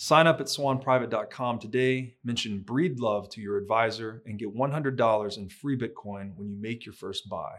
Sign 0.00 0.28
up 0.28 0.40
at 0.40 0.46
swanprivate.com 0.46 1.58
today, 1.58 2.14
mention 2.22 2.62
Breedlove 2.64 3.28
to 3.30 3.40
your 3.40 3.56
advisor, 3.56 4.22
and 4.26 4.38
get 4.38 4.54
$100 4.54 5.36
in 5.36 5.48
free 5.48 5.76
Bitcoin 5.76 6.36
when 6.36 6.48
you 6.48 6.56
make 6.56 6.86
your 6.86 6.92
first 6.92 7.28
buy. 7.28 7.56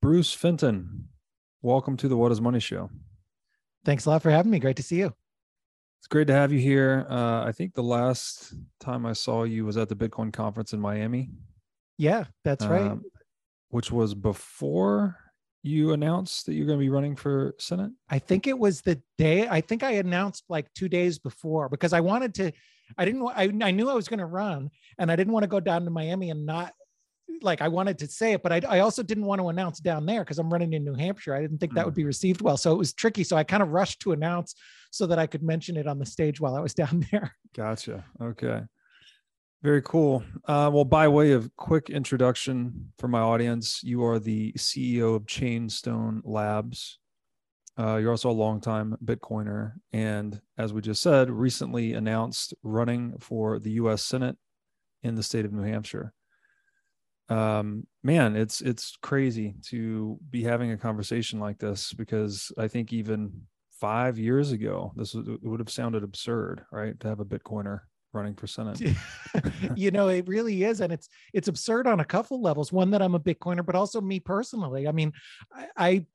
Bruce 0.00 0.32
Fenton, 0.32 1.08
welcome 1.60 1.98
to 1.98 2.08
the 2.08 2.16
What 2.16 2.32
is 2.32 2.40
Money 2.40 2.60
Show. 2.60 2.88
Thanks 3.84 4.06
a 4.06 4.08
lot 4.08 4.22
for 4.22 4.30
having 4.30 4.50
me. 4.50 4.58
Great 4.58 4.76
to 4.76 4.82
see 4.82 4.96
you. 4.96 5.12
It's 5.98 6.06
great 6.08 6.28
to 6.28 6.32
have 6.32 6.50
you 6.50 6.60
here. 6.60 7.06
Uh, 7.10 7.44
I 7.44 7.52
think 7.52 7.74
the 7.74 7.82
last 7.82 8.54
time 8.80 9.04
I 9.04 9.12
saw 9.12 9.42
you 9.42 9.66
was 9.66 9.76
at 9.76 9.90
the 9.90 9.96
Bitcoin 9.96 10.32
conference 10.32 10.72
in 10.72 10.80
Miami. 10.80 11.28
Yeah, 11.98 12.24
that's 12.42 12.64
right. 12.64 12.86
Um, 12.86 13.02
which 13.68 13.92
was 13.92 14.14
before 14.14 15.18
you 15.66 15.92
announced 15.92 16.46
that 16.46 16.54
you're 16.54 16.66
going 16.66 16.78
to 16.78 16.84
be 16.84 16.90
running 16.90 17.16
for 17.16 17.54
Senate? 17.58 17.90
I 18.08 18.18
think 18.18 18.46
it 18.46 18.58
was 18.58 18.80
the 18.80 19.00
day. 19.18 19.48
I 19.48 19.60
think 19.60 19.82
I 19.82 19.92
announced 19.92 20.44
like 20.48 20.72
two 20.74 20.88
days 20.88 21.18
before 21.18 21.68
because 21.68 21.92
I 21.92 22.00
wanted 22.00 22.34
to. 22.34 22.52
I 22.96 23.04
didn't. 23.04 23.22
I, 23.28 23.52
I 23.62 23.70
knew 23.70 23.90
I 23.90 23.94
was 23.94 24.08
going 24.08 24.20
to 24.20 24.26
run, 24.26 24.70
and 24.98 25.10
I 25.10 25.16
didn't 25.16 25.32
want 25.32 25.42
to 25.42 25.48
go 25.48 25.60
down 25.60 25.84
to 25.84 25.90
Miami 25.90 26.30
and 26.30 26.46
not 26.46 26.72
like 27.42 27.60
I 27.60 27.68
wanted 27.68 27.98
to 27.98 28.06
say 28.06 28.32
it, 28.32 28.42
but 28.42 28.52
I, 28.52 28.62
I 28.68 28.78
also 28.80 29.02
didn't 29.02 29.24
want 29.24 29.40
to 29.40 29.48
announce 29.48 29.80
down 29.80 30.06
there 30.06 30.22
because 30.22 30.38
I'm 30.38 30.52
running 30.52 30.72
in 30.72 30.84
New 30.84 30.94
Hampshire. 30.94 31.34
I 31.34 31.40
didn't 31.40 31.58
think 31.58 31.74
that 31.74 31.84
would 31.84 31.94
be 31.94 32.04
mm. 32.04 32.06
received 32.06 32.40
well, 32.40 32.56
so 32.56 32.72
it 32.72 32.78
was 32.78 32.92
tricky. 32.92 33.24
So 33.24 33.36
I 33.36 33.44
kind 33.44 33.62
of 33.62 33.70
rushed 33.70 34.00
to 34.02 34.12
announce 34.12 34.54
so 34.90 35.06
that 35.06 35.18
I 35.18 35.26
could 35.26 35.42
mention 35.42 35.76
it 35.76 35.86
on 35.86 35.98
the 35.98 36.06
stage 36.06 36.40
while 36.40 36.54
I 36.54 36.60
was 36.60 36.74
down 36.74 37.06
there. 37.12 37.34
Gotcha. 37.54 38.04
Okay. 38.20 38.62
Very 39.66 39.82
cool. 39.82 40.22
Uh, 40.44 40.70
well, 40.72 40.84
by 40.84 41.08
way 41.08 41.32
of 41.32 41.50
quick 41.56 41.90
introduction 41.90 42.92
for 43.00 43.08
my 43.08 43.18
audience, 43.18 43.80
you 43.82 44.04
are 44.04 44.20
the 44.20 44.52
CEO 44.52 45.16
of 45.16 45.26
Chainstone 45.26 46.20
Labs. 46.22 47.00
Uh, 47.76 47.96
you're 47.96 48.12
also 48.12 48.30
a 48.30 48.42
longtime 48.44 48.96
Bitcoiner, 49.04 49.72
and 49.92 50.40
as 50.56 50.72
we 50.72 50.82
just 50.82 51.02
said, 51.02 51.32
recently 51.32 51.94
announced 51.94 52.54
running 52.62 53.18
for 53.18 53.58
the 53.58 53.72
U.S. 53.72 54.04
Senate 54.04 54.36
in 55.02 55.16
the 55.16 55.22
state 55.24 55.44
of 55.44 55.52
New 55.52 55.64
Hampshire. 55.64 56.12
Um, 57.28 57.88
man, 58.04 58.36
it's 58.36 58.60
it's 58.60 58.96
crazy 59.02 59.56
to 59.70 60.16
be 60.30 60.44
having 60.44 60.70
a 60.70 60.78
conversation 60.78 61.40
like 61.40 61.58
this 61.58 61.92
because 61.92 62.52
I 62.56 62.68
think 62.68 62.92
even 62.92 63.32
five 63.72 64.16
years 64.16 64.52
ago, 64.52 64.92
this 64.94 65.12
would 65.16 65.58
have 65.58 65.70
sounded 65.70 66.04
absurd, 66.04 66.64
right? 66.70 67.00
To 67.00 67.08
have 67.08 67.18
a 67.18 67.24
Bitcoiner 67.24 67.80
running 68.16 68.34
for 68.34 68.46
senate 68.46 68.80
you 69.76 69.90
know 69.90 70.08
it 70.08 70.26
really 70.26 70.64
is 70.64 70.80
and 70.80 70.92
it's 70.92 71.08
it's 71.32 71.48
absurd 71.48 71.86
on 71.86 72.00
a 72.00 72.04
couple 72.04 72.40
levels 72.40 72.72
one 72.72 72.90
that 72.90 73.02
i'm 73.02 73.14
a 73.14 73.20
bitcoiner 73.20 73.64
but 73.64 73.74
also 73.74 74.00
me 74.00 74.18
personally 74.18 74.88
i 74.88 74.92
mean 74.92 75.12
I, 75.52 75.66
I 75.76 76.06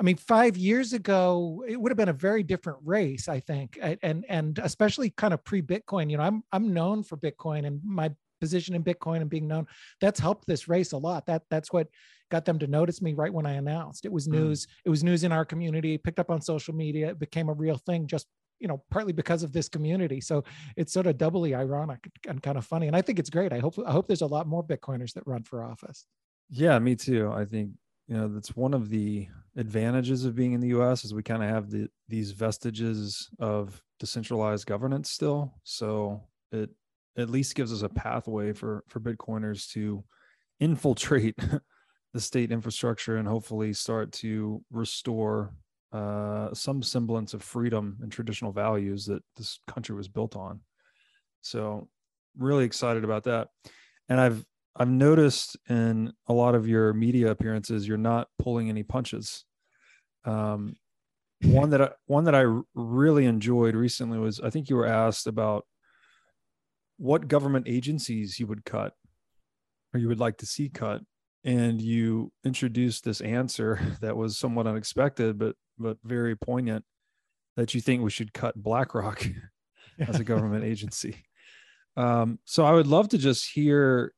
I 0.00 0.04
mean, 0.04 0.16
five 0.16 0.56
years 0.56 0.94
ago, 0.94 1.64
it 1.68 1.80
would 1.80 1.92
have 1.92 1.96
been 1.96 2.08
a 2.08 2.14
very 2.14 2.42
different 2.42 2.80
race, 2.82 3.28
I 3.28 3.38
think, 3.38 3.78
and 3.80 4.24
and 4.28 4.58
especially 4.60 5.10
kind 5.10 5.32
of 5.32 5.44
pre-Bitcoin. 5.44 6.10
You 6.10 6.16
know, 6.16 6.24
I'm 6.24 6.42
I'm 6.50 6.72
known 6.72 7.04
for 7.04 7.16
Bitcoin 7.16 7.66
and 7.66 7.80
my 7.84 8.10
position 8.40 8.74
in 8.74 8.82
Bitcoin 8.82 9.20
and 9.20 9.30
being 9.30 9.46
known. 9.46 9.68
That's 10.00 10.18
helped 10.18 10.48
this 10.48 10.66
race 10.66 10.90
a 10.90 10.98
lot. 10.98 11.26
That 11.26 11.42
that's 11.50 11.72
what 11.72 11.86
got 12.32 12.44
them 12.44 12.58
to 12.58 12.66
notice 12.66 13.00
me 13.00 13.14
right 13.14 13.32
when 13.32 13.46
I 13.46 13.52
announced. 13.52 14.04
It 14.04 14.12
was 14.12 14.26
hmm. 14.26 14.32
news. 14.32 14.66
Mm. 14.66 14.70
It 14.86 14.90
was 14.90 15.04
news 15.04 15.22
in 15.22 15.30
our 15.30 15.44
community. 15.44 15.98
Picked 15.98 16.18
up 16.18 16.30
on 16.30 16.40
social 16.40 16.74
media. 16.74 17.10
It 17.10 17.20
became 17.20 17.48
a 17.48 17.54
real 17.54 17.78
thing 17.78 18.08
just 18.08 18.26
you 18.62 18.68
know 18.68 18.82
partly 18.90 19.12
because 19.12 19.42
of 19.42 19.52
this 19.52 19.68
community. 19.68 20.20
So 20.20 20.44
it's 20.76 20.92
sort 20.92 21.06
of 21.08 21.18
doubly 21.18 21.54
ironic 21.54 22.08
and 22.28 22.42
kind 22.42 22.56
of 22.56 22.64
funny 22.64 22.86
and 22.86 22.96
i 22.96 23.02
think 23.02 23.18
it's 23.18 23.28
great. 23.28 23.52
I 23.52 23.58
hope 23.58 23.74
i 23.86 23.90
hope 23.90 24.06
there's 24.06 24.22
a 24.22 24.26
lot 24.26 24.46
more 24.46 24.64
bitcoiners 24.64 25.12
that 25.14 25.26
run 25.26 25.42
for 25.42 25.62
office. 25.64 26.06
Yeah 26.48 26.78
me 26.78 26.94
too. 26.94 27.30
I 27.34 27.44
think 27.44 27.72
you 28.06 28.16
know 28.16 28.28
that's 28.28 28.56
one 28.56 28.72
of 28.72 28.88
the 28.88 29.28
advantages 29.56 30.24
of 30.24 30.34
being 30.34 30.52
in 30.52 30.60
the 30.60 30.68
us 30.68 31.04
is 31.04 31.12
we 31.12 31.22
kind 31.22 31.42
of 31.42 31.50
have 31.50 31.70
the 31.70 31.88
these 32.08 32.30
vestiges 32.30 33.28
of 33.40 33.82
decentralized 33.98 34.66
governance 34.66 35.10
still. 35.10 35.54
So 35.64 36.22
it 36.52 36.70
at 37.18 37.30
least 37.30 37.54
gives 37.54 37.72
us 37.72 37.82
a 37.82 37.88
pathway 37.88 38.52
for 38.52 38.84
for 38.88 39.00
bitcoiners 39.00 39.70
to 39.72 40.04
infiltrate 40.60 41.36
the 42.14 42.20
state 42.20 42.52
infrastructure 42.52 43.16
and 43.16 43.26
hopefully 43.26 43.72
start 43.72 44.12
to 44.12 44.62
restore 44.70 45.52
uh, 45.92 46.54
some 46.54 46.82
semblance 46.82 47.34
of 47.34 47.42
freedom 47.42 47.98
and 48.02 48.10
traditional 48.10 48.52
values 48.52 49.04
that 49.06 49.22
this 49.36 49.60
country 49.66 49.94
was 49.94 50.08
built 50.08 50.36
on. 50.36 50.60
So, 51.42 51.88
really 52.36 52.64
excited 52.64 53.04
about 53.04 53.24
that. 53.24 53.48
And 54.08 54.20
I've 54.20 54.44
I've 54.74 54.88
noticed 54.88 55.56
in 55.68 56.12
a 56.28 56.32
lot 56.32 56.54
of 56.54 56.66
your 56.66 56.94
media 56.94 57.30
appearances, 57.30 57.86
you're 57.86 57.98
not 57.98 58.28
pulling 58.38 58.70
any 58.70 58.82
punches. 58.82 59.44
Um, 60.24 60.76
one 61.44 61.70
that 61.70 61.82
I 61.82 61.90
one 62.06 62.24
that 62.24 62.34
I 62.34 62.44
really 62.74 63.26
enjoyed 63.26 63.74
recently 63.74 64.18
was 64.18 64.40
I 64.40 64.50
think 64.50 64.70
you 64.70 64.76
were 64.76 64.86
asked 64.86 65.26
about 65.26 65.66
what 66.96 67.28
government 67.28 67.66
agencies 67.68 68.38
you 68.38 68.46
would 68.46 68.64
cut 68.64 68.94
or 69.92 70.00
you 70.00 70.08
would 70.08 70.20
like 70.20 70.38
to 70.38 70.46
see 70.46 70.68
cut 70.68 71.02
and 71.44 71.80
you 71.80 72.32
introduced 72.44 73.04
this 73.04 73.20
answer 73.20 73.80
that 74.00 74.16
was 74.16 74.38
somewhat 74.38 74.66
unexpected 74.66 75.38
but 75.38 75.56
but 75.78 75.96
very 76.04 76.36
poignant 76.36 76.84
that 77.56 77.74
you 77.74 77.80
think 77.80 78.02
we 78.02 78.10
should 78.10 78.32
cut 78.32 78.60
BlackRock 78.60 79.26
as 79.98 80.18
a 80.18 80.24
government 80.24 80.64
agency. 80.64 81.16
Um, 81.96 82.38
so 82.44 82.64
I 82.64 82.72
would 82.72 82.86
love 82.86 83.08
to 83.10 83.18
just 83.18 83.50
hear 83.52 84.12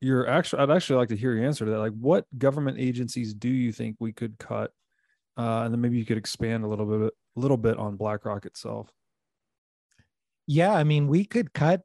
your 0.00 0.26
actual. 0.26 0.60
I'd 0.60 0.70
actually 0.70 0.96
like 0.96 1.08
to 1.08 1.16
hear 1.16 1.34
your 1.34 1.44
answer 1.46 1.64
to 1.64 1.70
that. 1.70 1.78
Like, 1.78 1.92
what 1.92 2.26
government 2.36 2.78
agencies 2.78 3.34
do 3.34 3.48
you 3.48 3.72
think 3.72 3.96
we 3.98 4.12
could 4.12 4.38
cut? 4.38 4.72
Uh, 5.36 5.62
and 5.62 5.72
then 5.72 5.80
maybe 5.80 5.96
you 5.96 6.04
could 6.04 6.18
expand 6.18 6.64
a 6.64 6.66
little 6.66 6.86
bit, 6.86 7.12
a 7.36 7.40
little 7.40 7.56
bit 7.56 7.78
on 7.78 7.96
BlackRock 7.96 8.44
itself. 8.44 8.90
Yeah, 10.46 10.74
I 10.74 10.84
mean, 10.84 11.06
we 11.06 11.24
could 11.24 11.52
cut 11.52 11.82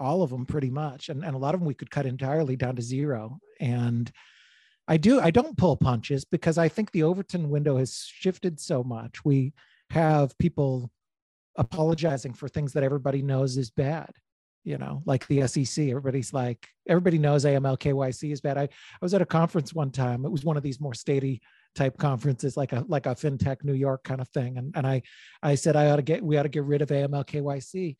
all 0.00 0.22
of 0.22 0.30
them 0.30 0.46
pretty 0.46 0.70
much, 0.70 1.08
and 1.08 1.24
and 1.24 1.34
a 1.34 1.38
lot 1.38 1.54
of 1.54 1.60
them 1.60 1.66
we 1.66 1.74
could 1.74 1.90
cut 1.90 2.06
entirely 2.06 2.56
down 2.56 2.76
to 2.76 2.82
zero. 2.82 3.38
And 3.60 4.10
I 4.88 4.96
do. 4.96 5.20
I 5.20 5.30
don't 5.30 5.56
pull 5.56 5.76
punches 5.76 6.24
because 6.24 6.58
I 6.58 6.68
think 6.68 6.90
the 6.90 7.04
Overton 7.04 7.50
window 7.50 7.76
has 7.76 8.04
shifted 8.06 8.58
so 8.58 8.82
much. 8.82 9.24
We 9.24 9.52
have 9.90 10.36
people 10.38 10.90
apologizing 11.56 12.32
for 12.32 12.48
things 12.48 12.72
that 12.72 12.82
everybody 12.82 13.22
knows 13.22 13.56
is 13.56 13.70
bad. 13.70 14.10
You 14.64 14.76
know, 14.76 15.02
like 15.06 15.26
the 15.26 15.46
SEC. 15.46 15.88
Everybody's 15.88 16.34
like, 16.34 16.68
everybody 16.86 17.16
knows 17.18 17.44
AML 17.44 17.78
KYC 17.78 18.30
is 18.30 18.42
bad. 18.42 18.58
I, 18.58 18.64
I 18.64 18.68
was 19.00 19.14
at 19.14 19.22
a 19.22 19.26
conference 19.26 19.72
one 19.72 19.90
time. 19.90 20.26
It 20.26 20.30
was 20.30 20.44
one 20.44 20.58
of 20.58 20.62
these 20.62 20.80
more 20.80 20.92
statey 20.92 21.40
type 21.74 21.96
conferences, 21.96 22.56
like 22.56 22.72
a 22.72 22.84
like 22.88 23.06
a 23.06 23.14
fintech 23.14 23.64
New 23.64 23.74
York 23.74 24.04
kind 24.04 24.20
of 24.20 24.28
thing. 24.28 24.58
And 24.58 24.74
and 24.76 24.86
I 24.86 25.02
I 25.42 25.54
said 25.54 25.76
I 25.76 25.90
ought 25.90 25.96
to 25.96 26.02
get 26.02 26.22
we 26.22 26.36
ought 26.36 26.42
to 26.42 26.48
get 26.48 26.64
rid 26.64 26.82
of 26.82 26.88
AML 26.88 27.26
KYC 27.26 27.96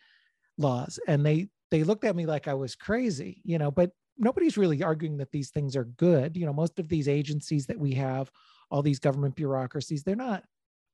laws. 0.59 0.99
And 1.07 1.25
they 1.25 1.49
they 1.71 1.85
looked 1.85 2.05
at 2.05 2.17
me 2.17 2.27
like 2.27 2.49
I 2.49 2.55
was 2.55 2.75
crazy, 2.75 3.41
you 3.45 3.59
know, 3.59 3.71
but 3.71 3.93
nobody's 4.19 4.59
really 4.59 4.83
arguing 4.83 5.17
that 5.19 5.33
these 5.33 5.51
things 5.51 5.77
are 5.77 5.85
good. 5.85 6.37
You 6.37 6.47
know, 6.47 6.53
most 6.53 6.79
of 6.79 6.89
these 6.89 7.09
agencies 7.09 7.67
that 7.67 7.79
we 7.79 7.95
have 7.95 8.31
all 8.71 8.83
these 8.83 8.99
government 8.99 9.35
bureaucracies 9.35 10.03
they're 10.03 10.17
not 10.17 10.45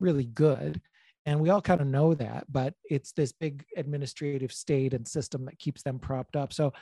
really 0.00 0.26
good 0.26 0.80
and 1.24 1.40
we 1.40 1.50
all 1.50 1.60
kind 1.60 1.80
of 1.80 1.86
know 1.86 2.14
that 2.14 2.44
but 2.48 2.74
it's 2.88 3.12
this 3.12 3.32
big 3.32 3.64
administrative 3.76 4.52
state 4.52 4.94
and 4.94 5.06
system 5.06 5.44
that 5.44 5.58
keeps 5.58 5.82
them 5.82 5.98
propped 5.98 6.36
up 6.36 6.52
so 6.52 6.72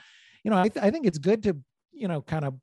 you 0.43 0.51
know 0.51 0.57
i, 0.57 0.67
th- 0.67 0.83
I 0.83 0.91
think 0.91 1.05
it's 1.05 1.17
good 1.17 1.43
to 1.43 1.57
you 1.91 2.07
know 2.07 2.21
kind 2.21 2.45
of 2.45 2.55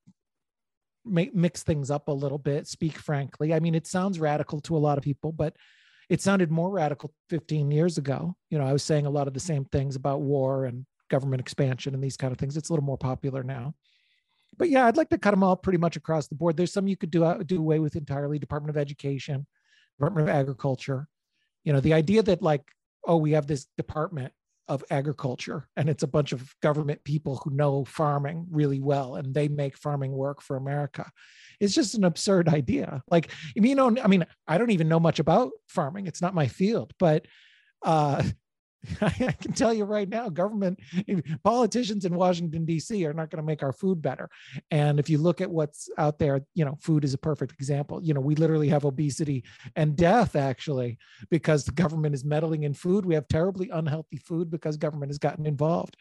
make, 1.05 1.35
mix 1.35 1.63
things 1.63 1.91
up 1.91 2.09
a 2.09 2.13
little 2.13 2.39
bit 2.39 2.67
speak 2.67 2.97
frankly 2.99 3.53
i 3.55 3.61
mean 3.61 3.75
it 3.75 3.87
sounds 3.87 4.21
radical 4.21 4.61
to 4.63 4.77
a 4.77 4.79
lot 4.79 4.99
of 4.99 5.05
people 5.05 5.33
but 5.33 5.57
it 6.09 6.21
sounded 6.21 6.51
more 6.51 6.71
radical 6.71 7.13
15 7.31 7.71
years 7.71 7.99
ago 7.99 8.35
you 8.51 8.59
know 8.59 8.67
i 8.67 8.73
was 8.73 8.83
saying 8.83 9.07
a 9.07 9.11
lot 9.11 9.27
of 9.27 9.35
the 9.35 9.41
same 9.41 9.65
things 9.67 9.97
about 9.97 10.21
war 10.21 10.67
and 10.67 10.85
government 11.13 11.41
expansion 11.41 11.95
and 11.95 12.03
these 12.03 12.17
kind 12.17 12.33
of 12.33 12.39
things. 12.39 12.57
It's 12.57 12.71
a 12.71 12.73
little 12.73 12.85
more 12.85 12.99
popular 12.99 13.45
now. 13.45 13.75
But 14.59 14.69
yeah 14.69 14.87
i'd 14.87 14.97
like 14.97 15.09
to 15.11 15.19
cut 15.19 15.31
them 15.31 15.43
all 15.43 15.57
pretty 15.57 15.79
much 15.79 15.97
across 15.97 16.27
the 16.27 16.35
board. 16.35 16.57
There's 16.57 16.73
some 16.73 16.89
you 16.89 16.97
could 16.97 17.11
do 17.11 17.25
uh, 17.25 17.43
do 17.45 17.59
away 17.59 17.79
with 17.79 17.97
entirely. 17.97 18.39
Department 18.39 18.75
of 18.75 18.81
education 18.81 19.47
department 19.99 20.29
of 20.29 20.35
agriculture. 20.35 21.07
You 21.65 21.73
know 21.73 21.81
the 21.81 21.95
idea 21.95 22.23
that 22.25 22.43
like 22.43 22.65
oh 23.07 23.19
we 23.19 23.33
have 23.33 23.47
this 23.47 23.67
department 23.77 24.33
of 24.69 24.85
agriculture 24.91 25.69
and 25.77 25.89
it's 25.89 26.05
a 26.05 26.15
bunch 26.17 26.33
of 26.33 26.55
government 26.63 27.03
people 27.05 27.37
who 27.43 27.51
know 27.51 27.85
farming 27.85 28.47
really 28.51 28.81
well 28.81 29.17
and 29.17 29.35
they 29.35 29.49
make 29.49 29.77
farming 29.77 30.13
work 30.13 30.41
for 30.41 30.57
america. 30.57 31.11
It's 31.61 31.75
just 31.75 31.95
an 31.95 32.05
absurd 32.05 32.49
idea. 32.49 33.03
Like 33.11 33.31
you 33.55 33.75
know 33.75 33.97
i 34.03 34.09
mean 34.09 34.25
i 34.47 34.59
don't 34.59 34.71
even 34.77 34.89
know 34.89 35.01
much 35.01 35.19
about 35.19 35.51
farming. 35.69 36.07
It's 36.07 36.23
not 36.23 36.35
my 36.35 36.47
field 36.47 36.93
but 36.99 37.27
uh 37.83 38.23
I 39.01 39.11
can 39.11 39.53
tell 39.53 39.73
you 39.73 39.85
right 39.85 40.09
now, 40.09 40.29
government 40.29 40.81
politicians 41.45 42.05
in 42.05 42.15
Washington 42.15 42.65
D.C. 42.65 43.05
are 43.07 43.13
not 43.13 43.31
going 43.31 43.43
to 43.43 43.47
make 43.47 43.63
our 43.63 43.73
food 43.73 44.03
better. 44.03 44.29
And 44.71 44.99
if 44.99 45.09
you 45.09 45.19
look 45.19 45.41
at 45.41 45.51
what's 45.51 45.89
out 45.99 46.19
there, 46.19 46.45
you 46.55 46.65
know, 46.65 46.77
food 46.81 47.05
is 47.05 47.15
a 47.15 47.19
perfect 47.19 47.53
example. 47.53 48.03
You 48.03 48.15
know, 48.15 48.21
we 48.21 48.35
literally 48.35 48.69
have 48.69 48.85
obesity 48.85 49.45
and 49.77 49.97
death 49.97 50.35
actually 50.35 50.99
because 51.31 51.65
the 51.65 51.73
government 51.73 52.15
is 52.15 52.25
meddling 52.25 52.65
in 52.65 52.75
food. 52.75 53.07
We 53.07 53.15
have 53.15 53.29
terribly 53.29 53.71
unhealthy 53.73 54.17
food 54.17 54.51
because 54.51 54.77
government 54.77 55.11
has 55.11 55.19
gotten 55.19 55.47
involved, 55.47 55.97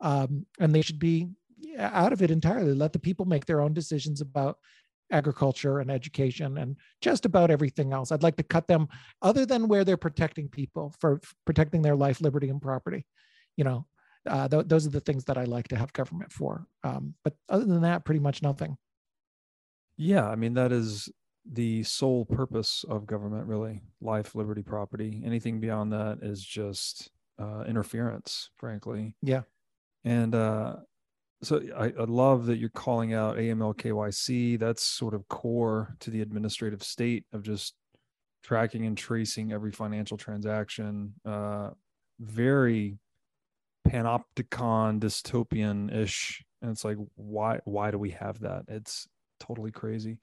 um, 0.00 0.46
and 0.58 0.74
they 0.74 0.82
should 0.82 0.98
be 0.98 1.28
out 1.78 2.12
of 2.12 2.22
it 2.22 2.30
entirely. 2.30 2.74
Let 2.74 2.92
the 2.92 2.98
people 2.98 3.26
make 3.26 3.46
their 3.46 3.60
own 3.60 3.72
decisions 3.72 4.20
about 4.20 4.58
agriculture 5.10 5.80
and 5.80 5.90
education 5.90 6.58
and 6.58 6.76
just 7.00 7.24
about 7.24 7.50
everything 7.50 7.92
else. 7.92 8.10
I'd 8.10 8.22
like 8.22 8.36
to 8.36 8.42
cut 8.42 8.66
them 8.66 8.88
other 9.22 9.46
than 9.46 9.68
where 9.68 9.84
they're 9.84 9.96
protecting 9.96 10.48
people 10.48 10.94
for 11.00 11.20
protecting 11.44 11.82
their 11.82 11.96
life, 11.96 12.20
liberty, 12.20 12.48
and 12.48 12.60
property. 12.60 13.06
You 13.56 13.64
know, 13.64 13.86
uh, 14.28 14.48
th- 14.48 14.66
those 14.66 14.86
are 14.86 14.90
the 14.90 15.00
things 15.00 15.24
that 15.24 15.38
I 15.38 15.44
like 15.44 15.68
to 15.68 15.76
have 15.76 15.92
government 15.92 16.32
for. 16.32 16.66
Um, 16.82 17.14
but 17.22 17.34
other 17.48 17.64
than 17.64 17.82
that, 17.82 18.04
pretty 18.04 18.20
much 18.20 18.42
nothing. 18.42 18.76
Yeah, 19.96 20.28
I 20.28 20.34
mean 20.34 20.54
that 20.54 20.72
is 20.72 21.08
the 21.50 21.82
sole 21.82 22.24
purpose 22.24 22.84
of 22.88 23.06
government, 23.06 23.46
really. 23.46 23.82
Life, 24.00 24.34
liberty, 24.34 24.62
property. 24.62 25.22
Anything 25.24 25.60
beyond 25.60 25.92
that 25.92 26.18
is 26.22 26.42
just 26.42 27.10
uh, 27.38 27.64
interference, 27.66 28.50
frankly. 28.56 29.14
Yeah. 29.22 29.42
And 30.04 30.34
uh, 30.34 30.76
so 31.44 31.62
I, 31.76 31.86
I, 31.86 32.04
love 32.04 32.46
that 32.46 32.56
you're 32.58 32.68
calling 32.70 33.14
out 33.14 33.36
AML 33.36 33.76
KYC. 33.76 34.58
That's 34.58 34.82
sort 34.82 35.14
of 35.14 35.26
core 35.28 35.96
to 36.00 36.10
the 36.10 36.20
administrative 36.20 36.82
state 36.82 37.24
of 37.32 37.42
just 37.42 37.74
tracking 38.42 38.86
and 38.86 38.96
tracing 38.96 39.52
every 39.52 39.72
financial 39.72 40.16
transaction. 40.16 41.14
Uh, 41.24 41.70
very 42.20 42.98
panopticon 43.86 45.00
dystopian 45.00 45.94
ish. 45.94 46.44
And 46.62 46.70
it's 46.70 46.84
like, 46.84 46.96
why 47.14 47.60
why 47.64 47.90
do 47.90 47.98
we 47.98 48.10
have 48.10 48.40
that? 48.40 48.64
It's 48.68 49.06
totally 49.40 49.70
crazy. 49.70 50.18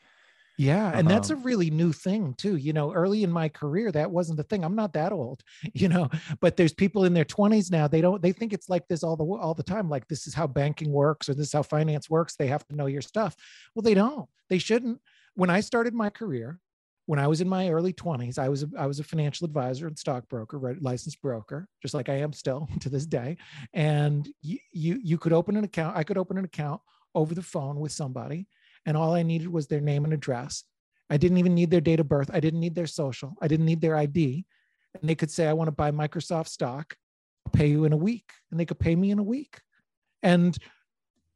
Yeah. 0.61 0.91
And 0.93 1.09
that's 1.09 1.31
a 1.31 1.33
um, 1.33 1.41
really 1.41 1.71
new 1.71 1.91
thing, 1.91 2.35
too. 2.35 2.55
You 2.55 2.71
know, 2.71 2.93
early 2.93 3.23
in 3.23 3.31
my 3.31 3.49
career, 3.49 3.91
that 3.91 4.11
wasn't 4.11 4.37
the 4.37 4.43
thing. 4.43 4.63
I'm 4.63 4.75
not 4.75 4.93
that 4.93 5.11
old, 5.11 5.41
you 5.73 5.89
know, 5.89 6.07
but 6.39 6.55
there's 6.55 6.73
people 6.73 7.05
in 7.05 7.15
their 7.15 7.25
20s 7.25 7.71
now. 7.71 7.87
They 7.87 8.01
don't, 8.01 8.21
they 8.21 8.31
think 8.31 8.53
it's 8.53 8.69
like 8.69 8.87
this 8.87 9.01
all 9.03 9.15
the, 9.15 9.25
all 9.25 9.55
the 9.55 9.63
time. 9.63 9.89
Like 9.89 10.07
this 10.07 10.27
is 10.27 10.35
how 10.35 10.45
banking 10.45 10.91
works 10.91 11.27
or 11.27 11.33
this 11.33 11.47
is 11.47 11.53
how 11.53 11.63
finance 11.63 12.09
works. 12.09 12.35
They 12.35 12.47
have 12.47 12.67
to 12.67 12.75
know 12.75 12.85
your 12.85 13.01
stuff. 13.01 13.35
Well, 13.73 13.81
they 13.81 13.95
don't. 13.95 14.29
They 14.49 14.59
shouldn't. 14.59 14.99
When 15.33 15.49
I 15.49 15.61
started 15.61 15.95
my 15.95 16.11
career, 16.11 16.59
when 17.07 17.17
I 17.17 17.25
was 17.25 17.41
in 17.41 17.49
my 17.49 17.69
early 17.69 17.93
20s, 17.93 18.37
I 18.37 18.47
was 18.47 18.61
a, 18.61 18.67
I 18.77 18.85
was 18.85 18.99
a 18.99 19.03
financial 19.03 19.45
advisor 19.45 19.87
and 19.87 19.97
stockbroker, 19.97 20.59
right, 20.59 20.79
licensed 20.79 21.21
broker, 21.21 21.67
just 21.81 21.95
like 21.95 22.07
I 22.07 22.19
am 22.19 22.33
still 22.33 22.69
to 22.81 22.89
this 22.89 23.07
day. 23.07 23.37
And 23.73 24.29
you, 24.43 24.59
you 24.71 24.99
you 25.03 25.17
could 25.17 25.33
open 25.33 25.57
an 25.57 25.63
account. 25.63 25.97
I 25.97 26.03
could 26.03 26.19
open 26.19 26.37
an 26.37 26.45
account 26.45 26.81
over 27.15 27.33
the 27.33 27.41
phone 27.41 27.79
with 27.79 27.91
somebody 27.91 28.47
and 28.86 28.98
all 28.98 29.13
I 29.13 29.24
needed 29.24 29.48
was 29.48 29.68
their 29.68 29.81
name 29.81 30.04
and 30.04 30.13
address. 30.13 30.63
I 31.10 31.18
didn't 31.18 31.38
even 31.38 31.54
need 31.54 31.72
their 31.72 31.81
date 31.81 32.00
of 32.00 32.07
birth. 32.07 32.30
I 32.33 32.39
didn't 32.39 32.62
need 32.62 32.75
their 32.75 32.88
social. 32.88 33.36
I 33.42 33.48
didn't 33.48 33.66
need 33.66 33.81
their 33.81 33.95
ID. 33.95 34.45
And 35.00 35.10
they 35.10 35.16
could 35.16 35.31
say, 35.31 35.48
I 35.48 35.54
want 35.54 35.68
to 35.68 35.74
buy 35.74 35.92
Microsoft 35.92 36.48
stock. 36.48 36.95
I'll 37.45 37.51
pay 37.51 37.68
you 37.68 37.86
in 37.86 37.94
a 37.94 37.98
week. 37.98 38.31
And 38.50 38.60
they 38.60 38.66
could 38.66 38.80
pay 38.80 38.95
me 38.95 39.12
in 39.12 39.19
a 39.19 39.24
week. 39.24 39.60
And 40.24 40.57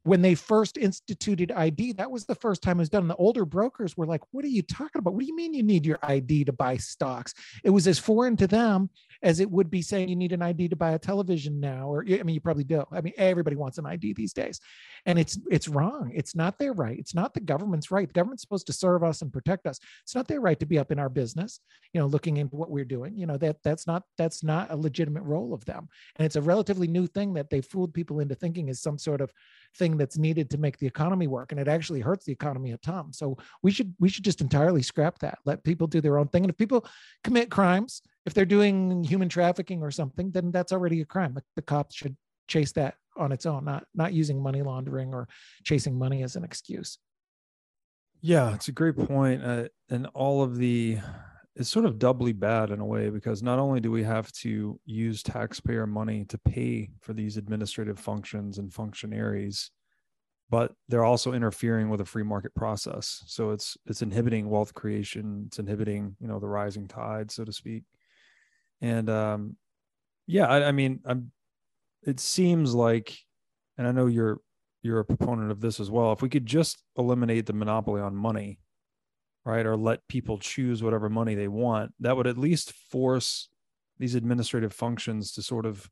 when 0.06 0.22
they 0.22 0.36
first 0.36 0.78
instituted 0.78 1.50
ID, 1.50 1.92
that 1.94 2.10
was 2.10 2.24
the 2.24 2.34
first 2.36 2.62
time 2.62 2.78
it 2.78 2.82
was 2.82 2.88
done. 2.88 3.08
The 3.08 3.16
older 3.16 3.44
brokers 3.44 3.96
were 3.96 4.06
like, 4.06 4.22
What 4.30 4.44
are 4.44 4.48
you 4.48 4.62
talking 4.62 5.00
about? 5.00 5.14
What 5.14 5.20
do 5.20 5.26
you 5.26 5.34
mean 5.34 5.52
you 5.52 5.64
need 5.64 5.84
your 5.84 5.98
ID 6.02 6.44
to 6.44 6.52
buy 6.52 6.76
stocks? 6.76 7.34
It 7.64 7.70
was 7.70 7.88
as 7.88 7.98
foreign 7.98 8.36
to 8.36 8.46
them 8.46 8.88
as 9.22 9.40
it 9.40 9.50
would 9.50 9.70
be 9.70 9.82
saying 9.82 10.08
you 10.08 10.16
need 10.16 10.32
an 10.32 10.42
ID 10.42 10.68
to 10.68 10.76
buy 10.76 10.92
a 10.92 10.98
television 10.98 11.58
now. 11.58 11.88
Or 11.88 12.04
I 12.08 12.22
mean, 12.22 12.34
you 12.34 12.40
probably 12.40 12.64
do. 12.64 12.84
I 12.92 13.00
mean, 13.00 13.14
everybody 13.16 13.56
wants 13.56 13.78
an 13.78 13.86
ID 13.86 14.12
these 14.12 14.32
days. 14.32 14.60
And 15.06 15.18
it's 15.18 15.38
it's 15.50 15.66
wrong. 15.66 16.12
It's 16.14 16.36
not 16.36 16.58
their 16.58 16.72
right. 16.72 16.98
It's 16.98 17.14
not 17.14 17.34
the 17.34 17.40
government's 17.40 17.90
right. 17.90 18.06
The 18.06 18.14
government's 18.14 18.42
supposed 18.42 18.66
to 18.68 18.72
serve 18.72 19.02
us 19.02 19.22
and 19.22 19.32
protect 19.32 19.66
us. 19.66 19.80
It's 20.04 20.14
not 20.14 20.28
their 20.28 20.40
right 20.40 20.58
to 20.60 20.66
be 20.66 20.78
up 20.78 20.92
in 20.92 21.00
our 21.00 21.08
business, 21.08 21.60
you 21.92 22.00
know, 22.00 22.06
looking 22.06 22.36
into 22.36 22.54
what 22.54 22.70
we're 22.70 22.84
doing. 22.84 23.16
You 23.16 23.26
know, 23.26 23.38
that 23.38 23.56
that's 23.64 23.86
not 23.86 24.04
that's 24.18 24.44
not 24.44 24.70
a 24.70 24.76
legitimate 24.76 25.24
role 25.24 25.52
of 25.52 25.64
them. 25.64 25.88
And 26.16 26.26
it's 26.26 26.36
a 26.36 26.42
relatively 26.42 26.86
new 26.86 27.08
thing 27.08 27.34
that 27.34 27.50
they 27.50 27.60
fooled 27.60 27.94
people 27.94 28.20
into 28.20 28.36
thinking 28.36 28.68
is 28.68 28.80
some 28.80 28.98
sort 28.98 29.20
of 29.20 29.32
thing 29.76 29.96
that's 29.96 30.18
needed 30.18 30.50
to 30.50 30.58
make 30.58 30.78
the 30.78 30.86
economy 30.86 31.26
work 31.26 31.52
and 31.52 31.60
it 31.60 31.68
actually 31.68 32.00
hurts 32.00 32.24
the 32.24 32.32
economy 32.32 32.72
a 32.72 32.78
ton 32.78 33.12
so 33.12 33.36
we 33.62 33.70
should 33.70 33.94
we 33.98 34.08
should 34.08 34.24
just 34.24 34.40
entirely 34.40 34.82
scrap 34.82 35.18
that. 35.20 35.38
Let 35.44 35.64
people 35.64 35.86
do 35.86 36.00
their 36.00 36.18
own 36.18 36.28
thing. 36.28 36.44
And 36.44 36.50
if 36.50 36.56
people 36.56 36.86
commit 37.24 37.50
crimes 37.50 38.02
if 38.24 38.34
they're 38.34 38.44
doing 38.44 39.04
human 39.04 39.28
trafficking 39.28 39.82
or 39.82 39.90
something 39.90 40.30
then 40.30 40.50
that's 40.50 40.72
already 40.72 41.00
a 41.00 41.04
crime. 41.04 41.36
The, 41.54 41.62
cops 41.62 41.96
should 41.96 42.16
chase 42.48 42.72
that 42.72 42.94
on 43.16 43.32
its 43.32 43.46
own 43.46 43.64
not 43.64 43.84
not 43.94 44.12
using 44.12 44.42
money 44.42 44.62
laundering 44.62 45.12
or 45.12 45.28
chasing 45.64 45.98
money 45.98 46.22
as 46.22 46.36
an 46.36 46.44
excuse. 46.44 46.98
Yeah 48.20 48.54
it's 48.54 48.68
a 48.68 48.72
great 48.72 48.96
point. 48.96 49.44
Uh, 49.44 49.68
and 49.90 50.06
all 50.14 50.42
of 50.42 50.56
the 50.56 50.98
it's 51.56 51.70
sort 51.70 51.86
of 51.86 51.98
doubly 51.98 52.34
bad 52.34 52.70
in 52.70 52.80
a 52.80 52.86
way 52.86 53.08
because 53.08 53.42
not 53.42 53.58
only 53.58 53.80
do 53.80 53.90
we 53.90 54.02
have 54.02 54.30
to 54.30 54.78
use 54.84 55.22
taxpayer 55.22 55.86
money 55.86 56.24
to 56.26 56.36
pay 56.38 56.90
for 57.00 57.14
these 57.14 57.38
administrative 57.38 57.98
functions 57.98 58.58
and 58.58 58.72
functionaries 58.72 59.70
but 60.48 60.72
they're 60.88 61.04
also 61.04 61.32
interfering 61.32 61.88
with 61.88 62.00
a 62.00 62.04
free 62.04 62.22
market 62.22 62.54
process. 62.54 63.24
So 63.26 63.50
it's 63.50 63.76
it's 63.86 64.02
inhibiting 64.02 64.48
wealth 64.48 64.74
creation 64.74 65.44
it's 65.48 65.58
inhibiting 65.58 66.14
you 66.20 66.28
know 66.28 66.38
the 66.38 66.46
rising 66.46 66.86
tide 66.86 67.30
so 67.30 67.44
to 67.44 67.52
speak. 67.52 67.84
And 68.80 69.08
um 69.08 69.56
yeah 70.26 70.46
i, 70.46 70.68
I 70.68 70.72
mean 70.72 71.00
i'm 71.06 71.30
it 72.02 72.20
seems 72.20 72.74
like 72.74 73.16
and 73.78 73.86
i 73.86 73.92
know 73.92 74.06
you're 74.06 74.40
you're 74.82 74.98
a 74.98 75.04
proponent 75.04 75.50
of 75.50 75.60
this 75.60 75.80
as 75.80 75.90
well 75.90 76.12
if 76.12 76.20
we 76.20 76.28
could 76.28 76.46
just 76.46 76.82
eliminate 76.98 77.46
the 77.46 77.52
monopoly 77.52 78.00
on 78.00 78.14
money 78.14 78.58
right? 79.46 79.64
Or 79.64 79.76
let 79.76 80.06
people 80.08 80.38
choose 80.38 80.82
whatever 80.82 81.08
money 81.08 81.36
they 81.36 81.48
want. 81.48 81.94
That 82.00 82.16
would 82.16 82.26
at 82.26 82.36
least 82.36 82.72
force 82.90 83.48
these 83.98 84.16
administrative 84.16 84.72
functions 84.72 85.32
to 85.32 85.42
sort 85.42 85.64
of 85.64 85.88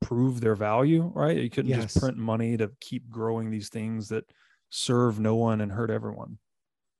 prove 0.00 0.40
their 0.40 0.54
value, 0.54 1.10
right? 1.14 1.36
You 1.36 1.50
couldn't 1.50 1.70
yes. 1.70 1.82
just 1.82 2.00
print 2.00 2.16
money 2.16 2.56
to 2.56 2.70
keep 2.80 3.10
growing 3.10 3.50
these 3.50 3.68
things 3.68 4.08
that 4.08 4.24
serve 4.70 5.18
no 5.18 5.34
one 5.34 5.60
and 5.60 5.72
hurt 5.72 5.90
everyone. 5.90 6.38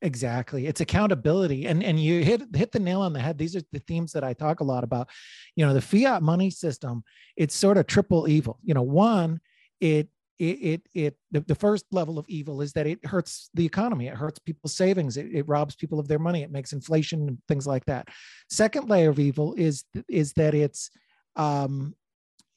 Exactly. 0.02 0.66
It's 0.66 0.82
accountability. 0.82 1.66
And 1.66 1.82
and 1.82 1.98
you 1.98 2.22
hit 2.22 2.42
hit 2.54 2.72
the 2.72 2.80
nail 2.80 3.00
on 3.00 3.12
the 3.12 3.20
head. 3.20 3.38
These 3.38 3.56
are 3.56 3.62
the 3.72 3.78
themes 3.78 4.12
that 4.12 4.24
I 4.24 4.34
talk 4.34 4.60
a 4.60 4.64
lot 4.64 4.84
about. 4.84 5.08
You 5.54 5.64
know, 5.64 5.72
the 5.72 5.80
fiat 5.80 6.22
money 6.22 6.50
system, 6.50 7.02
it's 7.36 7.54
sort 7.54 7.78
of 7.78 7.86
triple 7.86 8.28
evil. 8.28 8.58
You 8.62 8.74
know, 8.74 8.82
one, 8.82 9.40
it 9.80 10.08
it 10.38 10.44
it, 10.44 10.82
it 10.94 11.16
the, 11.30 11.40
the, 11.40 11.54
first 11.54 11.84
level 11.90 12.18
of 12.18 12.28
evil 12.28 12.60
is 12.60 12.72
that 12.74 12.86
it 12.86 13.04
hurts 13.04 13.50
the 13.54 13.64
economy. 13.64 14.06
It 14.06 14.14
hurts 14.14 14.38
people's 14.38 14.74
savings. 14.74 15.16
It, 15.16 15.28
it 15.32 15.48
robs 15.48 15.74
people 15.74 15.98
of 15.98 16.08
their 16.08 16.18
money. 16.18 16.42
It 16.42 16.52
makes 16.52 16.72
inflation 16.72 17.28
and 17.28 17.38
things 17.48 17.66
like 17.66 17.84
that. 17.86 18.08
Second 18.50 18.88
layer 18.88 19.10
of 19.10 19.18
evil 19.18 19.54
is 19.56 19.84
is 20.08 20.32
that 20.34 20.54
it's 20.54 20.90
um 21.36 21.94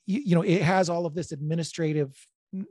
you, 0.06 0.22
you 0.26 0.36
know 0.36 0.42
it 0.42 0.62
has 0.62 0.90
all 0.90 1.06
of 1.06 1.16
this 1.16 1.32
administrative 1.32 2.14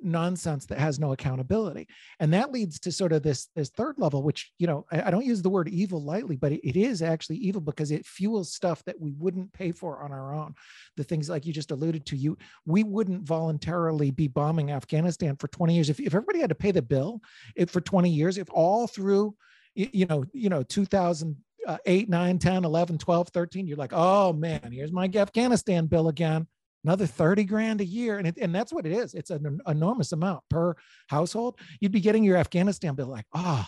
nonsense 0.02 0.66
that 0.66 0.78
has 0.78 0.99
no 0.99 1.12
accountability. 1.12 1.87
And 2.20 2.32
that 2.32 2.52
leads 2.52 2.78
to 2.80 2.92
sort 2.92 3.12
of 3.12 3.23
this 3.23 3.49
this 3.54 3.70
third 3.70 3.94
level 3.99 4.23
which 4.23 4.50
you 4.58 4.66
know 4.66 4.87
i, 4.90 5.02
I 5.02 5.11
don't 5.11 5.25
use 5.25 5.42
the 5.42 5.50
word 5.50 5.68
evil 5.68 6.02
lightly 6.02 6.37
but 6.37 6.52
it, 6.52 6.66
it 6.68 6.76
is 6.76 7.02
actually 7.02 7.37
evil 7.37 7.61
because 7.61 7.90
it 7.90 8.06
fuels 8.06 8.52
stuff 8.52 8.82
that 8.85 9.00
we 9.00 9.12
wouldn't 9.12 9.52
pay 9.52 9.73
for 9.73 10.02
on 10.02 10.12
our 10.12 10.35
own. 10.35 10.54
The 10.97 11.04
things 11.04 11.28
like 11.28 11.47
you 11.47 11.52
just 11.52 11.70
alluded 11.70 12.06
to 12.06 12.16
you 12.16 12.37
we 12.66 12.82
wouldn't 12.82 13.23
voluntarily 13.23 14.11
be 14.11 14.28
bombing 14.28 14.70
afghanistan 14.70 15.37
for 15.37 15.49
20 15.49 15.75
years. 15.75 15.90
If, 15.90 16.00
if 16.00 16.14
everybody 16.14 16.40
had 16.40 16.50
to 16.50 16.54
pay 16.54 16.70
the 16.70 16.82
bill 16.82 17.20
if 17.56 17.70
for 17.70 17.80
20 17.80 18.11
years 18.11 18.38
if 18.38 18.49
all 18.50 18.87
through 18.87 19.35
you, 19.78 19.88
you 19.92 20.06
know, 20.06 20.25
you 20.32 20.49
know, 20.49 20.62
2008, 20.62 22.08
uh, 22.08 22.11
9, 22.11 22.38
10, 22.38 22.64
11, 22.64 22.99
12, 22.99 23.28
13, 23.28 23.66
you're 23.66 23.76
like, 23.76 23.92
oh 23.94 24.32
man, 24.32 24.70
here's 24.73 24.92
my 24.92 25.08
Afghanistan 25.14 25.87
bill 25.87 26.08
again. 26.08 26.47
Another 26.88 27.04
30 27.04 27.45
grand 27.45 27.83
a 27.83 27.85
year. 27.85 28.16
And, 28.16 28.26
it, 28.26 28.38
and 28.40 28.54
that's 28.54 28.73
what 28.73 28.87
it 28.87 28.92
is. 28.92 29.12
It's 29.12 29.28
an 29.28 29.61
enormous 29.66 30.12
amount 30.12 30.42
per 30.49 30.75
household. 31.09 31.61
You'd 31.83 31.92
be 31.92 32.00
getting 32.00 32.25
your 32.25 32.38
Afghanistan 32.38 32.95
bill 32.95 33.09
like, 33.09 33.26
oh, 33.35 33.66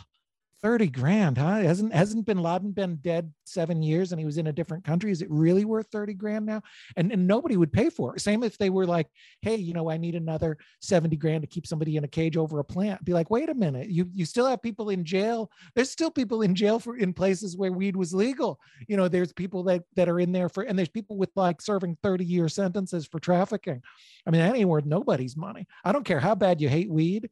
30 0.63 0.89
grand, 0.89 1.39
huh? 1.39 1.61
Hasn't 1.61 1.93
hasn't 1.93 2.27
bin 2.27 2.43
Laden 2.43 2.73
been 2.73 2.97
dead 2.97 3.33
seven 3.45 3.83
years 3.83 4.13
and 4.13 4.19
he 4.19 4.27
was 4.27 4.37
in 4.37 4.49
a 4.49 4.53
different 4.53 4.85
country? 4.85 5.11
Is 5.11 5.23
it 5.23 5.31
really 5.31 5.65
worth 5.65 5.89
30 5.91 6.15
grand 6.15 6.45
now? 6.45 6.63
And, 6.97 7.11
and 7.13 7.27
nobody 7.27 7.57
would 7.57 7.73
pay 7.73 7.89
for 7.89 8.15
it. 8.15 8.21
Same 8.21 8.43
if 8.43 8.59
they 8.59 8.69
were 8.69 8.87
like, 8.87 9.09
hey, 9.41 9.57
you 9.57 9.73
know, 9.73 9.91
I 9.91 9.97
need 9.97 10.15
another 10.15 10.59
70 10.81 11.17
grand 11.17 11.43
to 11.43 11.47
keep 11.47 11.67
somebody 11.67 11.97
in 11.97 12.05
a 12.05 12.09
cage 12.09 12.37
over 12.37 12.59
a 12.59 12.65
plant. 12.65 13.05
Be 13.05 13.13
like, 13.13 13.31
wait 13.31 13.49
a 13.49 13.55
minute, 13.55 13.89
you 13.89 14.09
you 14.13 14.25
still 14.25 14.47
have 14.47 14.63
people 14.63 14.91
in 14.91 15.05
jail. 15.05 15.51
There's 15.75 15.91
still 15.91 16.11
people 16.11 16.43
in 16.43 16.55
jail 16.55 16.79
for 16.79 16.97
in 16.97 17.15
places 17.15 17.57
where 17.57 17.73
weed 17.73 17.97
was 17.97 18.13
legal. 18.13 18.61
You 18.87 18.97
know, 18.97 19.09
there's 19.09 19.33
people 19.33 19.63
that 19.65 19.83
that 19.97 20.09
are 20.09 20.21
in 20.21 20.33
there 20.33 20.49
for 20.49 20.65
and 20.65 20.79
there's 20.79 20.89
people 20.89 21.17
with 21.17 21.31
like 21.37 21.63
serving 21.63 21.97
30 22.03 22.25
year 22.25 22.49
sentences 22.49 23.07
for 23.07 23.19
trafficking. 23.19 23.83
I 24.27 24.31
mean, 24.31 24.43
that 24.43 24.57
ain't 24.57 24.69
worth 24.69 24.85
nobody's 24.85 25.37
money. 25.37 25.67
I 25.85 25.93
don't 25.93 26.05
care 26.05 26.21
how 26.21 26.35
bad 26.35 26.61
you 26.61 26.69
hate 26.69 26.91
weed 26.91 27.31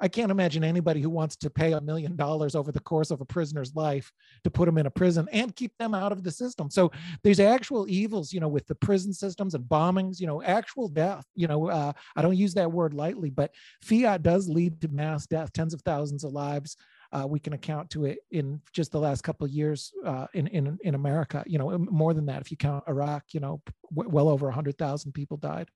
I 0.00 0.08
can't 0.08 0.30
imagine 0.30 0.62
anybody 0.62 1.00
who 1.00 1.10
wants 1.10 1.36
to 1.36 1.50
pay 1.50 1.72
a 1.72 1.80
million 1.80 2.14
dollars 2.14 2.54
over 2.54 2.70
the 2.70 2.80
course 2.80 3.10
of 3.10 3.20
a 3.20 3.24
prisoner's 3.24 3.74
life 3.74 4.12
to 4.44 4.50
put 4.50 4.66
them 4.66 4.78
in 4.78 4.86
a 4.86 4.90
prison 4.90 5.28
and 5.32 5.54
keep 5.56 5.72
them 5.78 5.94
out 5.94 6.12
of 6.12 6.22
the 6.22 6.30
system. 6.30 6.70
So 6.70 6.92
there's 7.24 7.40
actual 7.40 7.88
evils, 7.88 8.32
you 8.32 8.40
know, 8.40 8.48
with 8.48 8.66
the 8.66 8.76
prison 8.76 9.12
systems 9.12 9.54
and 9.54 9.64
bombings, 9.64 10.20
you 10.20 10.26
know, 10.26 10.42
actual 10.42 10.88
death. 10.88 11.24
You 11.34 11.48
know, 11.48 11.68
uh, 11.68 11.92
I 12.14 12.22
don't 12.22 12.36
use 12.36 12.54
that 12.54 12.70
word 12.70 12.94
lightly, 12.94 13.30
but 13.30 13.52
fiat 13.82 14.22
does 14.22 14.48
lead 14.48 14.80
to 14.82 14.88
mass 14.88 15.26
death, 15.26 15.52
tens 15.52 15.74
of 15.74 15.82
thousands 15.82 16.24
of 16.24 16.32
lives. 16.32 16.76
Uh, 17.10 17.26
we 17.26 17.40
can 17.40 17.54
account 17.54 17.88
to 17.90 18.04
it 18.04 18.18
in 18.30 18.60
just 18.72 18.92
the 18.92 19.00
last 19.00 19.22
couple 19.22 19.44
of 19.46 19.50
years 19.50 19.92
uh, 20.04 20.26
in 20.34 20.46
in 20.48 20.78
in 20.82 20.94
America. 20.94 21.42
You 21.46 21.58
know, 21.58 21.76
more 21.78 22.12
than 22.12 22.26
that 22.26 22.42
if 22.42 22.50
you 22.50 22.56
count 22.56 22.84
Iraq. 22.86 23.24
You 23.32 23.40
know, 23.40 23.62
w- 23.94 24.10
well 24.10 24.28
over 24.28 24.50
hundred 24.50 24.76
thousand 24.76 25.12
people 25.12 25.38
died. 25.38 25.70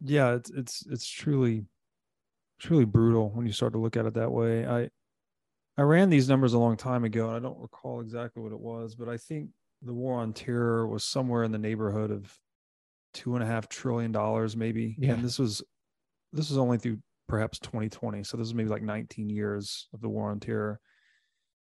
Yeah, 0.00 0.34
it's 0.34 0.50
it's 0.50 0.86
it's 0.86 1.08
truly 1.08 1.64
it's 2.58 2.70
really 2.70 2.84
brutal 2.84 3.30
when 3.30 3.46
you 3.46 3.52
start 3.52 3.72
to 3.72 3.78
look 3.78 3.96
at 3.96 4.06
it 4.06 4.14
that 4.14 4.32
way. 4.32 4.66
I 4.66 4.88
I 5.76 5.82
ran 5.82 6.10
these 6.10 6.28
numbers 6.28 6.54
a 6.54 6.58
long 6.58 6.76
time 6.76 7.04
ago, 7.04 7.28
and 7.28 7.36
I 7.36 7.40
don't 7.40 7.58
recall 7.58 8.00
exactly 8.00 8.42
what 8.42 8.52
it 8.52 8.60
was, 8.60 8.94
but 8.94 9.08
I 9.08 9.16
think 9.16 9.50
the 9.82 9.92
war 9.92 10.20
on 10.20 10.32
terror 10.32 10.86
was 10.86 11.04
somewhere 11.04 11.42
in 11.42 11.52
the 11.52 11.58
neighborhood 11.58 12.10
of 12.10 12.36
two 13.12 13.34
and 13.34 13.42
a 13.42 13.46
half 13.46 13.68
trillion 13.68 14.12
dollars, 14.12 14.56
maybe. 14.56 14.96
Yeah. 14.98 15.12
And 15.12 15.24
this 15.24 15.38
was 15.38 15.62
this 16.32 16.48
was 16.50 16.58
only 16.58 16.78
through 16.78 16.98
perhaps 17.28 17.58
2020. 17.60 18.24
So 18.24 18.36
this 18.36 18.46
is 18.46 18.54
maybe 18.54 18.68
like 18.68 18.82
19 18.82 19.30
years 19.30 19.88
of 19.94 20.00
the 20.00 20.08
war 20.08 20.30
on 20.30 20.40
terror. 20.40 20.80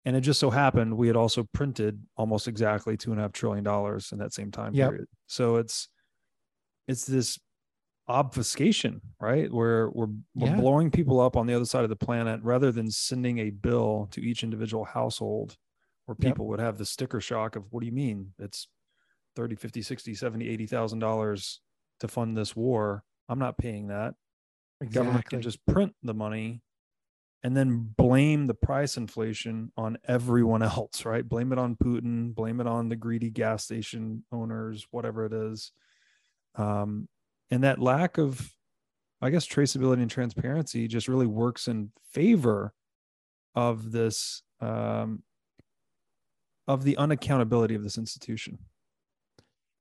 And 0.05 0.14
it 0.14 0.21
just 0.21 0.38
so 0.38 0.50
happened 0.50 0.97
we 0.97 1.09
had 1.09 1.16
also 1.16 1.49
printed 1.52 2.00
almost 2.16 2.47
exactly 2.47 2.97
two 2.97 3.11
and 3.11 3.21
a 3.21 3.25
half 3.25 3.33
trillion 3.33 3.64
dollars 3.64 4.12
in 4.12 4.19
that 4.19 4.33
same 4.33 4.50
time 4.50 4.75
yep. 4.75 4.90
period. 4.90 5.09
So 5.26 5.57
it's 5.57 5.88
it's 6.87 7.07
this 7.07 7.38
obfuscation, 8.09 9.01
right? 9.21 9.53
Where 9.53 9.91
we're 9.91 10.09
we're 10.35 10.49
yeah. 10.49 10.57
blowing 10.57 10.91
people 10.91 11.21
up 11.21 11.37
on 11.37 11.47
the 11.47 11.55
other 11.55 11.65
side 11.65 11.85
of 11.85 11.91
the 11.91 11.97
planet 11.97 12.41
rather 12.43 12.71
than 12.73 12.91
sending 12.91 13.39
a 13.39 13.51
bill 13.51 14.09
to 14.13 14.21
each 14.21 14.43
individual 14.43 14.85
household 14.85 15.57
where 16.07 16.15
people 16.15 16.45
yep. 16.45 16.51
would 16.51 16.61
have 16.61 16.79
the 16.79 16.87
sticker 16.87 17.21
shock 17.21 17.57
of 17.57 17.65
what 17.71 17.81
do 17.81 17.87
you 17.87 17.93
mean? 17.93 18.33
It's 18.39 18.69
30, 19.35 19.57
50, 19.57 19.83
60, 19.83 20.15
70, 20.15 20.49
80,000 20.49 20.99
dollars 20.99 21.61
to 22.01 22.09
fund 22.09 22.37
this 22.37 22.55
war. 22.55 23.03
I'm 23.29 23.39
not 23.39 23.59
paying 23.59 23.89
that. 23.89 24.15
Exactly. 24.81 24.95
government 24.95 25.25
can 25.27 25.43
just 25.43 25.65
print 25.67 25.95
the 26.03 26.15
money 26.15 26.63
and 27.43 27.57
then 27.57 27.95
blame 27.97 28.47
the 28.47 28.55
price 28.55 28.97
inflation 28.97 29.73
on 29.77 29.99
everyone 30.07 30.63
else, 30.65 31.05
right? 31.05 31.27
Blame 31.27 31.53
it 31.53 31.59
on 31.59 31.77
Putin, 31.77 32.35
blame 32.35 32.61
it 32.61 32.67
on 32.67 32.89
the 32.89 32.97
greedy 32.97 33.31
gas 33.31 33.65
station 33.65 34.25
owners, 34.33 34.87
whatever 34.91 35.25
it 35.25 35.33
is. 35.33 35.73
Um, 36.55 37.09
and 37.50 37.62
that 37.62 37.79
lack 37.79 38.19
of 38.19 38.53
i 39.23 39.31
guess 39.31 39.47
traceability 39.47 40.03
and 40.03 40.11
transparency 40.11 40.88
just 40.88 41.09
really 41.09 41.26
works 41.26 41.69
in 41.69 41.91
favor 42.12 42.73
of 43.57 43.91
this 43.91 44.43
um, 44.61 45.23
of 46.69 46.85
the 46.85 46.97
unaccountability 46.97 47.75
of 47.75 47.83
this 47.83 47.99
institution. 47.99 48.59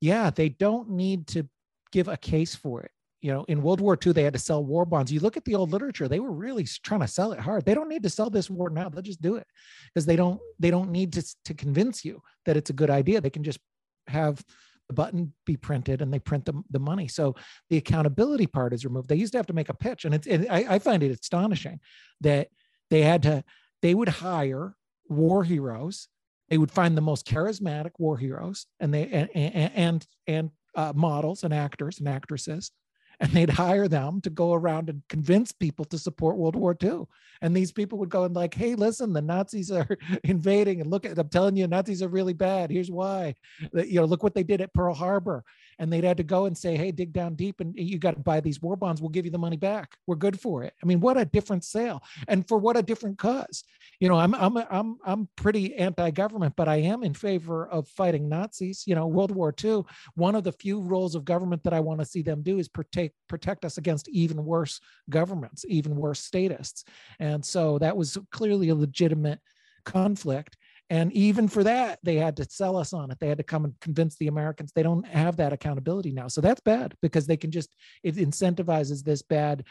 Yeah 0.01 0.29
they 0.29 0.49
don't 0.49 0.89
need 0.89 1.27
to 1.27 1.47
give 1.91 2.07
a 2.07 2.17
case 2.17 2.55
for 2.55 2.81
it. 2.81 2.91
You 3.21 3.33
know 3.33 3.43
in 3.47 3.61
world 3.61 3.81
war 3.81 3.97
ii 4.05 4.13
they 4.13 4.23
had 4.23 4.33
to 4.33 4.39
sell 4.39 4.63
war 4.63 4.85
bonds. 4.85 5.11
You 5.11 5.19
look 5.19 5.37
at 5.37 5.45
the 5.45 5.55
old 5.55 5.71
literature 5.71 6.07
they 6.07 6.19
were 6.19 6.31
really 6.31 6.65
trying 6.83 7.01
to 7.01 7.07
sell 7.07 7.33
it 7.33 7.39
hard. 7.39 7.65
They 7.65 7.73
don't 7.73 7.89
need 7.89 8.03
to 8.03 8.09
sell 8.09 8.29
this 8.29 8.49
war 8.49 8.69
now 8.69 8.89
they'll 8.89 9.01
just 9.01 9.21
do 9.21 9.35
it 9.35 9.47
because 9.93 10.05
they 10.05 10.15
don't 10.15 10.39
they 10.59 10.71
don't 10.71 10.91
need 10.91 11.13
to, 11.13 11.35
to 11.45 11.53
convince 11.53 12.05
you 12.05 12.21
that 12.45 12.57
it's 12.57 12.69
a 12.69 12.73
good 12.73 12.89
idea. 12.89 13.21
They 13.21 13.29
can 13.29 13.43
just 13.43 13.59
have 14.07 14.43
the 14.87 14.93
button 14.93 15.33
be 15.45 15.57
printed 15.57 16.01
and 16.01 16.13
they 16.13 16.19
print 16.19 16.45
the, 16.45 16.53
the 16.69 16.79
money. 16.79 17.07
So 17.07 17.35
the 17.69 17.77
accountability 17.77 18.47
part 18.47 18.73
is 18.73 18.85
removed. 18.85 19.09
They 19.09 19.15
used 19.15 19.33
to 19.33 19.39
have 19.39 19.47
to 19.47 19.53
make 19.53 19.69
a 19.69 19.73
pitch. 19.73 20.05
And 20.05 20.13
it's, 20.13 20.27
I, 20.27 20.65
I 20.69 20.79
find 20.79 21.03
it 21.03 21.11
astonishing 21.11 21.79
that 22.21 22.49
they 22.89 23.01
had 23.01 23.23
to, 23.23 23.43
they 23.81 23.95
would 23.95 24.09
hire 24.09 24.75
war 25.07 25.43
heroes. 25.43 26.07
They 26.49 26.57
would 26.57 26.71
find 26.71 26.95
the 26.95 27.01
most 27.01 27.25
charismatic 27.25 27.91
war 27.97 28.17
heroes 28.17 28.67
and 28.79 28.93
they, 28.93 29.07
and, 29.07 29.29
and, 29.33 29.71
and, 29.75 30.07
and 30.27 30.49
uh, 30.75 30.93
models 30.95 31.43
and 31.43 31.53
actors 31.53 31.99
and 31.99 32.07
actresses 32.07 32.71
and 33.19 33.31
they'd 33.31 33.49
hire 33.49 33.87
them 33.87 34.21
to 34.21 34.29
go 34.29 34.53
around 34.53 34.89
and 34.89 35.01
convince 35.09 35.51
people 35.51 35.85
to 35.85 35.97
support 35.97 36.37
World 36.37 36.55
War 36.55 36.75
II. 36.81 37.03
And 37.41 37.55
these 37.55 37.71
people 37.71 37.97
would 37.99 38.09
go 38.09 38.23
and 38.23 38.35
like, 38.35 38.53
hey, 38.53 38.75
listen, 38.75 39.13
the 39.13 39.21
Nazis 39.21 39.71
are 39.71 39.87
invading, 40.23 40.81
and 40.81 40.89
look 40.89 41.05
at 41.05 41.17
I'm 41.17 41.29
telling 41.29 41.55
you, 41.55 41.67
Nazis 41.67 42.01
are 42.01 42.07
really 42.07 42.33
bad. 42.33 42.71
Here's 42.71 42.91
why. 42.91 43.35
You 43.73 44.01
know, 44.01 44.05
look 44.05 44.23
what 44.23 44.35
they 44.35 44.43
did 44.43 44.61
at 44.61 44.73
Pearl 44.73 44.93
Harbor. 44.93 45.43
And 45.79 45.91
they'd 45.91 46.03
had 46.03 46.17
to 46.17 46.23
go 46.23 46.45
and 46.45 46.57
say, 46.57 46.75
hey, 46.75 46.91
dig 46.91 47.13
down 47.13 47.35
deep, 47.35 47.59
and 47.59 47.73
you 47.77 47.99
got 47.99 48.15
to 48.15 48.21
buy 48.21 48.39
these 48.39 48.61
war 48.61 48.75
bonds. 48.75 49.01
We'll 49.01 49.09
give 49.09 49.25
you 49.25 49.31
the 49.31 49.37
money 49.37 49.57
back. 49.57 49.95
We're 50.07 50.15
good 50.15 50.39
for 50.39 50.63
it. 50.63 50.73
I 50.81 50.85
mean, 50.85 50.99
what 50.99 51.17
a 51.17 51.25
different 51.25 51.63
sale, 51.63 52.01
and 52.27 52.47
for 52.47 52.57
what 52.57 52.77
a 52.77 52.83
different 52.83 53.17
cause. 53.17 53.63
You 53.99 54.09
know, 54.09 54.17
I'm 54.17 54.33
I'm 54.35 54.57
I'm 54.69 54.97
I'm 55.05 55.29
pretty 55.35 55.75
anti-government, 55.75 56.55
but 56.55 56.67
I 56.67 56.77
am 56.77 57.03
in 57.03 57.13
favor 57.13 57.67
of 57.67 57.87
fighting 57.87 58.29
Nazis. 58.29 58.83
You 58.85 58.95
know, 58.95 59.07
World 59.07 59.31
War 59.31 59.53
II. 59.63 59.83
One 60.15 60.35
of 60.35 60.43
the 60.43 60.51
few 60.51 60.81
roles 60.81 61.15
of 61.15 61.25
government 61.25 61.63
that 61.63 61.73
I 61.73 61.79
want 61.79 61.99
to 61.99 62.05
see 62.05 62.21
them 62.21 62.41
do 62.41 62.59
is 62.59 62.67
protect 62.67 63.15
protect 63.27 63.65
us 63.65 63.77
against 63.77 64.09
even 64.09 64.45
worse 64.45 64.79
governments, 65.09 65.65
even 65.67 65.95
worse 65.95 66.19
statists. 66.19 66.83
And 67.19 67.43
so 67.45 67.77
that 67.79 67.95
was 67.95 68.17
clearly 68.31 68.69
a 68.69 68.75
legitimate 68.75 69.39
conflict. 69.85 70.57
And 70.89 71.11
even 71.13 71.47
for 71.47 71.63
that, 71.63 71.99
they 72.03 72.15
had 72.15 72.37
to 72.37 72.45
sell 72.49 72.77
us 72.77 72.93
on 72.93 73.09
it. 73.09 73.19
They 73.19 73.27
had 73.27 73.39
to 73.39 73.43
come 73.43 73.65
and 73.65 73.79
convince 73.81 74.15
the 74.17 74.27
Americans 74.27 74.71
they 74.71 74.83
don't 74.83 75.05
have 75.07 75.37
that 75.37 75.53
accountability 75.53 76.11
now. 76.11 76.27
So 76.27 76.41
that's 76.41 76.61
bad 76.61 76.93
because 77.01 77.25
they 77.25 77.37
can 77.37 77.49
just, 77.49 77.75
it 78.03 78.15
incentivizes 78.15 79.03
this 79.03 79.23
bad 79.23 79.63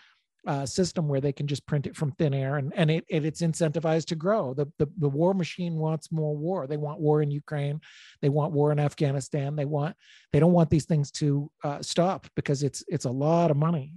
uh, 0.47 0.67
system 0.67 1.09
where 1.09 1.21
they 1.21 1.33
can 1.33 1.47
just 1.47 1.67
print 1.67 1.87
it 1.87 1.97
from 1.97 2.13
thin 2.13 2.35
air 2.35 2.57
and, 2.57 2.73
and 2.77 2.91
it, 2.91 3.05
it, 3.09 3.25
it's 3.25 3.41
incentivized 3.43 4.07
to 4.07 4.17
grow. 4.17 4.55
The, 4.55 4.67
the, 4.79 4.87
the 4.99 5.09
war 5.09 5.35
machine 5.35 5.77
wants 5.77 6.13
more 6.13 6.37
war. 6.37 6.67
They 6.67 6.77
want 6.77 7.01
war 7.01 7.23
in 7.23 7.31
Ukraine. 7.31 7.81
They 8.21 8.29
want 8.29 8.53
war 8.53 8.73
in 8.73 8.81
Afghanistan. 8.81 9.57
They 9.57 9.65
want, 9.65 9.97
they 10.33 10.41
don't 10.41 10.53
want 10.53 10.69
these 10.69 10.85
things 10.85 11.11
to 11.13 11.51
uh, 11.63 11.81
stop 11.81 12.27
because 12.35 12.63
it's, 12.63 12.85
it's 12.89 13.07
a 13.07 13.11
lot 13.11 13.51
of 13.51 13.57
money. 13.57 13.95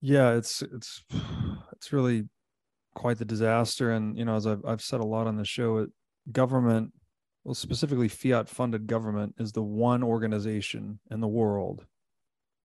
Yeah, 0.00 0.34
it's, 0.34 0.62
it's, 0.62 1.02
it's 1.72 1.92
really 1.92 2.28
quite 2.94 3.18
the 3.18 3.24
disaster. 3.24 3.90
And, 3.92 4.16
you 4.16 4.24
know, 4.24 4.36
as 4.36 4.46
I've, 4.46 4.64
I've 4.64 4.82
said 4.82 5.00
a 5.00 5.06
lot 5.06 5.26
on 5.26 5.36
the 5.36 5.44
show, 5.44 5.78
it, 5.78 5.90
government, 6.32 6.92
well, 7.44 7.54
specifically 7.54 8.08
fiat 8.08 8.48
funded 8.48 8.86
government 8.86 9.34
is 9.38 9.52
the 9.52 9.62
one 9.62 10.02
organization 10.02 11.00
in 11.10 11.20
the 11.20 11.28
world 11.28 11.86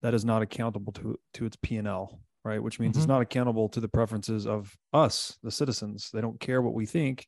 that 0.01 0.13
is 0.13 0.25
not 0.25 0.41
accountable 0.41 0.91
to, 0.93 1.19
to 1.33 1.45
its 1.45 1.57
P&L 1.61 2.19
right? 2.43 2.61
Which 2.61 2.79
means 2.79 2.93
mm-hmm. 2.93 3.01
it's 3.01 3.07
not 3.07 3.21
accountable 3.21 3.69
to 3.69 3.79
the 3.79 3.87
preferences 3.87 4.45
of 4.45 4.75
us, 4.91 5.37
the 5.43 5.51
citizens. 5.51 6.09
They 6.13 6.21
don't 6.21 6.39
care 6.39 6.61
what 6.61 6.73
we 6.73 6.85
think 6.85 7.27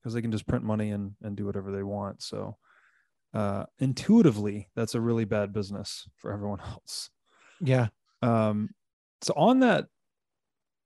because 0.00 0.14
they 0.14 0.22
can 0.22 0.32
just 0.32 0.46
print 0.46 0.64
money 0.64 0.90
and, 0.90 1.12
and 1.22 1.36
do 1.36 1.46
whatever 1.46 1.70
they 1.70 1.82
want. 1.82 2.22
So 2.22 2.56
uh, 3.34 3.64
intuitively, 3.78 4.68
that's 4.74 4.94
a 4.94 5.00
really 5.00 5.24
bad 5.24 5.52
business 5.52 6.08
for 6.16 6.32
everyone 6.32 6.60
else. 6.66 7.10
Yeah. 7.60 7.88
Um, 8.22 8.70
so 9.22 9.32
on 9.36 9.60
that 9.60 9.86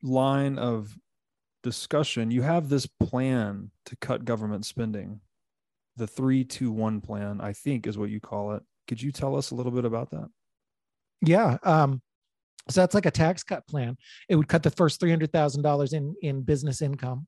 line 0.03 0.59
of 0.59 0.95
discussion, 1.63 2.31
you 2.31 2.43
have 2.43 2.69
this 2.69 2.87
plan 2.87 3.71
to 3.87 3.97
cut 3.97 4.25
government 4.25 4.65
spending. 4.65 5.21
The 5.97 6.07
three, 6.07 6.45
two, 6.45 6.71
one 6.73 7.01
plan, 7.01 7.41
I 7.41 7.53
think, 7.53 7.87
is 7.87 7.99
what 7.99 8.11
you 8.11 8.21
call 8.21 8.53
it. 8.53 8.63
Could 8.89 9.03
you 9.03 9.13
tell 9.13 9.37
us 9.37 9.51
a 9.51 9.55
little 9.55 9.73
bit 9.73 9.85
about 9.85 10.11
that? 10.11 10.29
Yeah. 11.21 11.59
Um, 11.63 12.01
so 12.69 12.81
that's 12.81 12.95
like 12.95 13.07
a 13.07 13.11
tax 13.11 13.43
cut 13.43 13.67
plan. 13.67 13.97
It 14.29 14.37
would 14.37 14.49
cut 14.49 14.63
the 14.63 14.71
first 14.71 15.01
three 15.01 15.11
hundred 15.11 15.33
thousand 15.33 15.63
dollars 15.63 15.93
in 15.93 16.15
in 16.23 16.43
business 16.43 16.83
income, 16.83 17.27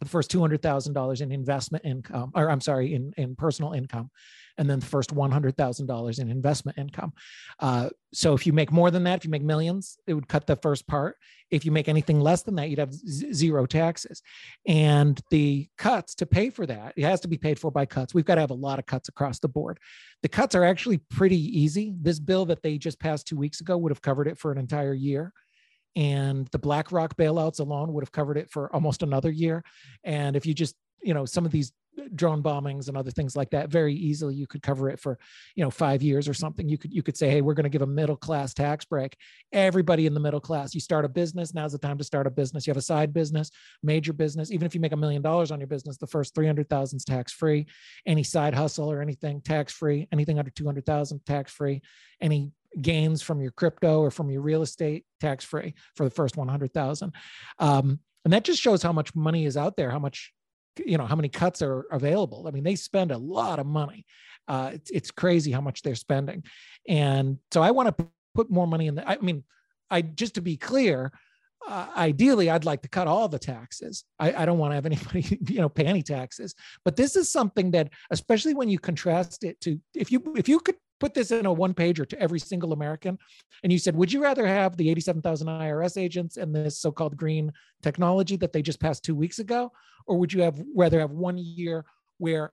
the 0.00 0.08
first 0.08 0.30
$200,000 0.30 1.20
in 1.20 1.32
investment 1.32 1.84
income, 1.84 2.32
or 2.34 2.50
I'm 2.50 2.60
sorry, 2.60 2.94
in, 2.94 3.12
in 3.16 3.36
personal 3.36 3.72
income, 3.72 4.10
and 4.58 4.68
then 4.68 4.80
the 4.80 4.86
first 4.86 5.14
$100,000 5.14 6.18
in 6.18 6.30
investment 6.30 6.78
income. 6.78 7.12
Uh, 7.58 7.90
so 8.12 8.34
if 8.34 8.46
you 8.46 8.52
make 8.52 8.70
more 8.70 8.90
than 8.90 9.04
that, 9.04 9.18
if 9.18 9.24
you 9.24 9.30
make 9.30 9.42
millions, 9.42 9.98
it 10.06 10.14
would 10.14 10.28
cut 10.28 10.46
the 10.46 10.56
first 10.56 10.86
part. 10.86 11.16
If 11.50 11.64
you 11.64 11.72
make 11.72 11.88
anything 11.88 12.20
less 12.20 12.42
than 12.42 12.54
that, 12.56 12.70
you'd 12.70 12.78
have 12.78 12.92
z- 12.92 13.32
zero 13.32 13.66
taxes. 13.66 14.22
And 14.66 15.20
the 15.30 15.68
cuts 15.78 16.14
to 16.16 16.26
pay 16.26 16.50
for 16.50 16.66
that, 16.66 16.94
it 16.96 17.04
has 17.04 17.20
to 17.20 17.28
be 17.28 17.38
paid 17.38 17.58
for 17.58 17.70
by 17.70 17.86
cuts. 17.86 18.14
We've 18.14 18.24
got 18.24 18.36
to 18.36 18.40
have 18.40 18.50
a 18.50 18.54
lot 18.54 18.78
of 18.78 18.86
cuts 18.86 19.08
across 19.08 19.38
the 19.38 19.48
board. 19.48 19.78
The 20.22 20.28
cuts 20.28 20.54
are 20.54 20.64
actually 20.64 20.98
pretty 20.98 21.38
easy. 21.60 21.94
This 22.00 22.18
bill 22.18 22.46
that 22.46 22.62
they 22.62 22.78
just 22.78 23.00
passed 23.00 23.26
two 23.26 23.36
weeks 23.36 23.60
ago 23.60 23.76
would 23.76 23.90
have 23.90 24.02
covered 24.02 24.28
it 24.28 24.38
for 24.38 24.52
an 24.52 24.58
entire 24.58 24.94
year 24.94 25.32
and 25.96 26.46
the 26.48 26.58
BlackRock 26.58 27.16
bailouts 27.16 27.60
alone 27.60 27.92
would 27.92 28.04
have 28.04 28.12
covered 28.12 28.36
it 28.36 28.50
for 28.50 28.72
almost 28.74 29.02
another 29.02 29.30
year. 29.30 29.64
And 30.02 30.36
if 30.36 30.46
you 30.46 30.54
just, 30.54 30.74
you 31.02 31.14
know, 31.14 31.24
some 31.24 31.44
of 31.44 31.52
these 31.52 31.72
drone 32.16 32.42
bombings 32.42 32.88
and 32.88 32.96
other 32.96 33.10
things 33.10 33.36
like 33.36 33.50
that, 33.50 33.68
very 33.70 33.94
easily 33.94 34.34
you 34.34 34.46
could 34.46 34.62
cover 34.62 34.90
it 34.90 34.98
for, 34.98 35.18
you 35.54 35.62
know, 35.62 35.70
five 35.70 36.02
years 36.02 36.28
or 36.28 36.34
something. 36.34 36.68
You 36.68 36.76
could 36.76 36.92
you 36.92 37.02
could 37.02 37.16
say, 37.16 37.30
hey, 37.30 37.40
we're 37.40 37.54
going 37.54 37.64
to 37.64 37.70
give 37.70 37.82
a 37.82 37.86
middle 37.86 38.16
class 38.16 38.52
tax 38.52 38.84
break. 38.84 39.16
Everybody 39.52 40.06
in 40.06 40.14
the 40.14 40.20
middle 40.20 40.40
class, 40.40 40.74
you 40.74 40.80
start 40.80 41.04
a 41.04 41.08
business, 41.08 41.54
now's 41.54 41.72
the 41.72 41.78
time 41.78 41.98
to 41.98 42.04
start 42.04 42.26
a 42.26 42.30
business. 42.30 42.66
You 42.66 42.72
have 42.72 42.78
a 42.78 42.82
side 42.82 43.12
business, 43.12 43.50
major 43.82 44.12
business. 44.12 44.50
Even 44.50 44.66
if 44.66 44.74
you 44.74 44.80
make 44.80 44.92
a 44.92 44.96
million 44.96 45.22
dollars 45.22 45.50
on 45.50 45.60
your 45.60 45.68
business, 45.68 45.96
the 45.96 46.06
first 46.06 46.34
three 46.34 46.46
hundred 46.46 46.68
thousand 46.68 46.96
is 46.96 47.04
tax 47.04 47.32
free. 47.32 47.66
Any 48.06 48.24
side 48.24 48.54
hustle 48.54 48.90
or 48.90 49.00
anything 49.00 49.40
tax 49.40 49.72
free. 49.72 50.08
Anything 50.12 50.38
under 50.38 50.50
two 50.50 50.66
hundred 50.66 50.86
thousand 50.86 51.24
tax 51.24 51.52
free. 51.52 51.80
Any 52.20 52.50
gains 52.80 53.22
from 53.22 53.40
your 53.40 53.50
crypto 53.52 54.00
or 54.00 54.10
from 54.10 54.30
your 54.30 54.42
real 54.42 54.62
estate 54.62 55.04
tax 55.20 55.44
free 55.44 55.74
for 55.94 56.04
the 56.04 56.10
first 56.10 56.36
100,000. 56.36 57.12
Um, 57.58 58.00
and 58.24 58.32
that 58.32 58.44
just 58.44 58.60
shows 58.60 58.82
how 58.82 58.92
much 58.92 59.14
money 59.14 59.44
is 59.44 59.56
out 59.56 59.76
there, 59.76 59.90
how 59.90 59.98
much, 59.98 60.32
you 60.84 60.98
know, 60.98 61.06
how 61.06 61.16
many 61.16 61.28
cuts 61.28 61.62
are 61.62 61.86
available. 61.90 62.46
I 62.46 62.50
mean, 62.50 62.64
they 62.64 62.74
spend 62.74 63.10
a 63.10 63.18
lot 63.18 63.58
of 63.58 63.66
money. 63.66 64.06
Uh, 64.48 64.70
it's, 64.74 64.90
it's 64.90 65.10
crazy 65.10 65.52
how 65.52 65.60
much 65.60 65.82
they're 65.82 65.94
spending. 65.94 66.44
And 66.88 67.38
so 67.52 67.62
I 67.62 67.70
want 67.70 67.96
to 67.96 68.08
put 68.34 68.50
more 68.50 68.66
money 68.66 68.86
in 68.86 68.94
the, 68.94 69.08
I 69.08 69.18
mean, 69.18 69.44
I 69.90 70.02
just 70.02 70.34
to 70.36 70.42
be 70.42 70.56
clear, 70.56 71.12
uh, 71.66 71.86
ideally 71.96 72.50
i'd 72.50 72.64
like 72.64 72.82
to 72.82 72.88
cut 72.88 73.06
all 73.06 73.28
the 73.28 73.38
taxes 73.38 74.04
I, 74.18 74.42
I, 74.42 74.44
don't 74.44 74.58
want 74.58 74.72
to 74.72 74.74
have 74.74 74.86
anybody 74.86 75.38
you 75.48 75.60
know 75.60 75.68
pay 75.68 75.84
any 75.84 76.02
taxes 76.02 76.54
but 76.84 76.96
this 76.96 77.16
is 77.16 77.30
something 77.30 77.70
that 77.70 77.90
especially 78.10 78.54
when 78.54 78.68
you 78.68 78.78
contrast 78.78 79.44
it 79.44 79.60
to 79.62 79.80
if 79.94 80.12
you 80.12 80.22
if 80.36 80.48
you 80.48 80.60
could 80.60 80.76
put 81.00 81.14
this 81.14 81.30
in 81.30 81.46
a 81.46 81.52
one 81.52 81.74
pager 81.74 82.08
to 82.08 82.18
every 82.20 82.38
single 82.38 82.72
American, 82.72 83.18
and 83.62 83.72
you 83.72 83.78
said, 83.78 83.96
would 83.96 84.12
you 84.12 84.22
rather 84.22 84.46
have 84.46 84.76
the 84.76 84.90
87,000 84.90 85.46
IRS 85.46 86.00
agents 86.00 86.36
and 86.36 86.54
this 86.54 86.78
so 86.78 86.92
called 86.92 87.16
green 87.16 87.52
technology 87.82 88.36
that 88.36 88.52
they 88.52 88.62
just 88.62 88.80
passed 88.80 89.04
two 89.04 89.14
weeks 89.14 89.38
ago? 89.38 89.72
Or 90.06 90.18
would 90.18 90.32
you 90.32 90.42
have 90.42 90.62
rather 90.74 91.00
have 91.00 91.10
one 91.10 91.38
year 91.38 91.84
where 92.18 92.52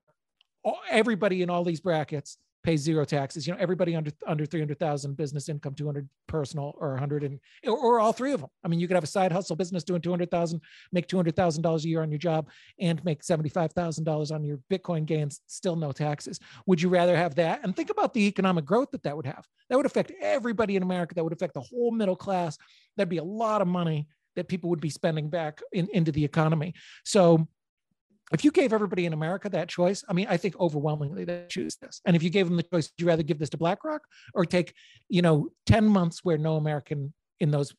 everybody 0.90 1.42
in 1.42 1.50
all 1.50 1.64
these 1.64 1.82
brackets 1.82 2.38
pays 2.64 2.82
zero 2.82 3.06
taxes. 3.06 3.48
You 3.48 3.54
know, 3.54 3.60
everybody 3.60 3.96
under 3.96 4.12
under 4.28 4.46
300,000 4.46 5.18
business 5.18 5.50
income, 5.50 5.74
200 5.74 6.08
personal 6.28 6.76
or 6.78 6.92
100 6.92 7.24
and 7.24 7.40
or, 7.66 7.78
or, 7.78 8.00
all 8.00 8.14
three 8.14 8.34
of 8.34 8.42
them. 8.42 8.50
I 8.64 8.68
mean, 8.68 8.80
you 8.80 8.88
could 8.88 8.96
have 8.96 9.04
a 9.04 9.08
side 9.08 9.32
hustle 9.32 9.56
business 9.56 9.84
doing 9.84 10.02
200,000, 10.02 10.62
make 10.92 11.08
$200,000 11.08 11.84
a 11.84 11.88
year 11.88 12.02
on 12.02 12.12
your 12.12 12.18
job 12.18 12.50
and 12.80 13.04
make 13.04 13.24
$75,000 13.24 14.32
on 14.32 14.44
your 14.44 14.60
Bitcoin 14.70 15.06
gains, 15.06 15.42
still 15.48 15.76
no 15.76 15.92
taxes. 15.92 16.40
Would 16.68 16.82
you 16.82 16.90
rather 16.90 17.16
have 17.16 17.36
that? 17.36 17.62
And 17.64 17.76
think 17.76 17.90
about 17.90 18.14
the 18.14 18.28
economic 18.28 18.66
growth 18.66 18.92
that 18.92 19.04
that 19.04 19.16
would 19.16 19.26
have. 19.26 19.46
That 19.70 19.78
would 19.78 19.86
affect 19.86 20.12
everybody 20.22 20.76
in 20.76 20.84
America. 20.84 21.16
That 21.16 21.24
would 21.24 21.34
affect 21.34 21.54
the 21.54 21.62
whole 21.62 21.92
middle 21.92 22.16
class. 22.16 22.58
That'd 22.98 23.10
be 23.10 23.18
a 23.18 23.24
lot 23.24 23.62
of 23.62 23.68
money 23.68 24.08
that 24.36 24.48
people 24.48 24.70
would 24.70 24.82
be 24.82 24.90
spending 24.90 25.30
back 25.30 25.62
in, 25.74 25.88
into 25.94 26.12
the 26.12 26.24
economy. 26.24 26.74
So 27.04 27.48
if 28.34 28.44
you 28.44 28.52
gave 28.52 28.74
everybody 28.74 29.06
in 29.06 29.14
America 29.14 29.50
that 29.50 29.70
choice, 29.70 30.04
I 30.08 30.14
mean, 30.14 30.28
I 30.30 30.38
think 30.38 30.60
overwhelmingly 30.60 31.26
they 31.26 31.46
choose 31.50 31.76
this. 31.78 32.02
And 32.06 32.16
if 32.16 32.24
you 32.24 32.30
gave 32.30 32.48
them 32.48 32.58
the 32.58 32.64
choice, 32.64 32.90
would 32.90 33.02
you 33.02 33.08
rather 33.08 33.24
give 33.24 33.40
this 33.40 33.50
to 33.50 33.58
BlackRock 33.58 34.02
or 34.34 34.46
take, 34.46 34.74
you 35.10 35.22
know, 35.22 35.50
10 35.66 35.86
months 35.86 36.20
where 36.24 36.38
no 36.38 36.56
American 36.56 37.14
in 37.40 37.52
those, 37.52 37.74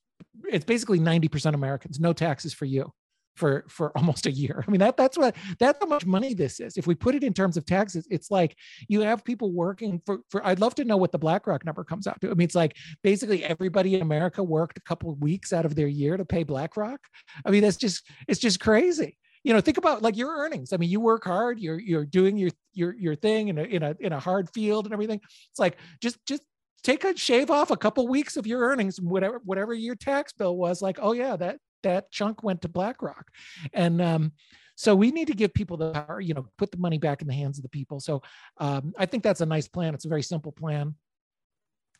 it's 0.49 0.65
basically 0.65 0.99
90% 0.99 1.55
Americans, 1.55 2.01
no 2.01 2.13
taxes 2.13 2.53
for 2.53 2.65
you 2.65 2.93
for 3.37 3.65
for 3.69 3.93
almost 3.97 4.27
a 4.27 4.31
year. 4.31 4.65
I 4.67 4.71
mean 4.71 4.81
that 4.81 4.97
that's 4.97 5.17
what 5.17 5.35
that's 5.59 5.79
how 5.81 5.87
much 5.87 6.07
money 6.07 6.35
this 6.35 6.61
is. 6.61 6.77
If 6.77 6.87
we 6.87 6.95
put 6.95 7.15
it 7.15 7.25
in 7.25 7.33
terms 7.33 7.57
of 7.57 7.65
taxes, 7.65 8.07
it's 8.11 8.31
like 8.31 8.57
you 8.89 9.01
have 9.01 9.25
people 9.25 9.53
working 9.53 10.01
for 10.05 10.21
for 10.31 10.47
I'd 10.47 10.61
love 10.61 10.75
to 10.77 10.85
know 10.85 10.97
what 10.97 11.13
the 11.13 11.19
BlackRock 11.19 11.65
number 11.65 11.85
comes 11.85 12.07
out 12.07 12.21
to. 12.21 12.31
I 12.31 12.35
mean 12.35 12.45
it's 12.45 12.55
like 12.55 12.77
basically 13.03 13.45
everybody 13.45 13.95
in 13.95 14.03
America 14.03 14.43
worked 14.43 14.79
a 14.79 14.83
couple 14.83 15.11
of 15.11 15.21
weeks 15.21 15.53
out 15.53 15.65
of 15.65 15.75
their 15.75 15.89
year 15.89 16.17
to 16.17 16.25
pay 16.25 16.43
BlackRock. 16.43 17.01
I 17.47 17.51
mean 17.51 17.63
that's 17.63 17.77
just 17.77 18.07
it's 18.29 18.41
just 18.41 18.61
crazy 18.61 19.17
you 19.45 19.53
know 19.53 19.61
think 19.61 19.79
about 19.79 20.03
like 20.03 20.17
your 20.17 20.31
earnings. 20.37 20.73
I 20.73 20.77
mean 20.77 20.91
you 20.91 21.01
work 21.01 21.25
hard 21.25 21.59
you're 21.59 21.79
you're 21.79 22.05
doing 22.05 22.37
your 22.37 22.51
your 22.73 22.95
your 22.95 23.15
thing 23.15 23.49
in 23.49 23.59
a 23.59 23.63
in 23.63 23.83
a 23.83 23.97
in 24.01 24.13
a 24.13 24.21
hard 24.21 24.51
field 24.51 24.87
and 24.87 24.93
everything. 24.93 25.21
It's 25.51 25.59
like 25.59 25.77
just 26.01 26.25
just 26.27 26.43
take 26.83 27.05
a 27.05 27.17
shave 27.17 27.51
off 27.51 27.71
a 27.71 27.77
couple 27.77 28.07
weeks 28.09 28.37
of 28.37 28.47
your 28.47 28.61
earnings 28.61 29.01
whatever 29.01 29.41
whatever 29.45 29.73
your 29.73 29.95
tax 29.95 30.33
bill 30.33 30.57
was 30.57 30.83
like 30.83 30.99
oh 31.01 31.13
yeah 31.13 31.37
that 31.37 31.59
that 31.83 32.11
chunk 32.11 32.43
went 32.43 32.63
to 32.63 32.69
blackrock. 32.69 33.27
And 33.73 34.01
um 34.01 34.33
so 34.75 34.95
we 34.95 35.11
need 35.11 35.27
to 35.27 35.35
give 35.35 35.53
people 35.53 35.77
the 35.77 35.93
power 35.93 36.21
you 36.21 36.35
know 36.35 36.47
put 36.59 36.71
the 36.71 36.79
money 36.79 36.99
back 36.99 37.23
in 37.23 37.29
the 37.29 37.35
hands 37.35 37.59
of 37.59 37.63
the 37.63 37.69
people. 37.69 38.01
So 38.01 38.23
um, 38.59 38.93
i 38.99 39.07
think 39.07 39.23
that's 39.23 39.41
a 39.41 39.47
nice 39.47 39.69
plan. 39.69 39.95
It's 39.95 40.05
a 40.05 40.09
very 40.09 40.23
simple 40.23 40.53
plan 40.53 40.95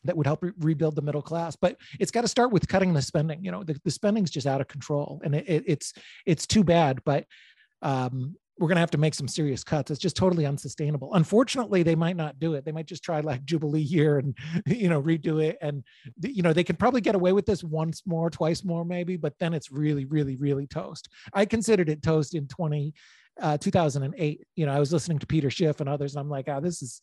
that 0.03 0.15
would 0.15 0.27
help 0.27 0.43
re- 0.43 0.51
rebuild 0.59 0.95
the 0.95 1.01
middle 1.01 1.21
class. 1.21 1.55
But 1.55 1.77
it's 1.99 2.11
got 2.11 2.21
to 2.21 2.27
start 2.27 2.51
with 2.51 2.67
cutting 2.67 2.93
the 2.93 3.01
spending. 3.01 3.43
You 3.43 3.51
know, 3.51 3.63
the, 3.63 3.79
the 3.83 3.91
spending's 3.91 4.31
just 4.31 4.47
out 4.47 4.61
of 4.61 4.67
control, 4.67 5.21
and 5.23 5.35
it, 5.35 5.45
it, 5.47 5.63
it's 5.67 5.93
it's 6.25 6.47
too 6.47 6.63
bad. 6.63 7.03
But 7.03 7.25
um, 7.81 8.35
we're 8.57 8.67
going 8.67 8.75
to 8.75 8.81
have 8.81 8.91
to 8.91 8.97
make 8.99 9.15
some 9.15 9.27
serious 9.27 9.63
cuts. 9.63 9.89
It's 9.89 9.99
just 9.99 10.15
totally 10.15 10.45
unsustainable. 10.45 11.13
Unfortunately, 11.15 11.81
they 11.81 11.95
might 11.95 12.15
not 12.15 12.39
do 12.39 12.53
it. 12.53 12.65
They 12.65 12.71
might 12.71 12.85
just 12.85 13.03
try 13.03 13.19
like 13.19 13.45
Jubilee 13.45 13.81
year 13.81 14.19
and 14.19 14.37
you 14.67 14.89
know 14.89 15.01
redo 15.01 15.43
it. 15.43 15.57
And 15.61 15.83
you 16.21 16.43
know 16.43 16.53
they 16.53 16.63
can 16.63 16.75
probably 16.75 17.01
get 17.01 17.15
away 17.15 17.31
with 17.31 17.45
this 17.45 17.63
once 17.63 18.03
more, 18.05 18.29
twice 18.29 18.63
more, 18.63 18.85
maybe. 18.85 19.17
But 19.17 19.33
then 19.39 19.53
it's 19.53 19.71
really, 19.71 20.05
really, 20.05 20.35
really 20.35 20.67
toast. 20.67 21.09
I 21.33 21.45
considered 21.45 21.89
it 21.89 22.03
toast 22.03 22.35
in 22.35 22.47
20, 22.47 22.93
uh, 23.41 23.57
2008. 23.57 24.47
You 24.55 24.65
know, 24.65 24.73
I 24.73 24.79
was 24.79 24.93
listening 24.93 25.19
to 25.19 25.27
Peter 25.27 25.49
Schiff 25.49 25.79
and 25.79 25.89
others, 25.89 26.13
and 26.13 26.21
I'm 26.21 26.29
like, 26.29 26.47
oh, 26.47 26.59
this 26.59 26.81
is 26.81 27.01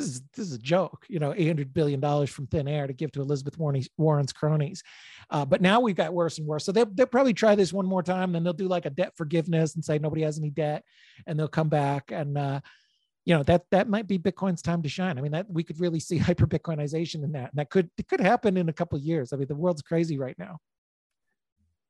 this 0.00 0.08
is 0.08 0.22
this 0.34 0.46
is 0.46 0.54
a 0.54 0.58
joke, 0.58 1.06
you 1.08 1.18
know, 1.18 1.34
800 1.36 1.72
billion 1.72 2.00
dollars 2.00 2.30
from 2.30 2.46
thin 2.46 2.68
air 2.68 2.86
to 2.86 2.92
give 2.92 3.12
to 3.12 3.20
Elizabeth 3.20 3.56
Warren's 3.58 4.32
cronies. 4.32 4.82
Uh, 5.30 5.44
but 5.44 5.60
now 5.60 5.80
we've 5.80 5.96
got 5.96 6.12
worse 6.12 6.38
and 6.38 6.46
worse. 6.46 6.64
So 6.64 6.72
they'll, 6.72 6.86
they'll 6.86 7.06
probably 7.06 7.34
try 7.34 7.54
this 7.54 7.72
one 7.72 7.86
more 7.86 8.02
time. 8.02 8.32
Then 8.32 8.42
they'll 8.44 8.52
do 8.52 8.68
like 8.68 8.86
a 8.86 8.90
debt 8.90 9.12
forgiveness 9.16 9.74
and 9.74 9.84
say 9.84 9.98
nobody 9.98 10.22
has 10.22 10.38
any 10.38 10.50
debt, 10.50 10.84
and 11.26 11.38
they'll 11.38 11.48
come 11.48 11.68
back 11.68 12.10
and 12.10 12.36
uh, 12.36 12.60
you 13.24 13.36
know 13.36 13.42
that 13.44 13.64
that 13.70 13.88
might 13.88 14.06
be 14.06 14.18
Bitcoin's 14.18 14.62
time 14.62 14.82
to 14.82 14.88
shine. 14.88 15.18
I 15.18 15.22
mean, 15.22 15.32
that 15.32 15.50
we 15.50 15.62
could 15.62 15.78
really 15.78 16.00
see 16.00 16.18
hyper 16.18 16.46
Bitcoinization 16.46 17.22
in 17.22 17.32
that, 17.32 17.50
and 17.50 17.58
that 17.58 17.70
could 17.70 17.90
it 17.98 18.08
could 18.08 18.20
happen 18.20 18.56
in 18.56 18.68
a 18.68 18.72
couple 18.72 18.98
years. 18.98 19.32
I 19.32 19.36
mean, 19.36 19.48
the 19.48 19.54
world's 19.54 19.82
crazy 19.82 20.18
right 20.18 20.38
now. 20.38 20.58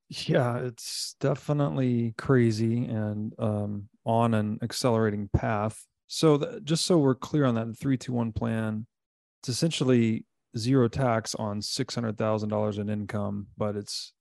Yeah, 0.09 0.59
it's 0.59 1.15
definitely 1.21 2.15
crazy 2.19 2.85
and 2.85 3.33
um, 3.39 3.89
on 4.05 4.35
an 4.35 4.59
accelerating 4.61 5.29
path. 5.33 5.87
So 6.13 6.37
the, 6.39 6.61
just 6.65 6.87
so 6.87 6.99
we're 6.99 7.15
clear 7.15 7.45
on 7.45 7.55
that, 7.55 7.69
the 7.69 7.73
three 7.73 7.97
two 7.97 8.13
one 8.13 8.33
plan, 8.33 8.85
it's 9.41 9.49
essentially 9.49 10.27
zero 10.59 10.89
tax 10.89 11.37
on 11.37 11.63
six 11.63 11.95
hundred 11.95 12.19
thousand 12.19 12.49
dollars 12.49 12.79
in 12.79 12.91
income, 12.91 13.47
but 13.57 13.77
it's 13.77 14.13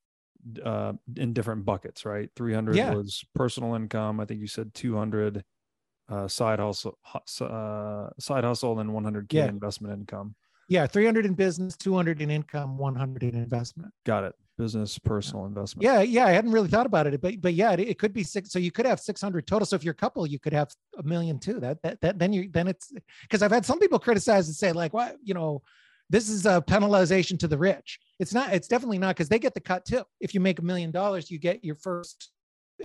uh, 0.63 0.93
in 1.17 1.33
different 1.33 1.65
buckets, 1.65 2.05
right? 2.05 2.29
Three 2.35 2.53
hundred 2.53 2.75
yeah. 2.75 2.93
was 2.93 3.25
personal 3.33 3.73
income. 3.73 4.19
I 4.19 4.25
think 4.25 4.39
you 4.39 4.45
said 4.45 4.71
two 4.75 4.95
hundred 4.95 5.43
uh, 6.07 6.27
side 6.27 6.59
hustle, 6.59 6.99
uh, 7.41 8.09
side 8.19 8.43
hustle, 8.43 8.79
and 8.79 8.93
one 8.93 9.03
hundred 9.03 9.27
k 9.27 9.39
yeah. 9.39 9.47
investment 9.47 9.91
income. 9.91 10.35
Yeah, 10.67 10.85
three 10.85 11.05
hundred 11.05 11.25
in 11.25 11.33
business, 11.33 11.75
two 11.75 11.95
hundred 11.95 12.21
in 12.21 12.29
income, 12.29 12.77
one 12.77 12.93
hundred 12.93 13.23
in 13.23 13.33
investment. 13.33 13.91
Got 14.05 14.25
it 14.25 14.35
business 14.59 14.99
personal 14.99 15.45
investment. 15.45 15.83
Yeah 15.83 16.01
yeah 16.01 16.25
i 16.25 16.31
hadn't 16.31 16.51
really 16.51 16.67
thought 16.67 16.85
about 16.85 17.07
it 17.07 17.21
but 17.21 17.39
but 17.39 17.53
yeah 17.53 17.71
it, 17.71 17.79
it, 17.79 17.97
could 17.97 18.13
be 18.13 18.23
six 18.23 18.51
so 18.51 18.59
you 18.59 18.71
could 18.71 18.85
have 18.85 18.99
600 18.99 19.47
total. 19.47 19.65
So 19.65 19.77
if 19.77 19.85
you're 19.85 19.93
a 19.93 19.95
couple 19.95 20.27
you 20.27 20.37
could 20.37 20.51
have 20.51 20.69
a 20.97 21.03
million 21.03 21.39
too. 21.39 21.61
That 21.61 21.81
that, 21.81 22.01
that 22.01 22.19
then 22.19 22.33
you 22.33 22.49
then 22.51 22.67
it's 22.67 22.91
because 23.21 23.41
i've 23.41 23.51
had 23.51 23.65
some 23.65 23.79
people 23.79 23.99
criticize 23.99 24.47
and 24.47 24.55
say 24.55 24.73
like 24.73 24.93
what 24.93 25.15
you 25.23 25.33
know 25.33 25.63
this 26.09 26.27
is 26.27 26.45
a 26.45 26.61
penalization 26.67 27.37
to 27.37 27.47
the 27.47 27.57
rich. 27.57 27.99
It's 28.19 28.33
not 28.33 28.51
it's 28.51 28.67
definitely 28.67 28.97
not 28.97 29.15
because 29.15 29.29
they 29.29 29.39
get 29.39 29.53
the 29.53 29.61
cut 29.61 29.85
too. 29.85 30.03
If 30.19 30.33
you 30.33 30.39
make 30.39 30.59
a 30.59 30.63
million 30.63 30.91
dollars 30.91 31.31
you 31.31 31.39
get 31.39 31.63
your 31.63 31.75
first 31.75 32.31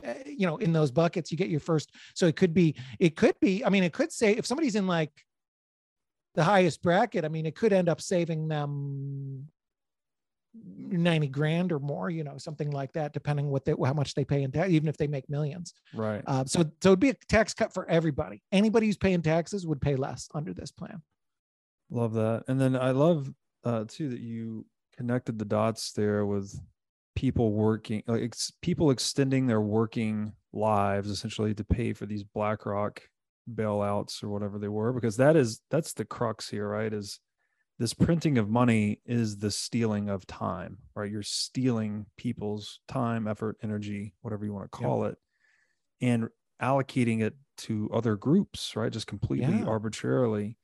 eh, 0.03 0.23
you 0.27 0.47
know 0.47 0.59
in 0.59 0.73
those 0.73 0.93
buckets 0.93 1.33
you 1.33 1.39
get 1.39 1.49
your 1.49 1.61
first 1.61 1.91
so 2.15 2.27
it 2.27 2.37
could 2.37 2.55
be 2.55 2.77
it 3.01 3.17
could 3.17 3.35
be 3.41 3.65
i 3.65 3.69
mean 3.69 3.85
it 3.85 3.93
could 3.93 4.13
say 4.13 4.33
if 4.33 4.45
somebody's 4.47 4.75
in 4.75 4.87
like 4.87 5.13
the 6.35 6.43
highest 6.43 6.83
bracket 6.83 7.25
i 7.25 7.29
mean 7.29 7.47
it 7.47 7.55
could 7.55 7.73
end 7.73 7.89
up 7.89 8.01
saving 8.01 8.49
them 8.49 9.47
90 10.55 11.29
grand 11.29 11.73
or 11.73 11.79
more 11.79 12.11
you 12.11 12.23
know 12.23 12.39
something 12.39 12.71
like 12.71 12.93
that 12.93 13.13
depending 13.13 13.51
what 13.51 13.65
they 13.65 13.73
how 13.85 13.93
much 13.93 14.15
they 14.15 14.25
pay 14.25 14.43
in 14.43 14.53
tax 14.53 14.71
even 14.71 14.89
if 14.89 14.97
they 14.97 15.07
make 15.07 15.29
millions. 15.29 15.75
Right. 15.93 16.23
Uh, 16.27 16.45
so 16.45 16.65
so 16.83 16.91
it'd 16.91 17.01
be 17.01 17.11
a 17.11 17.17
tax 17.29 17.55
cut 17.55 17.73
for 17.73 17.89
everybody. 17.89 18.43
Anybody 18.53 18.87
who's 18.87 18.97
paying 18.97 19.23
taxes 19.23 19.67
would 19.67 19.81
pay 19.81 19.97
less 19.97 20.29
under 20.35 20.55
this 20.55 20.71
plan. 20.71 21.03
Love 21.91 22.15
that. 22.15 22.45
And 22.49 22.61
then 22.61 22.77
i 22.77 22.91
love 22.91 23.31
uh 23.65 23.85
too 23.89 24.11
that 24.11 24.21
you 24.21 24.67
connected 24.97 25.39
the 25.39 25.45
dots 25.45 25.93
there 25.93 26.25
with 26.25 26.59
people 27.17 27.53
working 27.53 28.03
like 28.07 28.23
ex- 28.23 28.53
people 28.63 28.91
extending 28.91 29.47
their 29.47 29.61
working 29.61 30.33
lives 30.53 31.11
essentially 31.11 31.55
to 31.55 31.65
pay 31.65 31.93
for 31.93 32.07
these 32.07 32.25
BlackRock 32.25 33.03
bailouts 33.53 34.23
or 34.23 34.29
whatever 34.31 34.59
they 34.59 34.69
were 34.69 34.93
because 34.93 35.17
that 35.17 35.37
is 35.37 35.61
that's 35.71 35.93
the 35.93 36.05
crux 36.05 36.49
here 36.49 36.69
right 36.69 36.93
is 36.93 37.21
this 37.79 37.93
printing 37.95 38.39
of 38.39 38.49
money 38.49 39.01
is 39.05 39.39
the 39.39 39.51
stealing 39.51 40.09
of 40.09 40.27
time 40.27 40.79
right? 40.95 41.11
You're 41.11 41.23
stealing 41.23 42.07
people's 42.17 42.81
time 42.89 43.27
effort 43.27 43.57
energy 43.63 44.15
whatever 44.23 44.45
you 44.45 44.53
want 44.53 44.65
to 44.71 44.77
call 44.77 45.05
it 45.05 45.17
and 46.01 46.29
allocating 46.63 47.21
it 47.23 47.35
to 47.59 47.91
other 47.93 48.17
groups 48.17 48.75
right? 48.77 48.93
Just 48.93 49.07
completely 49.07 49.59
Yeah. 49.61 49.65
arbitrarily. 49.65 50.57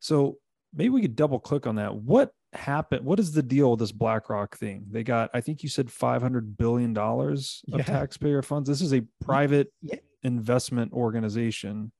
So 0.00 0.38
maybe 0.72 0.90
we 0.90 1.02
could 1.02 1.16
double 1.16 1.38
click 1.40 1.66
on 1.66 1.76
that. 1.76 1.94
What 1.96 2.32
happened 2.52 3.04
what 3.04 3.18
is 3.18 3.32
the 3.32 3.42
deal 3.42 3.72
with 3.72 3.80
this 3.80 3.92
blackrock 3.92 4.56
thing? 4.56 4.86
They 4.90 5.02
got 5.02 5.28
i 5.34 5.40
think 5.40 5.62
you 5.64 5.68
said 5.68 5.90
500 5.90 6.56
billion 6.56 6.92
dollars 6.92 7.62
of 7.72 7.80
Yeah. 7.80 7.84
taxpayer 7.84 8.42
funds. 8.42 8.68
This 8.68 8.80
is 8.82 8.92
a 8.94 9.02
private 9.20 9.72
Yeah. 9.82 9.96
investment 10.22 10.92
organization 10.92 11.92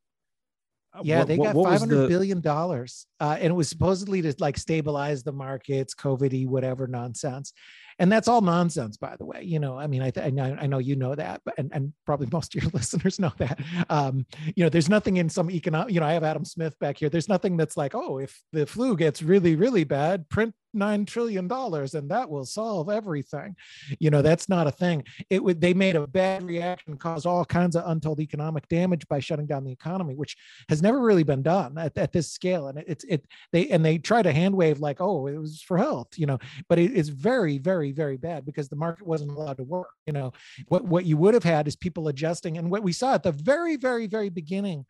Yeah, 1.02 1.18
what- 1.20 1.28
they 1.28 1.36
got 1.36 1.54
five 1.54 1.80
hundred 1.80 2.02
the- 2.02 2.08
billion 2.08 2.40
dollars, 2.40 3.06
uh, 3.20 3.36
and 3.40 3.50
it 3.50 3.54
was 3.54 3.68
supposedly 3.68 4.22
to 4.22 4.34
like 4.38 4.56
stabilize 4.56 5.22
the 5.22 5.32
markets, 5.32 5.94
COVID, 5.94 6.46
whatever 6.46 6.86
nonsense, 6.86 7.52
and 7.98 8.10
that's 8.10 8.28
all 8.28 8.40
nonsense, 8.40 8.96
by 8.96 9.16
the 9.16 9.24
way. 9.24 9.42
You 9.42 9.58
know, 9.58 9.78
I 9.78 9.86
mean, 9.86 10.02
I 10.02 10.10
th- 10.10 10.26
I 10.26 10.66
know, 10.66 10.78
you 10.78 10.96
know 10.96 11.14
that, 11.14 11.42
but 11.44 11.54
and, 11.58 11.70
and 11.72 11.92
probably 12.06 12.28
most 12.32 12.54
of 12.54 12.62
your 12.62 12.70
listeners 12.74 13.18
know 13.18 13.32
that. 13.38 13.60
Um, 13.88 14.26
you 14.56 14.64
know, 14.64 14.68
there's 14.68 14.88
nothing 14.88 15.16
in 15.16 15.28
some 15.28 15.50
economic. 15.50 15.94
You 15.94 16.00
know, 16.00 16.06
I 16.06 16.12
have 16.12 16.24
Adam 16.24 16.44
Smith 16.44 16.78
back 16.78 16.98
here. 16.98 17.08
There's 17.08 17.28
nothing 17.28 17.56
that's 17.56 17.76
like, 17.76 17.94
oh, 17.94 18.18
if 18.18 18.42
the 18.52 18.66
flu 18.66 18.96
gets 18.96 19.22
really, 19.22 19.56
really 19.56 19.84
bad, 19.84 20.28
print 20.28 20.54
nine 20.76 21.06
trillion 21.06 21.46
dollars 21.46 21.94
and 21.94 22.10
that 22.10 22.28
will 22.28 22.44
solve 22.44 22.90
everything. 22.90 23.54
You 24.00 24.10
know, 24.10 24.22
that's 24.22 24.48
not 24.48 24.66
a 24.66 24.72
thing. 24.72 25.04
It 25.30 25.42
would. 25.42 25.60
They 25.60 25.72
made 25.72 25.96
a 25.96 26.06
bad 26.06 26.42
reaction, 26.42 26.96
caused 26.96 27.26
all 27.26 27.44
kinds 27.44 27.76
of 27.76 27.84
untold 27.86 28.20
economic 28.20 28.66
damage 28.68 29.06
by 29.08 29.20
shutting 29.20 29.46
down 29.46 29.64
the 29.64 29.72
economy, 29.72 30.14
which 30.14 30.36
has 30.68 30.82
never 30.82 31.00
really 31.00 31.22
been 31.22 31.42
done 31.42 31.78
at, 31.78 31.96
at 31.96 32.12
this 32.12 32.30
scale 32.30 32.68
and 32.68 32.82
it's 32.86 33.04
it 33.04 33.26
they 33.52 33.68
and 33.68 33.84
they 33.84 33.98
try 33.98 34.22
to 34.22 34.32
hand 34.32 34.54
wave 34.54 34.80
like 34.80 35.00
oh 35.00 35.26
it 35.26 35.38
was 35.38 35.62
for 35.62 35.76
health 35.76 36.08
you 36.16 36.26
know 36.26 36.38
but 36.68 36.78
it 36.78 36.92
is 36.92 37.08
very 37.08 37.58
very 37.58 37.83
very 37.92 38.16
bad 38.16 38.44
because 38.44 38.68
the 38.68 38.76
market 38.76 39.06
wasn't 39.06 39.30
allowed 39.30 39.56
to 39.56 39.64
work 39.64 39.88
you 40.06 40.12
know 40.12 40.32
what 40.68 40.84
what 40.84 41.04
you 41.04 41.16
would 41.16 41.34
have 41.34 41.44
had 41.44 41.66
is 41.66 41.76
people 41.76 42.08
adjusting 42.08 42.58
and 42.58 42.70
what 42.70 42.82
we 42.82 42.92
saw 42.92 43.14
at 43.14 43.22
the 43.22 43.32
very 43.32 43.76
very 43.76 44.06
very 44.06 44.28
beginning 44.28 44.84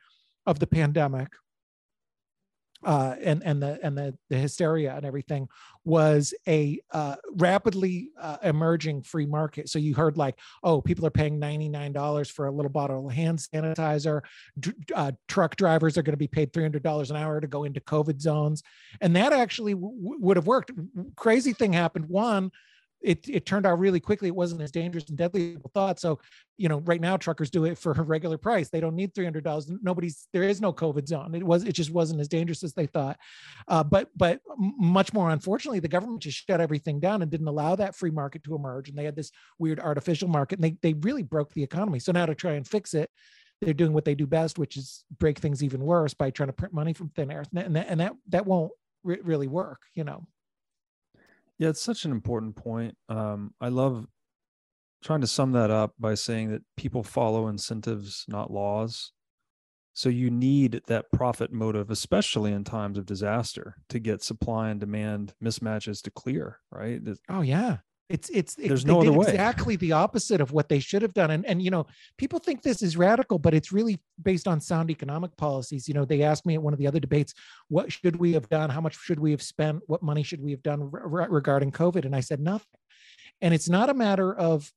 of 0.47 0.59
the 0.59 0.67
pandemic 0.67 1.29
uh, 2.85 3.15
and 3.23 3.43
and 3.45 3.63
the 3.63 3.79
and 3.83 3.97
the, 3.97 4.17
the 4.31 4.37
hysteria 4.37 4.95
and 4.95 5.05
everything 5.05 5.49
was 5.85 6.35
a 6.47 6.79
uh, 6.93 7.17
rapidly 7.37 8.11
uh, 8.21 8.37
emerging 8.43 9.03
free 9.03 9.27
market. 9.27 9.69
So 9.69 9.79
you 9.79 9.95
heard 9.95 10.17
like, 10.17 10.39
oh, 10.63 10.81
people 10.81 11.07
are 11.07 11.11
paying 11.11 11.39
ninety 11.39 11.69
nine 11.69 11.93
dollars 11.93 12.31
for 12.31 12.47
a 12.47 12.51
little 12.51 12.71
bottle 12.71 13.07
of 13.07 13.13
hand 13.13 13.39
sanitizer. 13.39 14.23
Uh, 14.95 15.13
truck 15.29 15.57
drivers 15.57 15.97
are 15.97 16.03
going 16.03 16.13
to 16.13 16.19
be 16.19 16.29
paid 16.29 16.53
three 16.53 16.65
hundred 16.65 16.83
dollars 16.83 17.11
an 17.11 17.17
hour 17.17 17.41
to 17.41 17.47
go 17.47 17.65
into 17.65 17.81
COVID 17.81 18.21
zones, 18.21 18.63
and 19.01 19.17
that 19.17 19.33
actually 19.33 19.75
w- 19.75 20.19
would 20.21 20.37
have 20.37 20.47
worked. 20.47 20.71
Crazy 21.17 21.53
thing 21.53 21.73
happened. 21.73 22.07
One, 22.09 22.51
it, 23.05 23.29
it 23.29 23.47
turned 23.47 23.67
out 23.67 23.79
really 23.79 24.01
quickly. 24.01 24.29
It 24.29 24.35
wasn't 24.35 24.63
as 24.63 24.71
dangerous 24.71 25.05
and 25.09 25.19
deadly 25.19 25.51
as 25.51 25.57
people 25.57 25.71
thought. 25.75 26.01
So 26.01 26.19
you 26.57 26.69
know 26.69 26.79
right 26.81 27.01
now 27.01 27.17
truckers 27.17 27.51
do 27.51 27.65
it 27.65 27.77
for 27.77 27.93
a 27.93 28.03
regular 28.03 28.39
price. 28.39 28.71
They 28.71 28.81
don't 28.81 28.97
need 28.97 29.15
$300 29.15 29.79
nobody's 29.83 30.29
there 30.33 30.43
is 30.43 30.61
no 30.61 30.73
covid 30.73 31.07
zone. 31.07 31.35
It 31.35 31.45
was 31.45 31.65
it 31.65 31.73
just 31.73 31.91
wasn't 31.91 32.21
as 32.21 32.29
dangerous 32.29 32.65
as 32.65 32.73
they 32.73 32.87
thought. 32.87 33.19
Uh, 33.69 33.85
but 33.85 34.09
but 34.17 34.41
much 34.57 35.13
more 35.13 35.31
unfortunately 35.31 35.81
the 35.81 35.89
government 35.89 36.23
just 36.23 36.45
shut 36.47 36.61
everything 36.61 37.01
down 37.01 37.23
and 37.23 37.31
didn't 37.31 37.49
allow 37.49 37.77
that 37.77 37.95
free 37.95 38.11
market 38.11 38.43
to 38.45 38.55
emerge. 38.55 38.89
And 38.89 38.99
they 38.99 39.05
had 39.05 39.17
this 39.17 39.31
weird 39.59 39.81
artificial 39.81 40.29
market 40.29 40.59
and 40.59 40.65
they, 40.65 40.77
they 40.83 40.95
really 40.95 41.23
broke 41.23 41.53
the 41.53 41.63
economy. 41.63 41.99
So 41.99 42.13
now 42.13 42.27
to 42.27 42.35
try 42.35 42.53
and 42.53 42.67
fix 42.67 42.95
it 42.95 43.11
they're 43.61 43.73
doing 43.73 43.93
what 43.93 44.05
they 44.05 44.15
do 44.15 44.27
best 44.27 44.59
which 44.59 44.77
is 44.77 45.05
break 45.19 45.39
things 45.39 45.63
even 45.63 45.81
worse 45.81 46.13
by 46.13 46.31
trying 46.31 46.49
to 46.49 46.53
print 46.53 46.75
money 46.75 46.93
from 46.93 47.09
thin 47.11 47.31
air. 47.31 47.45
And 47.55 47.77
that 47.77 47.89
and 47.89 48.01
that, 48.01 48.01
that, 48.01 48.13
that 48.29 48.47
won't 48.47 48.73
re- 49.03 49.21
really 49.23 49.49
work 49.49 49.83
you 49.95 50.05
know 50.05 50.27
Yeah, 51.59 51.69
it's 51.69 51.83
such 51.83 52.05
an 52.05 52.11
important 52.11 52.57
point. 52.57 52.97
Um, 53.09 53.55
I 53.61 53.69
love 53.69 54.07
trying 55.03 55.21
to 55.21 55.27
sum 55.27 55.53
that 55.53 55.71
up 55.71 55.93
by 55.99 56.15
saying 56.15 56.51
that 56.51 56.63
people 56.77 57.03
follow 57.03 57.49
incentives, 57.49 58.25
not 58.27 58.51
laws. 58.51 59.13
So 59.93 60.09
you 60.09 60.29
need 60.29 60.81
that 60.89 61.07
profit 61.13 61.53
motive, 61.53 61.91
especially 61.91 62.53
in 62.53 62.65
times 62.65 62.99
of 62.99 63.07
disaster, 63.07 63.77
to 63.91 64.01
get 64.01 64.25
supply 64.25 64.71
and 64.71 64.81
demand 64.81 65.35
mismatches 65.43 66.03
to 66.03 66.11
clear, 66.11 66.59
right? 66.73 67.01
Oh 67.29 67.43
yeah. 67.43 67.79
It's 68.11 68.29
it's 68.29 68.57
it- 68.59 68.69
There's 68.69 68.85
no 68.85 69.01
other 69.01 69.11
did 69.11 69.17
way. 69.17 69.27
exactly 69.29 69.77
the 69.77 69.93
opposite 69.93 70.41
of 70.41 70.53
what 70.53 70.69
they 70.69 70.79
should 70.79 71.03
have 71.03 71.15
done. 71.15 71.31
And 71.31 71.47
and 71.47 71.63
you 71.63 71.71
know, 71.71 71.87
people 72.19 72.39
think 72.39 72.63
this 72.63 72.83
is 72.83 72.97
radical, 72.97 73.39
but 73.39 73.55
it's 73.55 73.73
really 73.73 73.99
based 74.23 74.47
on 74.47 74.61
sound 74.61 74.91
economic 74.91 75.35
policies. 75.37 75.89
You 75.89 75.95
know, 75.95 76.05
they 76.05 76.23
asked 76.23 76.45
me 76.45 76.55
at 76.55 76.63
one 76.63 76.73
of 76.75 76.79
the 76.79 76.87
other 76.87 77.01
debates, 77.01 77.33
what 77.69 77.91
should 77.91 78.17
we 78.17 78.33
have 78.35 78.49
done? 78.49 78.69
How 78.71 78.81
much 78.83 78.97
should 78.97 79.19
we 79.21 79.31
have 79.31 79.43
spent? 79.43 79.83
What 79.87 80.03
money 80.03 80.23
should 80.23 80.43
we 80.43 80.51
have 80.51 80.63
done 80.63 80.91
re- 80.91 81.01
re- 81.05 81.27
regarding 81.31 81.73
COVID? 81.73 82.05
And 82.05 82.15
I 82.15 82.21
said 82.21 82.41
nothing. 82.41 82.67
And 83.41 83.55
it's 83.55 83.69
not 83.69 83.89
a 83.91 83.95
matter 83.95 84.35
of 84.35 84.71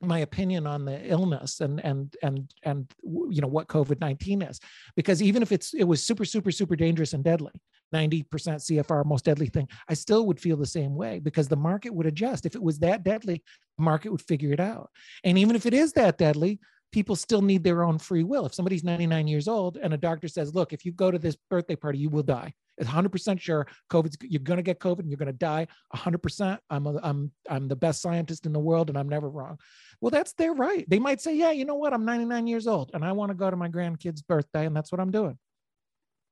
my 0.00 0.18
opinion 0.18 0.66
on 0.66 0.84
the 0.84 1.00
illness 1.08 1.60
and 1.60 1.78
and 1.84 2.16
and 2.24 2.52
and 2.64 2.90
you 3.04 3.40
know 3.40 3.46
what 3.46 3.68
covid-19 3.68 4.50
is 4.50 4.58
because 4.96 5.22
even 5.22 5.42
if 5.42 5.52
it's 5.52 5.72
it 5.74 5.84
was 5.84 6.02
super 6.04 6.24
super 6.24 6.50
super 6.50 6.74
dangerous 6.74 7.12
and 7.12 7.22
deadly 7.22 7.52
90% 7.92 8.24
cfr 8.26 9.04
most 9.04 9.24
deadly 9.24 9.46
thing 9.46 9.68
i 9.88 9.94
still 9.94 10.26
would 10.26 10.40
feel 10.40 10.56
the 10.56 10.66
same 10.66 10.94
way 10.94 11.18
because 11.18 11.48
the 11.48 11.56
market 11.56 11.94
would 11.94 12.06
adjust 12.06 12.46
if 12.46 12.54
it 12.54 12.62
was 12.62 12.78
that 12.78 13.04
deadly 13.04 13.42
the 13.78 13.84
market 13.84 14.10
would 14.10 14.22
figure 14.22 14.52
it 14.52 14.60
out 14.60 14.90
and 15.24 15.38
even 15.38 15.56
if 15.56 15.66
it 15.66 15.74
is 15.74 15.92
that 15.92 16.18
deadly 16.18 16.58
people 16.92 17.16
still 17.16 17.42
need 17.42 17.64
their 17.64 17.82
own 17.82 17.98
free 17.98 18.22
will 18.24 18.46
if 18.46 18.54
somebody's 18.54 18.84
99 18.84 19.26
years 19.28 19.48
old 19.48 19.76
and 19.76 19.94
a 19.94 19.98
doctor 19.98 20.28
says 20.28 20.54
look 20.54 20.72
if 20.72 20.84
you 20.84 20.92
go 20.92 21.10
to 21.10 21.18
this 21.18 21.36
birthday 21.48 21.76
party 21.76 21.98
you 21.98 22.10
will 22.10 22.22
die 22.22 22.52
it's 22.78 22.90
100% 22.90 23.40
sure 23.40 23.66
COVID's 23.90 24.16
you're 24.22 24.40
going 24.40 24.56
to 24.56 24.62
get 24.62 24.80
COVID 24.80 25.00
and 25.00 25.10
you're 25.10 25.18
going 25.18 25.26
to 25.26 25.32
die 25.32 25.66
100%. 25.94 26.58
I'm 26.70 26.86
a, 26.86 26.98
I'm 27.02 27.30
I'm 27.48 27.68
the 27.68 27.76
best 27.76 28.00
scientist 28.00 28.46
in 28.46 28.52
the 28.52 28.58
world 28.58 28.88
and 28.88 28.98
I'm 28.98 29.08
never 29.08 29.28
wrong. 29.28 29.58
Well, 30.00 30.10
that's 30.10 30.32
their 30.32 30.52
right. 30.52 30.88
They 30.88 30.98
might 30.98 31.20
say, 31.20 31.36
"Yeah, 31.36 31.52
you 31.52 31.64
know 31.64 31.74
what? 31.74 31.92
I'm 31.92 32.04
99 32.04 32.46
years 32.46 32.66
old 32.66 32.90
and 32.94 33.04
I 33.04 33.12
want 33.12 33.30
to 33.30 33.34
go 33.34 33.50
to 33.50 33.56
my 33.56 33.68
grandkid's 33.68 34.22
birthday 34.22 34.66
and 34.66 34.74
that's 34.74 34.90
what 34.90 35.00
I'm 35.00 35.10
doing." 35.10 35.38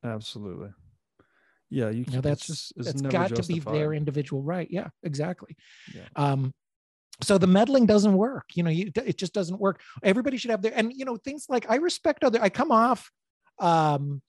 absolutely. 0.02 0.70
Yeah, 1.70 1.90
you 1.90 1.98
You 1.98 2.04
know, 2.06 2.10
can't. 2.12 2.24
that's 2.24 2.46
just 2.46 2.72
it's 2.76 2.88
it's 2.88 3.02
got 3.02 3.34
to 3.34 3.42
be 3.42 3.60
their 3.60 3.92
individual 3.94 4.42
right. 4.42 4.68
Yeah, 4.70 4.88
exactly. 5.02 5.56
Yeah. 5.94 6.06
Um 6.16 6.52
so 7.22 7.36
the 7.38 7.46
meddling 7.46 7.86
doesn't 7.86 8.14
work. 8.14 8.46
You 8.54 8.62
know, 8.62 8.70
you, 8.70 8.90
it 8.96 9.18
just 9.18 9.34
doesn't 9.34 9.60
work. 9.60 9.80
Everybody 10.02 10.36
should 10.38 10.50
have 10.50 10.62
their 10.62 10.72
and 10.74 10.92
you 10.92 11.04
know 11.04 11.16
things 11.16 11.46
like 11.48 11.66
I 11.70 11.76
respect 11.76 12.24
other 12.24 12.40
I 12.42 12.48
come 12.48 12.72
off 12.72 13.10
um 13.58 14.22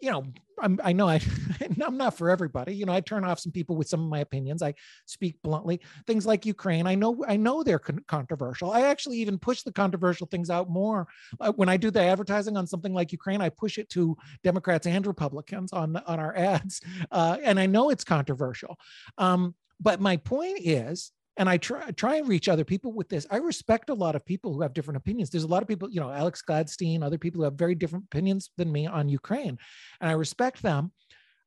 you 0.00 0.10
know, 0.10 0.24
I'm, 0.60 0.80
I 0.82 0.92
know 0.92 1.08
I, 1.08 1.20
I'm 1.84 1.96
not 1.96 2.16
for 2.16 2.30
everybody. 2.30 2.74
You 2.74 2.86
know, 2.86 2.92
I 2.92 3.00
turn 3.00 3.24
off 3.24 3.40
some 3.40 3.52
people 3.52 3.76
with 3.76 3.88
some 3.88 4.02
of 4.02 4.08
my 4.08 4.20
opinions. 4.20 4.62
I 4.62 4.74
speak 5.06 5.36
bluntly. 5.42 5.80
Things 6.06 6.26
like 6.26 6.46
Ukraine, 6.46 6.86
I 6.86 6.94
know, 6.94 7.24
I 7.26 7.36
know 7.36 7.62
they're 7.62 7.78
con- 7.78 8.04
controversial. 8.06 8.72
I 8.72 8.82
actually 8.82 9.18
even 9.18 9.38
push 9.38 9.62
the 9.62 9.72
controversial 9.72 10.26
things 10.26 10.50
out 10.50 10.68
more 10.68 11.06
uh, 11.40 11.52
when 11.52 11.68
I 11.68 11.76
do 11.76 11.90
the 11.90 12.02
advertising 12.02 12.56
on 12.56 12.66
something 12.66 12.92
like 12.92 13.12
Ukraine. 13.12 13.40
I 13.40 13.48
push 13.48 13.78
it 13.78 13.88
to 13.90 14.16
Democrats 14.42 14.86
and 14.86 15.06
Republicans 15.06 15.72
on 15.72 15.96
on 15.96 16.18
our 16.20 16.36
ads, 16.36 16.80
uh, 17.10 17.38
and 17.42 17.58
I 17.58 17.66
know 17.66 17.90
it's 17.90 18.04
controversial. 18.04 18.78
Um, 19.16 19.54
but 19.80 20.00
my 20.00 20.16
point 20.16 20.58
is, 20.60 21.12
and 21.38 21.48
I 21.48 21.56
try 21.56 21.90
try 21.92 22.16
and 22.16 22.28
reach 22.28 22.48
other 22.48 22.64
people 22.64 22.92
with 22.92 23.08
this. 23.08 23.26
I 23.30 23.36
respect 23.36 23.88
a 23.88 23.94
lot 23.94 24.16
of 24.16 24.26
people 24.26 24.52
who 24.52 24.60
have 24.60 24.74
different 24.74 24.98
opinions. 24.98 25.30
There's 25.30 25.44
a 25.44 25.48
lot 25.48 25.62
of 25.62 25.68
people, 25.68 25.88
you 25.88 26.00
know, 26.00 26.10
Alex 26.10 26.42
Gladstein, 26.46 27.02
other 27.02 27.16
people 27.16 27.40
who 27.40 27.44
have 27.44 27.54
very 27.54 27.74
different 27.74 28.04
opinions 28.06 28.50
than 28.58 28.70
me 28.70 28.86
on 28.86 29.08
Ukraine, 29.08 29.56
and 30.00 30.10
I 30.10 30.14
respect 30.14 30.60
them. 30.62 30.92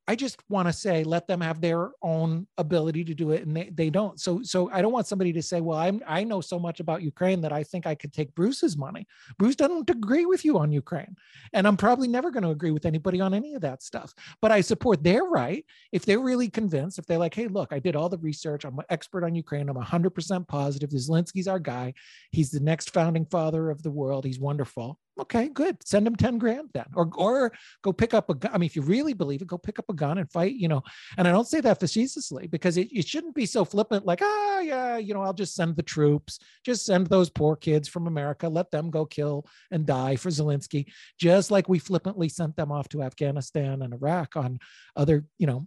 I 0.08 0.16
just 0.16 0.42
want 0.48 0.66
to 0.66 0.72
say 0.72 1.04
let 1.04 1.28
them 1.28 1.40
have 1.40 1.60
their 1.60 1.92
own 2.02 2.48
ability 2.58 3.04
to 3.04 3.14
do 3.14 3.30
it, 3.30 3.46
and 3.46 3.56
they, 3.56 3.70
they 3.72 3.88
don't. 3.88 4.18
So 4.18 4.42
so 4.42 4.68
I 4.70 4.82
don't 4.82 4.92
want 4.92 5.06
somebody 5.06 5.32
to 5.32 5.42
say, 5.42 5.60
well, 5.60 5.78
I'm 5.78 6.02
I 6.06 6.24
know 6.24 6.40
so 6.40 6.58
much 6.58 6.80
about 6.80 7.02
Ukraine 7.02 7.40
that 7.42 7.52
I 7.52 7.62
think 7.62 7.86
I 7.86 7.94
could 7.94 8.12
take 8.12 8.34
Bruce's 8.34 8.76
money. 8.76 9.06
Bruce 9.38 9.54
doesn't 9.54 9.88
agree 9.88 10.26
with 10.26 10.44
you 10.44 10.58
on 10.58 10.72
Ukraine, 10.72 11.14
and 11.52 11.68
I'm 11.68 11.76
probably 11.76 12.08
never 12.08 12.30
going 12.32 12.42
to 12.42 12.50
agree 12.50 12.72
with 12.72 12.84
anybody 12.84 13.20
on 13.20 13.32
any 13.32 13.54
of 13.54 13.60
that 13.62 13.82
stuff. 13.82 14.12
But 14.40 14.50
I 14.50 14.60
support 14.60 15.04
their 15.04 15.24
right 15.24 15.64
if 15.92 16.04
they're 16.04 16.18
really 16.18 16.48
convinced. 16.48 16.98
If 16.98 17.06
they're 17.06 17.18
like, 17.18 17.34
hey, 17.34 17.46
look, 17.46 17.72
I 17.72 17.78
did 17.78 17.94
all 17.94 18.08
the 18.08 18.18
research. 18.18 18.64
I'm 18.64 18.78
an 18.80 18.84
expert 18.90 19.24
on 19.24 19.36
Ukraine. 19.36 19.68
I'm 19.68 19.76
100% 19.76 20.48
positive. 20.48 20.90
Zelensky's 20.90 21.48
our 21.48 21.60
guy. 21.60 21.94
He's 22.32 22.50
the 22.50 22.60
next 22.60 22.90
founding 22.90 23.26
father 23.26 23.70
of 23.70 23.82
the 23.82 23.90
world. 23.90 24.24
He's 24.24 24.40
wonderful. 24.40 24.98
Okay, 25.20 25.48
good. 25.48 25.76
Send 25.84 26.06
him 26.06 26.16
10 26.16 26.38
grand 26.38 26.70
then. 26.72 26.86
Or 26.94 27.10
or 27.16 27.52
go 27.82 27.92
pick 27.92 28.14
up 28.14 28.30
a 28.30 28.34
gun. 28.34 28.50
I 28.54 28.58
mean, 28.58 28.66
if 28.66 28.74
you 28.74 28.82
really 28.82 29.12
believe 29.12 29.42
it, 29.42 29.46
go 29.46 29.58
pick 29.58 29.78
up 29.78 29.90
a 29.90 29.94
gun 29.94 30.16
and 30.16 30.30
fight, 30.30 30.54
you 30.54 30.68
know. 30.68 30.82
And 31.18 31.28
I 31.28 31.32
don't 31.32 31.46
say 31.46 31.60
that 31.60 31.80
facetiously 31.80 32.46
because 32.46 32.78
it, 32.78 32.88
it 32.90 33.06
shouldn't 33.06 33.34
be 33.34 33.44
so 33.44 33.64
flippant, 33.64 34.06
like, 34.06 34.20
ah, 34.22 34.60
yeah, 34.60 34.96
you 34.96 35.12
know, 35.12 35.20
I'll 35.20 35.34
just 35.34 35.54
send 35.54 35.76
the 35.76 35.82
troops, 35.82 36.38
just 36.64 36.86
send 36.86 37.08
those 37.08 37.28
poor 37.28 37.56
kids 37.56 37.88
from 37.88 38.06
America, 38.06 38.48
let 38.48 38.70
them 38.70 38.90
go 38.90 39.04
kill 39.04 39.46
and 39.70 39.84
die 39.84 40.16
for 40.16 40.30
Zelensky, 40.30 40.86
just 41.18 41.50
like 41.50 41.68
we 41.68 41.78
flippantly 41.78 42.30
sent 42.30 42.56
them 42.56 42.72
off 42.72 42.88
to 42.88 43.02
Afghanistan 43.02 43.82
and 43.82 43.92
Iraq 43.92 44.34
on 44.36 44.58
other, 44.96 45.26
you 45.38 45.46
know, 45.46 45.66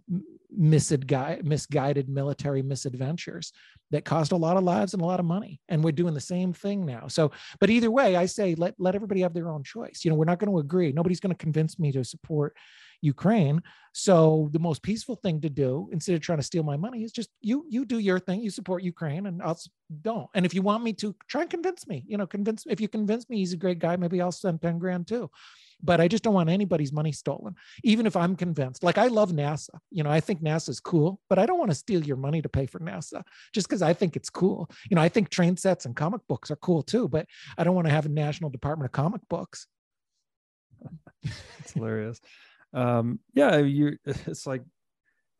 misguided, 0.50 1.46
misguided 1.46 2.08
military 2.08 2.62
misadventures 2.62 3.52
that 3.90 4.04
cost 4.04 4.32
a 4.32 4.36
lot 4.36 4.56
of 4.56 4.64
lives 4.64 4.94
and 4.94 5.02
a 5.02 5.06
lot 5.06 5.20
of 5.20 5.26
money. 5.26 5.60
And 5.68 5.82
we're 5.82 5.92
doing 5.92 6.14
the 6.14 6.20
same 6.20 6.52
thing 6.52 6.84
now. 6.84 7.06
So, 7.08 7.30
but 7.60 7.70
either 7.70 7.90
way, 7.90 8.16
I 8.16 8.26
say 8.26 8.54
let 8.54 8.74
let 8.78 8.94
everybody 8.94 9.20
have 9.20 9.32
their 9.36 9.50
own 9.50 9.62
choice. 9.62 10.04
You 10.04 10.10
know, 10.10 10.16
we're 10.16 10.24
not 10.24 10.40
going 10.40 10.50
to 10.50 10.58
agree. 10.58 10.90
Nobody's 10.92 11.20
going 11.20 11.34
to 11.34 11.38
convince 11.38 11.78
me 11.78 11.92
to 11.92 12.02
support 12.04 12.56
Ukraine. 13.02 13.62
So 13.92 14.48
the 14.52 14.58
most 14.58 14.82
peaceful 14.82 15.16
thing 15.16 15.40
to 15.42 15.50
do 15.50 15.88
instead 15.92 16.14
of 16.14 16.20
trying 16.20 16.38
to 16.38 16.44
steal 16.44 16.62
my 16.62 16.76
money 16.76 17.04
is 17.04 17.12
just 17.12 17.30
you 17.40 17.64
you 17.68 17.84
do 17.84 17.98
your 17.98 18.18
thing, 18.18 18.40
you 18.42 18.50
support 18.50 18.82
Ukraine 18.82 19.26
and 19.26 19.42
I'll 19.42 19.58
don't. 20.02 20.28
And 20.34 20.44
if 20.44 20.54
you 20.54 20.62
want 20.62 20.82
me 20.82 20.92
to 20.94 21.14
try 21.28 21.42
and 21.42 21.50
convince 21.50 21.86
me, 21.86 22.04
you 22.06 22.16
know, 22.16 22.26
convince 22.26 22.64
if 22.66 22.80
you 22.80 22.88
convince 22.88 23.28
me 23.28 23.38
he's 23.38 23.52
a 23.52 23.58
great 23.58 23.78
guy, 23.78 23.96
maybe 23.96 24.20
I'll 24.20 24.32
send 24.32 24.62
10 24.62 24.78
grand 24.78 25.06
too 25.06 25.30
but 25.82 26.00
I 26.00 26.08
just 26.08 26.22
don't 26.22 26.34
want 26.34 26.50
anybody's 26.50 26.92
money 26.92 27.12
stolen, 27.12 27.54
even 27.84 28.06
if 28.06 28.16
I'm 28.16 28.36
convinced. 28.36 28.82
Like 28.82 28.98
I 28.98 29.06
love 29.06 29.32
NASA, 29.32 29.70
you 29.90 30.02
know, 30.02 30.10
I 30.10 30.20
think 30.20 30.42
NASA 30.42 30.70
is 30.70 30.80
cool, 30.80 31.20
but 31.28 31.38
I 31.38 31.46
don't 31.46 31.58
want 31.58 31.70
to 31.70 31.76
steal 31.76 32.02
your 32.02 32.16
money 32.16 32.42
to 32.42 32.48
pay 32.48 32.66
for 32.66 32.80
NASA 32.80 33.22
just 33.52 33.68
because 33.68 33.82
I 33.82 33.92
think 33.92 34.16
it's 34.16 34.30
cool. 34.30 34.70
You 34.90 34.96
know, 34.96 35.02
I 35.02 35.08
think 35.08 35.28
train 35.28 35.56
sets 35.56 35.84
and 35.84 35.94
comic 35.94 36.22
books 36.28 36.50
are 36.50 36.56
cool 36.56 36.82
too, 36.82 37.08
but 37.08 37.26
I 37.58 37.64
don't 37.64 37.74
want 37.74 37.86
to 37.86 37.92
have 37.92 38.06
a 38.06 38.10
National 38.10 38.50
Department 38.50 38.86
of 38.88 38.92
Comic 38.92 39.20
Books. 39.28 39.66
it's 41.58 41.72
hilarious. 41.72 42.20
Um, 42.72 43.20
yeah, 43.34 43.58
you. 43.58 43.96
It's 44.04 44.46
like 44.46 44.62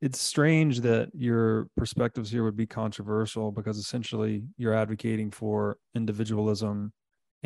it's 0.01 0.21
strange 0.21 0.81
that 0.81 1.09
your 1.15 1.69
perspectives 1.77 2.31
here 2.31 2.45
would 2.45 2.57
be 2.57 2.67
controversial 2.67 3.51
because 3.51 3.79
essentially 3.79 4.45
you're 4.59 4.75
advocating 4.75 5.31
for 5.31 5.79
individualism 5.95 6.93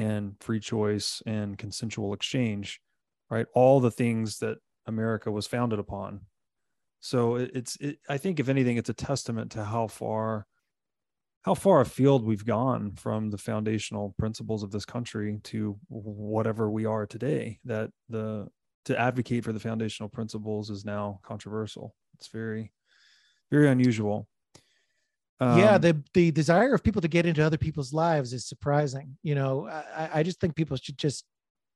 and 0.01 0.35
free 0.41 0.61
choice 0.61 1.23
and 1.27 1.59
consensual 1.59 2.15
exchange, 2.15 2.81
right? 3.29 3.47
All 3.55 3.81
the 3.81 3.91
things 3.91 4.39
that 4.39 4.59
America 4.87 5.31
was 5.31 5.47
founded 5.47 5.79
upon. 5.79 6.21
So 7.01 7.37
it's, 7.37 7.77
it, 7.77 7.99
I 8.09 8.19
think, 8.19 8.41
if 8.41 8.49
anything, 8.49 8.77
it's 8.77 8.91
a 8.91 8.95
testament 8.95 9.53
to 9.53 9.65
how 9.65 9.87
far, 9.87 10.47
how 11.43 11.55
far 11.55 11.81
afield 11.81 12.25
we've 12.25 12.45
gone 12.45 12.93
from 12.97 13.31
the 13.31 13.39
foundational 13.39 14.15
principles 14.19 14.63
of 14.63 14.71
this 14.71 14.85
country 14.85 15.39
to 15.45 15.79
whatever 15.89 16.71
we 16.71 16.85
are 16.87 17.07
today. 17.07 17.59
That 17.65 17.91
the 18.09 18.49
to 18.87 18.99
advocate 18.99 19.45
for 19.45 19.53
the 19.53 19.61
foundational 19.61 20.09
principles 20.09 20.71
is 20.71 20.85
now 20.85 21.21
controversial. 21.23 21.95
It's 22.15 22.29
very, 22.29 22.73
very 23.51 23.69
unusual. 23.69 24.29
Um, 25.41 25.59
yeah, 25.59 25.79
the 25.79 26.03
the 26.13 26.31
desire 26.31 26.75
of 26.75 26.83
people 26.83 27.01
to 27.01 27.09
get 27.09 27.25
into 27.25 27.45
other 27.45 27.57
people's 27.57 27.93
lives 27.93 28.33
is 28.33 28.47
surprising. 28.47 29.17
You 29.23 29.35
know, 29.35 29.69
I, 29.69 30.11
I 30.15 30.23
just 30.23 30.39
think 30.39 30.55
people 30.55 30.77
should 30.77 30.99
just 30.99 31.25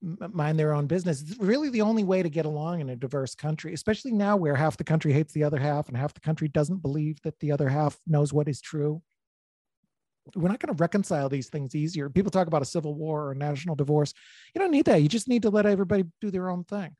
mind 0.03 0.59
their 0.59 0.75
own 0.75 0.87
business. 0.87 1.23
It's 1.23 1.39
really 1.39 1.71
the 1.71 1.81
only 1.81 2.05
way 2.05 2.23
to 2.23 2.29
get 2.29 2.45
along 2.45 2.81
in 2.81 2.91
a 2.91 2.97
diverse 2.97 3.35
country, 3.35 3.73
especially 3.73 4.13
now 4.13 4.37
where 4.37 4.55
half 4.55 4.77
the 4.77 4.85
country 4.85 5.13
hates 5.13 5.33
the 5.33 5.45
other 5.45 5.59
half 5.59 5.89
and 5.89 5.97
half 5.97 6.13
the 6.13 6.21
country 6.21 6.49
doesn't 6.49 6.83
believe 6.83 7.21
that 7.23 7.39
the 7.41 7.53
other 7.53 7.69
half 7.69 7.99
knows 8.07 8.33
what 8.33 8.49
is 8.49 8.61
true. 8.61 9.03
We're 10.35 10.49
not 10.49 10.61
going 10.61 10.75
to 10.75 10.81
reconcile 10.81 11.29
these 11.29 11.49
things 11.49 11.75
easier. 11.75 12.09
People 12.09 12.31
talk 12.31 12.47
about 12.47 12.63
a 12.63 12.67
civil 12.67 12.95
war 12.95 13.25
or 13.25 13.33
a 13.33 13.37
national 13.37 13.77
divorce. 13.77 14.13
You 14.55 14.61
don't 14.61 14.71
need 14.71 14.87
that. 14.87 15.03
You 15.03 15.09
just 15.09 15.29
need 15.29 15.43
to 15.43 15.51
let 15.51 15.67
everybody 15.67 16.05
do 16.21 16.31
their 16.31 16.51
own 16.51 16.65
thing 16.65 16.97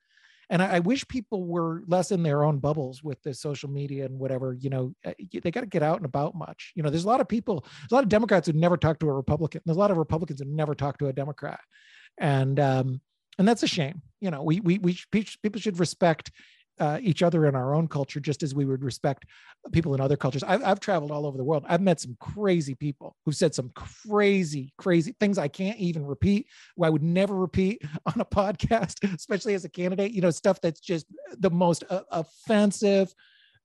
and 0.51 0.63
I, 0.63 0.77
I, 0.77 0.79
wish 0.81 1.07
people 1.09 1.45
were 1.45 1.83
less 1.87 2.11
in 2.11 2.23
their 2.23 2.45
own 2.45 2.59
bubbles 2.59 3.03
with 3.03 3.23
the 3.23 3.35
social 3.35 3.71
media 3.71 4.05
and 4.05 4.19
whatever 4.19 4.55
you 4.55 4.71
know 4.71 4.95
eh, 5.05 5.15
they 5.43 5.51
got 5.51 5.61
to 5.61 5.67
get 5.67 5.83
out 5.83 5.97
and 5.97 6.05
about 6.05 6.35
much. 6.35 6.73
You 6.75 6.83
know 6.83 6.91
there's 6.91 7.05
a 7.05 7.09
lot 7.09 7.21
of 7.21 7.29
people 7.29 7.65
a 7.91 7.95
lot 7.95 8.03
of 8.03 8.09
democrats 8.09 8.47
who 8.47 8.53
never 8.53 8.77
talk 8.77 8.99
to 9.01 9.09
a 9.09 9.13
republican 9.13 9.63
there's 9.65 9.77
a 9.77 9.81
lot 9.81 9.91
of 9.91 9.97
republicans 9.97 10.41
who 10.41 10.49
never 10.49 10.75
talk 10.75 10.99
to 10.99 11.09
a 11.09 11.13
democrat. 11.13 11.61
And 12.19 12.61
um 12.61 13.01
and 13.39 13.49
that's 13.49 13.63
a 13.63 13.69
shame 13.69 14.03
you 14.21 14.31
know 14.31 14.43
we 14.43 14.61
we, 14.61 14.79
we 14.79 14.99
people 15.13 15.61
should 15.61 15.79
respect 15.79 16.31
uh, 16.79 16.99
each 17.01 17.23
other 17.23 17.47
in 17.47 17.55
our 17.55 17.75
own 17.75 17.89
culture 17.89 18.21
just 18.21 18.43
as 18.43 18.55
we 18.55 18.65
would 18.65 18.83
respect 18.83 19.27
people 19.73 19.95
in 19.95 20.01
other 20.01 20.17
cultures. 20.17 20.43
I've, 20.43 20.63
I've 20.65 20.81
traveled 20.81 21.11
all 21.11 21.27
over 21.27 21.39
the 21.39 21.45
world. 21.45 21.65
I've 21.69 21.81
met 21.81 22.01
some 22.01 22.17
crazy 22.21 22.75
people 22.75 23.17
who 23.25 23.33
said 23.33 23.55
some 23.55 23.71
crazy, 23.75 24.73
crazy 24.79 25.15
things 25.21 25.39
I 25.39 25.49
can't 25.49 25.79
even 25.79 26.05
repeat, 26.05 26.47
I 26.83 26.91
would 26.91 27.03
never 27.03 27.35
repeat 27.35 27.83
on 28.07 28.21
a 28.21 28.25
podcast, 28.25 29.03
especially 29.15 29.55
as 29.55 29.65
a 29.65 29.69
candidate, 29.69 30.13
you 30.13 30.21
know, 30.21 30.31
stuff 30.31 30.61
that's 30.61 30.81
just 30.81 31.07
the 31.39 31.51
most 31.51 31.85
uh, 31.89 32.03
offensive. 32.11 33.15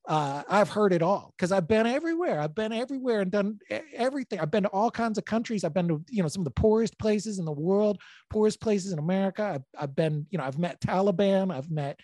Uh, 0.08 0.42
I've 0.48 0.70
heard 0.70 0.94
it 0.94 1.02
all 1.02 1.34
because 1.36 1.52
I've 1.52 1.68
been 1.68 1.86
everywhere. 1.86 2.40
I've 2.40 2.54
been 2.54 2.72
everywhere 2.72 3.20
and 3.20 3.30
done 3.30 3.58
everything. 3.94 4.40
I've 4.40 4.50
been 4.50 4.62
to 4.62 4.70
all 4.70 4.90
kinds 4.90 5.18
of 5.18 5.26
countries. 5.26 5.62
I've 5.62 5.74
been 5.74 5.88
to, 5.88 6.02
you 6.08 6.22
know, 6.22 6.28
some 6.28 6.40
of 6.40 6.46
the 6.46 6.52
poorest 6.52 6.98
places 6.98 7.38
in 7.38 7.44
the 7.44 7.52
world, 7.52 8.00
poorest 8.30 8.60
places 8.60 8.92
in 8.92 8.98
America. 8.98 9.44
I've, 9.44 9.64
I've 9.78 9.94
been, 9.94 10.26
you 10.30 10.38
know, 10.38 10.44
I've 10.44 10.58
met 10.58 10.80
Taliban. 10.80 11.54
I've 11.54 11.70
met, 11.70 12.00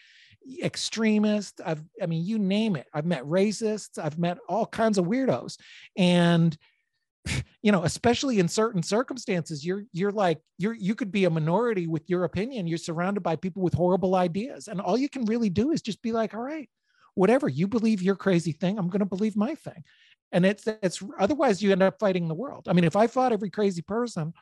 extremists 0.63 1.61
i've 1.65 1.83
i 2.03 2.07
mean 2.07 2.25
you 2.25 2.39
name 2.39 2.77
it. 2.77 2.87
I've 2.93 3.07
met 3.07 3.25
racists 3.25 3.99
i've 4.03 4.19
met 4.19 4.39
all 4.49 4.67
kinds 4.67 4.99
of 4.99 5.07
weirdos. 5.07 5.59
And 5.97 6.57
you 7.63 7.73
know 7.73 7.85
especially 7.85 8.39
in 8.39 8.49
certain 8.49 8.83
circumstances 8.83 9.65
you're 9.65 9.85
you're 9.93 10.13
like 10.13 10.39
you're 10.59 10.75
you 10.75 10.95
could 10.95 11.11
be 11.11 11.25
a 11.25 11.31
minority 11.31 11.87
with 11.87 12.09
your 12.09 12.25
opinion. 12.25 12.67
You're 12.67 12.79
surrounded 12.79 13.23
by 13.23 13.37
people 13.37 13.63
with 13.63 13.75
horrible 13.75 14.15
ideas. 14.15 14.69
And 14.69 14.81
all 14.81 14.97
you 14.97 15.09
can 15.09 15.25
really 15.25 15.51
do 15.51 15.73
is 15.73 15.83
just 15.83 16.03
be 16.03 16.13
like 16.13 16.35
all 16.35 16.43
right 16.43 16.69
whatever. 17.15 17.49
You 17.49 17.67
believe 17.67 18.03
your 18.03 18.17
crazy 18.17 18.53
thing 18.53 18.79
i'm 18.79 18.89
going 18.89 19.01
to 19.01 19.07
believe 19.07 19.37
my 19.37 19.55
thing. 19.55 19.85
And 20.33 20.45
it's 20.45 20.67
it's 20.83 21.03
otherwise 21.19 21.63
you 21.63 21.73
end 21.73 21.83
up 21.83 21.99
fighting 21.99 22.29
the 22.29 22.35
world. 22.35 22.67
I 22.69 22.73
mean 22.73 22.85
if 22.85 22.97
i 22.97 23.07
fought 23.07 23.33
every 23.33 23.51
crazy 23.51 23.83
person 23.83 24.33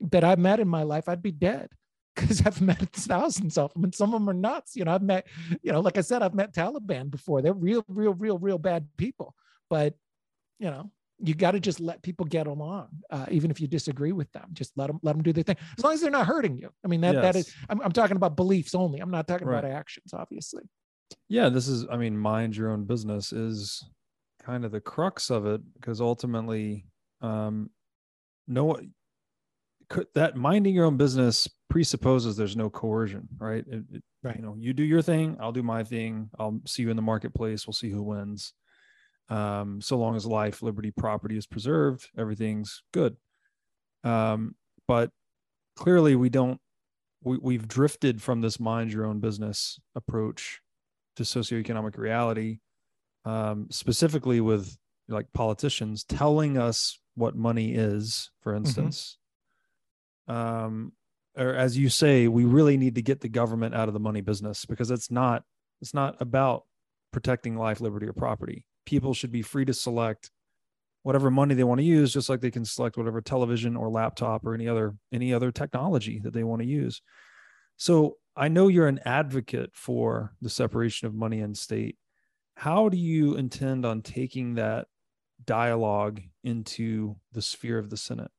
that 0.00 0.24
i've 0.24 0.38
met 0.38 0.60
in 0.60 0.68
my 0.68 0.82
life 0.82 1.08
i'd 1.08 1.22
be 1.22 1.32
dead 1.32 1.68
because 2.14 2.44
I've 2.46 2.60
met 2.60 2.78
thousands 2.92 3.58
of 3.58 3.72
them, 3.72 3.84
and 3.84 3.94
some 3.94 4.14
of 4.14 4.20
them 4.20 4.28
are 4.28 4.34
nuts. 4.34 4.76
You 4.76 4.84
know, 4.84 4.94
I've 4.94 5.02
met, 5.02 5.26
you 5.62 5.72
know, 5.72 5.80
like 5.80 5.98
I 5.98 6.02
said, 6.02 6.22
I've 6.22 6.34
met 6.34 6.54
Taliban 6.54 7.10
before. 7.10 7.42
They're 7.42 7.52
real, 7.52 7.84
real, 7.88 8.14
real, 8.14 8.38
real 8.38 8.58
bad 8.58 8.86
people. 8.96 9.34
But 9.68 9.94
you 10.58 10.70
know, 10.70 10.90
you 11.18 11.34
got 11.34 11.52
to 11.52 11.60
just 11.60 11.80
let 11.80 12.02
people 12.02 12.26
get 12.26 12.46
along, 12.46 12.88
uh, 13.10 13.26
even 13.30 13.50
if 13.50 13.60
you 13.60 13.66
disagree 13.66 14.12
with 14.12 14.30
them. 14.32 14.48
Just 14.52 14.72
let 14.76 14.88
them 14.88 15.00
let 15.02 15.14
them 15.14 15.22
do 15.22 15.32
their 15.32 15.44
thing, 15.44 15.56
as 15.76 15.84
long 15.84 15.94
as 15.94 16.00
they're 16.00 16.10
not 16.10 16.26
hurting 16.26 16.56
you. 16.56 16.70
I 16.84 16.88
mean, 16.88 17.00
that 17.02 17.14
yes. 17.14 17.22
that 17.22 17.36
is. 17.36 17.54
I'm, 17.68 17.80
I'm, 17.80 17.92
talking 17.92 18.16
about 18.16 18.36
beliefs 18.36 18.74
only. 18.74 19.00
I'm 19.00 19.10
not 19.10 19.26
talking 19.26 19.46
right. 19.46 19.58
about 19.58 19.70
actions, 19.70 20.12
obviously. 20.12 20.62
Yeah, 21.28 21.48
this 21.48 21.68
is. 21.68 21.86
I 21.90 21.96
mean, 21.96 22.16
mind 22.16 22.56
your 22.56 22.70
own 22.70 22.84
business 22.84 23.32
is 23.32 23.84
kind 24.42 24.64
of 24.64 24.72
the 24.72 24.80
crux 24.80 25.30
of 25.30 25.46
it, 25.46 25.60
because 25.74 26.00
ultimately, 26.00 26.86
um, 27.20 27.70
no 28.46 28.78
that 30.14 30.36
minding 30.36 30.74
your 30.74 30.84
own 30.84 30.96
business 30.96 31.48
presupposes 31.68 32.36
there's 32.36 32.56
no 32.56 32.70
coercion, 32.70 33.28
right? 33.38 33.64
It, 33.66 33.84
it, 33.92 34.02
right. 34.22 34.36
You 34.36 34.42
know, 34.42 34.56
you 34.58 34.72
do 34.72 34.84
your 34.84 35.02
thing, 35.02 35.36
I'll 35.40 35.52
do 35.52 35.62
my 35.62 35.84
thing. 35.84 36.30
I'll 36.38 36.60
see 36.66 36.82
you 36.82 36.90
in 36.90 36.96
the 36.96 37.02
marketplace. 37.02 37.66
We'll 37.66 37.74
see 37.74 37.90
who 37.90 38.02
wins. 38.02 38.52
Um, 39.28 39.80
so 39.80 39.96
long 39.96 40.16
as 40.16 40.26
life, 40.26 40.62
liberty, 40.62 40.90
property 40.90 41.36
is 41.36 41.46
preserved, 41.46 42.08
everything's 42.16 42.82
good. 42.92 43.16
Um, 44.04 44.54
but 44.86 45.10
clearly, 45.76 46.14
we 46.14 46.28
don't. 46.28 46.60
We, 47.22 47.38
we've 47.38 47.66
drifted 47.66 48.20
from 48.20 48.42
this 48.42 48.60
mind 48.60 48.92
your 48.92 49.06
own 49.06 49.18
business 49.18 49.80
approach 49.94 50.60
to 51.16 51.22
socioeconomic 51.22 51.96
reality, 51.96 52.58
um, 53.24 53.68
specifically 53.70 54.40
with 54.40 54.76
like 55.08 55.26
politicians 55.32 56.04
telling 56.04 56.58
us 56.58 56.98
what 57.14 57.34
money 57.34 57.74
is, 57.74 58.30
for 58.42 58.52
mm-hmm. 58.52 58.66
instance, 58.66 59.16
um, 60.28 60.92
or 61.36 61.54
as 61.54 61.76
you 61.76 61.88
say, 61.88 62.28
we 62.28 62.44
really 62.44 62.76
need 62.76 62.94
to 62.94 63.02
get 63.02 63.20
the 63.20 63.28
government 63.28 63.74
out 63.74 63.88
of 63.88 63.94
the 63.94 64.00
money 64.00 64.20
business 64.20 64.64
because 64.64 64.90
it's 64.90 65.10
not 65.10 65.42
it's 65.80 65.94
not 65.94 66.16
about 66.20 66.64
protecting 67.12 67.56
life, 67.56 67.80
liberty, 67.80 68.06
or 68.06 68.12
property. 68.12 68.64
People 68.86 69.14
should 69.14 69.32
be 69.32 69.42
free 69.42 69.64
to 69.64 69.74
select 69.74 70.30
whatever 71.02 71.30
money 71.30 71.54
they 71.54 71.64
want 71.64 71.78
to 71.78 71.84
use, 71.84 72.12
just 72.12 72.28
like 72.28 72.40
they 72.40 72.50
can 72.50 72.64
select 72.64 72.96
whatever 72.96 73.20
television 73.20 73.76
or 73.76 73.90
laptop 73.90 74.44
or 74.46 74.54
any 74.54 74.68
other 74.68 74.94
any 75.12 75.32
other 75.34 75.50
technology 75.50 76.20
that 76.22 76.32
they 76.32 76.44
want 76.44 76.62
to 76.62 76.68
use. 76.68 77.02
So 77.76 78.16
I 78.36 78.48
know 78.48 78.68
you're 78.68 78.88
an 78.88 79.00
advocate 79.04 79.70
for 79.74 80.34
the 80.40 80.50
separation 80.50 81.06
of 81.06 81.14
money 81.14 81.40
and 81.40 81.56
state. 81.56 81.96
How 82.56 82.88
do 82.88 82.96
you 82.96 83.34
intend 83.36 83.84
on 83.84 84.02
taking 84.02 84.54
that 84.54 84.86
dialogue 85.44 86.20
into 86.42 87.16
the 87.32 87.42
sphere 87.42 87.78
of 87.78 87.90
the 87.90 87.96
Senate? 87.96 88.30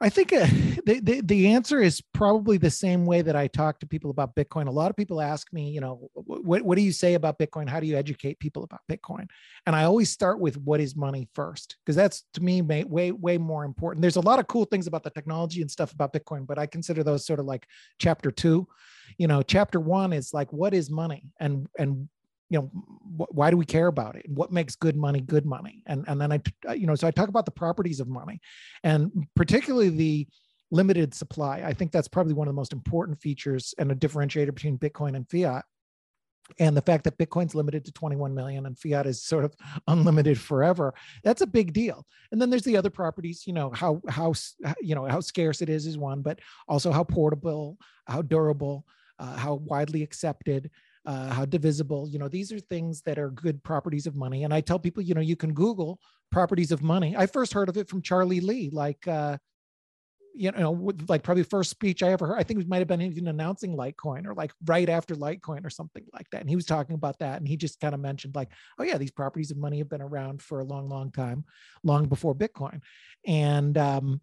I 0.00 0.08
think 0.08 0.32
uh, 0.32 0.46
the, 0.86 1.00
the, 1.02 1.20
the 1.22 1.48
answer 1.48 1.80
is 1.80 2.00
probably 2.14 2.56
the 2.56 2.70
same 2.70 3.04
way 3.04 3.22
that 3.22 3.36
I 3.36 3.48
talk 3.48 3.80
to 3.80 3.86
people 3.86 4.10
about 4.10 4.34
Bitcoin. 4.36 4.68
A 4.68 4.70
lot 4.70 4.90
of 4.90 4.96
people 4.96 5.20
ask 5.20 5.52
me, 5.52 5.70
you 5.70 5.80
know, 5.80 6.08
what, 6.14 6.62
what 6.62 6.76
do 6.76 6.82
you 6.82 6.92
say 6.92 7.14
about 7.14 7.38
Bitcoin? 7.38 7.68
How 7.68 7.80
do 7.80 7.86
you 7.86 7.96
educate 7.96 8.38
people 8.38 8.62
about 8.62 8.80
Bitcoin? 8.90 9.26
And 9.66 9.74
I 9.74 9.84
always 9.84 10.10
start 10.10 10.40
with 10.40 10.56
what 10.58 10.80
is 10.80 10.94
money 10.94 11.28
first, 11.34 11.76
because 11.84 11.96
that's 11.96 12.24
to 12.34 12.42
me 12.42 12.62
way, 12.62 13.12
way 13.12 13.38
more 13.38 13.64
important. 13.64 14.02
There's 14.02 14.16
a 14.16 14.20
lot 14.20 14.38
of 14.38 14.46
cool 14.46 14.64
things 14.64 14.86
about 14.86 15.02
the 15.02 15.10
technology 15.10 15.60
and 15.60 15.70
stuff 15.70 15.92
about 15.92 16.12
Bitcoin, 16.12 16.46
but 16.46 16.58
I 16.58 16.66
consider 16.66 17.02
those 17.02 17.26
sort 17.26 17.40
of 17.40 17.46
like 17.46 17.66
chapter 17.98 18.30
two. 18.30 18.68
You 19.16 19.26
know, 19.26 19.42
chapter 19.42 19.80
one 19.80 20.12
is 20.12 20.32
like, 20.32 20.52
what 20.52 20.74
is 20.74 20.90
money? 20.90 21.24
And, 21.40 21.66
and 21.78 22.08
you 22.50 22.58
know 22.58 22.64
wh- 22.64 23.34
why 23.34 23.50
do 23.50 23.56
we 23.56 23.64
care 23.64 23.86
about 23.86 24.16
it? 24.16 24.28
What 24.28 24.52
makes 24.52 24.76
good 24.76 24.96
money 24.96 25.20
good 25.20 25.46
money? 25.46 25.82
And 25.86 26.04
and 26.08 26.20
then 26.20 26.32
i 26.32 26.40
uh, 26.68 26.72
you 26.72 26.86
know 26.86 26.94
so 26.94 27.06
i 27.06 27.10
talk 27.10 27.28
about 27.28 27.44
the 27.44 27.50
properties 27.50 28.00
of 28.00 28.08
money 28.08 28.40
and 28.84 29.26
particularly 29.34 29.90
the 29.90 30.28
limited 30.70 31.14
supply. 31.14 31.62
I 31.64 31.72
think 31.72 31.92
that's 31.92 32.08
probably 32.08 32.34
one 32.34 32.46
of 32.46 32.52
the 32.52 32.60
most 32.60 32.72
important 32.72 33.20
features 33.20 33.74
and 33.78 33.90
a 33.90 33.94
differentiator 33.94 34.54
between 34.54 34.78
bitcoin 34.78 35.16
and 35.16 35.28
fiat 35.30 35.64
and 36.58 36.76
the 36.76 36.82
fact 36.82 37.04
that 37.04 37.18
bitcoin's 37.18 37.54
limited 37.54 37.84
to 37.84 37.92
21 37.92 38.34
million 38.34 38.66
and 38.66 38.78
fiat 38.78 39.06
is 39.06 39.22
sort 39.22 39.44
of 39.44 39.54
unlimited 39.88 40.38
forever. 40.38 40.94
That's 41.24 41.42
a 41.42 41.46
big 41.46 41.72
deal. 41.72 42.06
And 42.32 42.40
then 42.40 42.50
there's 42.50 42.62
the 42.62 42.76
other 42.76 42.90
properties 42.90 43.46
you 43.46 43.52
know 43.52 43.70
how 43.70 44.00
how 44.08 44.34
you 44.80 44.94
know 44.94 45.06
how 45.06 45.20
scarce 45.20 45.62
it 45.62 45.68
is 45.68 45.86
is 45.86 45.98
one 45.98 46.22
but 46.22 46.40
also 46.68 46.92
how 46.92 47.04
portable 47.04 47.78
how 48.06 48.22
durable 48.22 48.84
uh, 49.18 49.36
how 49.36 49.54
widely 49.54 50.02
accepted 50.02 50.70
uh, 51.06 51.28
how 51.30 51.44
divisible 51.44 52.08
you 52.08 52.18
know 52.18 52.28
these 52.28 52.52
are 52.52 52.60
things 52.60 53.02
that 53.02 53.18
are 53.18 53.30
good 53.30 53.62
properties 53.62 54.06
of 54.06 54.14
money 54.14 54.44
and 54.44 54.52
i 54.52 54.60
tell 54.60 54.78
people 54.78 55.02
you 55.02 55.14
know 55.14 55.20
you 55.20 55.36
can 55.36 55.52
google 55.52 55.98
properties 56.30 56.72
of 56.72 56.82
money 56.82 57.14
i 57.16 57.26
first 57.26 57.52
heard 57.52 57.68
of 57.68 57.76
it 57.76 57.88
from 57.88 58.02
charlie 58.02 58.40
lee 58.40 58.70
like 58.72 59.06
uh, 59.08 59.36
you 60.38 60.52
know, 60.52 60.92
like 61.08 61.24
probably 61.24 61.42
first 61.42 61.68
speech 61.68 62.00
I 62.00 62.12
ever 62.12 62.28
heard. 62.28 62.38
I 62.38 62.44
think 62.44 62.60
it 62.60 62.68
might 62.68 62.78
have 62.78 62.86
been 62.86 63.02
even 63.02 63.26
announcing 63.26 63.76
Litecoin 63.76 64.24
or 64.24 64.34
like 64.34 64.52
right 64.66 64.88
after 64.88 65.16
Litecoin 65.16 65.66
or 65.66 65.70
something 65.70 66.04
like 66.14 66.30
that. 66.30 66.40
And 66.40 66.48
he 66.48 66.54
was 66.54 66.64
talking 66.64 66.94
about 66.94 67.18
that. 67.18 67.38
And 67.38 67.48
he 67.48 67.56
just 67.56 67.80
kind 67.80 67.92
of 67.92 68.00
mentioned 68.00 68.36
like, 68.36 68.50
oh 68.78 68.84
yeah, 68.84 68.98
these 68.98 69.10
properties 69.10 69.50
of 69.50 69.56
money 69.56 69.78
have 69.78 69.88
been 69.88 70.00
around 70.00 70.40
for 70.40 70.60
a 70.60 70.64
long, 70.64 70.88
long 70.88 71.10
time, 71.10 71.44
long 71.82 72.06
before 72.06 72.36
Bitcoin. 72.36 72.82
And 73.26 73.76
um, 73.76 74.20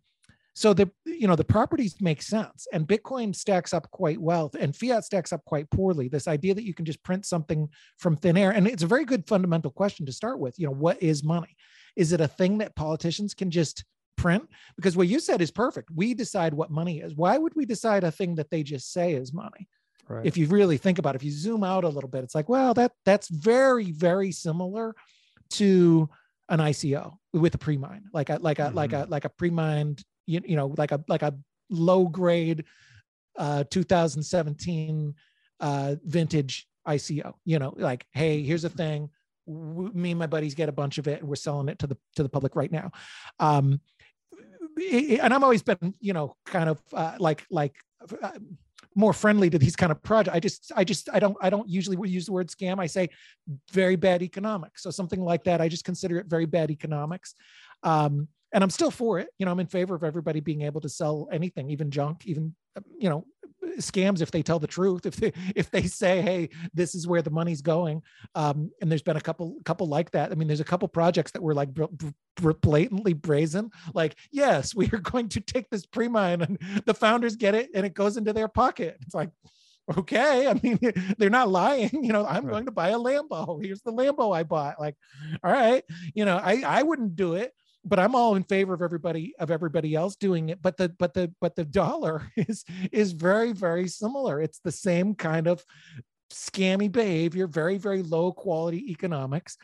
so 0.56 0.74
the 0.74 0.90
you 1.06 1.28
know 1.28 1.36
the 1.36 1.44
properties 1.44 2.00
make 2.00 2.22
sense. 2.22 2.66
And 2.72 2.88
Bitcoin 2.88 3.36
stacks 3.36 3.74
up 3.74 3.92
quite 3.92 4.20
well, 4.20 4.50
and 4.58 4.76
fiat 4.76 5.04
stacks 5.04 5.34
up 5.34 5.44
quite 5.44 5.70
poorly. 5.70 6.08
This 6.08 6.30
idea 6.30 6.54
that 6.56 6.64
you 6.64 6.74
can 6.74 6.86
just 6.86 7.04
print 7.04 7.26
something 7.26 7.68
from 8.00 8.16
thin 8.16 8.38
air, 8.38 8.52
and 8.52 8.66
it's 8.66 8.84
a 8.84 8.88
very 8.88 9.04
good 9.04 9.28
fundamental 9.28 9.70
question 9.70 10.06
to 10.06 10.14
start 10.14 10.40
with. 10.40 10.58
You 10.58 10.68
know, 10.68 10.74
what 10.74 11.04
is 11.04 11.24
money? 11.24 11.58
Is 11.98 12.14
it 12.14 12.22
a 12.22 12.28
thing 12.28 12.60
that 12.60 12.76
politicians 12.76 13.34
can 13.34 13.52
just 13.52 13.84
print 14.16 14.48
because 14.78 14.96
what 14.96 15.10
you 15.10 15.20
said 15.20 15.42
is 15.42 15.52
perfect 15.52 15.90
we 15.94 16.14
decide 16.14 16.54
what 16.54 16.72
money 16.72 17.02
is 17.02 17.14
why 17.16 17.38
would 17.38 17.54
we 17.54 17.66
decide 17.66 18.02
a 18.06 18.10
thing 18.10 18.36
that 18.36 18.50
they 18.50 18.64
just 18.64 18.94
say 18.94 19.12
is 19.12 19.34
money 19.34 19.68
right. 20.08 20.26
if 20.26 20.38
you 20.38 20.48
really 20.48 20.78
think 20.78 21.00
about 21.00 21.16
it 21.16 21.18
if 21.18 21.24
you 21.24 21.32
zoom 21.32 21.66
out 21.66 21.84
a 21.84 21.90
little 21.90 22.10
bit 22.10 22.24
it's 22.24 22.34
like 22.34 22.48
well 22.48 22.74
that 22.74 22.94
that's 23.04 23.28
very 23.28 23.92
very 23.92 24.32
similar 24.32 24.96
to 25.50 26.10
an 26.48 26.60
ico 26.60 27.18
with 27.34 27.56
a 27.56 27.58
pre-mine 27.58 28.06
like 28.14 28.30
a 28.30 28.38
like 28.38 28.60
a 28.60 28.64
mm-hmm. 28.64 28.76
like 28.78 28.94
a 28.94 29.06
like 29.10 29.26
a 29.26 29.30
pre-mined 29.30 30.02
you, 30.26 30.42
you 30.46 30.56
know 30.56 30.74
like 30.78 30.92
a 30.92 31.04
like 31.08 31.22
a 31.22 31.36
low 31.70 32.08
grade 32.08 32.66
uh 33.38 33.64
2017 33.70 35.14
uh 35.60 35.96
vintage 36.06 36.68
ico 36.88 37.34
you 37.44 37.60
know 37.60 37.74
like 37.78 38.06
hey 38.12 38.44
here's 38.44 38.64
a 38.64 38.70
thing. 38.70 39.10
Me 39.48 40.10
and 40.10 40.20
my 40.20 40.26
buddies 40.26 40.56
get 40.56 40.70
a 40.70 40.72
bunch 40.72 40.98
of 40.98 41.08
it 41.08 41.20
and 41.20 41.30
we're 41.30 41.36
selling 41.36 41.70
it 41.70 41.78
to 41.80 41.88
the 41.88 41.98
to 42.16 42.24
the 42.24 42.30
public 42.30 42.56
right 42.56 42.72
now. 42.72 42.92
Um 43.40 43.80
and 44.78 45.34
i'm 45.34 45.44
always 45.44 45.64
been 45.64 45.94
you 46.00 46.14
know 46.14 46.36
kind 46.46 46.70
of 46.70 46.82
uh, 46.94 47.16
like 47.20 47.46
like 47.50 47.76
uh, 48.22 48.32
more 48.96 49.14
friendly 49.14 49.50
to 49.50 49.58
these 49.58 49.76
kind 49.76 49.92
of 49.92 50.02
projects 50.04 50.36
i 50.36 50.40
just 50.40 50.72
i 50.76 50.84
just 50.84 51.10
i 51.14 51.20
don't 51.20 51.36
i 51.42 51.50
don't 51.50 51.70
usually 51.70 52.10
use 52.10 52.26
the 52.26 52.32
word 52.32 52.48
scam. 52.48 52.80
I 52.80 52.88
say 52.88 53.10
very 53.72 53.96
bad 53.96 54.22
economics. 54.22 54.84
So 54.84 54.92
something 54.92 55.22
like 55.22 55.44
that 55.46 55.62
i 55.62 55.68
just 55.68 55.86
consider 55.86 56.18
it 56.18 56.28
very 56.28 56.46
bad 56.46 56.72
economics. 56.72 57.36
Um, 57.84 58.28
and 58.56 58.64
i'm 58.64 58.72
still 58.72 58.90
for 58.90 59.20
it 59.20 59.28
you 59.38 59.46
know 59.46 59.52
i'm 59.52 59.60
in 59.60 59.68
favor 59.68 59.94
of 59.94 60.04
everybody 60.04 60.40
being 60.40 60.64
able 60.64 60.82
to 60.82 60.90
sell 60.90 61.28
anything 61.32 61.70
even 61.70 61.92
junk 61.92 62.26
even 62.26 62.56
you 62.98 63.10
know 63.10 63.24
scams 63.78 64.22
if 64.22 64.32
they 64.32 64.42
tell 64.42 64.60
the 64.60 64.68
truth 64.68 65.06
if 65.06 65.16
they 65.16 65.32
if 65.56 65.70
they 65.72 65.84
say 65.84 66.22
hey 66.22 66.50
this 66.74 66.96
is 66.96 67.08
where 67.08 67.22
the 67.22 67.30
money's 67.30 67.62
going 67.62 68.02
um, 68.36 68.72
and 68.82 68.90
there's 68.90 69.02
been 69.02 69.18
a 69.18 69.22
couple 69.22 69.56
couple 69.66 69.88
like 69.88 70.12
that. 70.12 70.32
I 70.32 70.36
mean 70.36 70.48
there's 70.48 70.60
a 70.60 70.66
couple 70.66 70.88
projects 70.88 71.32
that 71.32 71.42
were 71.42 71.54
like 71.54 71.70
blatantly 72.62 73.14
brazen 73.14 73.72
like 73.94 74.16
yes 74.32 74.76
we 74.76 74.90
are 74.94 74.98
going 75.12 75.30
to 75.30 75.40
take 75.40 75.70
this 75.70 75.86
pre-mine 75.86 76.42
and 76.42 76.60
the 76.86 76.94
founders 76.94 77.36
get 77.36 77.56
it 77.56 77.70
and 77.74 77.86
it 77.86 77.94
goes 77.94 78.18
into 78.18 78.34
their 78.34 78.48
pocket. 78.48 78.98
It's 79.02 79.16
like 79.16 79.30
okay 80.00 80.48
i 80.48 80.54
mean 80.64 80.80
they're 81.20 81.30
not 81.30 81.48
lying 81.48 81.92
you 82.04 82.12
know 82.12 82.26
i'm 82.26 82.44
right. 82.44 82.54
going 82.54 82.66
to 82.66 82.72
buy 82.72 82.90
a 82.90 82.98
lambo. 82.98 83.64
Here's 83.64 83.82
the 83.82 83.94
lambo 83.94 84.36
i 84.36 84.44
bought. 84.44 84.80
Like 84.80 84.96
all 85.44 85.52
right 85.52 85.84
you 86.14 86.26
know 86.26 86.38
i 86.38 86.64
i 86.66 86.84
wouldn't 86.84 87.16
do 87.16 87.36
it 87.36 87.54
but 87.86 88.00
I'm 88.00 88.16
all 88.16 88.36
in 88.36 88.44
favor 88.44 88.74
of 88.74 88.82
everybody 88.82 89.34
of 89.40 89.52
everybody 89.52 89.96
else 89.96 90.16
doing 90.16 90.50
it. 90.50 90.62
But 90.62 90.78
the 90.78 90.90
but 90.90 91.14
the 91.14 91.34
but 91.40 91.56
the 91.56 91.66
dollar 91.66 92.32
is 92.38 92.66
is 92.92 93.12
very 93.12 93.52
very 93.52 93.88
similar. 93.88 94.42
It's 94.42 94.60
the 94.60 94.72
same 94.72 95.16
kind 95.16 95.48
of 95.48 95.64
scammy 96.32 96.92
behavior, 96.92 97.48
very 97.48 97.78
very 97.78 98.04
low 98.04 98.32
quality 98.32 98.92
economics. 98.92 99.58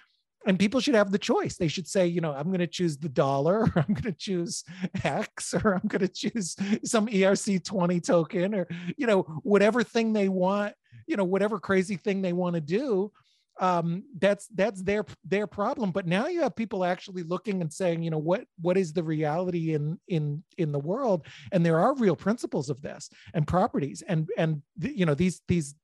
And 0.48 0.58
people 0.58 0.80
should 0.80 0.96
have 0.96 1.12
the 1.12 1.20
choice. 1.20 1.58
They 1.58 1.68
should 1.68 1.88
say, 1.88 2.08
you 2.08 2.20
know, 2.20 2.34
I'm 2.34 2.48
going 2.48 2.62
to 2.62 2.68
choose 2.68 2.98
the 2.98 3.10
dollar, 3.10 3.60
or 3.76 3.86
I'm 3.88 3.94
going 3.94 4.12
to 4.12 4.18
choose 4.18 4.64
X, 5.04 5.54
or 5.64 5.76
I'm 5.76 5.88
going 5.88 6.02
to 6.02 6.08
choose 6.08 6.56
some 6.84 7.08
ERC20 7.08 8.04
token, 8.04 8.56
or 8.56 8.68
you 8.98 9.08
know, 9.08 9.22
whatever 9.44 9.84
thing 9.84 10.14
they 10.14 10.30
want, 10.30 10.74
you 11.08 11.16
know, 11.16 11.26
whatever 11.26 11.60
crazy 11.60 11.96
thing 11.96 12.22
they 12.22 12.34
want 12.34 12.56
to 12.56 12.62
do 12.62 13.12
um, 13.62 14.04
that's 14.20 14.48
that's 14.48 14.82
their 14.82 15.06
their 15.24 15.46
problem. 15.46 15.92
But 15.92 16.08
now 16.08 16.28
you 16.28 16.42
have 16.42 16.56
people 16.56 16.84
actually 16.84 17.22
looking 17.22 17.62
and 17.62 17.72
saying, 17.72 18.02
you 18.02 18.10
know, 18.10 18.18
what 18.18 18.44
what 18.60 18.76
is 18.76 18.92
the 18.92 19.04
reality 19.04 19.76
in 19.76 20.00
in 20.08 20.44
in 20.58 20.72
the 20.72 20.80
world? 20.80 21.28
And 21.52 21.64
there 21.64 21.80
are 21.80 21.96
real 21.96 22.16
principles 22.16 22.70
of 22.72 22.82
this 22.82 23.10
and 23.36 23.48
properties, 23.48 24.02
and 24.08 24.28
and 24.38 24.64
you 24.80 25.06
know 25.06 25.14
these 25.14 25.42
these 25.48 25.76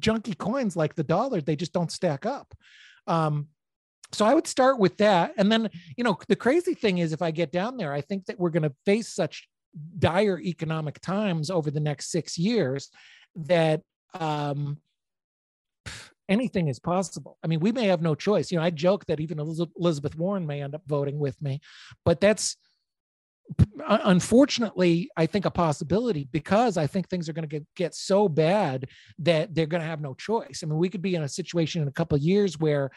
junky 0.00 0.36
coins 0.36 0.74
like 0.74 0.94
the 0.94 1.04
dollar, 1.04 1.40
they 1.40 1.56
just 1.56 1.72
don't 1.72 1.92
stack 1.92 2.26
up. 2.26 2.54
Um, 3.06 3.48
so 4.12 4.24
I 4.24 4.34
would 4.34 4.46
start 4.46 4.78
with 4.78 4.96
that, 4.96 5.34
and 5.36 5.52
then 5.52 5.68
you 5.98 6.04
know 6.04 6.16
the 6.28 6.36
crazy 6.36 6.72
thing 6.72 6.98
is, 6.98 7.12
if 7.12 7.20
I 7.20 7.30
get 7.30 7.52
down 7.52 7.76
there, 7.76 7.92
I 7.92 8.00
think 8.00 8.24
that 8.26 8.40
we're 8.40 8.50
going 8.50 8.62
to 8.62 8.74
face 8.86 9.08
such 9.08 9.48
dire 9.98 10.40
economic 10.40 10.98
times 11.00 11.50
over 11.50 11.70
the 11.70 11.80
next 11.80 12.10
six 12.10 12.38
years 12.38 12.88
that 13.34 13.82
um, 14.18 14.78
anything 16.28 16.68
is 16.68 16.78
possible. 16.78 17.38
I 17.42 17.46
mean, 17.46 17.60
we 17.60 17.72
may 17.72 17.86
have 17.86 18.02
no 18.02 18.14
choice. 18.14 18.50
You 18.50 18.58
know, 18.58 18.64
I 18.64 18.70
joke 18.70 19.06
that 19.06 19.20
even 19.20 19.38
Elizabeth 19.38 20.16
Warren 20.16 20.46
may 20.46 20.62
end 20.62 20.74
up 20.74 20.82
voting 20.86 21.18
with 21.18 21.40
me, 21.40 21.60
but 22.04 22.20
that's 22.20 22.56
unfortunately, 23.88 25.08
I 25.16 25.26
think 25.26 25.44
a 25.44 25.50
possibility 25.50 26.28
because 26.32 26.76
I 26.76 26.86
think 26.86 27.08
things 27.08 27.28
are 27.28 27.32
going 27.32 27.48
to 27.48 27.58
get, 27.60 27.66
get 27.76 27.94
so 27.94 28.28
bad 28.28 28.88
that 29.20 29.54
they're 29.54 29.66
going 29.66 29.82
to 29.82 29.86
have 29.86 30.00
no 30.00 30.14
choice. 30.14 30.62
I 30.62 30.66
mean, 30.66 30.78
we 30.78 30.88
could 30.88 31.02
be 31.02 31.14
in 31.14 31.22
a 31.22 31.28
situation 31.28 31.82
in 31.82 31.88
a 31.88 31.92
couple 31.92 32.16
of 32.16 32.22
years 32.22 32.58
where 32.58 32.90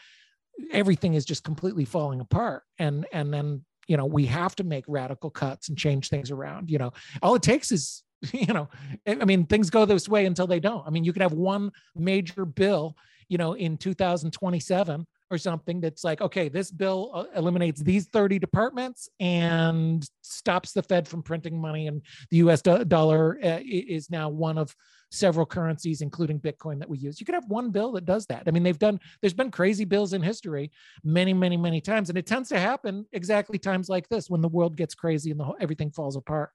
everything 0.72 1.14
is 1.14 1.24
just 1.24 1.44
completely 1.44 1.84
falling 1.84 2.20
apart 2.20 2.62
and 2.78 3.06
and 3.12 3.32
then 3.32 3.64
you 3.88 3.96
know 3.96 4.04
we 4.04 4.26
have 4.26 4.54
to 4.56 4.64
make 4.64 4.84
radical 4.88 5.30
cuts 5.30 5.68
and 5.68 5.78
change 5.78 6.08
things 6.08 6.30
around 6.30 6.70
you 6.70 6.78
know 6.78 6.92
all 7.22 7.34
it 7.34 7.42
takes 7.42 7.72
is 7.72 8.02
you 8.32 8.52
know 8.52 8.68
i 9.06 9.24
mean 9.24 9.46
things 9.46 9.70
go 9.70 9.84
this 9.84 10.08
way 10.08 10.26
until 10.26 10.46
they 10.46 10.60
don't 10.60 10.86
i 10.86 10.90
mean 10.90 11.04
you 11.04 11.12
could 11.12 11.22
have 11.22 11.32
one 11.32 11.70
major 11.96 12.44
bill 12.44 12.94
you 13.30 13.38
know, 13.38 13.52
in 13.52 13.78
2027 13.78 15.06
or 15.30 15.38
something 15.38 15.80
that's 15.80 16.02
like, 16.02 16.20
okay, 16.20 16.48
this 16.48 16.72
bill 16.72 17.12
uh, 17.14 17.24
eliminates 17.36 17.80
these 17.80 18.08
30 18.08 18.40
departments 18.40 19.08
and 19.20 20.04
stops 20.20 20.72
the 20.72 20.82
Fed 20.82 21.06
from 21.06 21.22
printing 21.22 21.58
money. 21.58 21.86
And 21.86 22.02
the 22.30 22.38
US 22.38 22.60
dollar 22.60 23.38
uh, 23.42 23.60
is 23.64 24.10
now 24.10 24.28
one 24.28 24.58
of 24.58 24.74
several 25.12 25.46
currencies, 25.46 26.02
including 26.02 26.40
Bitcoin, 26.40 26.80
that 26.80 26.88
we 26.88 26.98
use. 26.98 27.20
You 27.20 27.26
could 27.26 27.36
have 27.36 27.46
one 27.46 27.70
bill 27.70 27.92
that 27.92 28.04
does 28.04 28.26
that. 28.26 28.42
I 28.48 28.50
mean, 28.50 28.64
they've 28.64 28.78
done, 28.78 28.98
there's 29.20 29.32
been 29.32 29.52
crazy 29.52 29.84
bills 29.84 30.12
in 30.12 30.22
history 30.22 30.72
many, 31.04 31.32
many, 31.32 31.56
many 31.56 31.80
times. 31.80 32.08
And 32.08 32.18
it 32.18 32.26
tends 32.26 32.48
to 32.48 32.58
happen 32.58 33.06
exactly 33.12 33.60
times 33.60 33.88
like 33.88 34.08
this 34.08 34.28
when 34.28 34.40
the 34.40 34.48
world 34.48 34.76
gets 34.76 34.96
crazy 34.96 35.30
and 35.30 35.38
the 35.38 35.52
everything 35.60 35.92
falls 35.92 36.16
apart. 36.16 36.50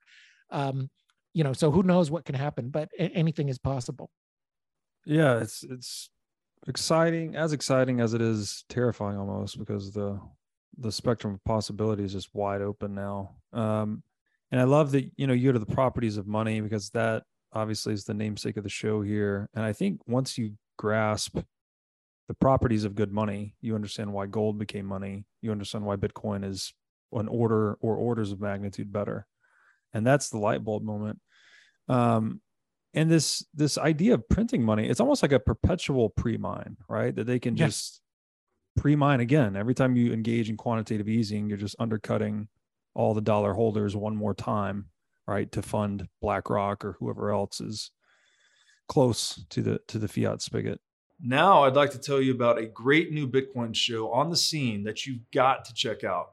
Um, 0.50 0.90
you 1.32 1.42
know, 1.42 1.54
so 1.54 1.70
who 1.70 1.82
knows 1.82 2.10
what 2.10 2.26
can 2.26 2.34
happen, 2.34 2.68
but 2.68 2.90
anything 2.98 3.48
is 3.48 3.58
possible. 3.58 4.10
Yeah, 5.06 5.38
it's, 5.38 5.62
it's, 5.62 6.10
exciting, 6.66 7.36
as 7.36 7.52
exciting 7.52 8.00
as 8.00 8.14
it 8.14 8.20
is 8.20 8.64
terrifying 8.68 9.18
almost 9.18 9.58
because 9.58 9.92
the 9.92 10.20
the 10.78 10.92
spectrum 10.92 11.34
of 11.34 11.44
possibilities 11.44 12.14
is 12.14 12.28
wide 12.34 12.60
open 12.60 12.94
now. 12.94 13.36
Um, 13.52 14.02
and 14.52 14.60
I 14.60 14.64
love 14.64 14.92
that 14.92 15.10
you 15.16 15.26
know 15.26 15.32
you 15.32 15.48
go 15.48 15.52
to 15.52 15.58
the 15.58 15.74
properties 15.74 16.16
of 16.16 16.26
money 16.26 16.60
because 16.60 16.90
that 16.90 17.24
obviously 17.52 17.94
is 17.94 18.04
the 18.04 18.14
namesake 18.14 18.56
of 18.56 18.64
the 18.64 18.68
show 18.70 19.02
here. 19.02 19.48
And 19.54 19.64
I 19.64 19.72
think 19.72 20.00
once 20.06 20.36
you 20.36 20.52
grasp 20.76 21.38
the 22.28 22.34
properties 22.34 22.84
of 22.84 22.94
good 22.94 23.12
money, 23.12 23.54
you 23.60 23.74
understand 23.74 24.12
why 24.12 24.26
gold 24.26 24.58
became 24.58 24.86
money. 24.86 25.24
You 25.40 25.52
understand 25.52 25.84
why 25.84 25.96
Bitcoin 25.96 26.44
is 26.44 26.74
an 27.12 27.28
order 27.28 27.74
or 27.80 27.96
orders 27.96 28.32
of 28.32 28.40
magnitude 28.40 28.92
better, 28.92 29.26
and 29.92 30.06
that's 30.06 30.28
the 30.28 30.38
light 30.38 30.62
bulb 30.62 30.82
moment. 30.82 31.20
Um, 31.88 32.40
and 32.96 33.10
this 33.10 33.44
this 33.54 33.78
idea 33.78 34.14
of 34.14 34.28
printing 34.28 34.64
money 34.64 34.88
it's 34.88 35.00
almost 35.00 35.22
like 35.22 35.32
a 35.32 35.38
perpetual 35.38 36.10
pre-mine 36.10 36.76
right? 36.88 37.14
That 37.14 37.26
they 37.26 37.38
can 37.38 37.54
just 37.54 38.00
pre-mine 38.76 39.20
again. 39.20 39.56
Every 39.56 39.74
time 39.74 39.96
you 39.96 40.12
engage 40.12 40.50
in 40.50 40.56
quantitative 40.56 41.08
easing 41.08 41.48
you're 41.48 41.58
just 41.58 41.76
undercutting 41.78 42.48
all 42.94 43.14
the 43.14 43.20
dollar 43.20 43.52
holders 43.52 43.94
one 43.94 44.16
more 44.16 44.34
time 44.34 44.86
right 45.28 45.52
to 45.52 45.62
fund 45.62 46.08
blackrock 46.20 46.84
or 46.84 46.96
whoever 46.98 47.30
else 47.30 47.60
is 47.60 47.90
close 48.88 49.44
to 49.50 49.62
the 49.62 49.80
to 49.86 49.98
the 49.98 50.08
fiat 50.08 50.42
spigot. 50.42 50.80
Now 51.20 51.64
i'd 51.64 51.76
like 51.76 51.90
to 51.92 51.98
tell 51.98 52.20
you 52.20 52.32
about 52.32 52.58
a 52.58 52.66
great 52.66 53.12
new 53.12 53.28
bitcoin 53.28 53.74
show 53.74 54.10
on 54.10 54.30
the 54.30 54.36
scene 54.36 54.84
that 54.84 55.06
you've 55.06 55.30
got 55.32 55.64
to 55.66 55.74
check 55.74 56.02
out. 56.02 56.32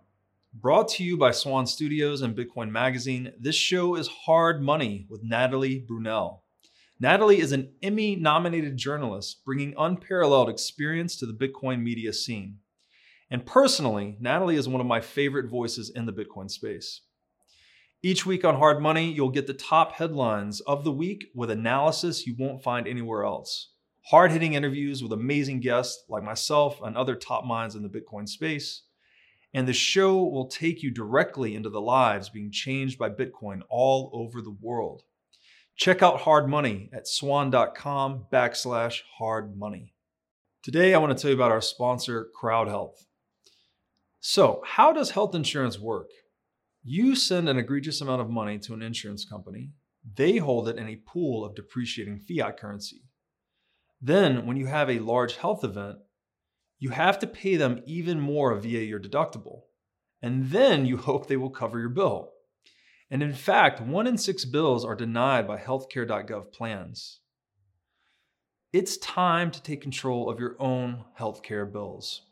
Brought 0.55 0.87
to 0.89 1.03
you 1.03 1.17
by 1.17 1.31
Swan 1.31 1.65
Studios 1.65 2.21
and 2.21 2.37
Bitcoin 2.37 2.69
Magazine, 2.69 3.33
this 3.39 3.55
show 3.55 3.95
is 3.95 4.07
Hard 4.07 4.61
Money 4.61 5.07
with 5.09 5.23
Natalie 5.23 5.83
Brunell. 5.89 6.41
Natalie 6.99 7.39
is 7.39 7.51
an 7.51 7.73
Emmy 7.81 8.15
nominated 8.15 8.77
journalist 8.77 9.43
bringing 9.45 9.73
unparalleled 9.77 10.49
experience 10.49 11.15
to 11.17 11.25
the 11.25 11.33
Bitcoin 11.33 11.81
media 11.81 12.13
scene. 12.13 12.59
And 13.31 13.45
personally, 13.45 14.15
Natalie 14.19 14.57
is 14.57 14.69
one 14.69 14.79
of 14.79 14.87
my 14.87 15.01
favorite 15.01 15.49
voices 15.49 15.91
in 15.93 16.05
the 16.05 16.13
Bitcoin 16.13 16.51
space. 16.51 17.01
Each 18.03 18.25
week 18.25 18.45
on 18.45 18.55
Hard 18.55 18.81
Money, 18.81 19.11
you'll 19.11 19.31
get 19.31 19.47
the 19.47 19.53
top 19.53 19.93
headlines 19.93 20.59
of 20.61 20.83
the 20.83 20.91
week 20.91 21.25
with 21.33 21.49
analysis 21.49 22.27
you 22.27 22.35
won't 22.37 22.61
find 22.61 22.87
anywhere 22.87 23.23
else. 23.23 23.71
Hard 24.07 24.31
hitting 24.31 24.53
interviews 24.53 25.01
with 25.01 25.13
amazing 25.13 25.61
guests 25.61 26.03
like 26.09 26.21
myself 26.21 26.81
and 26.83 26.95
other 26.95 27.15
top 27.15 27.45
minds 27.45 27.75
in 27.75 27.81
the 27.81 27.89
Bitcoin 27.89 28.27
space. 28.27 28.83
And 29.53 29.67
the 29.67 29.73
show 29.73 30.21
will 30.21 30.47
take 30.47 30.83
you 30.83 30.91
directly 30.91 31.55
into 31.55 31.69
the 31.69 31.81
lives 31.81 32.29
being 32.29 32.51
changed 32.51 32.99
by 32.99 33.09
Bitcoin 33.09 33.61
all 33.69 34.11
over 34.13 34.41
the 34.41 34.55
world. 34.61 35.03
Check 35.75 36.03
out 36.03 36.21
Hard 36.21 36.47
Money 36.47 36.89
at 36.93 37.07
swan.com 37.07 38.25
backslash 38.31 39.01
hard 39.17 39.57
money. 39.57 39.93
Today, 40.61 40.93
I 40.93 40.99
want 40.99 41.17
to 41.17 41.21
tell 41.21 41.31
you 41.31 41.35
about 41.35 41.51
our 41.51 41.61
sponsor, 41.61 42.29
Crowd 42.35 42.67
Health. 42.67 43.05
So, 44.19 44.61
how 44.65 44.93
does 44.93 45.11
health 45.11 45.33
insurance 45.33 45.79
work? 45.79 46.09
You 46.83 47.15
send 47.15 47.49
an 47.49 47.57
egregious 47.57 48.01
amount 48.01 48.21
of 48.21 48.29
money 48.29 48.59
to 48.59 48.73
an 48.73 48.81
insurance 48.81 49.25
company, 49.25 49.71
they 50.15 50.37
hold 50.37 50.67
it 50.67 50.77
in 50.77 50.87
a 50.87 51.01
pool 51.07 51.45
of 51.45 51.55
depreciating 51.55 52.19
fiat 52.19 52.57
currency. 52.57 53.03
Then, 54.01 54.45
when 54.45 54.57
you 54.57 54.67
have 54.67 54.89
a 54.89 54.99
large 54.99 55.37
health 55.37 55.63
event, 55.63 55.97
you 56.77 56.89
have 56.89 57.17
to 57.19 57.27
pay 57.27 57.55
them 57.55 57.81
even 57.85 58.19
more 58.19 58.53
via 58.55 58.81
your 58.81 58.99
deductible. 58.99 59.61
And 60.21 60.51
then 60.51 60.85
you 60.85 60.97
hope 61.09 61.27
they 61.27 61.37
will 61.37 61.49
cover 61.49 61.79
your 61.79 61.89
bill. 61.89 62.32
And 63.13 63.21
in 63.21 63.33
fact, 63.33 63.79
one 63.79 64.07
in 64.07 64.17
six 64.17 64.43
bills 64.43 64.83
are 64.83 64.95
denied 64.95 65.47
by 65.47 65.59
healthcare.gov 65.59 66.51
plans. 66.51 67.19
It's 68.73 68.97
time 68.97 69.51
to 69.51 69.61
take 69.61 69.81
control 69.81 70.31
of 70.31 70.39
your 70.39 70.55
own 70.59 71.05
healthcare 71.19 71.71
bills. 71.71 72.23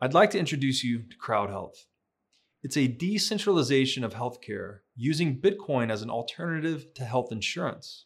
I'd 0.00 0.14
like 0.14 0.30
to 0.30 0.38
introduce 0.38 0.84
you 0.84 1.00
to 1.00 1.16
CrowdHealth. 1.18 1.86
It's 2.62 2.76
a 2.76 2.86
decentralization 2.86 4.04
of 4.04 4.14
healthcare 4.14 4.78
using 4.94 5.40
Bitcoin 5.40 5.90
as 5.90 6.02
an 6.02 6.10
alternative 6.10 6.94
to 6.94 7.04
health 7.04 7.32
insurance. 7.32 8.04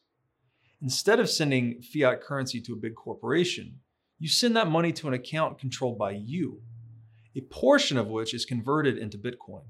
Instead 0.81 1.21
of 1.21 1.29
sending 1.29 1.83
fiat 1.83 2.23
currency 2.23 2.63
to 2.63 2.73
a 2.73 2.77
big 2.77 2.95
corporation, 2.95 3.81
you 4.19 4.29
send 4.29 4.57
that 4.57 4.71
money 4.71 4.93
to 4.93 5.07
an 5.09 5.13
account 5.13 5.59
controlled 5.59 5.99
by 5.99 6.13
you, 6.13 6.63
a 7.37 7.43
portion 7.43 7.99
of 7.99 8.07
which 8.07 8.33
is 8.33 8.47
converted 8.47 8.97
into 8.97 9.19
Bitcoin. 9.19 9.65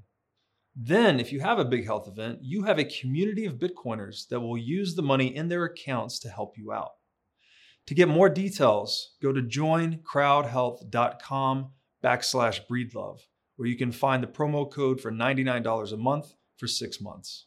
Then, 0.75 1.21
if 1.21 1.31
you 1.31 1.39
have 1.39 1.57
a 1.57 1.65
big 1.65 1.85
health 1.85 2.07
event, 2.07 2.39
you 2.41 2.63
have 2.63 2.79
a 2.79 2.83
community 2.83 3.45
of 3.45 3.59
Bitcoiners 3.59 4.27
that 4.27 4.41
will 4.41 4.57
use 4.57 4.93
the 4.93 5.01
money 5.01 5.33
in 5.33 5.47
their 5.47 5.63
accounts 5.63 6.19
to 6.19 6.29
help 6.29 6.57
you 6.57 6.73
out. 6.73 6.91
To 7.87 7.93
get 7.93 8.09
more 8.09 8.29
details, 8.29 9.13
go 9.21 9.31
to 9.31 9.41
joincrowdhealth.com 9.41 11.69
backslash 12.03 12.59
breedlove, 12.69 13.19
where 13.55 13.69
you 13.69 13.77
can 13.77 13.91
find 13.91 14.21
the 14.21 14.27
promo 14.27 14.69
code 14.69 14.99
for 14.99 15.11
$99 15.11 15.93
a 15.93 15.97
month 15.97 16.33
for 16.57 16.67
six 16.67 16.99
months. 16.99 17.45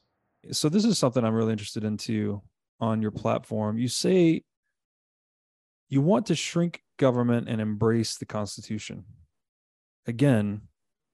So 0.53 0.69
this 0.69 0.85
is 0.85 0.99
something 0.99 1.25
I'm 1.25 1.35
really 1.35 1.53
interested 1.53 1.85
into 1.85 2.43
on 2.81 3.03
your 3.03 3.11
platform. 3.11 3.79
You 3.79 3.89
say 3.89 4.43
you 5.89 6.01
want 6.01 6.27
to 6.27 6.35
shrink 6.35 6.83
government 6.99 7.49
and 7.49 7.61
embrace 7.61 8.17
the 8.17 8.27
Constitution. 8.27 9.05
Again, 10.07 10.63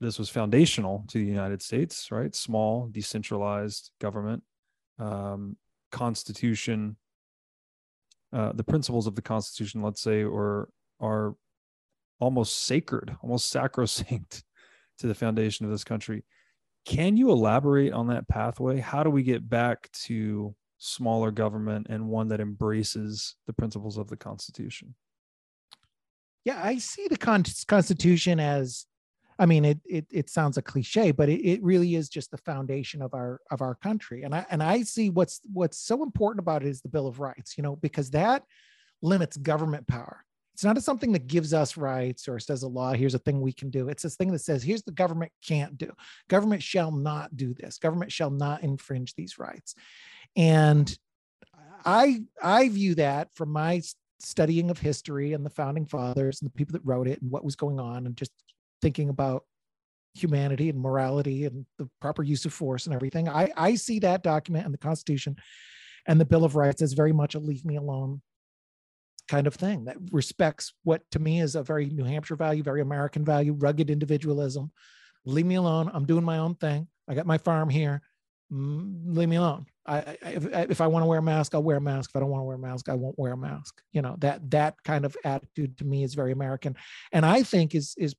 this 0.05 0.19
was 0.19 0.29
foundational 0.29 1.05
to 1.09 1.19
the 1.19 1.25
United 1.25 1.63
States, 1.63 2.11
right? 2.11 2.35
Small, 2.35 2.89
decentralized 2.91 3.91
government, 4.01 4.43
um, 4.99 5.57
constitution. 5.91 6.97
Uh, 8.33 8.53
the 8.53 8.65
principles 8.65 9.07
of 9.07 9.15
the 9.15 9.23
Constitution, 9.23 9.83
let's 9.83 10.03
say, 10.03 10.25
or 10.25 10.69
are 11.01 11.35
almost 12.21 12.65
sacred, 12.65 13.17
almost 13.23 13.49
sacrosanct 13.51 14.45
to 14.99 15.07
the 15.07 15.15
foundation 15.15 15.65
of 15.65 15.73
this 15.73 15.85
country. 15.85 16.25
Can 16.85 17.17
you 17.17 17.31
elaborate 17.31 17.93
on 17.93 18.09
that 18.09 18.29
pathway? 18.29 18.79
How 18.79 19.03
do 19.03 19.11
we 19.11 19.23
get 19.23 19.49
back 19.49 19.91
to 20.05 20.55
smaller 20.79 21.31
government 21.31 21.87
and 21.89 22.09
one 22.09 22.29
that 22.29 22.41
embraces 22.41 23.37
the 23.47 23.55
principles 23.55 23.97
of 23.97 24.09
the 24.09 24.17
Constitution? 24.17 24.95
Yeah, 26.45 26.61
I 26.63 26.77
see 26.77 27.09
the 27.09 27.17
con- 27.17 27.45
Constitution 27.67 28.39
as 28.39 28.85
I 29.39 29.47
mean, 29.47 29.65
it 29.65 29.81
it 29.85 30.07
it 30.11 30.31
sounds 30.31 30.57
a 30.57 30.63
cliche, 30.63 31.11
but 31.11 31.29
it, 31.29 31.45
it 31.45 31.63
really 31.63 31.95
is 31.95 32.09
just 32.09 32.31
the 32.31 32.39
foundation 32.39 33.03
of 33.03 33.15
our 33.15 33.41
of 33.51 33.61
our 33.61 33.75
country. 33.75 34.23
And 34.23 34.35
I 34.35 34.47
and 34.51 34.63
I 34.63 34.83
see 34.83 35.11
what's 35.11 35.41
what's 35.53 35.79
so 35.79 36.03
important 36.03 36.41
about 36.41 36.63
it 36.63 36.69
is 36.69 36.81
the 36.81 36.89
Bill 36.89 37.07
of 37.07 37.21
Rights, 37.21 37.57
you 37.57 37.63
know, 37.63 37.77
because 37.77 38.11
that 38.11 38.45
limits 39.03 39.37
government 39.37 39.87
power. 39.87 40.25
It's 40.55 40.65
not 40.65 40.81
something 40.83 41.11
that 41.13 41.27
gives 41.27 41.53
us 41.53 41.77
rights 41.77 42.29
or 42.29 42.39
says 42.39 42.63
a 42.63 42.69
law, 42.69 42.93
here's 42.93 43.15
a 43.15 43.19
thing 43.19 43.41
we 43.41 43.53
can 43.53 43.71
do. 43.71 43.89
It's 43.89 44.05
this 44.05 44.15
thing 44.15 44.31
that 44.31 44.39
says, 44.39 44.63
here's 44.63 44.85
the 44.85 44.93
government 44.93 45.33
can't 45.45 45.77
do. 45.77 45.91
Government 46.29 46.63
shall 46.63 46.93
not 46.93 47.37
do 47.37 47.55
this. 47.55 47.79
Government 47.79 48.13
shall 48.13 48.31
not 48.31 48.63
infringe 48.63 49.15
these 49.15 49.37
rights. 49.37 49.75
And 50.37 50.97
I 51.85 52.23
I 52.41 52.69
view 52.69 52.95
that 52.95 53.35
from 53.35 53.51
my 53.51 53.83
studying 54.21 54.71
of 54.71 54.79
history 54.79 55.33
and 55.33 55.45
the 55.45 55.51
founding 55.51 55.87
fathers 55.87 56.41
and 56.41 56.49
the 56.49 56.55
people 56.55 56.73
that 56.73 56.87
wrote 56.87 57.09
it 57.09 57.21
and 57.21 57.31
what 57.31 57.45
was 57.45 57.57
going 57.57 57.81
on 57.81 58.07
and 58.07 58.17
just 58.17 58.33
thinking 58.85 59.09
about 59.09 59.45
humanity 60.13 60.69
and 60.69 60.79
morality 60.79 61.47
and 61.47 61.65
the 61.79 61.89
proper 62.03 62.23
use 62.23 62.45
of 62.45 62.53
force 62.53 62.85
and 62.85 62.95
everything. 62.95 63.31
I, 63.31 63.51
I 63.57 63.77
see 63.77 63.99
that 64.01 64.23
document 64.23 64.67
and 64.67 64.75
the 64.75 64.79
Constitution 64.79 65.37
and 66.07 66.21
the 66.21 66.27
Bill 66.27 66.45
of 66.45 66.55
Rights 66.55 66.83
as 66.83 66.93
very 66.93 67.13
much 67.13 67.35
a 67.35 67.39
leave 67.39 67.65
me 67.65 67.77
alone 67.77 68.21
kind 69.27 69.47
of 69.47 69.55
thing 69.55 69.87
that 69.87 69.97
respects 70.13 70.75
what 70.83 71.01
to 71.13 71.19
me 71.19 71.41
is 71.41 71.55
a 71.55 71.63
very 71.63 71.87
New 71.87 72.05
Hampshire 72.05 72.37
value, 72.37 72.63
very 72.63 72.83
American 72.83 73.25
value, 73.25 73.55
rugged 73.55 73.89
individualism. 73.89 74.71
Leave 75.25 75.47
me 75.47 75.55
alone. 75.55 75.91
I'm 75.95 76.05
doing 76.05 76.25
my 76.25 76.37
own 76.37 76.55
thing. 76.57 76.87
I 77.09 77.15
got 77.15 77.25
my 77.25 77.39
farm 77.39 77.71
here. 77.71 78.03
Mm, 78.53 79.17
leave 79.17 79.31
me 79.31 79.37
alone. 79.37 79.65
I, 79.87 79.97
I 79.97 80.17
if, 80.23 80.71
if 80.71 80.81
I 80.83 80.89
want 80.89 81.05
to 81.05 81.07
wear 81.07 81.21
a 81.21 81.23
mask, 81.23 81.55
I'll 81.55 81.63
wear 81.63 81.79
a 81.79 81.81
mask. 81.81 82.11
If 82.11 82.17
I 82.17 82.21
don't 82.21 82.29
want 82.29 82.43
to 82.43 82.45
wear 82.45 82.57
a 82.57 82.59
mask, 82.59 82.91
I 82.91 82.95
won't 82.95 83.19
wear 83.19 83.33
a 83.33 83.37
mask. 83.37 83.81
You 83.93 84.03
know 84.03 84.17
that 84.19 84.51
that 84.51 84.75
kind 84.85 85.07
of 85.07 85.17
attitude 85.25 85.79
to 85.79 85.87
me 85.87 86.05
is 86.05 86.13
very 86.13 86.33
American, 86.33 86.77
and 87.11 87.25
I 87.25 87.43
think 87.43 87.75
is 87.75 87.95
is 87.97 88.15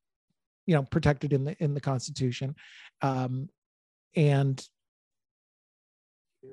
you 0.66 0.76
know 0.76 0.84
protected 0.84 1.34
in 1.34 1.46
the 1.46 1.56
in 1.64 1.74
the 1.74 1.82
constitution. 1.82 2.56
Um, 3.02 3.50
and 4.16 4.66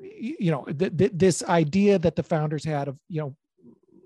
you 0.01 0.51
know 0.51 0.65
th- 0.65 0.97
th- 0.97 1.13
this 1.15 1.43
idea 1.45 1.99
that 1.99 2.17
the 2.17 2.23
founders 2.23 2.65
had 2.65 2.89
of 2.89 2.99
you 3.09 3.21
know 3.21 3.37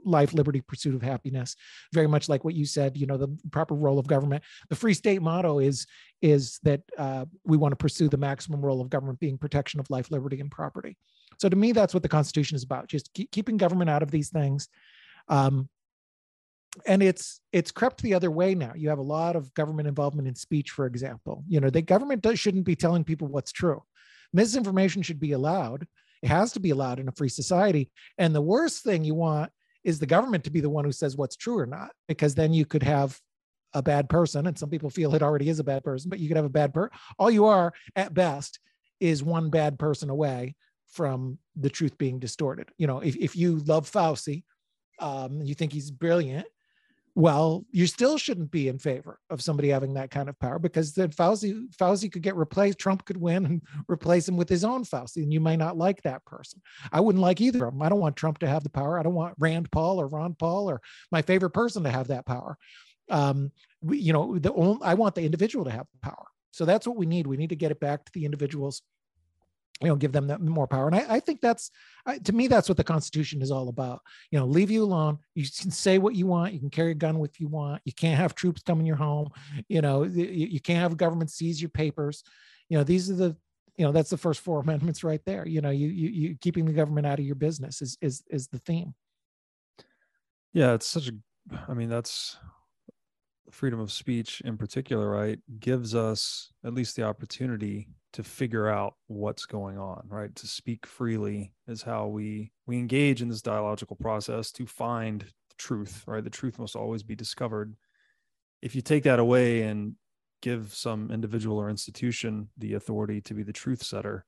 life 0.04 0.32
liberty 0.32 0.60
pursuit 0.60 0.94
of 0.94 1.02
happiness 1.02 1.56
very 1.92 2.06
much 2.06 2.28
like 2.28 2.44
what 2.44 2.54
you 2.54 2.64
said 2.64 2.96
you 2.96 3.06
know 3.06 3.16
the 3.16 3.36
proper 3.50 3.74
role 3.74 3.98
of 3.98 4.06
government. 4.06 4.42
The 4.68 4.76
free 4.76 4.94
state 4.94 5.22
motto 5.22 5.58
is 5.58 5.86
is 6.22 6.58
that 6.62 6.82
uh, 6.96 7.26
we 7.44 7.56
want 7.56 7.72
to 7.72 7.76
pursue 7.76 8.08
the 8.08 8.16
maximum 8.16 8.64
role 8.64 8.80
of 8.80 8.90
government 8.90 9.20
being 9.20 9.38
protection 9.38 9.80
of 9.80 9.90
life 9.90 10.10
liberty 10.10 10.40
and 10.40 10.50
property. 10.50 10.96
So 11.38 11.48
to 11.48 11.56
me 11.56 11.72
that's 11.72 11.94
what 11.94 12.02
the 12.02 12.08
constitution 12.08 12.56
is 12.56 12.62
about 12.62 12.88
just 12.88 13.12
keep, 13.14 13.30
keeping 13.30 13.56
government 13.56 13.90
out 13.90 14.02
of 14.02 14.10
these 14.10 14.30
things. 14.30 14.68
Um, 15.28 15.68
and 16.86 17.02
it's 17.02 17.40
it's 17.52 17.70
crept 17.70 18.02
the 18.02 18.14
other 18.14 18.30
way 18.30 18.54
now. 18.54 18.72
You 18.74 18.88
have 18.88 18.98
a 18.98 19.02
lot 19.02 19.36
of 19.36 19.52
government 19.54 19.88
involvement 19.88 20.28
in 20.28 20.34
speech 20.34 20.70
for 20.70 20.86
example. 20.86 21.44
You 21.48 21.60
know 21.60 21.70
the 21.70 21.82
government 21.82 22.22
does, 22.22 22.38
shouldn't 22.38 22.64
be 22.64 22.76
telling 22.76 23.04
people 23.04 23.28
what's 23.28 23.52
true. 23.52 23.82
Misinformation 24.32 25.02
should 25.02 25.20
be 25.20 25.32
allowed. 25.32 25.86
It 26.22 26.28
has 26.28 26.52
to 26.52 26.60
be 26.60 26.70
allowed 26.70 26.98
in 26.98 27.08
a 27.08 27.12
free 27.12 27.28
society. 27.28 27.90
And 28.18 28.34
the 28.34 28.40
worst 28.40 28.82
thing 28.82 29.04
you 29.04 29.14
want 29.14 29.50
is 29.84 29.98
the 29.98 30.06
government 30.06 30.44
to 30.44 30.50
be 30.50 30.60
the 30.60 30.70
one 30.70 30.84
who 30.84 30.92
says 30.92 31.16
what's 31.16 31.36
true 31.36 31.58
or 31.58 31.66
not 31.66 31.90
because 32.08 32.34
then 32.34 32.52
you 32.52 32.66
could 32.66 32.82
have 32.82 33.18
a 33.72 33.82
bad 33.82 34.08
person 34.08 34.46
and 34.46 34.58
some 34.58 34.68
people 34.68 34.90
feel 34.90 35.14
it 35.14 35.22
already 35.22 35.48
is 35.48 35.60
a 35.60 35.64
bad 35.64 35.84
person 35.84 36.10
but 36.10 36.18
you 36.18 36.28
could 36.28 36.36
have 36.36 36.46
a 36.46 36.50
bad 36.50 36.74
person 36.74 36.90
all 37.18 37.30
you 37.30 37.44
are 37.44 37.72
at 37.94 38.12
best 38.12 38.58
is 39.00 39.22
one 39.22 39.50
bad 39.50 39.78
person 39.78 40.10
away 40.10 40.56
from 40.88 41.38
the 41.56 41.68
truth 41.68 41.98
being 41.98 42.18
distorted. 42.18 42.68
You 42.78 42.86
know 42.86 43.00
if, 43.00 43.16
if 43.16 43.36
you 43.36 43.58
love 43.58 43.90
fauci 43.90 44.42
um, 44.98 45.42
you 45.42 45.54
think 45.54 45.72
he's 45.72 45.90
brilliant 45.90 46.46
well, 47.16 47.64
you 47.70 47.86
still 47.86 48.18
shouldn't 48.18 48.50
be 48.50 48.68
in 48.68 48.78
favor 48.78 49.18
of 49.30 49.40
somebody 49.40 49.70
having 49.70 49.94
that 49.94 50.10
kind 50.10 50.28
of 50.28 50.38
power 50.38 50.58
because 50.58 50.92
then 50.92 51.08
Fauci, 51.08 51.64
Fauci 51.74 52.12
could 52.12 52.20
get 52.20 52.36
replaced. 52.36 52.78
Trump 52.78 53.06
could 53.06 53.16
win 53.16 53.46
and 53.46 53.62
replace 53.88 54.28
him 54.28 54.36
with 54.36 54.50
his 54.50 54.64
own 54.64 54.84
Fauci, 54.84 55.22
and 55.22 55.32
you 55.32 55.40
may 55.40 55.56
not 55.56 55.78
like 55.78 56.02
that 56.02 56.26
person. 56.26 56.60
I 56.92 57.00
wouldn't 57.00 57.22
like 57.22 57.40
either 57.40 57.64
of 57.64 57.72
them. 57.72 57.80
I 57.80 57.88
don't 57.88 58.00
want 58.00 58.16
Trump 58.16 58.38
to 58.40 58.46
have 58.46 58.64
the 58.64 58.68
power. 58.68 58.98
I 58.98 59.02
don't 59.02 59.14
want 59.14 59.34
Rand 59.38 59.72
Paul 59.72 59.98
or 59.98 60.08
Ron 60.08 60.34
Paul 60.34 60.68
or 60.68 60.82
my 61.10 61.22
favorite 61.22 61.54
person 61.54 61.84
to 61.84 61.90
have 61.90 62.08
that 62.08 62.26
power. 62.26 62.58
Um, 63.10 63.50
we, 63.80 63.96
you 63.96 64.12
know, 64.12 64.38
the 64.38 64.52
only, 64.52 64.80
I 64.82 64.92
want 64.92 65.14
the 65.14 65.24
individual 65.24 65.64
to 65.64 65.70
have 65.70 65.86
the 65.94 66.10
power. 66.10 66.26
So 66.50 66.66
that's 66.66 66.86
what 66.86 66.98
we 66.98 67.06
need. 67.06 67.26
We 67.26 67.38
need 67.38 67.48
to 67.48 67.56
get 67.56 67.70
it 67.70 67.80
back 67.80 68.04
to 68.04 68.12
the 68.12 68.26
individuals 68.26 68.82
you 69.80 69.88
know 69.88 69.96
give 69.96 70.12
them 70.12 70.26
that 70.28 70.40
more 70.40 70.66
power. 70.66 70.86
And 70.86 70.96
i, 70.96 71.06
I 71.08 71.20
think 71.20 71.40
that's 71.40 71.70
I, 72.06 72.18
to 72.18 72.32
me 72.32 72.46
that's 72.46 72.68
what 72.68 72.76
the 72.76 72.84
constitution 72.84 73.42
is 73.42 73.50
all 73.50 73.68
about. 73.68 74.00
You 74.30 74.38
know 74.38 74.46
leave 74.46 74.70
you 74.70 74.82
alone. 74.82 75.18
You 75.34 75.44
can 75.44 75.70
say 75.70 75.98
what 75.98 76.14
you 76.14 76.26
want. 76.26 76.54
You 76.54 76.60
can 76.60 76.70
carry 76.70 76.92
a 76.92 76.94
gun 76.94 77.20
if 77.22 77.40
you 77.40 77.48
want. 77.48 77.82
You 77.84 77.92
can't 77.92 78.18
have 78.18 78.34
troops 78.34 78.62
come 78.62 78.80
in 78.80 78.86
your 78.86 78.96
home. 78.96 79.30
You 79.68 79.82
know 79.82 80.04
you, 80.04 80.24
you 80.24 80.60
can't 80.60 80.80
have 80.80 80.96
government 80.96 81.30
seize 81.30 81.60
your 81.60 81.70
papers. 81.70 82.22
You 82.68 82.78
know 82.78 82.84
these 82.84 83.10
are 83.10 83.14
the 83.14 83.36
you 83.76 83.84
know 83.84 83.92
that's 83.92 84.10
the 84.10 84.16
first 84.16 84.40
four 84.40 84.60
amendments 84.62 85.04
right 85.04 85.20
there. 85.26 85.46
You 85.46 85.60
know 85.60 85.70
you 85.70 85.88
you, 85.88 86.08
you 86.08 86.36
keeping 86.40 86.64
the 86.64 86.72
government 86.72 87.06
out 87.06 87.18
of 87.18 87.24
your 87.24 87.36
business 87.36 87.82
is 87.82 87.98
is 88.00 88.22
is 88.30 88.48
the 88.48 88.58
theme. 88.58 88.94
Yeah 90.52 90.72
it's 90.72 90.86
such 90.86 91.08
a 91.08 91.12
i 91.68 91.74
mean 91.74 91.88
that's 91.88 92.38
freedom 93.50 93.78
of 93.78 93.92
speech 93.92 94.40
in 94.44 94.56
particular 94.56 95.08
right 95.08 95.38
gives 95.60 95.94
us 95.94 96.50
at 96.64 96.74
least 96.74 96.96
the 96.96 97.02
opportunity 97.02 97.88
to 98.12 98.22
figure 98.22 98.68
out 98.68 98.94
what's 99.08 99.46
going 99.46 99.78
on 99.78 100.02
right? 100.08 100.34
To 100.36 100.46
speak 100.46 100.86
freely 100.86 101.52
is 101.68 101.82
how 101.82 102.06
we 102.06 102.52
we 102.66 102.78
engage 102.78 103.22
in 103.22 103.28
this 103.28 103.42
dialogical 103.42 103.96
process 103.96 104.50
to 104.52 104.66
find 104.66 105.22
the 105.22 105.54
truth 105.58 106.04
right? 106.06 106.24
The 106.24 106.30
truth 106.30 106.58
must 106.58 106.76
always 106.76 107.02
be 107.02 107.14
discovered. 107.14 107.74
If 108.62 108.74
you 108.74 108.82
take 108.82 109.04
that 109.04 109.18
away 109.18 109.62
and 109.62 109.94
give 110.42 110.74
some 110.74 111.10
individual 111.10 111.58
or 111.58 111.70
institution 111.70 112.48
the 112.58 112.74
authority 112.74 113.20
to 113.22 113.34
be 113.34 113.42
the 113.42 113.52
truth 113.52 113.82
setter 113.82 114.24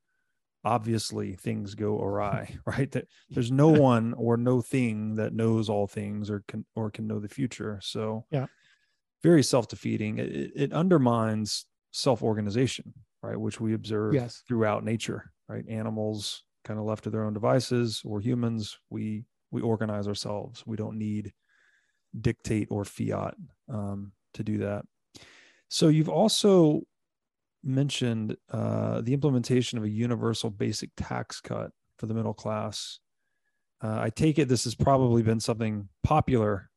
obviously 0.64 1.34
things 1.34 1.74
go 1.74 1.98
awry 2.00 2.56
right? 2.66 2.90
That 2.92 3.06
there's 3.30 3.50
no 3.50 3.68
one 3.68 4.14
or 4.14 4.36
no 4.36 4.60
thing 4.60 5.16
that 5.16 5.32
knows 5.32 5.68
all 5.68 5.86
things 5.86 6.30
or 6.30 6.44
can 6.48 6.64
or 6.74 6.90
can 6.90 7.06
know 7.06 7.20
the 7.20 7.28
future. 7.28 7.78
So 7.82 8.26
yeah. 8.30 8.46
very 9.22 9.42
self-defeating. 9.42 10.18
It, 10.18 10.52
it 10.54 10.72
undermines 10.72 11.66
self-organization 11.92 12.92
right 13.22 13.38
which 13.38 13.60
we 13.60 13.74
observe 13.74 14.14
yes. 14.14 14.42
throughout 14.46 14.84
nature 14.84 15.32
right 15.48 15.64
animals 15.68 16.44
kind 16.64 16.78
of 16.78 16.86
left 16.86 17.04
to 17.04 17.10
their 17.10 17.24
own 17.24 17.32
devices 17.32 18.02
or 18.04 18.20
humans 18.20 18.78
we 18.90 19.24
we 19.50 19.60
organize 19.60 20.06
ourselves 20.06 20.62
we 20.66 20.76
don't 20.76 20.98
need 20.98 21.32
dictate 22.20 22.68
or 22.70 22.84
fiat 22.84 23.34
um, 23.68 24.12
to 24.34 24.42
do 24.42 24.58
that 24.58 24.84
so 25.68 25.88
you've 25.88 26.08
also 26.08 26.82
mentioned 27.62 28.36
uh, 28.50 29.00
the 29.02 29.12
implementation 29.12 29.78
of 29.78 29.84
a 29.84 29.88
universal 29.88 30.50
basic 30.50 30.90
tax 30.96 31.40
cut 31.40 31.70
for 31.98 32.06
the 32.06 32.14
middle 32.14 32.34
class. 32.34 33.00
Uh, 33.82 33.98
I 34.00 34.10
take 34.10 34.38
it 34.38 34.48
this 34.48 34.64
has 34.64 34.74
probably 34.74 35.22
been 35.22 35.40
something 35.40 35.88
popular 36.02 36.70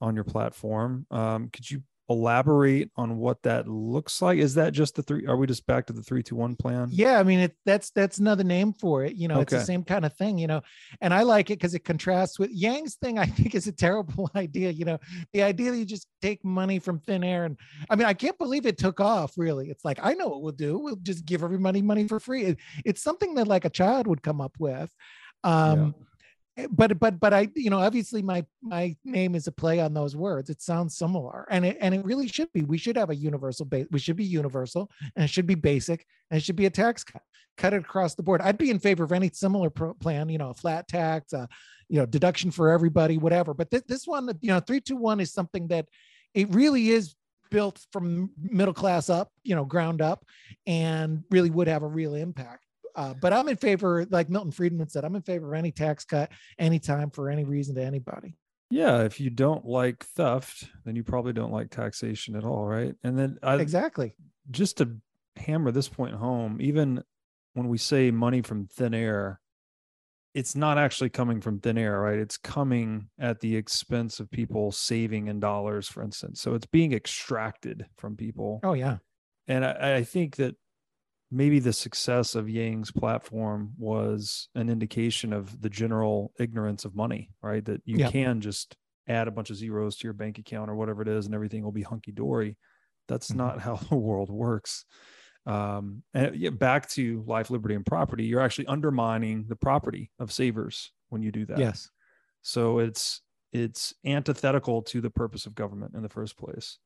on 0.00 0.14
your 0.14 0.24
platform. 0.24 1.06
Um, 1.10 1.48
could 1.52 1.70
you 1.70 1.82
elaborate 2.10 2.90
on 2.96 3.16
what 3.16 3.40
that 3.44 3.68
looks 3.68 4.20
like? 4.20 4.38
Is 4.38 4.54
that 4.56 4.72
just 4.72 4.96
the 4.96 5.02
three? 5.02 5.26
Are 5.26 5.36
we 5.36 5.46
just 5.46 5.64
back 5.66 5.86
to 5.86 5.92
the 5.92 6.02
three 6.02 6.22
two 6.22 6.34
one 6.34 6.56
plan? 6.56 6.88
Yeah, 6.90 7.18
I 7.18 7.22
mean 7.22 7.38
it, 7.38 7.56
that's 7.64 7.90
that's 7.90 8.18
another 8.18 8.44
name 8.44 8.72
for 8.72 9.04
it. 9.04 9.14
You 9.14 9.28
know, 9.28 9.36
okay. 9.36 9.42
it's 9.42 9.52
the 9.52 9.60
same 9.60 9.84
kind 9.84 10.04
of 10.04 10.14
thing. 10.14 10.36
You 10.36 10.48
know, 10.48 10.62
and 11.00 11.14
I 11.14 11.22
like 11.22 11.50
it 11.50 11.58
because 11.58 11.74
it 11.74 11.84
contrasts 11.84 12.38
with 12.38 12.50
Yang's 12.50 12.96
thing. 12.96 13.18
I 13.18 13.26
think 13.26 13.54
is 13.54 13.68
a 13.68 13.72
terrible 13.72 14.30
idea. 14.36 14.70
You 14.70 14.84
know, 14.84 14.98
the 15.32 15.42
idea 15.42 15.70
that 15.70 15.78
you 15.78 15.84
just 15.84 16.08
take 16.20 16.44
money 16.44 16.80
from 16.80 16.98
thin 16.98 17.24
air, 17.24 17.44
and 17.44 17.56
I 17.88 17.96
mean, 17.96 18.06
I 18.06 18.14
can't 18.14 18.38
believe 18.38 18.66
it 18.66 18.76
took 18.76 19.00
off. 19.00 19.32
Really, 19.36 19.70
it's 19.70 19.84
like 19.84 20.00
I 20.02 20.14
know 20.14 20.28
what 20.28 20.42
we'll 20.42 20.52
do. 20.52 20.78
We'll 20.78 20.96
just 20.96 21.24
give 21.24 21.44
everybody 21.44 21.80
money 21.80 22.08
for 22.08 22.18
free. 22.20 22.44
It, 22.44 22.58
it's 22.84 23.02
something 23.02 23.34
that 23.36 23.48
like 23.48 23.64
a 23.64 23.70
child 23.70 24.06
would 24.08 24.22
come 24.22 24.40
up 24.40 24.56
with. 24.58 24.92
Um, 25.44 25.94
yeah 25.98 26.04
but 26.70 26.98
but 26.98 27.20
but 27.20 27.32
I 27.32 27.48
you 27.54 27.70
know 27.70 27.78
obviously 27.78 28.22
my 28.22 28.44
my 28.62 28.96
name 29.04 29.34
is 29.34 29.46
a 29.46 29.52
play 29.52 29.80
on 29.80 29.94
those 29.94 30.16
words. 30.16 30.50
It 30.50 30.62
sounds 30.62 30.96
similar, 30.96 31.46
and 31.50 31.64
it 31.64 31.78
and 31.80 31.94
it 31.94 32.04
really 32.04 32.28
should 32.28 32.52
be. 32.52 32.62
We 32.62 32.78
should 32.78 32.96
have 32.96 33.10
a 33.10 33.14
universal 33.14 33.66
base. 33.66 33.86
We 33.90 33.98
should 33.98 34.16
be 34.16 34.24
universal, 34.24 34.90
and 35.16 35.24
it 35.24 35.28
should 35.28 35.46
be 35.46 35.54
basic, 35.54 36.04
and 36.30 36.38
it 36.38 36.44
should 36.44 36.56
be 36.56 36.66
a 36.66 36.70
tax 36.70 37.04
cut. 37.04 37.22
Cut 37.56 37.72
it 37.72 37.82
across 37.82 38.14
the 38.14 38.22
board. 38.22 38.40
I'd 38.40 38.58
be 38.58 38.70
in 38.70 38.78
favor 38.78 39.04
of 39.04 39.12
any 39.12 39.30
similar 39.32 39.70
pro- 39.70 39.94
plan. 39.94 40.28
You 40.28 40.38
know, 40.38 40.50
a 40.50 40.54
flat 40.54 40.88
tax, 40.88 41.32
uh, 41.32 41.46
you 41.88 41.98
know, 41.98 42.06
deduction 42.06 42.50
for 42.50 42.70
everybody, 42.70 43.18
whatever. 43.18 43.54
But 43.54 43.70
th- 43.70 43.84
this 43.86 44.06
one, 44.06 44.30
you 44.40 44.48
know, 44.48 44.60
three 44.60 44.80
two 44.80 44.96
one 44.96 45.20
is 45.20 45.32
something 45.32 45.68
that 45.68 45.86
it 46.34 46.52
really 46.54 46.90
is 46.90 47.14
built 47.50 47.80
from 47.92 48.30
middle 48.40 48.74
class 48.74 49.10
up, 49.10 49.30
you 49.42 49.54
know, 49.54 49.64
ground 49.64 50.00
up, 50.00 50.24
and 50.66 51.24
really 51.30 51.50
would 51.50 51.68
have 51.68 51.82
a 51.82 51.88
real 51.88 52.14
impact. 52.14 52.64
Uh, 52.94 53.14
but 53.20 53.32
I'm 53.32 53.48
in 53.48 53.56
favor, 53.56 54.06
like 54.10 54.28
Milton 54.28 54.52
Friedman 54.52 54.88
said, 54.88 55.04
I'm 55.04 55.16
in 55.16 55.22
favor 55.22 55.52
of 55.52 55.58
any 55.58 55.72
tax 55.72 56.04
cut 56.04 56.30
anytime 56.58 57.10
for 57.10 57.30
any 57.30 57.44
reason 57.44 57.74
to 57.76 57.82
anybody. 57.82 58.36
Yeah, 58.70 59.02
if 59.02 59.18
you 59.18 59.30
don't 59.30 59.64
like 59.64 60.04
theft, 60.04 60.68
then 60.84 60.94
you 60.94 61.02
probably 61.02 61.32
don't 61.32 61.52
like 61.52 61.70
taxation 61.70 62.36
at 62.36 62.44
all, 62.44 62.64
right? 62.64 62.94
And 63.02 63.18
then 63.18 63.38
I, 63.42 63.56
exactly 63.56 64.14
just 64.50 64.78
to 64.78 64.96
hammer 65.36 65.70
this 65.70 65.88
point 65.88 66.14
home, 66.14 66.58
even 66.60 67.02
when 67.54 67.68
we 67.68 67.78
say 67.78 68.10
money 68.10 68.42
from 68.42 68.66
thin 68.66 68.94
air, 68.94 69.40
it's 70.34 70.54
not 70.54 70.78
actually 70.78 71.10
coming 71.10 71.40
from 71.40 71.58
thin 71.58 71.76
air, 71.76 72.00
right? 72.00 72.18
It's 72.18 72.36
coming 72.36 73.08
at 73.18 73.40
the 73.40 73.56
expense 73.56 74.20
of 74.20 74.30
people 74.30 74.70
saving 74.70 75.26
in 75.26 75.40
dollars, 75.40 75.88
for 75.88 76.02
instance. 76.02 76.40
So 76.40 76.54
it's 76.54 76.66
being 76.66 76.92
extracted 76.92 77.86
from 77.96 78.16
people. 78.16 78.60
Oh 78.62 78.74
yeah. 78.74 78.98
And 79.48 79.64
I, 79.64 79.96
I 79.96 80.04
think 80.04 80.36
that 80.36 80.54
maybe 81.30 81.58
the 81.58 81.72
success 81.72 82.34
of 82.34 82.48
Yang's 82.48 82.90
platform 82.90 83.72
was 83.78 84.48
an 84.54 84.68
indication 84.68 85.32
of 85.32 85.60
the 85.60 85.70
general 85.70 86.32
ignorance 86.38 86.84
of 86.84 86.94
money, 86.94 87.30
right? 87.42 87.64
That 87.64 87.82
you 87.84 87.98
yeah. 87.98 88.10
can 88.10 88.40
just 88.40 88.76
add 89.08 89.28
a 89.28 89.30
bunch 89.30 89.50
of 89.50 89.56
zeros 89.56 89.96
to 89.96 90.06
your 90.06 90.12
bank 90.12 90.38
account 90.38 90.70
or 90.70 90.74
whatever 90.74 91.02
it 91.02 91.08
is, 91.08 91.26
and 91.26 91.34
everything 91.34 91.62
will 91.62 91.72
be 91.72 91.82
hunky 91.82 92.12
dory. 92.12 92.56
That's 93.08 93.28
mm-hmm. 93.28 93.38
not 93.38 93.60
how 93.60 93.76
the 93.90 93.96
world 93.96 94.30
works. 94.30 94.84
Um, 95.46 96.02
and 96.12 96.36
yeah, 96.36 96.50
back 96.50 96.88
to 96.90 97.24
life, 97.26 97.50
liberty, 97.50 97.74
and 97.74 97.86
property, 97.86 98.24
you're 98.24 98.40
actually 98.40 98.66
undermining 98.66 99.46
the 99.48 99.56
property 99.56 100.10
of 100.18 100.32
savers 100.32 100.92
when 101.08 101.22
you 101.22 101.32
do 101.32 101.46
that. 101.46 101.58
Yes. 101.58 101.90
So 102.42 102.78
it's 102.78 103.22
it's 103.52 103.94
antithetical 104.04 104.82
to 104.82 105.00
the 105.00 105.10
purpose 105.10 105.46
of 105.46 105.54
government 105.54 105.94
in 105.94 106.02
the 106.02 106.08
first 106.08 106.36
place. 106.36 106.78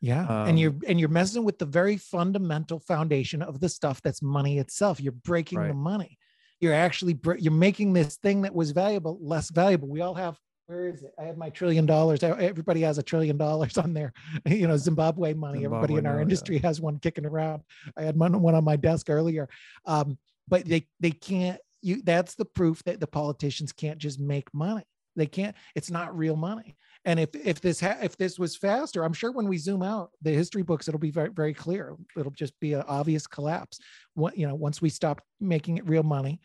Yeah. 0.00 0.22
Um, 0.22 0.48
and 0.48 0.60
you're 0.60 0.74
and 0.86 1.00
you're 1.00 1.08
messing 1.08 1.44
with 1.44 1.58
the 1.58 1.66
very 1.66 1.96
fundamental 1.96 2.78
foundation 2.80 3.42
of 3.42 3.60
the 3.60 3.68
stuff 3.68 4.00
that's 4.02 4.22
money 4.22 4.58
itself. 4.58 5.00
You're 5.00 5.12
breaking 5.12 5.58
right. 5.58 5.68
the 5.68 5.74
money. 5.74 6.18
You're 6.60 6.74
actually 6.74 7.18
you're 7.38 7.52
making 7.52 7.92
this 7.92 8.16
thing 8.16 8.42
that 8.42 8.54
was 8.54 8.70
valuable 8.70 9.18
less 9.20 9.50
valuable. 9.50 9.88
We 9.88 10.00
all 10.00 10.14
have 10.14 10.38
where 10.66 10.86
is 10.88 11.02
it? 11.02 11.14
I 11.18 11.24
have 11.24 11.38
my 11.38 11.48
trillion 11.48 11.86
dollars. 11.86 12.22
Everybody 12.22 12.82
has 12.82 12.98
a 12.98 13.02
trillion 13.02 13.38
dollars 13.38 13.78
on 13.78 13.94
there. 13.94 14.12
You 14.46 14.68
know, 14.68 14.76
Zimbabwe 14.76 15.32
money. 15.32 15.60
Zimbabwe 15.60 15.78
Everybody 15.78 15.98
in 15.98 16.06
our 16.06 16.20
industry 16.20 16.56
yeah. 16.56 16.66
has 16.66 16.80
one 16.80 16.98
kicking 16.98 17.24
around. 17.24 17.62
I 17.96 18.02
had 18.02 18.16
one, 18.16 18.40
one 18.40 18.54
on 18.54 18.64
my 18.64 18.76
desk 18.76 19.08
earlier. 19.08 19.48
Um, 19.86 20.18
but 20.46 20.64
they 20.66 20.86
they 21.00 21.10
can't. 21.10 21.58
You 21.80 22.02
that's 22.02 22.34
the 22.34 22.44
proof 22.44 22.82
that 22.84 23.00
the 23.00 23.06
politicians 23.06 23.72
can't 23.72 23.98
just 23.98 24.20
make 24.20 24.52
money. 24.52 24.84
They 25.16 25.26
can't. 25.26 25.56
It's 25.74 25.90
not 25.90 26.16
real 26.16 26.36
money. 26.36 26.76
And 27.04 27.18
if 27.20 27.34
if 27.34 27.60
this 27.60 27.80
ha- 27.80 27.98
if 28.02 28.16
this 28.16 28.38
was 28.38 28.56
faster, 28.56 29.04
I'm 29.04 29.12
sure 29.12 29.32
when 29.32 29.48
we 29.48 29.58
zoom 29.58 29.82
out 29.82 30.10
the 30.22 30.30
history 30.30 30.62
books, 30.62 30.88
it'll 30.88 31.00
be 31.00 31.10
very 31.10 31.30
very 31.30 31.54
clear. 31.54 31.96
It'll 32.16 32.32
just 32.32 32.58
be 32.60 32.74
an 32.74 32.82
obvious 32.88 33.26
collapse. 33.26 33.78
What 34.14 34.36
you 34.36 34.46
know, 34.46 34.54
once 34.54 34.82
we 34.82 34.88
stop 34.88 35.22
making 35.40 35.78
it 35.78 35.88
real 35.88 36.02
money, 36.02 36.40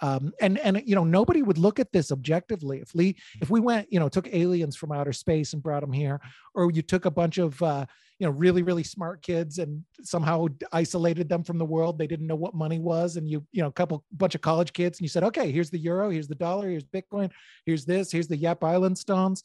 um, 0.00 0.32
and 0.40 0.58
and 0.58 0.82
you 0.84 0.94
know 0.94 1.04
nobody 1.04 1.42
would 1.42 1.58
look 1.58 1.80
at 1.80 1.92
this 1.92 2.12
objectively 2.12 2.80
if 2.80 2.94
we 2.94 3.16
if 3.40 3.50
we 3.50 3.60
went 3.60 3.90
you 3.90 3.98
know 3.98 4.08
took 4.08 4.32
aliens 4.32 4.76
from 4.76 4.92
outer 4.92 5.12
space 5.12 5.52
and 5.52 5.62
brought 5.62 5.80
them 5.80 5.92
here 5.92 6.20
or 6.54 6.70
you 6.70 6.82
took 6.82 7.06
a 7.06 7.10
bunch 7.10 7.38
of 7.38 7.60
uh, 7.62 7.86
you 8.18 8.26
know 8.26 8.32
really 8.32 8.62
really 8.62 8.82
smart 8.82 9.22
kids 9.22 9.58
and 9.58 9.82
somehow 10.02 10.46
isolated 10.72 11.28
them 11.28 11.42
from 11.42 11.58
the 11.58 11.64
world 11.64 11.98
they 11.98 12.06
didn't 12.06 12.26
know 12.26 12.36
what 12.36 12.54
money 12.54 12.78
was 12.78 13.16
and 13.16 13.28
you 13.28 13.44
you 13.52 13.62
know 13.62 13.68
a 13.68 13.72
couple 13.72 14.04
bunch 14.12 14.34
of 14.34 14.40
college 14.40 14.72
kids 14.72 14.98
and 14.98 15.04
you 15.04 15.08
said 15.08 15.24
okay 15.24 15.50
here's 15.50 15.70
the 15.70 15.78
euro 15.78 16.10
here's 16.10 16.28
the 16.28 16.34
dollar 16.34 16.68
here's 16.68 16.84
bitcoin 16.84 17.30
here's 17.64 17.84
this 17.84 18.12
here's 18.12 18.28
the 18.28 18.36
yap 18.36 18.62
island 18.62 18.96
stones 18.96 19.42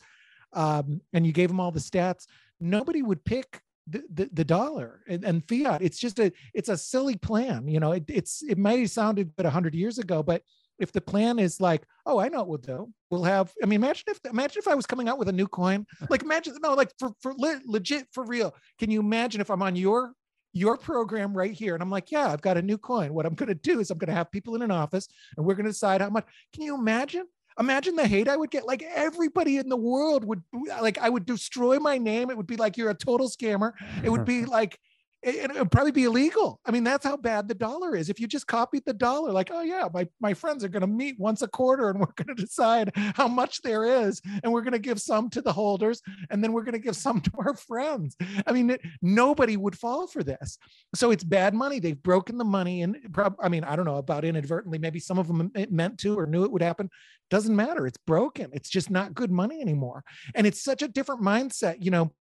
um, 0.54 1.02
and 1.14 1.26
you 1.26 1.32
gave 1.32 1.50
them 1.50 1.60
all 1.60 1.72
the 1.72 1.80
stats, 1.80 2.28
nobody 2.60 3.02
would 3.02 3.24
pick 3.24 3.62
the, 3.88 4.04
the, 4.14 4.30
the 4.34 4.46
dollar 4.46 5.02
and, 5.08 5.24
and, 5.24 5.48
fiat. 5.48 5.82
It's 5.82 5.98
just 5.98 6.20
a 6.20 6.32
it's 6.54 6.70
a 6.70 6.78
silly 6.78 7.16
plan. 7.16 7.68
You 7.68 7.80
know, 7.80 7.94
it, 7.94 8.04
it's 8.08 8.44
it 8.48 8.58
might 8.58 8.80
have 8.80 8.90
sounded 8.90 9.36
good 9.36 9.46
hundred 9.46 9.74
years 9.74 9.98
ago, 9.98 10.22
but 10.22 10.44
if 10.80 10.92
the 10.92 11.02
plan 11.02 11.40
is 11.40 11.62
like, 11.62 11.84
oh, 12.06 12.20
I 12.20 12.28
know 12.28 12.40
what 12.40 12.48
we'll 12.48 12.58
do. 12.58 12.94
We'll 13.10 13.24
have. 13.24 13.54
I 13.62 13.66
mean, 13.68 13.78
imagine 13.78 14.06
if 14.08 14.20
imagine 14.30 14.60
if 14.60 14.68
I 14.68 14.76
was 14.76 14.86
coming 14.86 15.08
out 15.08 15.20
with 15.20 15.30
a 15.30 15.34
new 15.34 15.48
coin. 15.48 15.86
Like 16.10 16.24
imagine 16.24 16.56
no, 16.62 16.74
like 16.74 16.92
for 16.98 17.12
for 17.22 17.34
le- 17.38 17.62
legit 17.66 18.08
for 18.12 18.24
real. 18.24 18.54
Can 18.80 18.92
you 18.92 19.00
imagine 19.00 19.42
if 19.42 19.50
I'm 19.50 19.62
on 19.62 19.76
your 19.76 20.14
your 20.54 20.78
program 20.78 21.34
right 21.34 21.54
here 21.54 21.74
and 21.76 21.82
I'm 21.82 21.90
like, 21.90 22.12
yeah, 22.12 22.28
I've 22.28 22.42
got 22.42 22.58
a 22.58 22.62
new 22.62 22.78
coin. 22.78 23.14
What 23.14 23.26
I'm 23.26 23.36
going 23.36 23.48
to 23.48 23.56
do 23.56 23.80
is 23.80 23.90
I'm 23.90 23.98
going 23.98 24.10
to 24.10 24.14
have 24.14 24.32
people 24.32 24.56
in 24.56 24.62
an 24.62 24.72
office 24.72 25.08
and 25.38 25.46
we're 25.46 25.56
going 25.56 25.66
to 25.66 25.72
decide 25.72 26.02
how 26.02 26.10
much. 26.10 26.26
Can 26.54 26.64
you 26.64 26.76
imagine? 26.76 27.26
Imagine 27.60 27.96
the 27.96 28.08
hate 28.08 28.28
I 28.28 28.38
would 28.38 28.52
get. 28.52 28.66
Like 28.66 28.84
everybody 28.96 29.58
in 29.58 29.70
the 29.70 29.78
world 29.78 30.26
would 30.26 30.44
like 30.82 30.98
I 30.98 31.10
would 31.10 31.26
destroy 31.26 31.80
my 31.80 31.98
name. 31.98 32.30
It 32.30 32.38
would 32.38 32.48
be 32.48 32.58
like 32.58 32.78
you're 32.78 32.90
a 32.90 32.96
total 32.96 33.30
scammer. 33.30 33.74
It 34.04 34.10
would 34.10 34.26
be 34.26 34.46
like 34.58 34.80
it, 35.24 35.56
would 35.56 35.72
probably 35.72 35.92
be 35.92 36.06
illegal. 36.06 36.60
I 36.66 36.72
mean, 36.72 36.84
that's 36.84 37.06
how 37.06 37.16
bad 37.16 37.48
the 37.48 37.54
dollar 37.54 37.96
is. 37.96 38.10
If 38.10 38.20
you 38.20 38.28
just 38.28 38.48
copied 38.48 38.84
the 38.86 38.94
dollar, 38.94 39.32
like, 39.32 39.52
oh 39.52 39.62
yeah, 39.62 39.88
my, 39.94 40.08
my 40.20 40.34
friends 40.34 40.64
are 40.64 40.70
going 40.70 40.82
to 40.82 40.88
meet 40.88 41.20
once 41.20 41.42
a 41.42 41.48
quarter 41.48 41.90
and 41.90 42.00
we're 42.00 42.24
going 42.24 42.36
to 42.36 42.42
decide 42.42 42.92
how 42.96 43.28
much 43.28 43.62
there 43.62 43.86
is. 43.86 44.22
And 44.44 44.52
we're 44.52 44.62
going 44.62 44.74
to 44.74 44.80
give 44.80 45.00
some 45.00 45.30
to 45.32 45.42
the 45.42 45.54
holders 45.54 46.02
and 46.30 46.44
then 46.44 46.54
we're 46.54 46.64
going 46.64 46.74
to 46.74 46.80
give 46.80 46.96
some 46.96 47.22
to 47.22 47.32
our 47.38 47.56
friends. 47.56 48.16
I 48.48 48.52
mean, 48.52 48.72
it, 48.72 48.82
nobody 49.02 49.58
would 49.58 49.78
fall 49.78 50.08
for 50.08 50.24
this. 50.24 50.58
So 50.96 51.12
it's 51.12 51.24
bad 51.24 51.54
money. 51.54 51.80
They've 51.80 52.02
broken 52.02 52.38
the 52.38 52.46
money. 52.46 52.82
And 52.82 52.98
prob- 53.14 53.38
I 53.40 53.50
mean, 53.50 53.64
I 53.64 53.76
don't 53.76 53.86
know 53.86 53.98
about 53.98 54.26
inadvertently, 54.26 54.80
maybe 54.80 55.00
some 55.00 55.20
of 55.20 55.28
them 55.28 55.52
meant 55.70 56.00
to 56.00 56.18
or 56.18 56.26
knew 56.26 56.46
it 56.46 56.52
would 56.52 56.64
happen. 56.64 56.90
Doesn't 57.30 57.56
matter. 57.56 57.86
It's 57.86 57.98
broken. 57.98 58.50
It's 58.54 58.70
just 58.70 58.90
not 58.90 59.14
good 59.14 59.32
money 59.32 59.62
anymore. 59.62 60.04
And 60.36 60.48
it's 60.48 60.64
such 60.64 60.82
a 60.82 60.88
different 60.88 61.22
mindset. 61.22 61.78
You 61.80 61.92
know, 61.92 62.12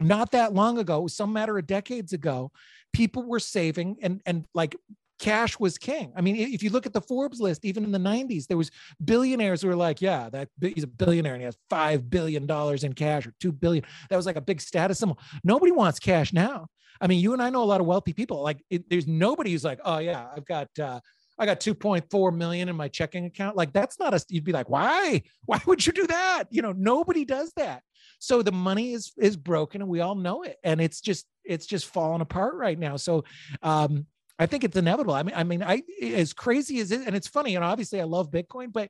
not 0.00 0.32
that 0.32 0.54
long 0.54 0.78
ago, 0.78 1.06
some 1.06 1.32
matter 1.32 1.58
of 1.58 1.66
decades 1.66 2.12
ago, 2.12 2.50
people 2.92 3.24
were 3.24 3.40
saving 3.40 3.96
and 4.02 4.20
and 4.26 4.44
like 4.54 4.76
cash 5.18 5.58
was 5.58 5.78
king. 5.78 6.12
I 6.16 6.20
mean, 6.20 6.36
if 6.36 6.62
you 6.62 6.70
look 6.70 6.86
at 6.86 6.92
the 6.92 7.00
Forbes 7.00 7.40
list, 7.40 7.64
even 7.64 7.82
in 7.84 7.90
the 7.90 7.98
90s, 7.98 8.46
there 8.46 8.56
was 8.56 8.70
billionaires 9.04 9.62
who 9.62 9.68
were 9.68 9.76
like, 9.76 10.00
yeah, 10.00 10.30
that 10.30 10.48
he's 10.60 10.84
a 10.84 10.88
billionaire 10.88 11.34
and 11.34 11.42
he 11.42 11.44
has 11.44 11.56
five 11.68 12.08
billion 12.08 12.46
dollars 12.46 12.84
in 12.84 12.92
cash 12.92 13.26
or 13.26 13.34
two 13.40 13.52
billion. 13.52 13.84
That 14.10 14.16
was 14.16 14.26
like 14.26 14.36
a 14.36 14.40
big 14.40 14.60
status 14.60 14.98
symbol. 14.98 15.18
Nobody 15.42 15.72
wants 15.72 15.98
cash 15.98 16.32
now. 16.32 16.68
I 17.00 17.06
mean, 17.06 17.20
you 17.20 17.32
and 17.32 17.42
I 17.42 17.50
know 17.50 17.62
a 17.62 17.64
lot 17.64 17.80
of 17.80 17.86
wealthy 17.86 18.12
people. 18.12 18.42
Like, 18.42 18.64
it, 18.70 18.88
there's 18.90 19.06
nobody 19.06 19.52
who's 19.52 19.64
like, 19.64 19.80
oh 19.84 19.98
yeah, 19.98 20.26
I've 20.36 20.46
got 20.46 20.68
uh, 20.78 21.00
I 21.38 21.46
got 21.46 21.60
2.4 21.60 22.36
million 22.36 22.68
in 22.68 22.76
my 22.76 22.88
checking 22.88 23.24
account. 23.26 23.56
Like 23.56 23.72
that's 23.72 23.98
not 23.98 24.14
a 24.14 24.24
you'd 24.28 24.44
be 24.44 24.52
like, 24.52 24.68
why? 24.68 25.22
Why 25.46 25.60
would 25.66 25.86
you 25.86 25.92
do 25.92 26.06
that? 26.08 26.44
You 26.50 26.62
know, 26.62 26.72
nobody 26.72 27.24
does 27.24 27.52
that. 27.56 27.82
So 28.18 28.42
the 28.42 28.52
money 28.52 28.92
is 28.92 29.12
is 29.18 29.36
broken 29.36 29.80
and 29.80 29.90
we 29.90 30.00
all 30.00 30.14
know 30.14 30.42
it. 30.42 30.56
And 30.64 30.80
it's 30.80 31.00
just 31.00 31.26
it's 31.44 31.66
just 31.66 31.86
falling 31.86 32.20
apart 32.20 32.54
right 32.54 32.78
now. 32.78 32.96
So 32.96 33.24
um 33.62 34.06
I 34.38 34.46
think 34.46 34.62
it's 34.62 34.76
inevitable. 34.76 35.14
I 35.14 35.22
mean, 35.24 35.34
I 35.34 35.44
mean, 35.44 35.62
I 35.62 35.82
as 36.00 36.32
crazy 36.32 36.78
as 36.78 36.92
it, 36.92 37.06
and 37.06 37.16
it's 37.16 37.26
funny, 37.26 37.56
and 37.56 37.64
obviously 37.64 38.00
I 38.00 38.04
love 38.04 38.30
Bitcoin, 38.30 38.72
but 38.72 38.88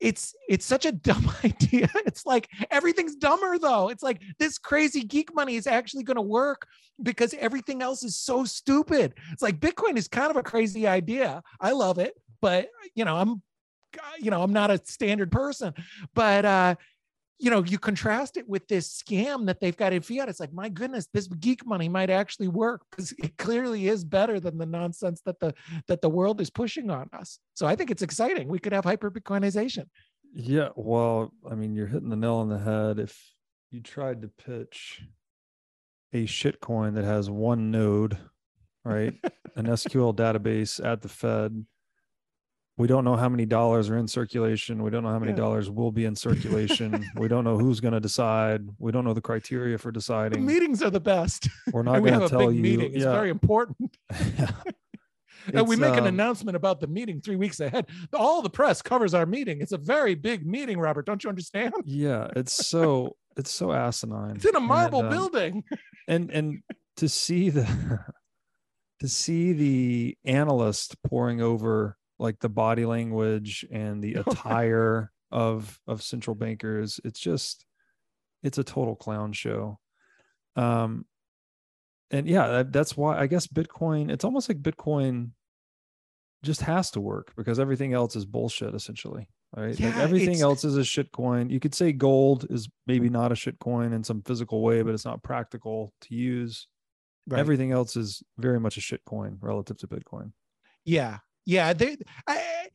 it's 0.00 0.34
it's 0.48 0.66
such 0.66 0.84
a 0.84 0.92
dumb 1.08 1.30
idea. 1.44 1.88
It's 2.04 2.26
like 2.26 2.48
everything's 2.70 3.14
dumber 3.14 3.58
though. 3.58 3.88
It's 3.88 4.02
like 4.02 4.20
this 4.38 4.58
crazy 4.58 5.04
geek 5.04 5.34
money 5.34 5.56
is 5.56 5.66
actually 5.66 6.02
going 6.02 6.16
to 6.16 6.22
work 6.22 6.66
because 7.02 7.34
everything 7.34 7.80
else 7.80 8.02
is 8.02 8.18
so 8.18 8.44
stupid. 8.44 9.14
It's 9.32 9.42
like 9.42 9.60
Bitcoin 9.60 9.96
is 9.96 10.08
kind 10.08 10.30
of 10.30 10.36
a 10.36 10.42
crazy 10.42 10.86
idea. 10.86 11.42
I 11.60 11.72
love 11.72 11.98
it, 11.98 12.14
but 12.40 12.68
you 12.94 13.04
know, 13.04 13.16
I'm 13.16 13.42
you 14.18 14.30
know, 14.30 14.42
I'm 14.42 14.52
not 14.52 14.70
a 14.70 14.80
standard 14.84 15.30
person, 15.30 15.74
but 16.14 16.44
uh 16.44 16.74
you 17.42 17.50
know, 17.50 17.64
you 17.64 17.76
contrast 17.76 18.36
it 18.36 18.48
with 18.48 18.68
this 18.68 19.02
scam 19.02 19.46
that 19.46 19.58
they've 19.58 19.76
got 19.76 19.92
in 19.92 20.00
fiat. 20.00 20.28
It's 20.28 20.38
like, 20.38 20.52
my 20.52 20.68
goodness, 20.68 21.08
this 21.12 21.26
geek 21.26 21.66
money 21.66 21.88
might 21.88 22.08
actually 22.08 22.46
work 22.46 22.82
because 22.90 23.10
it 23.18 23.36
clearly 23.36 23.88
is 23.88 24.04
better 24.04 24.38
than 24.38 24.58
the 24.58 24.66
nonsense 24.66 25.20
that 25.26 25.40
the 25.40 25.52
that 25.88 26.02
the 26.02 26.08
world 26.08 26.40
is 26.40 26.50
pushing 26.50 26.88
on 26.88 27.10
us. 27.12 27.40
So 27.54 27.66
I 27.66 27.74
think 27.74 27.90
it's 27.90 28.02
exciting. 28.02 28.46
We 28.46 28.60
could 28.60 28.72
have 28.72 28.84
hyper 28.84 29.10
Bitcoinization. 29.10 29.86
Yeah, 30.32 30.68
well, 30.76 31.32
I 31.50 31.56
mean, 31.56 31.74
you're 31.74 31.88
hitting 31.88 32.10
the 32.10 32.16
nail 32.16 32.36
on 32.36 32.48
the 32.48 32.58
head. 32.58 33.00
If 33.00 33.20
you 33.72 33.80
tried 33.80 34.22
to 34.22 34.28
pitch 34.28 35.02
a 36.12 36.26
shitcoin 36.26 36.94
that 36.94 37.04
has 37.04 37.28
one 37.28 37.72
node, 37.72 38.16
right, 38.84 39.14
an 39.56 39.66
SQL 39.66 40.14
database 40.14 40.82
at 40.82 41.02
the 41.02 41.08
Fed 41.08 41.66
we 42.78 42.86
don't 42.86 43.04
know 43.04 43.16
how 43.16 43.28
many 43.28 43.44
dollars 43.44 43.90
are 43.90 43.98
in 43.98 44.08
circulation. 44.08 44.82
We 44.82 44.90
don't 44.90 45.02
know 45.02 45.10
how 45.10 45.18
many 45.18 45.32
yeah. 45.32 45.36
dollars 45.36 45.70
will 45.70 45.92
be 45.92 46.06
in 46.06 46.16
circulation. 46.16 47.04
we 47.16 47.28
don't 47.28 47.44
know 47.44 47.58
who's 47.58 47.80
going 47.80 47.92
to 47.92 48.00
decide. 48.00 48.66
We 48.78 48.92
don't 48.92 49.04
know 49.04 49.12
the 49.12 49.20
criteria 49.20 49.76
for 49.76 49.92
deciding. 49.92 50.46
The 50.46 50.52
meetings 50.52 50.82
are 50.82 50.90
the 50.90 51.00
best. 51.00 51.48
We're 51.70 51.82
not 51.82 52.00
going 52.00 52.18
to 52.18 52.28
tell 52.28 52.50
you. 52.50 52.62
Meeting. 52.62 52.94
It's 52.94 53.04
yeah. 53.04 53.12
very 53.12 53.28
important. 53.28 53.96
and 55.52 55.68
we 55.68 55.76
make 55.76 55.92
um, 55.92 55.98
an 55.98 56.06
announcement 56.06 56.56
about 56.56 56.80
the 56.80 56.86
meeting 56.86 57.20
three 57.20 57.36
weeks 57.36 57.60
ahead. 57.60 57.88
All 58.14 58.40
the 58.40 58.50
press 58.50 58.80
covers 58.80 59.12
our 59.12 59.26
meeting. 59.26 59.60
It's 59.60 59.72
a 59.72 59.78
very 59.78 60.14
big 60.14 60.46
meeting, 60.46 60.78
Robert. 60.78 61.04
Don't 61.04 61.22
you 61.22 61.28
understand? 61.28 61.74
Yeah, 61.84 62.28
it's 62.36 62.66
so 62.66 63.16
it's 63.36 63.50
so 63.50 63.72
asinine. 63.72 64.36
It's 64.36 64.46
in 64.46 64.56
a 64.56 64.60
marble 64.60 65.00
and, 65.00 65.08
um, 65.08 65.14
building. 65.14 65.64
and 66.08 66.30
and 66.30 66.62
to 66.96 67.08
see 67.08 67.50
the 67.50 68.00
to 69.00 69.08
see 69.08 69.52
the 69.52 70.16
analyst 70.24 70.96
poring 71.02 71.42
over 71.42 71.98
like 72.18 72.38
the 72.40 72.48
body 72.48 72.84
language 72.84 73.64
and 73.70 74.02
the 74.02 74.14
attire 74.26 75.10
of 75.30 75.80
of 75.86 76.02
central 76.02 76.34
bankers 76.34 77.00
it's 77.04 77.20
just 77.20 77.64
it's 78.42 78.58
a 78.58 78.64
total 78.64 78.96
clown 78.96 79.32
show. 79.32 79.78
Um 80.56 81.06
and 82.10 82.28
yeah 82.28 82.46
that, 82.48 82.72
that's 82.72 82.94
why 82.94 83.18
i 83.18 83.26
guess 83.26 83.46
bitcoin 83.46 84.10
it's 84.10 84.24
almost 84.24 84.46
like 84.46 84.60
bitcoin 84.60 85.30
just 86.42 86.60
has 86.60 86.90
to 86.90 87.00
work 87.00 87.32
because 87.36 87.58
everything 87.58 87.94
else 87.94 88.16
is 88.16 88.26
bullshit 88.26 88.74
essentially 88.74 89.28
right? 89.56 89.78
Yeah, 89.78 89.88
like 89.88 89.98
everything 89.98 90.40
else 90.40 90.64
is 90.64 90.76
a 90.76 90.84
shit 90.84 91.12
coin. 91.12 91.50
You 91.50 91.60
could 91.60 91.74
say 91.74 91.92
gold 91.92 92.46
is 92.50 92.68
maybe 92.86 93.08
not 93.10 93.32
a 93.32 93.36
shit 93.36 93.58
coin 93.58 93.92
in 93.92 94.02
some 94.02 94.22
physical 94.22 94.62
way 94.62 94.82
but 94.82 94.94
it's 94.94 95.04
not 95.04 95.22
practical 95.22 95.92
to 96.02 96.14
use. 96.14 96.68
Right. 97.28 97.38
everything 97.38 97.70
else 97.70 97.94
is 97.94 98.20
very 98.36 98.58
much 98.58 98.76
a 98.76 98.80
shit 98.80 99.04
coin 99.04 99.38
relative 99.40 99.78
to 99.78 99.86
bitcoin. 99.86 100.32
Yeah 100.84 101.18
yeah 101.44 101.72
they 101.72 101.96
I, 102.26 102.68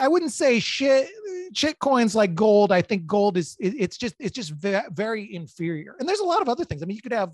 I 0.00 0.08
wouldn't 0.08 0.32
say 0.32 0.60
shit 0.60 1.08
shit 1.52 1.78
coins 1.78 2.14
like 2.14 2.34
gold. 2.34 2.72
I 2.72 2.82
think 2.82 3.06
gold 3.06 3.36
is 3.36 3.56
it, 3.58 3.74
it's 3.78 3.96
just 3.96 4.14
it's 4.18 4.34
just 4.34 4.52
very 4.52 5.34
inferior. 5.34 5.96
And 5.98 6.08
there's 6.08 6.20
a 6.20 6.24
lot 6.24 6.42
of 6.42 6.48
other 6.48 6.64
things. 6.64 6.82
I 6.82 6.86
mean 6.86 6.96
you 6.96 7.02
could 7.02 7.12
have 7.12 7.32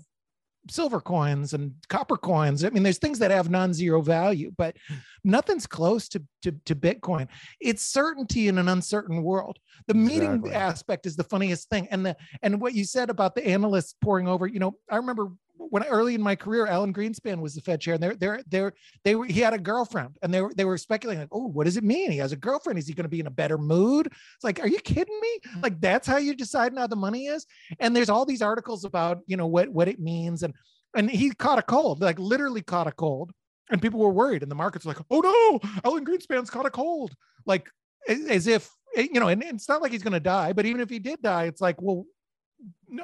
silver 0.69 1.01
coins 1.01 1.53
and 1.53 1.73
copper 1.89 2.17
coins. 2.17 2.63
I 2.63 2.69
mean 2.69 2.83
there's 2.83 2.97
things 2.97 3.19
that 3.19 3.31
have 3.31 3.49
non-zero 3.49 4.01
value 4.01 4.51
but 4.57 4.75
nothing's 5.23 5.67
close 5.67 6.07
to 6.09 6.23
to, 6.43 6.51
to 6.65 6.75
bitcoin. 6.75 7.27
It's 7.59 7.83
certainty 7.83 8.47
in 8.47 8.57
an 8.57 8.67
uncertain 8.67 9.21
world. 9.23 9.59
The 9.87 9.93
meeting 9.93 10.35
exactly. 10.35 10.53
aspect 10.53 11.05
is 11.05 11.15
the 11.15 11.23
funniest 11.23 11.69
thing. 11.69 11.87
And 11.91 12.05
the 12.05 12.15
and 12.41 12.59
what 12.59 12.73
you 12.73 12.85
said 12.85 13.09
about 13.09 13.35
the 13.35 13.47
analysts 13.47 13.95
poring 14.01 14.27
over 14.27 14.47
you 14.47 14.59
know 14.59 14.75
i 14.89 14.97
remember 14.97 15.31
when 15.69 15.83
early 15.83 16.15
in 16.15 16.21
my 16.21 16.35
career, 16.35 16.67
Alan 16.67 16.93
Greenspan 16.93 17.39
was 17.39 17.55
the 17.55 17.61
Fed 17.61 17.81
chair, 17.81 17.95
and 17.95 18.03
they're 18.03 18.15
they're 18.15 18.41
they're 18.49 18.73
they 19.03 19.15
were 19.15 19.25
he 19.25 19.39
had 19.39 19.53
a 19.53 19.59
girlfriend, 19.59 20.17
and 20.21 20.33
they 20.33 20.41
were 20.41 20.53
they 20.55 20.65
were 20.65 20.77
speculating 20.77 21.21
like, 21.21 21.29
oh, 21.31 21.47
what 21.47 21.65
does 21.65 21.77
it 21.77 21.83
mean? 21.83 22.11
He 22.11 22.17
has 22.17 22.31
a 22.31 22.37
girlfriend. 22.37 22.79
Is 22.79 22.87
he 22.87 22.93
going 22.93 23.05
to 23.05 23.09
be 23.09 23.19
in 23.19 23.27
a 23.27 23.31
better 23.31 23.57
mood? 23.57 24.07
It's 24.07 24.43
like, 24.43 24.59
are 24.59 24.67
you 24.67 24.79
kidding 24.79 25.19
me? 25.19 25.39
Hmm. 25.53 25.61
Like 25.61 25.79
that's 25.79 26.07
how 26.07 26.17
you 26.17 26.35
decide 26.35 26.77
how 26.77 26.87
the 26.87 26.95
money 26.95 27.27
is. 27.27 27.45
And 27.79 27.95
there's 27.95 28.09
all 28.09 28.25
these 28.25 28.41
articles 28.41 28.85
about 28.85 29.19
you 29.27 29.37
know 29.37 29.47
what 29.47 29.69
what 29.69 29.87
it 29.87 29.99
means, 29.99 30.43
and 30.43 30.53
and 30.95 31.09
he 31.09 31.31
caught 31.31 31.59
a 31.59 31.63
cold, 31.63 32.01
like 32.01 32.19
literally 32.19 32.61
caught 32.61 32.87
a 32.87 32.91
cold, 32.91 33.31
and 33.69 33.81
people 33.81 33.99
were 33.99 34.11
worried, 34.11 34.43
and 34.43 34.51
the 34.51 34.55
markets 34.55 34.85
were 34.85 34.93
like, 34.93 35.03
oh 35.09 35.19
no, 35.19 35.69
Alan 35.85 36.05
Greenspan's 36.05 36.49
caught 36.49 36.65
a 36.65 36.71
cold, 36.71 37.15
like 37.45 37.69
as 38.07 38.47
if 38.47 38.69
eh, 38.95 39.07
you 39.11 39.19
know, 39.19 39.27
and 39.27 39.43
it's 39.43 39.69
not 39.69 39.81
like 39.81 39.91
he's 39.91 40.03
going 40.03 40.13
to 40.13 40.19
die, 40.19 40.53
but 40.53 40.65
even 40.65 40.81
if 40.81 40.89
he 40.89 40.99
did 40.99 41.21
die, 41.21 41.45
it's 41.45 41.61
like, 41.61 41.81
well, 41.81 42.05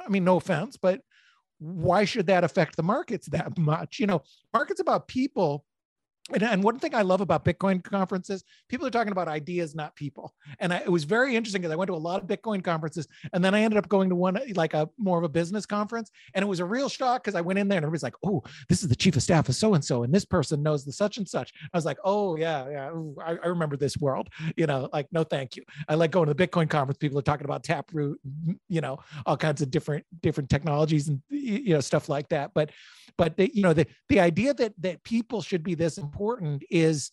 I 0.04 0.08
mean, 0.08 0.24
no 0.24 0.36
offense, 0.36 0.76
but 0.76 1.00
why 1.58 2.04
should 2.04 2.26
that 2.26 2.44
affect 2.44 2.76
the 2.76 2.82
markets 2.82 3.28
that 3.28 3.58
much? 3.58 3.98
You 3.98 4.06
know, 4.06 4.22
markets 4.52 4.80
about 4.80 5.08
people 5.08 5.64
and, 6.32 6.42
and 6.42 6.62
one 6.62 6.78
thing 6.78 6.94
I 6.94 7.02
love 7.02 7.20
about 7.20 7.44
Bitcoin 7.44 7.82
conferences, 7.82 8.44
people 8.68 8.86
are 8.86 8.90
talking 8.90 9.12
about 9.12 9.28
ideas, 9.28 9.74
not 9.74 9.96
people. 9.96 10.34
And 10.60 10.72
I, 10.72 10.78
it 10.78 10.90
was 10.90 11.04
very 11.04 11.34
interesting 11.34 11.62
because 11.62 11.72
I 11.72 11.76
went 11.76 11.88
to 11.88 11.94
a 11.94 11.96
lot 11.96 12.22
of 12.22 12.28
Bitcoin 12.28 12.62
conferences, 12.62 13.08
and 13.32 13.42
then 13.42 13.54
I 13.54 13.62
ended 13.62 13.78
up 13.78 13.88
going 13.88 14.08
to 14.10 14.14
one 14.14 14.38
like 14.54 14.74
a 14.74 14.88
more 14.98 15.18
of 15.18 15.24
a 15.24 15.28
business 15.28 15.64
conference, 15.64 16.10
and 16.34 16.42
it 16.42 16.46
was 16.46 16.60
a 16.60 16.64
real 16.64 16.88
shock 16.88 17.22
because 17.22 17.34
I 17.34 17.40
went 17.40 17.58
in 17.58 17.68
there 17.68 17.78
and 17.78 17.84
everybody's 17.84 18.02
like, 18.02 18.16
"Oh, 18.22 18.42
this 18.68 18.82
is 18.82 18.88
the 18.88 18.96
chief 18.96 19.16
of 19.16 19.22
staff 19.22 19.48
of 19.48 19.54
so 19.54 19.74
and 19.74 19.84
so, 19.84 20.02
and 20.02 20.12
this 20.12 20.24
person 20.24 20.62
knows 20.62 20.84
the 20.84 20.92
such 20.92 21.16
and 21.16 21.28
such." 21.28 21.52
I 21.72 21.76
was 21.76 21.84
like, 21.84 21.98
"Oh 22.04 22.36
yeah, 22.36 22.68
yeah, 22.68 22.90
Ooh, 22.90 23.16
I, 23.24 23.36
I, 23.42 23.46
remember 23.46 23.76
this 23.76 23.96
world." 23.96 24.28
You 24.56 24.66
know, 24.66 24.88
like 24.92 25.06
no, 25.12 25.24
thank 25.24 25.56
you. 25.56 25.64
I 25.88 25.94
like 25.94 26.10
going 26.10 26.28
to 26.28 26.34
the 26.34 26.46
Bitcoin 26.46 26.68
conference. 26.68 26.98
People 26.98 27.18
are 27.18 27.22
talking 27.22 27.46
about 27.46 27.64
Taproot, 27.64 28.20
mm, 28.26 28.58
you 28.68 28.80
know, 28.80 28.98
all 29.24 29.36
kinds 29.36 29.62
of 29.62 29.70
different 29.70 30.04
different 30.20 30.50
technologies 30.50 31.08
and 31.08 31.22
you 31.30 31.74
know 31.74 31.80
stuff 31.80 32.08
like 32.08 32.28
that. 32.28 32.52
But 32.54 32.70
but 33.16 33.36
the, 33.36 33.50
you 33.54 33.62
know 33.62 33.72
the 33.72 33.86
the 34.08 34.20
idea 34.20 34.54
that 34.54 34.74
that 34.78 35.02
people 35.04 35.40
should 35.40 35.62
be 35.62 35.74
this 35.74 35.96
important 35.98 36.17
is 36.70 37.10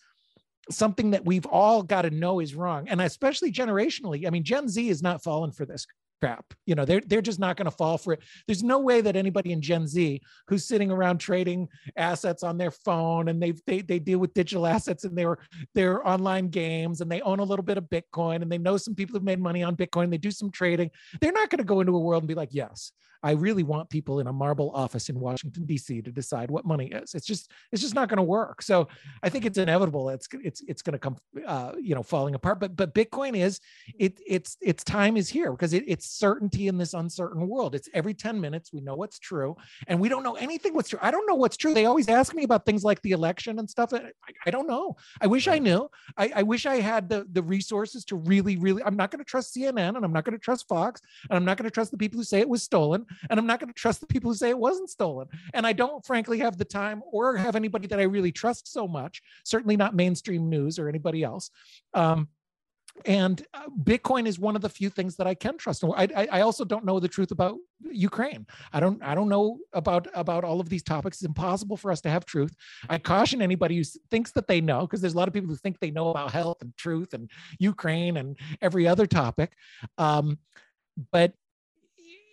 something 0.70 1.12
that 1.12 1.26
we've 1.26 1.45
all 1.45 1.84
got 1.84 2.03
to 2.03 2.10
know 2.10 2.39
is 2.39 2.56
wrong. 2.56 2.88
And 2.89 3.01
especially 3.01 3.51
generationally 3.51 4.26
i 4.28 4.30
mean 4.30 4.43
gen 4.43 4.68
z 4.68 4.89
is 4.89 5.01
not 5.01 5.24
falling 5.24 5.51
for 5.51 5.66
this 5.66 5.86
crap. 6.26 6.45
You 6.65 6.76
know, 6.76 6.86
they're 6.86 7.01
they're 7.05 7.21
just 7.21 7.39
not 7.39 7.55
going 7.57 7.65
to 7.65 7.71
fall 7.71 7.97
for 7.97 8.13
it. 8.13 8.21
There's 8.47 8.63
no 8.63 8.80
way 8.80 9.01
that 9.01 9.15
anybody 9.15 9.51
in 9.51 9.61
Gen 9.61 9.88
Z 9.88 10.21
who's 10.47 10.65
sitting 10.65 10.91
around 10.91 11.19
trading 11.19 11.67
assets 11.95 12.43
on 12.43 12.57
their 12.57 12.71
phone 12.71 13.28
and 13.30 13.41
they 13.41 13.53
they 13.67 13.82
they 13.82 13.99
deal 13.99 14.19
with 14.19 14.34
digital 14.34 14.65
assets 14.65 15.03
and 15.03 15.17
their 15.17 15.38
their 15.73 16.05
online 16.07 16.49
games 16.49 17.01
and 17.01 17.11
they 17.11 17.21
own 17.21 17.39
a 17.39 17.43
little 17.43 17.63
bit 17.63 17.78
of 17.78 17.86
Bitcoin 17.86 18.41
and 18.41 18.51
they 18.51 18.57
know 18.57 18.78
some 18.78 18.95
people 18.95 19.13
who've 19.13 19.23
made 19.23 19.39
money 19.39 19.63
on 19.63 19.76
Bitcoin. 19.76 20.09
They 20.09 20.17
do 20.17 20.32
some 20.32 20.51
trading. 20.51 20.89
They're 21.21 21.32
not 21.32 21.49
going 21.49 21.59
to 21.59 21.63
go 21.63 21.80
into 21.80 21.95
a 21.95 21.99
world 21.99 22.23
and 22.23 22.28
be 22.28 22.36
like, 22.36 22.49
yes, 22.51 22.91
I 23.26 23.32
really 23.32 23.63
want 23.63 23.89
people 23.89 24.19
in 24.19 24.28
a 24.28 24.34
marble 24.34 24.69
office 24.76 25.09
in 25.09 25.19
Washington 25.19 25.65
D.C. 25.65 25.99
to 26.03 26.11
decide 26.11 26.51
what 26.51 26.63
money 26.63 26.89
is. 26.89 27.15
It's 27.15 27.26
just 27.26 27.51
it's 27.71 27.82
just 27.82 27.95
not 27.95 28.07
going 28.07 28.17
to 28.17 28.23
work. 28.23 28.61
So 28.61 28.88
I 29.23 29.30
think 29.30 29.45
it's 29.45 29.57
inevitable. 29.57 30.09
It's 30.09 30.28
it's 30.43 30.61
it's 30.67 30.84
going 30.84 30.93
to 30.93 30.99
come, 30.99 31.17
uh, 31.43 31.71
you 31.82 31.95
know, 31.95 32.03
falling 32.03 32.36
apart. 32.36 32.59
But 32.59 32.76
but 32.76 32.93
Bitcoin 32.93 33.36
is 33.36 33.59
it 33.97 34.19
it's 34.28 34.57
its 34.61 34.84
time 34.84 35.17
is 35.17 35.28
here 35.28 35.51
because 35.51 35.73
it, 35.73 35.84
it's 35.88 36.07
certainty 36.18 36.68
in 36.68 36.78
this 36.78 36.93
uncertain 36.93 37.47
world. 37.47 37.76
It's 37.76 37.89
every 37.93 38.13
10 38.13 38.39
minutes, 38.39 38.72
we 38.74 38.82
know 38.82 38.95
what's 38.95 39.20
true, 39.20 39.55
and 39.88 39.99
we 39.99 40.09
don't 40.09 40.24
know 40.24 40.36
anything 40.36 40.74
what's 40.74 40.89
true. 40.89 40.99
I 41.01 41.11
don't 41.11 41.28
know 41.28 41.36
what's 41.36 41.57
true. 41.57 41.74
They 41.74 41.86
always 41.86 42.09
ask 42.09 42.34
me 42.34 42.43
about 42.43 42.66
things 42.66 42.84
like 42.84 43.01
the 43.01 43.11
election 43.11 43.59
and 43.59 43.70
stuff. 43.70 43.93
I, 43.93 44.11
I 44.45 44.51
don't 44.51 44.68
know. 44.68 44.95
I 45.22 45.28
wish 45.28 45.47
I 45.47 45.59
knew. 45.59 45.89
I, 46.18 46.32
I 46.36 46.43
wish 46.43 46.66
I 46.66 46.78
had 46.78 47.09
the, 47.09 47.28
the 47.32 47.43
resources 47.43 48.05
to 48.05 48.16
really, 48.16 48.57
really, 48.57 48.84
I'm 48.84 48.95
not 48.95 49.11
going 49.11 49.24
to 49.24 49.30
trust 49.30 49.55
CNN 49.55 49.95
and 49.95 50.05
I'm 50.05 50.13
not 50.13 50.26
going 50.26 50.38
to 50.38 50.43
trust 50.43 50.68
Fox 50.68 51.01
and 51.30 51.38
I'm 51.38 51.45
not 51.45 51.57
going 51.57 51.70
to 51.70 51.74
trust 51.74 51.91
the 51.91 51.97
people 51.97 52.18
who 52.18 52.24
say 52.24 52.39
it 52.39 52.49
was 52.49 52.63
stolen 52.63 53.05
and 53.30 53.39
I'm 53.39 53.47
not 53.47 53.59
going 53.59 53.72
to 53.72 53.80
trust 53.80 54.01
the 54.01 54.07
people 54.07 54.32
who 54.32 54.36
say 54.36 54.49
it 54.49 54.57
wasn't 54.57 54.89
stolen. 54.89 55.28
And 55.53 55.66
I 55.68 55.74
don't 55.74 56.05
frankly 56.05 56.39
have 56.39 56.57
the 56.57 56.66
time 56.66 57.01
or 57.11 57.36
have 57.38 57.55
anybody 57.55 57.88
that 57.88 57.99
I 57.99 58.03
really 58.03 58.32
trust 58.32 58.72
so 58.72 58.88
much, 58.88 59.22
certainly 59.43 59.78
not 59.78 59.95
mainstream 59.95 60.49
news 60.49 60.80
or 60.80 60.89
anybody 60.89 61.24
else. 61.24 61.49
Um, 61.93 62.30
and 63.04 63.46
uh, 63.54 63.68
bitcoin 63.84 64.26
is 64.26 64.39
one 64.39 64.56
of 64.56 64.62
the 64.62 64.70
few 64.70 64.89
things 64.89 65.16
that 65.18 65.28
i 65.28 65.34
can 65.34 65.58
trust. 65.58 65.84
I, 65.84 66.28
I, 66.32 66.41
also 66.41 66.64
don't 66.64 66.86
know 66.86 67.00
the 67.00 67.08
truth 67.08 67.32
about 67.32 67.58
ukraine. 67.82 68.46
I 68.72 68.80
don't 68.80 69.04
i 69.04 69.14
don't 69.14 69.28
know 69.28 69.60
about 69.74 70.08
about 70.14 70.43
all 70.43 70.60
of 70.62 70.70
these 70.70 70.84
topics. 70.84 71.18
It's 71.18 71.26
impossible 71.26 71.78
for 71.78 71.91
us 71.91 72.02
to 72.02 72.10
have 72.10 72.26
truth. 72.26 72.56
I 72.89 72.98
caution 72.98 73.41
anybody 73.41 73.78
who 73.78 73.84
thinks 74.10 74.32
that 74.32 74.48
they 74.48 74.62
know 74.62 74.82
because 74.82 75.02
there's 75.02 75.14
a 75.14 75.18
lot 75.18 75.28
of 75.28 75.34
people 75.34 75.50
who 75.50 75.58
think 75.58 75.80
they 75.80 75.91
know 75.91 76.10
about 76.10 76.32
health 76.32 76.62
and 76.62 76.76
truth 76.78 77.14
and 77.14 77.30
ukraine 77.60 78.18
and 78.18 78.38
every 78.62 78.88
other 78.88 79.06
topic. 79.06 79.54
Um, 79.98 80.39
but 81.12 81.34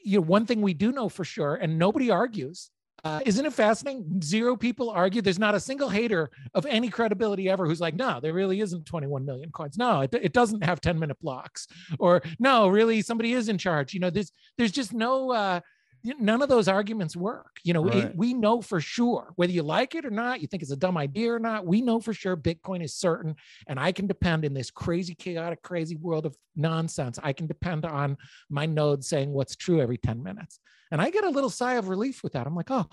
you 0.05 0.19
know 0.19 0.23
one 0.23 0.47
thing 0.47 0.63
we 0.63 0.75
do 0.75 0.93
know 0.93 1.09
for 1.09 1.25
sure 1.25 1.57
and 1.57 1.79
nobody 1.79 2.11
argues 2.11 2.71
uh, 3.05 3.21
isn't 3.27 3.45
it 3.45 3.53
fascinating? 3.53 4.21
Zero 4.23 4.57
people 4.57 4.89
argue. 4.91 5.23
There's 5.23 5.39
not 5.39 5.57
a 5.57 5.61
single 5.61 5.89
hater 5.89 6.31
of 6.55 6.65
any 6.67 6.89
credibility 6.89 7.49
ever 7.49 7.67
who's 7.67 7.81
like, 7.81 7.95
no, 7.95 8.21
there 8.21 8.33
really 8.33 8.61
isn't 8.61 8.87
21 8.87 9.25
million 9.25 9.51
coins. 9.51 9.77
No, 9.77 10.03
it, 10.03 10.15
it 10.15 10.33
doesn't 10.33 10.63
have 10.63 10.81
10 10.81 10.99
minute 10.99 11.19
blocks. 11.21 11.67
Or 11.99 12.23
no, 12.39 12.69
really, 12.69 13.03
somebody 13.03 13.33
is 13.33 13.49
in 13.49 13.59
charge. 13.59 13.93
You 13.93 14.01
know, 14.01 14.11
there's 14.11 14.31
there's 14.57 14.71
just 14.71 14.93
no 14.93 15.33
uh, 15.33 15.61
none 16.05 16.43
of 16.43 16.49
those 16.49 16.69
arguments 16.69 17.17
work. 17.17 17.59
You 17.65 17.75
know, 17.75 17.85
right. 17.85 17.97
it, 17.97 18.17
we 18.17 18.35
know 18.35 18.61
for 18.61 18.81
sure 18.81 19.33
whether 19.37 19.53
you 19.53 19.63
like 19.63 19.95
it 19.95 20.05
or 20.05 20.11
not, 20.11 20.41
you 20.41 20.47
think 20.47 20.63
it's 20.63 20.73
a 20.73 20.77
dumb 20.77 20.97
idea 20.97 21.33
or 21.33 21.39
not. 21.39 21.67
We 21.67 21.83
know 21.83 22.01
for 22.01 22.13
sure 22.13 22.37
Bitcoin 22.37 22.83
is 22.83 22.95
certain, 22.95 23.37
and 23.67 23.79
I 23.79 23.93
can 23.93 24.07
depend 24.07 24.45
in 24.45 24.55
this 24.55 24.71
crazy, 24.71 25.15
chaotic, 25.15 25.63
crazy 25.63 25.97
world 25.97 26.27
of 26.27 26.37
nonsense. 26.57 27.19
I 27.23 27.33
can 27.33 27.47
depend 27.47 27.85
on 27.85 28.17
my 28.51 28.67
node 28.67 29.05
saying 29.05 29.31
what's 29.33 29.57
true 29.57 29.81
every 29.81 29.99
10 29.99 30.23
minutes. 30.23 30.59
And 30.91 31.01
I 31.01 31.11
get 31.11 31.25
a 31.25 31.31
little 31.31 31.51
sigh 31.51 31.75
of 31.75 31.89
relief 31.89 32.23
with 32.23 32.35
that. 32.35 32.47
I'm 32.47 32.55
like, 32.55 32.71
oh, 32.71 32.87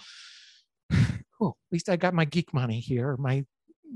cool. 1.38 1.58
At 1.70 1.74
least 1.74 1.90
I 1.90 1.96
got 1.96 2.14
my 2.14 2.26
geek 2.26 2.54
money 2.54 2.80
here, 2.80 3.18
my 3.18 3.46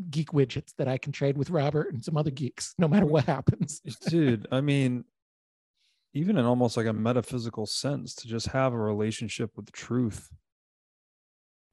geek 0.10 0.32
widgets 0.32 0.74
that 0.78 0.88
I 0.88 0.98
can 0.98 1.12
trade 1.12 1.38
with 1.38 1.50
Robert 1.50 1.94
and 1.94 2.04
some 2.04 2.18
other 2.18 2.32
geeks, 2.32 2.74
no 2.78 2.88
matter 2.88 3.06
what 3.06 3.26
happens. 3.26 3.80
Dude, 4.08 4.48
I 4.52 4.62
mean, 4.62 5.06
even 6.14 6.38
in 6.38 6.46
almost 6.46 6.78
like 6.78 6.86
a 6.86 6.94
metaphysical 6.94 7.66
sense, 7.66 8.14
to 8.16 8.28
just 8.28 8.48
have 8.48 8.74
a 8.74 8.78
relationship 8.78 9.52
with 9.56 9.72
truth 9.72 10.30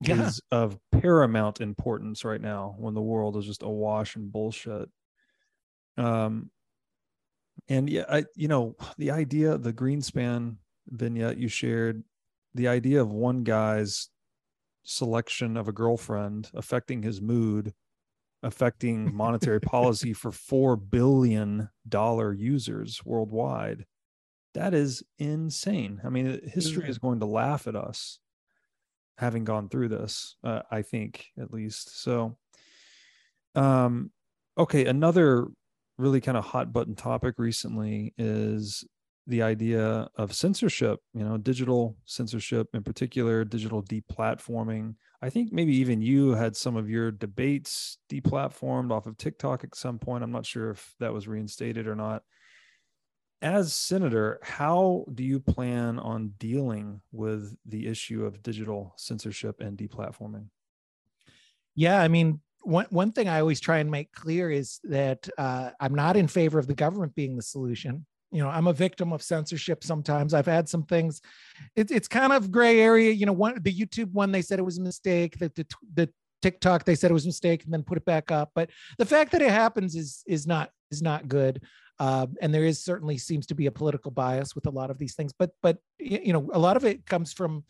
yeah. 0.01 0.27
is 0.27 0.41
of 0.51 0.79
paramount 0.93 1.61
importance 1.61 2.25
right 2.25 2.41
now 2.41 2.75
when 2.79 2.95
the 2.95 3.03
world 3.03 3.37
is 3.37 3.45
just 3.45 3.63
awash 3.63 4.17
in 4.17 4.29
bullshit. 4.29 4.89
Um, 5.97 6.51
and 7.69 7.89
yeah, 7.91 8.05
I, 8.09 8.25
you 8.35 8.49
know, 8.49 8.77
the 8.97 9.11
idea, 9.11 9.59
the 9.59 9.73
Greenspan 9.73 10.57
vignette 10.89 11.39
you 11.39 11.49
shared 11.49 12.03
the 12.55 12.69
idea 12.69 13.01
of 13.01 13.13
one 13.13 13.45
guy's 13.45 14.09
selection 14.83 15.57
of 15.57 15.69
a 15.69 15.73
girlfriend 15.73 16.51
affecting 16.55 17.03
his 17.03 17.21
mood 17.21 17.73
affecting 18.43 19.15
monetary 19.15 19.61
policy 19.61 20.13
for 20.13 20.33
4 20.33 20.77
billion 20.77 21.69
dollar 21.89 22.33
users 22.33 23.05
worldwide 23.05 23.85
that 24.55 24.75
is 24.75 25.03
insane 25.19 26.01
i 26.05 26.09
mean 26.09 26.41
history 26.45 26.89
is 26.89 26.99
going 26.99 27.21
to 27.21 27.27
laugh 27.27 27.67
at 27.67 27.77
us 27.77 28.19
having 29.19 29.45
gone 29.45 29.69
through 29.69 29.89
this 29.89 30.37
uh, 30.45 30.63
i 30.71 30.83
think 30.83 31.27
at 31.39 31.53
least 31.53 32.03
so 32.03 32.37
um 33.55 34.11
okay 34.57 34.87
another 34.87 35.49
really 35.99 36.21
kind 36.21 36.39
of 36.39 36.45
hot 36.45 36.73
button 36.73 36.95
topic 36.95 37.35
recently 37.39 38.15
is 38.17 38.85
the 39.27 39.43
idea 39.43 40.09
of 40.17 40.35
censorship, 40.35 40.99
you 41.15 41.25
know, 41.25 41.37
digital 41.37 41.97
censorship 42.05 42.69
in 42.75 42.83
particular, 42.83 43.45
digital 43.45 43.83
deplatforming. 43.83 44.95
I 45.23 45.31
think 45.31 45.53
maybe 45.53 45.77
even 45.77 46.03
you 46.03 46.33
had 46.33 46.57
some 46.57 46.77
of 46.77 46.89
your 46.89 47.11
debates 47.11 47.99
deplatformed 48.11 48.91
off 48.91 49.07
of 49.07 49.19
TikTok 49.19 49.63
at 49.63 49.75
some 49.75 49.99
point. 49.99 50.25
I'm 50.25 50.33
not 50.33 50.47
sure 50.47 50.71
if 50.71 50.95
that 50.99 51.13
was 51.13 51.29
reinstated 51.29 51.87
or 51.87 51.95
not. 51.95 52.23
As 53.43 53.73
senator, 53.73 54.39
how 54.43 55.07
do 55.15 55.23
you 55.23 55.41
plan 55.41 55.99
on 55.99 56.35
dealing 56.39 57.01
with 57.11 57.57
the 57.65 57.87
issue 57.87 58.27
of 58.27 58.43
digital 58.43 58.93
censorship 58.97 59.61
and 59.61 59.79
deplatforming? 59.79 60.47
Yeah, 61.75 62.03
I 62.03 62.09
mean, 62.09 62.41
one 62.63 62.87
one 62.91 63.13
thing 63.13 63.29
I 63.29 63.41
always 63.41 63.61
try 63.61 63.79
and 63.79 63.91
make 63.91 64.13
clear 64.13 64.51
is 64.51 64.81
that 64.85 65.27
uh, 65.39 65.71
I'm 65.81 65.95
not 65.95 66.17
in 66.17 66.29
favor 66.29 66.59
of 66.59 66.67
the 66.67 66.75
government 66.75 67.15
being 67.15 67.37
the 67.37 67.43
solution. 67.43 68.07
You 68.33 68.45
know 68.45 68.49
i'm 68.49 68.69
a 68.69 68.73
victim 68.73 69.13
of 69.13 69.23
censorship 69.23 69.83
sometimes. 69.83 70.35
I've 70.35 70.47
had 70.47 70.69
some 70.69 70.85
things 70.85 71.21
it, 71.75 71.91
it's 71.91 72.07
kind 72.07 72.33
of 72.33 72.53
gray 72.53 72.81
area. 72.81 73.11
You 73.11 73.27
know 73.27 73.33
one 73.33 73.61
the 73.61 73.75
youtube 73.75 74.13
one 74.13 74.31
they 74.31 74.43
said 74.43 74.61
it 74.61 74.65
was 74.65 74.79
a 74.79 74.83
mistake 74.83 75.39
that 75.41 75.57
the, 75.57 75.67
the 75.95 76.09
tiktok 76.41 76.85
they 76.85 76.95
said 76.95 77.11
it 77.11 77.15
was 77.15 77.25
a 77.25 77.29
mistake 77.29 77.65
and 77.65 77.73
then 77.73 77.83
put 77.83 77.99
it 77.99 78.05
back 78.05 78.31
up. 78.31 78.51
But 78.55 78.71
the 78.99 79.07
fact 79.07 79.33
that 79.33 79.43
it 79.43 79.51
happens 79.51 79.97
is 79.97 80.23
is 80.29 80.47
not 80.47 80.71
is 80.93 81.03
not 81.03 81.27
good 81.27 81.63
uh, 82.01 82.27
and 82.43 82.53
there 82.53 82.65
is 82.65 82.83
certainly 82.83 83.17
seems 83.17 83.47
to 83.47 83.55
be 83.55 83.67
a 83.67 83.71
political 83.71 84.11
bias 84.11 84.57
with 84.57 84.67
a 84.67 84.71
lot 84.71 84.91
of 84.91 84.99
these 84.99 85.15
things 85.15 85.33
but 85.39 85.51
but 85.63 85.79
you 85.99 86.33
know 86.33 86.51
a 86.53 86.59
lot 86.59 86.77
of 86.77 86.85
it 86.85 87.07
comes 87.07 87.33
from 87.33 87.63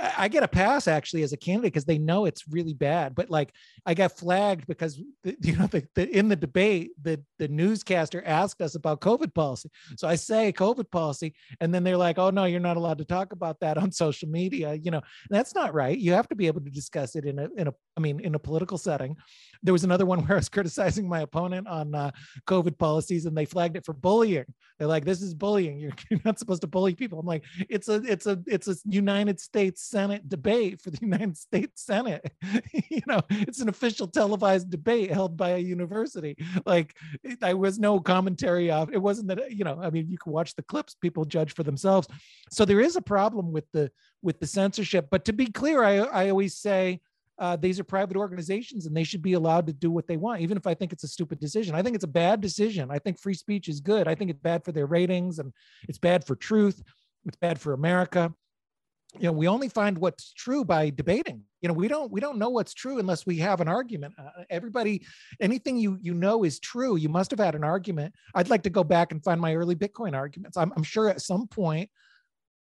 I 0.00 0.28
get 0.28 0.42
a 0.42 0.48
pass 0.48 0.88
actually 0.88 1.22
as 1.22 1.32
a 1.32 1.36
candidate 1.36 1.72
because 1.72 1.84
they 1.84 1.98
know 1.98 2.24
it's 2.24 2.48
really 2.48 2.72
bad. 2.72 3.14
But 3.14 3.28
like 3.30 3.52
I 3.84 3.94
got 3.94 4.16
flagged 4.16 4.66
because 4.66 4.98
you 5.24 5.56
know 5.56 5.66
the, 5.66 5.86
the, 5.94 6.08
in 6.08 6.28
the 6.28 6.36
debate 6.36 6.92
the 7.00 7.22
the 7.38 7.48
newscaster 7.48 8.22
asked 8.24 8.60
us 8.62 8.74
about 8.74 9.00
COVID 9.00 9.34
policy. 9.34 9.70
So 9.96 10.08
I 10.08 10.16
say 10.16 10.52
COVID 10.52 10.90
policy, 10.90 11.34
and 11.60 11.74
then 11.74 11.84
they're 11.84 11.96
like, 11.96 12.18
"Oh 12.18 12.30
no, 12.30 12.44
you're 12.44 12.60
not 12.60 12.76
allowed 12.76 12.98
to 12.98 13.04
talk 13.04 13.32
about 13.32 13.60
that 13.60 13.76
on 13.76 13.92
social 14.04 14.28
media." 14.28 14.74
You 14.74 14.90
know 14.90 15.02
that's 15.30 15.54
not 15.54 15.74
right. 15.74 15.96
You 15.96 16.12
have 16.12 16.28
to 16.28 16.34
be 16.34 16.46
able 16.46 16.62
to 16.62 16.70
discuss 16.70 17.14
it 17.14 17.24
in 17.24 17.38
a 17.38 17.48
in 17.56 17.68
a 17.68 17.74
I 17.96 18.00
mean 18.00 18.20
in 18.20 18.34
a 18.34 18.38
political 18.38 18.78
setting. 18.78 19.16
There 19.62 19.72
was 19.72 19.84
another 19.84 20.06
one 20.06 20.20
where 20.20 20.32
I 20.32 20.36
was 20.36 20.48
criticizing 20.50 21.08
my 21.08 21.20
opponent 21.20 21.68
on 21.68 21.94
uh, 21.94 22.10
COVID 22.46 22.78
policies, 22.78 23.26
and 23.26 23.36
they 23.36 23.44
flagged 23.44 23.76
it 23.76 23.84
for 23.84 23.92
bullying. 23.92 24.44
They're 24.78 24.88
like, 24.88 25.04
"This 25.04 25.22
is 25.22 25.34
bullying. 25.34 25.78
You're, 26.10 26.20
not 26.24 26.38
supposed 26.38 26.62
to 26.62 26.66
bully 26.66 26.94
people." 26.94 27.18
I'm 27.18 27.26
like, 27.26 27.44
"It's 27.68 27.88
a 27.88 28.02
it's 28.04 28.26
a 28.26 28.40
it's 28.46 28.68
a 28.68 28.76
United 28.84 29.40
States 29.40 29.82
Senate 29.82 30.28
debate 30.28 30.80
for 30.80 30.90
the 30.90 30.98
United 31.02 31.36
States 31.36 31.84
Senate. 31.84 32.32
you 32.90 33.02
know, 33.06 33.20
it's 33.30 33.60
an 33.60 33.68
official 33.68 34.06
televised 34.06 34.70
debate 34.70 35.10
held 35.12 35.36
by 35.36 35.50
a 35.50 35.58
university. 35.58 36.36
Like, 36.66 36.96
I 37.42 37.54
was 37.54 37.78
no 37.78 38.00
commentary 38.00 38.70
off. 38.70 38.90
It 38.92 38.98
wasn't 38.98 39.28
that 39.28 39.52
you 39.52 39.64
know. 39.64 39.78
I 39.80 39.90
mean, 39.90 40.08
you 40.10 40.18
can 40.18 40.32
watch 40.32 40.54
the 40.54 40.62
clips. 40.62 40.94
People 40.94 41.24
judge 41.24 41.54
for 41.54 41.62
themselves. 41.62 42.08
So 42.50 42.64
there 42.64 42.80
is 42.80 42.96
a 42.96 43.02
problem 43.02 43.52
with 43.52 43.70
the 43.72 43.90
with 44.22 44.40
the 44.40 44.46
censorship. 44.46 45.08
But 45.10 45.24
to 45.26 45.32
be 45.32 45.46
clear, 45.46 45.82
I 45.82 45.98
I 45.98 46.30
always 46.30 46.56
say 46.56 47.00
uh, 47.38 47.56
these 47.56 47.80
are 47.80 47.84
private 47.84 48.16
organizations 48.16 48.86
and 48.86 48.96
they 48.96 49.04
should 49.04 49.22
be 49.22 49.32
allowed 49.32 49.66
to 49.66 49.72
do 49.72 49.90
what 49.90 50.06
they 50.06 50.16
want, 50.16 50.40
even 50.40 50.56
if 50.56 50.66
I 50.66 50.74
think 50.74 50.92
it's 50.92 51.04
a 51.04 51.08
stupid 51.08 51.40
decision. 51.40 51.74
I 51.74 51.82
think 51.82 51.94
it's 51.94 52.04
a 52.04 52.08
bad 52.08 52.40
decision. 52.40 52.90
I 52.90 52.98
think 52.98 53.18
free 53.18 53.34
speech 53.34 53.68
is 53.68 53.80
good. 53.80 54.06
I 54.06 54.14
think 54.14 54.30
it's 54.30 54.40
bad 54.40 54.64
for 54.64 54.72
their 54.72 54.86
ratings 54.86 55.38
and 55.38 55.52
it's 55.88 55.98
bad 55.98 56.24
for 56.24 56.36
truth. 56.36 56.82
It's 57.26 57.36
bad 57.36 57.60
for 57.60 57.72
America. 57.72 58.32
You 59.18 59.26
know, 59.26 59.32
we 59.32 59.46
only 59.46 59.68
find 59.68 59.98
what's 59.98 60.32
true 60.32 60.64
by 60.64 60.90
debating. 60.90 61.42
You 61.60 61.68
know, 61.68 61.74
we 61.74 61.86
don't 61.86 62.10
we 62.10 62.20
don't 62.20 62.38
know 62.38 62.48
what's 62.48 62.72
true 62.72 62.98
unless 62.98 63.26
we 63.26 63.36
have 63.38 63.60
an 63.60 63.68
argument. 63.68 64.14
Uh, 64.18 64.44
everybody, 64.48 65.04
anything 65.40 65.76
you 65.76 65.98
you 66.00 66.14
know 66.14 66.44
is 66.44 66.58
true. 66.58 66.96
You 66.96 67.10
must 67.10 67.30
have 67.30 67.38
had 67.38 67.54
an 67.54 67.62
argument. 67.62 68.14
I'd 68.34 68.48
like 68.48 68.62
to 68.62 68.70
go 68.70 68.82
back 68.82 69.12
and 69.12 69.22
find 69.22 69.38
my 69.38 69.54
early 69.54 69.76
Bitcoin 69.76 70.14
arguments. 70.14 70.56
I'm, 70.56 70.72
I'm 70.76 70.82
sure 70.82 71.10
at 71.10 71.20
some 71.20 71.46
point 71.46 71.90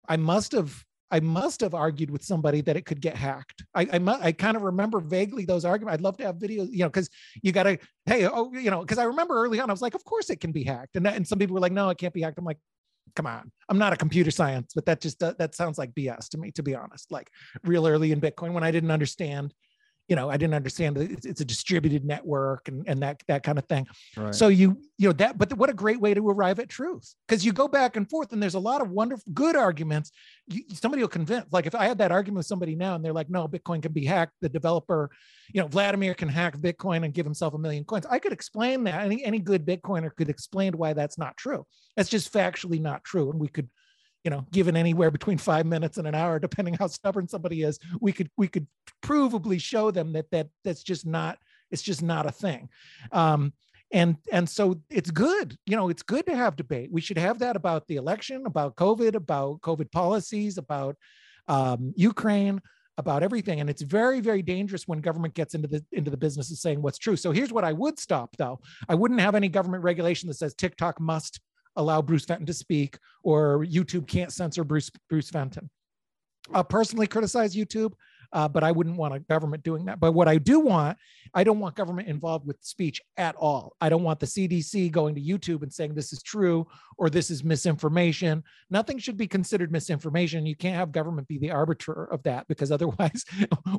I 0.08 0.16
must 0.16 0.54
have 0.54 0.86
I 1.10 1.20
must 1.20 1.62
have 1.62 1.74
argued 1.74 2.10
with 2.10 2.24
somebody 2.24 2.62
that 2.62 2.76
it 2.76 2.86
could 2.86 3.02
get 3.02 3.16
hacked. 3.16 3.64
I 3.74 3.88
I, 3.94 4.28
I 4.28 4.32
kind 4.32 4.58
of 4.58 4.64
remember 4.64 5.00
vaguely 5.00 5.46
those 5.46 5.66
arguments. 5.66 5.96
I'd 5.96 6.04
love 6.04 6.18
to 6.18 6.26
have 6.26 6.36
videos, 6.36 6.70
you 6.72 6.80
know, 6.80 6.90
because 6.90 7.10
you 7.42 7.52
got 7.52 7.64
to, 7.64 7.78
hey, 8.06 8.28
oh, 8.28 8.52
you 8.54 8.72
know, 8.72 8.82
because 8.82 8.98
I 8.98 9.04
remember 9.04 9.36
early 9.36 9.60
on, 9.60 9.70
I 9.70 9.74
was 9.74 9.82
like, 9.82 9.96
of 9.96 10.04
course 10.04 10.30
it 10.30 10.40
can 10.40 10.52
be 10.52 10.64
hacked, 10.64 10.96
and 10.96 11.08
and 11.08 11.28
some 11.28 11.40
people 11.40 11.54
were 11.54 11.62
like, 11.62 11.72
no, 11.72 11.90
it 11.90 11.98
can't 11.98 12.14
be 12.14 12.22
hacked. 12.22 12.38
I'm 12.38 12.46
like, 12.46 12.60
come 13.16 13.26
on, 13.26 13.52
I'm 13.70 13.78
not 13.78 13.94
a 13.94 13.98
computer 13.98 14.32
science, 14.32 14.74
but 14.74 14.86
that 14.86 15.02
just 15.02 15.20
that 15.20 15.56
sounds 15.56 15.78
like 15.78 15.94
BS 15.94 16.30
to 16.30 16.38
me, 16.38 16.52
to 16.52 16.64
be 16.64 16.76
honest. 16.76 17.12
Like 17.12 17.30
real 17.64 17.88
early 17.88 18.12
in 18.12 18.22
Bitcoin 18.22 18.54
when 18.54 18.64
I 18.64 18.72
didn't 18.72 18.92
understand 18.92 19.54
you 20.08 20.16
know 20.16 20.30
i 20.30 20.38
didn't 20.38 20.54
understand 20.54 20.96
that 20.96 21.12
it's, 21.12 21.26
it's, 21.26 21.42
a 21.42 21.46
distributed 21.46 22.06
network 22.06 22.68
and, 22.68 22.88
and 22.88 23.02
that 23.02 23.22
that 23.28 23.44
kind 23.44 23.58
of 23.58 23.66
thing. 23.66 23.86
Right. 24.16 24.34
so 24.34 24.48
you 24.48 24.82
you 24.98 25.10
know 25.10 25.14
that 25.14 25.38
but 25.38 25.54
what 25.58 25.70
a 25.70 25.74
great 25.74 26.00
way 26.00 26.14
to 26.14 26.30
arrive 26.30 26.60
at 26.60 26.70
truth 26.70 27.14
because 27.28 27.46
you 27.46 27.54
go 27.54 27.68
back 27.68 27.96
and 27.96 28.10
forth 28.10 28.34
and 28.34 28.42
there's 28.42 28.56
a 28.56 28.60
lot 28.60 28.82
of 28.82 28.90
wonderful 28.90 29.32
good 29.34 29.56
arguments. 29.56 30.12
You, 30.48 30.64
somebody 30.74 31.04
will 31.04 31.10
convince 31.10 31.46
like 31.52 31.66
if 31.66 31.76
i 31.76 31.86
had 31.86 31.98
that 32.00 32.12
argument 32.12 32.38
with 32.38 32.48
somebody 32.48 32.76
now 32.76 32.96
and 32.96 33.04
they're 33.04 33.14
like 33.14 33.30
no 33.30 33.48
bitcoin 33.48 33.82
can 33.82 33.92
be 33.92 34.06
hacked 34.06 34.34
the 34.42 34.50
developer 34.50 35.10
you 35.54 35.62
know 35.62 35.68
vladimir 35.68 36.14
can 36.14 36.30
hack 36.30 36.58
bitcoin 36.58 37.04
and 37.04 37.14
give 37.14 37.26
himself 37.26 37.54
a 37.54 37.58
million 37.58 37.84
coins. 37.84 38.06
I 38.10 38.20
could 38.20 38.32
explain 38.32 38.84
that 38.86 39.04
any 39.04 39.24
any 39.24 39.40
good 39.40 39.66
bitcoiner 39.66 40.16
could 40.16 40.30
explain 40.30 40.74
why 40.74 40.94
that's 40.94 41.18
not 41.18 41.38
true. 41.38 41.66
That's 41.96 42.10
just 42.10 42.34
factually 42.34 42.80
not 42.80 43.04
true 43.04 43.30
and 43.30 43.40
we 43.40 43.48
could 43.48 43.70
you 44.24 44.32
know 44.32 44.46
given 44.52 44.76
anywhere 44.76 45.12
between 45.12 45.38
five 45.38 45.66
minutes 45.66 45.98
and 45.98 46.08
an 46.08 46.16
hour 46.16 46.40
depending 46.40 46.74
how 46.74 46.88
stubborn 46.88 47.28
somebody 47.28 47.64
is 47.64 47.80
we 48.02 48.12
could 48.12 48.30
we 48.38 48.48
could 48.48 48.68
provably 49.04 49.62
show 49.62 49.92
them 49.92 50.14
that 50.14 50.30
that 50.32 50.48
that's 50.64 50.84
just 50.84 51.06
not 51.06 51.38
it's 51.72 51.82
just 51.82 52.02
not 52.02 52.26
a 52.26 52.32
thing. 52.32 52.70
Um 53.12 53.54
and 53.94 54.18
and 54.34 54.50
so 54.50 54.82
it's 54.90 55.12
good 55.12 55.58
you 55.66 55.76
know 55.76 55.90
it's 55.90 56.04
good 56.04 56.26
to 56.26 56.36
have 56.36 56.56
debate. 56.56 56.90
We 56.92 57.02
should 57.02 57.18
have 57.18 57.40
that 57.40 57.56
about 57.56 57.88
the 57.88 57.96
election 57.96 58.46
about 58.46 58.76
covid 58.76 59.16
about 59.16 59.62
covid 59.62 59.92
policies 59.92 60.58
about 60.58 60.98
um, 61.48 61.94
ukraine 61.96 62.62
about 62.98 63.22
everything. 63.22 63.60
And 63.62 63.70
it's 63.70 63.82
very 63.82 64.20
very 64.20 64.42
dangerous 64.42 64.88
when 64.88 65.00
government 65.00 65.36
gets 65.36 65.54
into 65.56 65.68
the 65.68 65.86
into 65.92 66.12
the 66.12 66.18
business 66.18 66.52
of 66.52 66.58
saying 66.58 66.82
what's 66.82 66.98
true. 66.98 67.16
So 67.16 67.32
here's 67.32 67.54
what 67.54 67.64
i 67.64 67.72
would 67.72 68.00
stop 68.00 68.36
though. 68.38 68.60
I 68.90 68.96
wouldn't 68.96 69.22
have 69.22 69.36
any 69.36 69.50
government 69.50 69.84
regulation 69.84 70.28
that 70.28 70.36
says 70.36 70.54
tiktok 70.54 71.00
must 71.00 71.40
allow 71.78 72.02
bruce 72.02 72.26
fenton 72.26 72.46
to 72.46 72.54
speak 72.54 72.98
or 73.24 73.64
youtube 73.66 74.08
can't 74.08 74.34
censor 74.34 74.64
bruce 74.64 74.92
bruce 75.10 75.30
fenton. 75.30 75.70
I'll 76.54 76.64
personally 76.64 77.08
criticize 77.08 77.56
youtube 77.56 77.94
uh, 78.34 78.48
but 78.48 78.64
I 78.64 78.72
wouldn't 78.72 78.98
want 78.98 79.14
a 79.14 79.20
government 79.20 79.64
doing 79.64 79.86
that. 79.86 80.00
But 80.00 80.14
what 80.14 80.28
I 80.28 80.38
do 80.38 80.60
want, 80.60 80.98
I 81.34 81.44
don't 81.44 81.60
want 81.60 81.76
government 81.76 82.08
involved 82.08 82.46
with 82.48 82.58
speech 82.62 83.02
at 83.18 83.36
all. 83.36 83.76
I 83.82 83.90
don't 83.90 84.04
want 84.04 84.20
the 84.20 84.26
CDC 84.26 84.92
going 84.92 85.16
to 85.16 85.22
YouTube 85.22 85.64
and 85.64 85.74
saying 85.74 85.94
this 85.94 86.14
is 86.14 86.22
true 86.24 86.68
or 86.98 87.10
this 87.10 87.30
is 87.30 87.44
misinformation. 87.44 88.44
Nothing 88.70 88.98
should 88.98 89.18
be 89.18 89.28
considered 89.28 89.72
misinformation. 89.72 90.46
You 90.46 90.56
can't 90.56 90.76
have 90.76 90.92
government 90.92 91.28
be 91.28 91.38
the 91.38 91.52
arbiter 91.52 92.06
of 92.06 92.24
that 92.24 92.48
because 92.48 92.72
otherwise, 92.78 93.26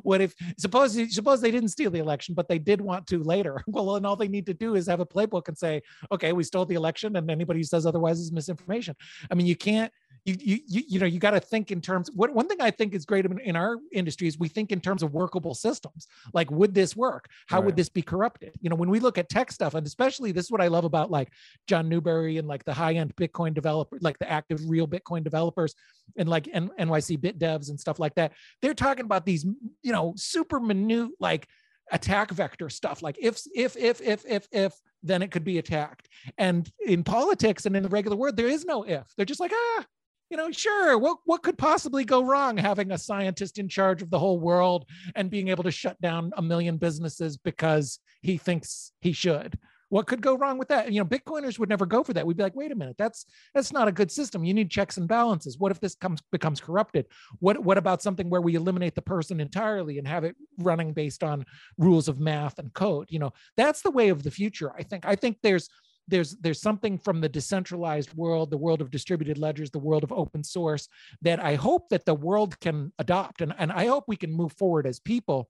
what 0.03 0.21
if 0.21 0.33
suppose 0.57 0.97
suppose 1.13 1.41
they 1.41 1.51
didn't 1.51 1.69
steal 1.69 1.91
the 1.91 1.99
election, 1.99 2.35
but 2.35 2.47
they 2.47 2.59
did 2.59 2.81
want 2.81 3.07
to 3.07 3.23
later? 3.23 3.63
Well, 3.79 3.93
then 3.93 4.05
all 4.05 4.17
they 4.17 4.27
need 4.27 4.47
to 4.47 4.53
do 4.53 4.75
is 4.75 4.87
have 4.87 4.99
a 4.99 5.05
playbook 5.05 5.47
and 5.47 5.57
say, 5.57 5.81
okay, 6.11 6.33
we 6.33 6.43
stole 6.43 6.65
the 6.65 6.75
election, 6.75 7.15
and 7.15 7.31
anybody 7.31 7.59
who 7.59 7.63
says 7.63 7.85
otherwise 7.85 8.19
is 8.19 8.31
misinformation. 8.31 8.95
I 9.31 9.35
mean, 9.35 9.45
you 9.45 9.55
can't 9.55 9.91
you 10.39 10.59
you 10.67 10.83
you 10.87 10.99
know 10.99 11.05
you 11.05 11.19
got 11.19 11.31
to 11.31 11.39
think 11.39 11.71
in 11.71 11.81
terms 11.81 12.09
what 12.13 12.33
one 12.33 12.47
thing 12.47 12.61
i 12.61 12.71
think 12.71 12.93
is 12.93 13.05
great 13.05 13.25
in, 13.25 13.39
in, 13.39 13.55
our 13.55 13.77
industry 13.91 14.27
is 14.27 14.37
we 14.37 14.47
think 14.47 14.71
in 14.71 14.79
terms 14.79 15.03
of 15.03 15.13
workable 15.13 15.53
systems. 15.53 16.07
Like 16.33 16.49
would 16.51 16.73
this 16.73 16.95
work? 16.95 17.27
How 17.47 17.57
right. 17.57 17.67
would 17.67 17.75
this 17.75 17.89
be 17.89 18.01
corrupted? 18.01 18.53
You 18.61 18.69
know 18.69 18.75
when 18.75 18.89
we 18.89 18.99
look 18.99 19.17
at 19.17 19.29
tech 19.29 19.51
stuff 19.51 19.73
and 19.73 19.85
especially 19.85 20.31
this 20.31 20.45
is 20.45 20.51
what 20.51 20.61
i 20.61 20.67
love 20.67 20.85
about 20.85 21.11
like 21.11 21.29
john 21.67 21.89
Newbery 21.89 22.37
and 22.37 22.47
like 22.47 22.63
the 22.63 22.73
high 22.73 22.93
end 22.93 23.15
bitcoin 23.15 23.53
developer 23.53 23.97
like 24.01 24.19
the 24.19 24.29
active 24.29 24.59
real 24.67 24.87
bitcoin 24.87 25.23
developers 25.23 25.75
and 26.17 26.29
like 26.29 26.47
N- 26.51 26.71
nyc 26.79 27.21
bit 27.21 27.39
devs 27.39 27.69
and 27.69 27.79
stuff 27.79 27.99
like 27.99 28.15
that 28.15 28.33
they're 28.61 28.73
talking 28.73 29.05
about 29.05 29.25
these 29.25 29.45
you 29.81 29.91
know 29.91 30.13
super 30.15 30.59
minute 30.59 31.11
like 31.19 31.47
attack 31.91 32.31
vector 32.31 32.69
stuff. 32.69 33.01
Like 33.01 33.17
if 33.19 33.41
if 33.53 33.75
if 33.77 34.01
if 34.01 34.25
if 34.27 34.47
if 34.51 34.73
then 35.03 35.21
it 35.21 35.31
could 35.31 35.43
be 35.43 35.57
attacked. 35.57 36.07
And 36.37 36.69
in 36.85 37.03
politics 37.03 37.65
and 37.65 37.75
in 37.75 37.83
the 37.83 37.89
regular 37.89 38.17
world 38.17 38.37
there 38.37 38.47
is 38.47 38.65
no 38.65 38.83
if. 38.83 39.07
They're 39.15 39.25
just 39.25 39.39
like 39.39 39.51
ah 39.53 39.85
you 40.29 40.37
know, 40.37 40.51
sure, 40.51 40.97
what, 40.97 41.17
what 41.25 41.43
could 41.43 41.57
possibly 41.57 42.05
go 42.05 42.23
wrong 42.23 42.57
having 42.57 42.91
a 42.91 42.97
scientist 42.97 43.57
in 43.57 43.67
charge 43.67 44.01
of 44.01 44.09
the 44.09 44.19
whole 44.19 44.39
world 44.39 44.85
and 45.15 45.29
being 45.29 45.47
able 45.47 45.63
to 45.63 45.71
shut 45.71 45.99
down 46.01 46.31
a 46.37 46.41
million 46.41 46.77
businesses 46.77 47.37
because 47.37 47.99
he 48.21 48.37
thinks 48.37 48.91
he 49.01 49.11
should? 49.11 49.57
What 49.89 50.05
could 50.05 50.21
go 50.21 50.37
wrong 50.37 50.59
with 50.59 50.67
that? 50.67 50.91
You 50.91 51.01
know, 51.01 51.05
Bitcoiners 51.05 51.57
would 51.57 51.67
never 51.67 51.87
go 51.87 52.03
for 52.03 52.13
that. 52.13 52.25
We'd 52.25 52.37
be 52.37 52.43
like, 52.43 52.55
wait 52.55 52.71
a 52.71 52.75
minute, 52.75 52.95
that's 52.97 53.25
that's 53.55 53.73
not 53.73 53.87
a 53.87 53.91
good 53.91 54.11
system. 54.11 54.43
You 54.43 54.53
need 54.53 54.69
checks 54.69 54.97
and 54.97 55.07
balances. 55.07 55.57
What 55.57 55.71
if 55.71 55.79
this 55.79 55.95
comes 55.95 56.21
becomes 56.31 56.61
corrupted? 56.61 57.07
What 57.39 57.57
what 57.63 57.79
about 57.79 58.03
something 58.03 58.29
where 58.29 58.41
we 58.41 58.53
eliminate 58.53 58.93
the 58.93 59.01
person 59.01 59.39
entirely 59.39 59.97
and 59.97 60.07
have 60.07 60.23
it 60.23 60.35
running 60.59 60.93
based 60.93 61.23
on 61.23 61.43
rules 61.79 62.07
of 62.07 62.19
math 62.19 62.59
and 62.59 62.71
code? 62.73 63.07
You 63.09 63.17
know, 63.17 63.33
that's 63.57 63.81
the 63.81 63.89
way 63.89 64.09
of 64.09 64.21
the 64.21 64.29
future. 64.29 64.71
I 64.77 64.83
think. 64.83 65.07
I 65.07 65.15
think 65.15 65.37
there's 65.41 65.69
there's 66.09 66.35
there's 66.37 66.61
something 66.61 66.97
from 66.97 67.21
the 67.21 67.29
decentralized 67.29 68.13
world 68.13 68.49
the 68.49 68.57
world 68.57 68.81
of 68.81 68.91
distributed 68.91 69.37
ledgers 69.37 69.71
the 69.71 69.79
world 69.79 70.03
of 70.03 70.11
open 70.11 70.43
source 70.43 70.87
that 71.21 71.39
i 71.39 71.55
hope 71.55 71.89
that 71.89 72.05
the 72.05 72.13
world 72.13 72.59
can 72.59 72.91
adopt. 72.99 73.41
And, 73.41 73.53
and 73.57 73.71
i 73.71 73.85
hope 73.85 74.05
we 74.07 74.15
can 74.15 74.31
move 74.31 74.53
forward 74.53 74.85
as 74.87 74.99
people 74.99 75.49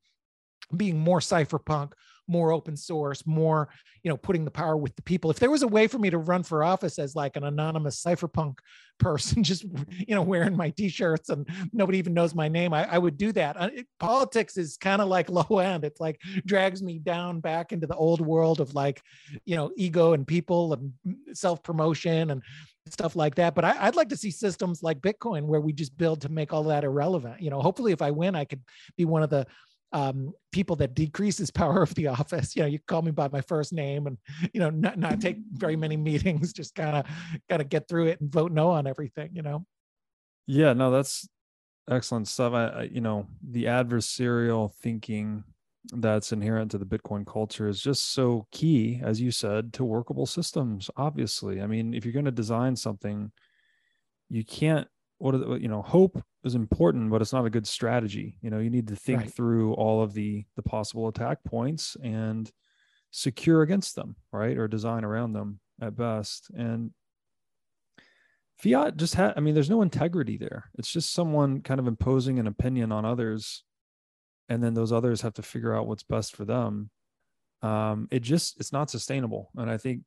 being 0.75 0.99
more 0.99 1.19
cypherpunk 1.19 1.93
more 2.29 2.51
open 2.51 2.77
source 2.77 3.25
more 3.25 3.69
you 4.03 4.09
know 4.09 4.17
putting 4.17 4.45
the 4.45 4.51
power 4.51 4.77
with 4.77 4.95
the 4.95 5.01
people. 5.01 5.29
If 5.29 5.39
there 5.39 5.51
was 5.51 5.63
a 5.63 5.67
way 5.67 5.87
for 5.87 5.99
me 5.99 6.09
to 6.09 6.17
run 6.17 6.43
for 6.43 6.63
office 6.63 6.99
as 6.99 7.15
like 7.15 7.35
an 7.35 7.43
anonymous 7.43 8.01
cypherpunk 8.01 8.59
person 8.99 9.43
just 9.43 9.63
you 9.63 10.13
know 10.13 10.21
wearing 10.21 10.57
my 10.57 10.69
t-shirts 10.71 11.29
and 11.29 11.47
nobody 11.71 11.99
even 11.99 12.13
knows 12.13 12.35
my 12.35 12.49
name 12.49 12.73
i, 12.73 12.83
I 12.83 12.97
would 12.97 13.17
do 13.17 13.31
that. 13.31 13.55
Uh, 13.55 13.69
it, 13.73 13.87
politics 13.97 14.57
is 14.57 14.75
kind 14.75 15.01
of 15.01 15.07
like 15.07 15.29
low 15.49 15.59
end. 15.59 15.85
It's 15.85 16.01
like 16.01 16.19
drags 16.45 16.81
me 16.81 16.99
down 16.99 17.39
back 17.39 17.71
into 17.71 17.87
the 17.87 17.95
old 17.95 18.21
world 18.21 18.59
of 18.59 18.73
like 18.75 19.01
you 19.45 19.55
know 19.55 19.71
ego 19.75 20.13
and 20.13 20.27
people 20.27 20.73
and 20.73 20.93
self-promotion 21.33 22.31
and 22.31 22.43
stuff 22.87 23.15
like 23.15 23.35
that. 23.35 23.55
But 23.55 23.65
I, 23.65 23.85
would 23.85 23.95
like 23.95 24.09
to 24.09 24.17
see 24.17 24.31
systems 24.31 24.81
like 24.83 24.99
bitcoin 24.99 25.43
where 25.43 25.61
we 25.61 25.73
just 25.73 25.97
build 25.97 26.21
to 26.21 26.29
make 26.29 26.53
all 26.53 26.63
that 26.63 26.83
irrelevant. 26.83 27.41
You 27.41 27.49
know 27.49 27.61
hopefully 27.61 27.91
if 27.91 28.01
i 28.01 28.11
win 28.11 28.35
i 28.35 28.45
could 28.45 28.61
be 28.97 29.05
one 29.05 29.23
of 29.23 29.29
the 29.29 29.45
um, 29.91 30.33
people 30.51 30.75
that 30.77 30.93
decreases 30.93 31.51
power 31.51 31.83
of 31.83 31.93
the 31.95 32.07
office. 32.19 32.55
You 32.55 32.63
know, 32.63 32.67
you 32.67 32.79
call 32.79 33.01
me 33.01 33.11
by 33.11 33.27
my 33.29 33.41
first 33.41 33.73
name 33.73 34.07
and, 34.07 34.17
you 34.53 34.59
know, 34.59 34.69
not, 34.69 34.97
not 34.97 35.21
take 35.21 35.37
very 35.53 35.75
many 35.75 35.97
meetings, 36.09 36.53
just 36.53 36.75
kind 36.75 36.97
of, 36.97 37.05
kind 37.49 37.61
of 37.61 37.69
get 37.69 37.87
through 37.87 38.07
it 38.07 38.21
and 38.21 38.31
vote 38.31 38.51
no 38.51 38.69
on 38.69 38.87
everything, 38.87 39.31
you 39.33 39.41
know? 39.41 39.65
Yeah, 40.47 40.73
no, 40.73 40.91
that's 40.91 41.27
excellent 41.89 42.27
stuff. 42.27 42.53
I, 42.53 42.65
I 42.67 42.81
you 42.83 43.01
know, 43.01 43.27
the 43.47 43.65
adversarial 43.65 44.73
thinking 44.73 45.43
that's 45.93 46.31
inherent 46.31 46.71
to 46.71 46.77
the 46.77 46.85
Bitcoin 46.85 47.25
culture 47.25 47.67
is 47.67 47.81
just 47.81 48.13
so 48.13 48.47
key, 48.51 48.99
as 49.03 49.21
you 49.21 49.31
said, 49.31 49.73
to 49.73 49.83
workable 49.83 50.25
systems. 50.25 50.89
Obviously, 50.97 51.61
I 51.61 51.67
mean, 51.67 51.93
if 51.93 52.05
you're 52.05 52.13
going 52.13 52.25
to 52.25 52.31
design 52.31 52.75
something, 52.75 53.31
you 54.29 54.43
can't 54.43 54.87
what 55.17 55.31
the, 55.31 55.55
you 55.55 55.67
know 55.67 55.81
hope 55.81 56.21
is 56.43 56.55
important 56.55 57.09
but 57.11 57.21
it's 57.21 57.33
not 57.33 57.45
a 57.45 57.49
good 57.49 57.67
strategy. 57.67 58.37
You 58.41 58.49
know 58.49 58.59
you 58.59 58.69
need 58.69 58.87
to 58.87 58.95
think 58.95 59.21
right. 59.21 59.33
through 59.33 59.73
all 59.73 60.01
of 60.01 60.13
the 60.13 60.45
the 60.55 60.63
possible 60.63 61.07
attack 61.07 61.43
points 61.43 61.97
and 62.03 62.49
secure 63.11 63.61
against 63.61 63.95
them 63.95 64.15
right 64.31 64.57
or 64.57 64.67
design 64.67 65.03
around 65.03 65.33
them 65.33 65.59
at 65.81 65.95
best. 65.95 66.49
And 66.55 66.91
fiat 68.57 68.97
just 68.97 69.15
had 69.15 69.33
i 69.37 69.39
mean 69.39 69.53
there's 69.53 69.69
no 69.69 69.81
integrity 69.81 70.37
there. 70.37 70.69
It's 70.77 70.91
just 70.91 71.13
someone 71.13 71.61
kind 71.61 71.79
of 71.79 71.87
imposing 71.87 72.39
an 72.39 72.47
opinion 72.47 72.91
on 72.91 73.05
others 73.05 73.63
and 74.47 74.63
then 74.63 74.73
those 74.73 74.91
others 74.91 75.21
have 75.21 75.33
to 75.35 75.41
figure 75.41 75.75
out 75.75 75.87
what's 75.87 76.03
best 76.03 76.35
for 76.35 76.45
them. 76.45 76.89
Um 77.61 78.07
it 78.11 78.21
just 78.21 78.59
it's 78.59 78.73
not 78.73 78.89
sustainable. 78.89 79.51
And 79.57 79.69
i 79.69 79.77
think 79.77 80.01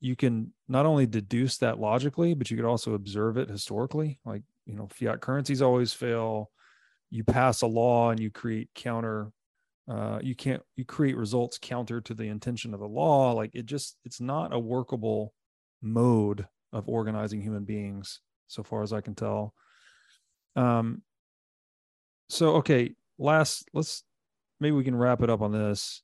you 0.00 0.14
can 0.14 0.52
not 0.68 0.84
only 0.84 1.06
deduce 1.06 1.58
that 1.58 1.78
logically 1.78 2.34
but 2.34 2.50
you 2.50 2.56
could 2.56 2.66
also 2.66 2.94
observe 2.94 3.36
it 3.36 3.48
historically. 3.48 4.18
Like 4.24 4.42
you 4.66 4.74
know 4.74 4.88
fiat 4.88 5.20
currencies 5.20 5.62
always 5.62 5.92
fail. 5.92 6.50
You 7.10 7.24
pass 7.24 7.62
a 7.62 7.66
law 7.66 8.10
and 8.10 8.20
you 8.20 8.30
create 8.30 8.68
counter 8.74 9.32
uh, 9.88 10.18
you 10.20 10.34
can't 10.34 10.62
you 10.74 10.84
create 10.84 11.16
results 11.16 11.58
counter 11.60 12.00
to 12.00 12.14
the 12.14 12.24
intention 12.24 12.74
of 12.74 12.80
the 12.80 12.88
law. 12.88 13.32
Like 13.32 13.54
it 13.54 13.66
just 13.66 13.96
it's 14.04 14.20
not 14.20 14.52
a 14.52 14.58
workable 14.58 15.32
mode 15.80 16.46
of 16.72 16.88
organizing 16.88 17.40
human 17.40 17.64
beings 17.64 18.20
so 18.48 18.62
far 18.62 18.82
as 18.82 18.92
i 18.92 19.00
can 19.00 19.14
tell. 19.14 19.54
Um 20.56 21.02
so 22.28 22.56
okay 22.56 22.94
last 23.18 23.68
let's 23.72 24.02
maybe 24.58 24.74
we 24.74 24.84
can 24.84 24.96
wrap 24.96 25.22
it 25.22 25.30
up 25.30 25.40
on 25.40 25.52
this. 25.52 26.02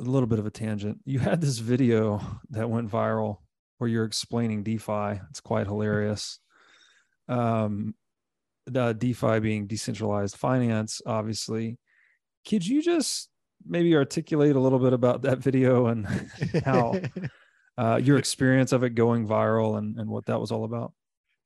A 0.00 0.04
little 0.04 0.26
bit 0.26 0.38
of 0.38 0.46
a 0.46 0.50
tangent. 0.50 0.98
You 1.04 1.18
had 1.18 1.40
this 1.40 1.58
video 1.58 2.20
that 2.50 2.70
went 2.70 2.90
viral 2.90 3.38
where 3.76 3.90
you're 3.90 4.04
explaining 4.04 4.62
defi. 4.62 5.20
It's 5.28 5.40
quite 5.40 5.66
hilarious 5.66 6.38
um, 7.28 7.94
the 8.66 8.92
DeFi 8.92 9.40
being 9.40 9.66
decentralized 9.66 10.36
finance, 10.36 11.00
obviously. 11.06 11.78
Could 12.46 12.66
you 12.66 12.82
just 12.82 13.28
maybe 13.64 13.94
articulate 13.96 14.56
a 14.56 14.60
little 14.60 14.78
bit 14.78 14.92
about 14.92 15.22
that 15.22 15.38
video 15.38 15.86
and 15.86 16.06
how 16.64 17.00
uh, 17.78 17.96
your 18.02 18.18
experience 18.18 18.72
of 18.72 18.82
it 18.84 18.90
going 18.90 19.26
viral 19.26 19.78
and, 19.78 19.98
and 19.98 20.08
what 20.08 20.26
that 20.26 20.40
was 20.40 20.50
all 20.50 20.64
about? 20.64 20.92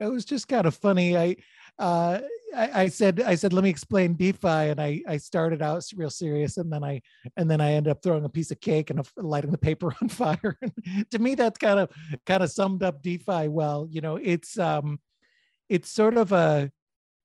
It 0.01 0.07
was 0.07 0.25
just 0.25 0.49
kind 0.49 0.67
of 0.67 0.75
funny. 0.75 1.17
I, 1.17 1.37
uh, 1.79 2.21
I, 2.57 2.83
I, 2.83 2.89
said, 2.89 3.21
I 3.21 3.35
said, 3.35 3.53
let 3.53 3.63
me 3.63 3.71
explain 3.71 4.15
DeFi, 4.15 4.49
and 4.49 4.81
I, 4.81 5.03
I 5.07 5.19
started 5.19 5.61
out 5.61 5.85
real 5.95 6.09
serious, 6.09 6.57
and 6.57 6.73
then 6.73 6.83
I, 6.83 7.03
and 7.37 7.51
then 7.51 7.61
I 7.61 7.73
ended 7.73 7.91
up 7.91 8.03
throwing 8.03 8.25
a 8.25 8.29
piece 8.31 8.51
of 8.51 8.61
cake 8.61 8.89
and 8.89 9.01
a, 9.01 9.05
lighting 9.17 9.51
the 9.51 9.59
paper 9.59 9.95
on 10.03 10.09
fire. 10.09 10.59
to 11.11 11.19
me, 11.19 11.35
that's 11.35 11.59
kind 11.59 11.79
of, 11.79 11.91
kind 12.25 12.43
of 12.43 12.51
summed 12.51 12.83
up 12.83 13.03
DeFi 13.03 13.49
well. 13.49 13.87
You 13.91 14.01
know, 14.01 14.17
it's, 14.17 14.59
um, 14.59 15.01
it's 15.71 15.91
sort 15.91 16.19
of 16.19 16.33
a 16.33 16.71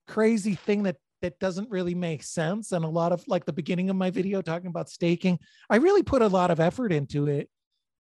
crazy 0.08 0.56
thing 0.56 0.84
that 0.84 0.96
that 1.22 1.40
doesn't 1.40 1.70
really 1.70 1.96
make 1.96 2.24
sense 2.24 2.72
and 2.72 2.86
a 2.86 2.90
lot 2.90 3.12
of 3.12 3.24
like 3.28 3.46
the 3.46 3.54
beginning 3.54 3.90
of 3.90 3.96
my 3.96 4.12
video 4.12 4.42
talking 4.42 4.68
about 4.68 4.90
staking 4.90 5.40
i 5.70 5.78
really 5.78 6.04
put 6.04 6.22
a 6.22 6.28
lot 6.28 6.52
of 6.52 6.60
effort 6.60 6.92
into 6.92 7.28
it 7.28 7.50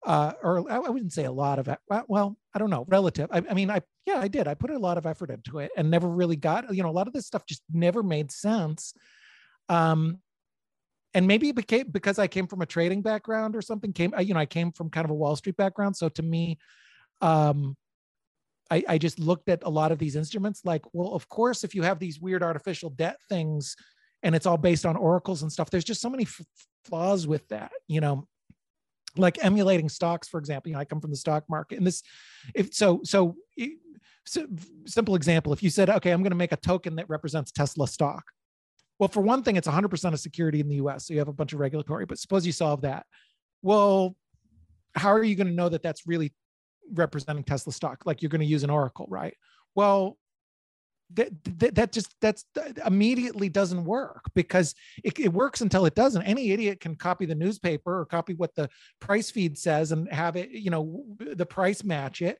uh, 0.04 0.32
or 0.42 0.70
I 0.70 0.78
wouldn't 0.80 1.12
say 1.12 1.24
a 1.24 1.32
lot 1.32 1.58
of 1.58 1.68
well, 2.08 2.36
I 2.54 2.58
don't 2.58 2.70
know, 2.70 2.84
relative. 2.88 3.28
I, 3.30 3.42
I, 3.48 3.54
mean, 3.54 3.70
I 3.70 3.82
yeah, 4.04 4.18
I 4.18 4.28
did. 4.28 4.48
I 4.48 4.54
put 4.54 4.70
a 4.70 4.78
lot 4.78 4.98
of 4.98 5.06
effort 5.06 5.30
into 5.30 5.60
it 5.60 5.70
and 5.76 5.90
never 5.90 6.08
really 6.08 6.36
got. 6.36 6.74
You 6.74 6.82
know, 6.82 6.90
a 6.90 6.92
lot 6.92 7.06
of 7.06 7.12
this 7.12 7.26
stuff 7.26 7.46
just 7.46 7.62
never 7.72 8.02
made 8.02 8.32
sense. 8.32 8.94
Um, 9.68 10.18
and 11.14 11.26
maybe 11.26 11.50
it 11.50 11.56
became 11.56 11.88
because 11.90 12.18
I 12.18 12.26
came 12.26 12.46
from 12.46 12.62
a 12.62 12.66
trading 12.66 13.02
background 13.02 13.54
or 13.54 13.62
something. 13.62 13.92
Came, 13.92 14.12
you 14.20 14.34
know, 14.34 14.40
I 14.40 14.46
came 14.46 14.72
from 14.72 14.90
kind 14.90 15.04
of 15.04 15.10
a 15.10 15.14
Wall 15.14 15.36
Street 15.36 15.56
background, 15.56 15.96
so 15.96 16.08
to 16.08 16.22
me, 16.22 16.58
um, 17.20 17.76
I, 18.72 18.82
I 18.88 18.98
just 18.98 19.18
looked 19.18 19.50
at 19.50 19.62
a 19.64 19.68
lot 19.68 19.92
of 19.92 19.98
these 19.98 20.16
instruments 20.16 20.62
like, 20.64 20.82
well, 20.94 21.12
of 21.12 21.28
course, 21.28 21.62
if 21.62 21.74
you 21.74 21.82
have 21.82 21.98
these 21.98 22.18
weird 22.18 22.42
artificial 22.42 22.88
debt 22.88 23.18
things 23.28 23.76
and 24.22 24.34
it's 24.34 24.46
all 24.46 24.56
based 24.56 24.86
on 24.86 24.96
oracles 24.96 25.42
and 25.42 25.52
stuff, 25.52 25.68
there's 25.68 25.84
just 25.84 26.00
so 26.00 26.08
many 26.08 26.22
f- 26.22 26.40
flaws 26.86 27.26
with 27.26 27.46
that, 27.48 27.70
you 27.86 28.00
know, 28.00 28.26
like 29.14 29.44
emulating 29.44 29.90
stocks, 29.90 30.26
for 30.26 30.38
example. 30.38 30.70
You 30.70 30.74
know, 30.74 30.80
I 30.80 30.86
come 30.86 31.02
from 31.02 31.10
the 31.10 31.16
stock 31.18 31.44
market 31.50 31.76
and 31.76 31.86
this, 31.86 32.02
if 32.54 32.72
so, 32.72 33.02
so, 33.04 33.36
so 34.24 34.46
simple 34.86 35.16
example, 35.16 35.52
if 35.52 35.62
you 35.62 35.68
said, 35.68 35.90
okay, 35.90 36.10
I'm 36.10 36.22
going 36.22 36.30
to 36.30 36.36
make 36.36 36.52
a 36.52 36.56
token 36.56 36.96
that 36.96 37.10
represents 37.10 37.52
Tesla 37.52 37.86
stock, 37.86 38.24
well, 38.98 39.10
for 39.10 39.20
one 39.20 39.42
thing, 39.42 39.56
it's 39.56 39.68
100% 39.68 40.12
of 40.14 40.20
security 40.20 40.60
in 40.60 40.68
the 40.68 40.76
US. 40.76 41.06
So 41.06 41.12
you 41.12 41.18
have 41.18 41.28
a 41.28 41.32
bunch 41.34 41.52
of 41.52 41.60
regulatory, 41.60 42.06
but 42.06 42.18
suppose 42.18 42.46
you 42.46 42.52
solve 42.52 42.82
that. 42.82 43.04
Well, 43.60 44.16
how 44.94 45.12
are 45.12 45.22
you 45.22 45.34
going 45.34 45.48
to 45.48 45.52
know 45.52 45.68
that 45.68 45.82
that's 45.82 46.06
really 46.06 46.32
representing 46.94 47.44
Tesla 47.44 47.72
stock? 47.72 48.02
Like 48.04 48.22
you're 48.22 48.30
going 48.30 48.40
to 48.40 48.46
use 48.46 48.64
an 48.64 48.70
Oracle, 48.70 49.06
right? 49.08 49.34
Well, 49.74 50.18
that, 51.14 51.44
that, 51.58 51.74
that 51.74 51.92
just 51.92 52.14
that's 52.20 52.44
that 52.54 52.78
immediately 52.86 53.48
doesn't 53.48 53.84
work 53.84 54.24
because 54.34 54.74
it, 55.04 55.18
it 55.18 55.32
works 55.32 55.60
until 55.60 55.84
it 55.84 55.94
doesn't 55.94 56.22
any 56.22 56.52
idiot 56.52 56.80
can 56.80 56.96
copy 56.96 57.26
the 57.26 57.34
newspaper 57.34 58.00
or 58.00 58.06
copy 58.06 58.34
what 58.34 58.54
the 58.54 58.68
price 59.00 59.30
feed 59.30 59.58
says 59.58 59.92
and 59.92 60.10
have 60.10 60.36
it 60.36 60.50
you 60.50 60.70
know 60.70 61.04
the 61.18 61.46
price 61.46 61.84
match 61.84 62.22
it 62.22 62.38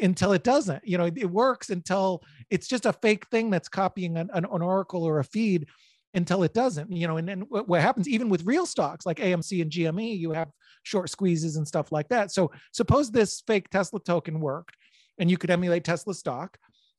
until 0.00 0.32
it 0.32 0.42
doesn't 0.42 0.86
you 0.86 0.96
know 0.96 1.06
it 1.06 1.30
works 1.30 1.70
until 1.70 2.22
it's 2.50 2.68
just 2.68 2.86
a 2.86 2.92
fake 2.94 3.26
thing 3.28 3.50
that's 3.50 3.68
copying 3.68 4.16
an, 4.16 4.30
an, 4.32 4.44
an 4.44 4.62
oracle 4.62 5.04
or 5.04 5.18
a 5.18 5.24
feed 5.24 5.66
until 6.14 6.42
it 6.42 6.54
doesn't 6.54 6.90
you 6.90 7.06
know 7.06 7.18
and 7.18 7.28
then 7.28 7.40
what 7.50 7.82
happens 7.82 8.08
even 8.08 8.28
with 8.28 8.46
real 8.46 8.64
stocks 8.64 9.04
like 9.04 9.18
amc 9.18 9.60
and 9.60 9.70
gme 9.70 10.18
you 10.18 10.32
have 10.32 10.50
short 10.88 11.10
squeezes 11.10 11.56
and 11.56 11.68
stuff 11.68 11.92
like 11.92 12.08
that. 12.08 12.32
So 12.32 12.50
suppose 12.72 13.10
this 13.10 13.42
fake 13.46 13.68
tesla 13.68 14.00
token 14.00 14.40
worked 14.40 14.76
and 15.18 15.30
you 15.30 15.36
could 15.36 15.50
emulate 15.50 15.84
tesla 15.84 16.14
stock 16.14 16.58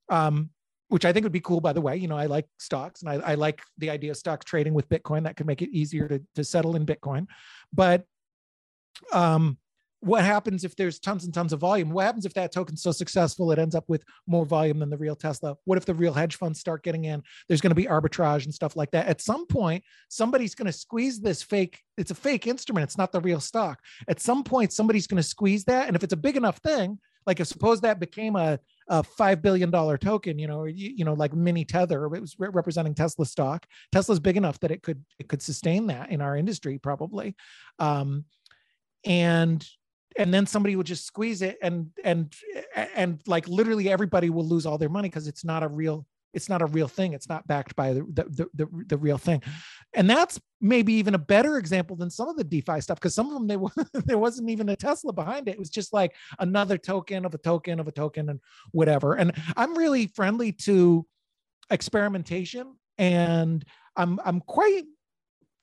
um, 0.10 0.50
which 0.90 1.06
i 1.06 1.12
think 1.12 1.24
would 1.24 1.32
be 1.32 1.40
cool 1.40 1.62
by 1.62 1.74
the 1.74 1.82
way. 1.82 1.98
You 1.98 2.08
know 2.08 2.18
i 2.18 2.28
like 2.28 2.48
stocks 2.58 3.02
and 3.02 3.10
I, 3.10 3.32
I 3.32 3.36
like 3.36 3.62
the 3.78 3.90
idea 3.90 4.12
of 4.12 4.18
stocks 4.18 4.46
trading 4.46 4.74
with 4.74 4.90
bitcoin. 4.90 5.24
That 5.24 5.36
could 5.36 5.48
make 5.48 5.62
it 5.62 5.76
easier 5.76 6.08
to, 6.08 6.22
to 6.36 6.44
settle 6.44 6.76
in 6.76 6.86
bitcoin. 6.86 7.28
But 7.74 8.06
um 9.12 9.58
what 10.02 10.24
happens 10.24 10.64
if 10.64 10.76
there's 10.76 11.00
tons 11.00 11.26
and 11.26 11.34
tons 11.34 11.52
of 11.52 11.60
volume? 11.60 11.90
What 11.90 12.06
happens 12.06 12.26
if 12.26 12.34
that 12.36 12.52
token's 12.52 12.82
so 12.82 12.92
successful 12.92 13.52
it 13.52 13.60
ends 13.60 13.76
up 13.76 13.84
with 13.88 14.04
more 14.28 14.46
volume 14.46 14.80
than 14.80 14.90
the 14.90 14.98
real 14.98 15.16
Tesla? 15.16 15.56
What 15.66 15.78
if 15.78 15.86
the 15.86 15.94
real 15.94 16.14
hedge 16.14 16.36
funds 16.36 16.60
start 16.60 16.84
getting 16.84 17.06
in? 17.06 17.22
There's 17.48 17.62
going 17.62 17.72
to 17.72 17.76
be 17.76 17.86
arbitrage 17.86 18.46
and 18.46 18.54
stuff 18.54 18.76
like 18.76 18.92
that. 18.92 19.08
At 19.08 19.22
some 19.22 19.46
point, 19.46 19.84
somebody's 20.08 20.56
going 20.56 20.68
to 20.68 20.72
squeeze 20.72 21.20
this 21.20 21.44
fake. 21.44 21.80
It's 21.98 22.12
a 22.12 22.16
fake 22.16 22.48
instrument. 22.48 22.86
It's 22.86 22.98
not 22.98 23.12
the 23.12 23.20
real 23.20 23.42
stock. 23.42 23.80
At 24.08 24.22
some 24.22 24.44
point, 24.44 24.72
somebody's 24.72 25.08
going 25.08 25.22
to 25.22 25.28
squeeze 25.28 25.66
that. 25.66 25.88
And 25.88 25.96
if 25.96 26.04
it's 26.04 26.14
a 26.14 26.18
big 26.18 26.38
enough 26.38 26.58
thing, 26.60 27.00
like 27.26 27.42
if 27.42 27.48
suppose 27.48 27.82
that 27.82 28.00
became 28.00 28.38
a, 28.38 28.58
a 28.88 29.04
five 29.04 29.42
billion 29.42 29.70
dollar 29.70 29.98
token, 29.98 30.40
you 30.40 30.48
know, 30.48 30.64
you, 30.64 30.94
you 30.96 31.06
know, 31.06 31.14
like 31.14 31.34
mini 31.34 31.66
tether, 31.66 32.06
it 32.06 32.22
was 32.22 32.36
re- 32.40 32.50
representing 32.52 32.96
Tesla 32.96 33.26
stock. 33.26 33.66
Tesla's 33.92 34.20
big 34.20 34.38
enough 34.38 34.60
that 34.62 34.72
it 34.72 34.82
could 34.82 35.04
it 35.20 35.28
could 35.28 35.42
sustain 35.42 35.88
that 35.88 36.10
in 36.10 36.22
our 36.22 36.38
industry 36.38 36.80
probably. 36.80 37.36
Um, 37.80 38.26
and 39.06 39.66
and 40.18 40.34
then 40.34 40.46
somebody 40.46 40.76
will 40.76 40.84
just 40.84 41.06
squeeze 41.06 41.42
it 41.42 41.58
and 41.62 41.90
and 42.04 42.34
and 42.96 43.22
like 43.28 43.48
literally 43.48 43.90
everybody 43.90 44.30
will 44.30 44.48
lose 44.48 44.66
all 44.66 44.78
their 44.78 44.90
money 44.90 45.10
because 45.10 45.28
it's 45.28 45.46
not 45.46 45.64
a 45.64 45.68
real 45.68 46.06
it's 46.34 46.50
not 46.50 46.62
a 46.62 46.68
real 46.68 46.88
thing. 46.88 47.14
It's 47.14 47.28
not 47.28 47.48
backed 47.48 47.76
by 47.76 47.94
the 47.94 48.02
the, 48.02 48.48
the, 48.54 48.68
the 48.88 48.98
real 48.98 49.18
thing. 49.18 49.42
And 49.94 50.10
that's 50.10 50.40
maybe 50.62 50.94
even 50.94 51.16
a 51.16 51.20
better 51.20 51.58
example 51.58 51.96
than 51.96 52.10
some 52.10 52.30
of 52.30 52.38
the 52.38 52.44
defi 52.44 52.82
stuff 52.82 53.00
because 53.00 53.16
some 53.16 53.28
of 53.28 53.34
them 53.34 53.48
they 53.48 53.58
there 54.06 54.18
wasn't 54.18 54.50
even 54.50 54.70
a 54.70 54.76
tesla 54.76 55.12
behind 55.14 55.48
it. 55.48 55.52
It 55.52 55.60
was 55.60 55.70
just 55.70 55.94
like 55.94 56.14
another 56.40 56.78
token 56.78 57.26
of 57.26 57.34
a 57.34 57.40
token 57.40 57.80
of 57.80 57.88
a 57.88 57.92
token 57.92 58.30
and 58.30 58.40
whatever. 58.72 59.16
And 59.16 59.32
i'm 59.58 59.78
really 59.78 60.08
friendly 60.08 60.52
to 60.52 61.06
experimentation 61.72 62.76
and 62.98 63.64
i'm 63.96 64.20
i'm 64.26 64.42
quite 64.42 64.86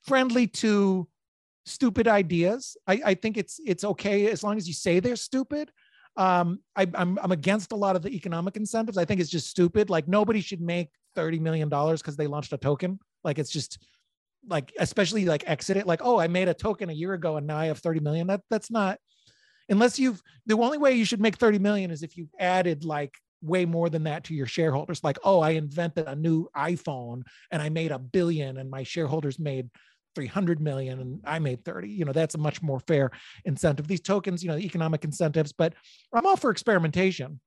friendly 0.04 0.46
to 0.46 1.08
stupid 1.66 2.08
ideas. 2.08 2.76
I, 2.86 3.00
I 3.04 3.14
think 3.14 3.36
it's 3.36 3.60
it's 3.66 3.84
okay 3.84 4.30
as 4.30 4.42
long 4.42 4.56
as 4.56 4.66
you 4.66 4.74
say 4.74 5.00
they're 5.00 5.16
stupid. 5.16 5.70
Um, 6.16 6.60
I, 6.74 6.86
I'm 6.94 7.18
I'm 7.22 7.32
against 7.32 7.72
a 7.72 7.76
lot 7.76 7.96
of 7.96 8.02
the 8.02 8.10
economic 8.10 8.56
incentives. 8.56 8.96
I 8.96 9.04
think 9.04 9.20
it's 9.20 9.30
just 9.30 9.48
stupid. 9.48 9.90
Like 9.90 10.08
nobody 10.08 10.40
should 10.40 10.60
make 10.60 10.88
thirty 11.14 11.38
million 11.38 11.68
dollars 11.68 12.00
because 12.00 12.16
they 12.16 12.26
launched 12.26 12.52
a 12.52 12.58
token. 12.58 12.98
Like 13.24 13.38
it's 13.38 13.50
just 13.50 13.78
like 14.48 14.72
especially 14.78 15.26
like 15.26 15.44
exit 15.46 15.76
it. 15.76 15.86
Like 15.86 16.00
oh, 16.02 16.18
I 16.18 16.28
made 16.28 16.48
a 16.48 16.54
token 16.54 16.88
a 16.88 16.94
year 16.94 17.12
ago 17.12 17.36
and 17.36 17.46
now 17.46 17.58
I 17.58 17.66
have 17.66 17.78
thirty 17.78 18.00
million. 18.00 18.28
That 18.28 18.42
that's 18.48 18.70
not 18.70 18.98
unless 19.68 19.98
you've 19.98 20.22
the 20.46 20.56
only 20.56 20.78
way 20.78 20.92
you 20.92 21.04
should 21.04 21.20
make 21.20 21.36
30 21.36 21.58
million 21.58 21.90
is 21.90 22.02
if 22.02 22.16
you 22.16 22.28
added 22.38 22.84
like 22.84 23.14
way 23.42 23.64
more 23.64 23.90
than 23.90 24.04
that 24.04 24.24
to 24.24 24.34
your 24.34 24.46
shareholders 24.46 25.02
like 25.04 25.18
oh 25.24 25.40
i 25.40 25.50
invented 25.50 26.06
a 26.06 26.16
new 26.16 26.48
iphone 26.56 27.22
and 27.50 27.60
i 27.60 27.68
made 27.68 27.90
a 27.90 27.98
billion 27.98 28.56
and 28.56 28.70
my 28.70 28.82
shareholders 28.82 29.38
made 29.38 29.68
300 30.16 30.60
million 30.60 31.00
and 31.00 31.20
I 31.24 31.38
made 31.38 31.64
30. 31.64 31.88
You 31.88 32.04
know, 32.04 32.12
that's 32.12 32.34
a 32.34 32.38
much 32.38 32.60
more 32.62 32.80
fair 32.80 33.12
incentive. 33.44 33.86
These 33.86 34.00
tokens, 34.00 34.42
you 34.42 34.50
know, 34.50 34.56
economic 34.56 35.04
incentives, 35.04 35.52
but 35.52 35.74
I'm 36.12 36.26
all 36.26 36.36
for 36.36 36.50
experimentation 36.50 37.38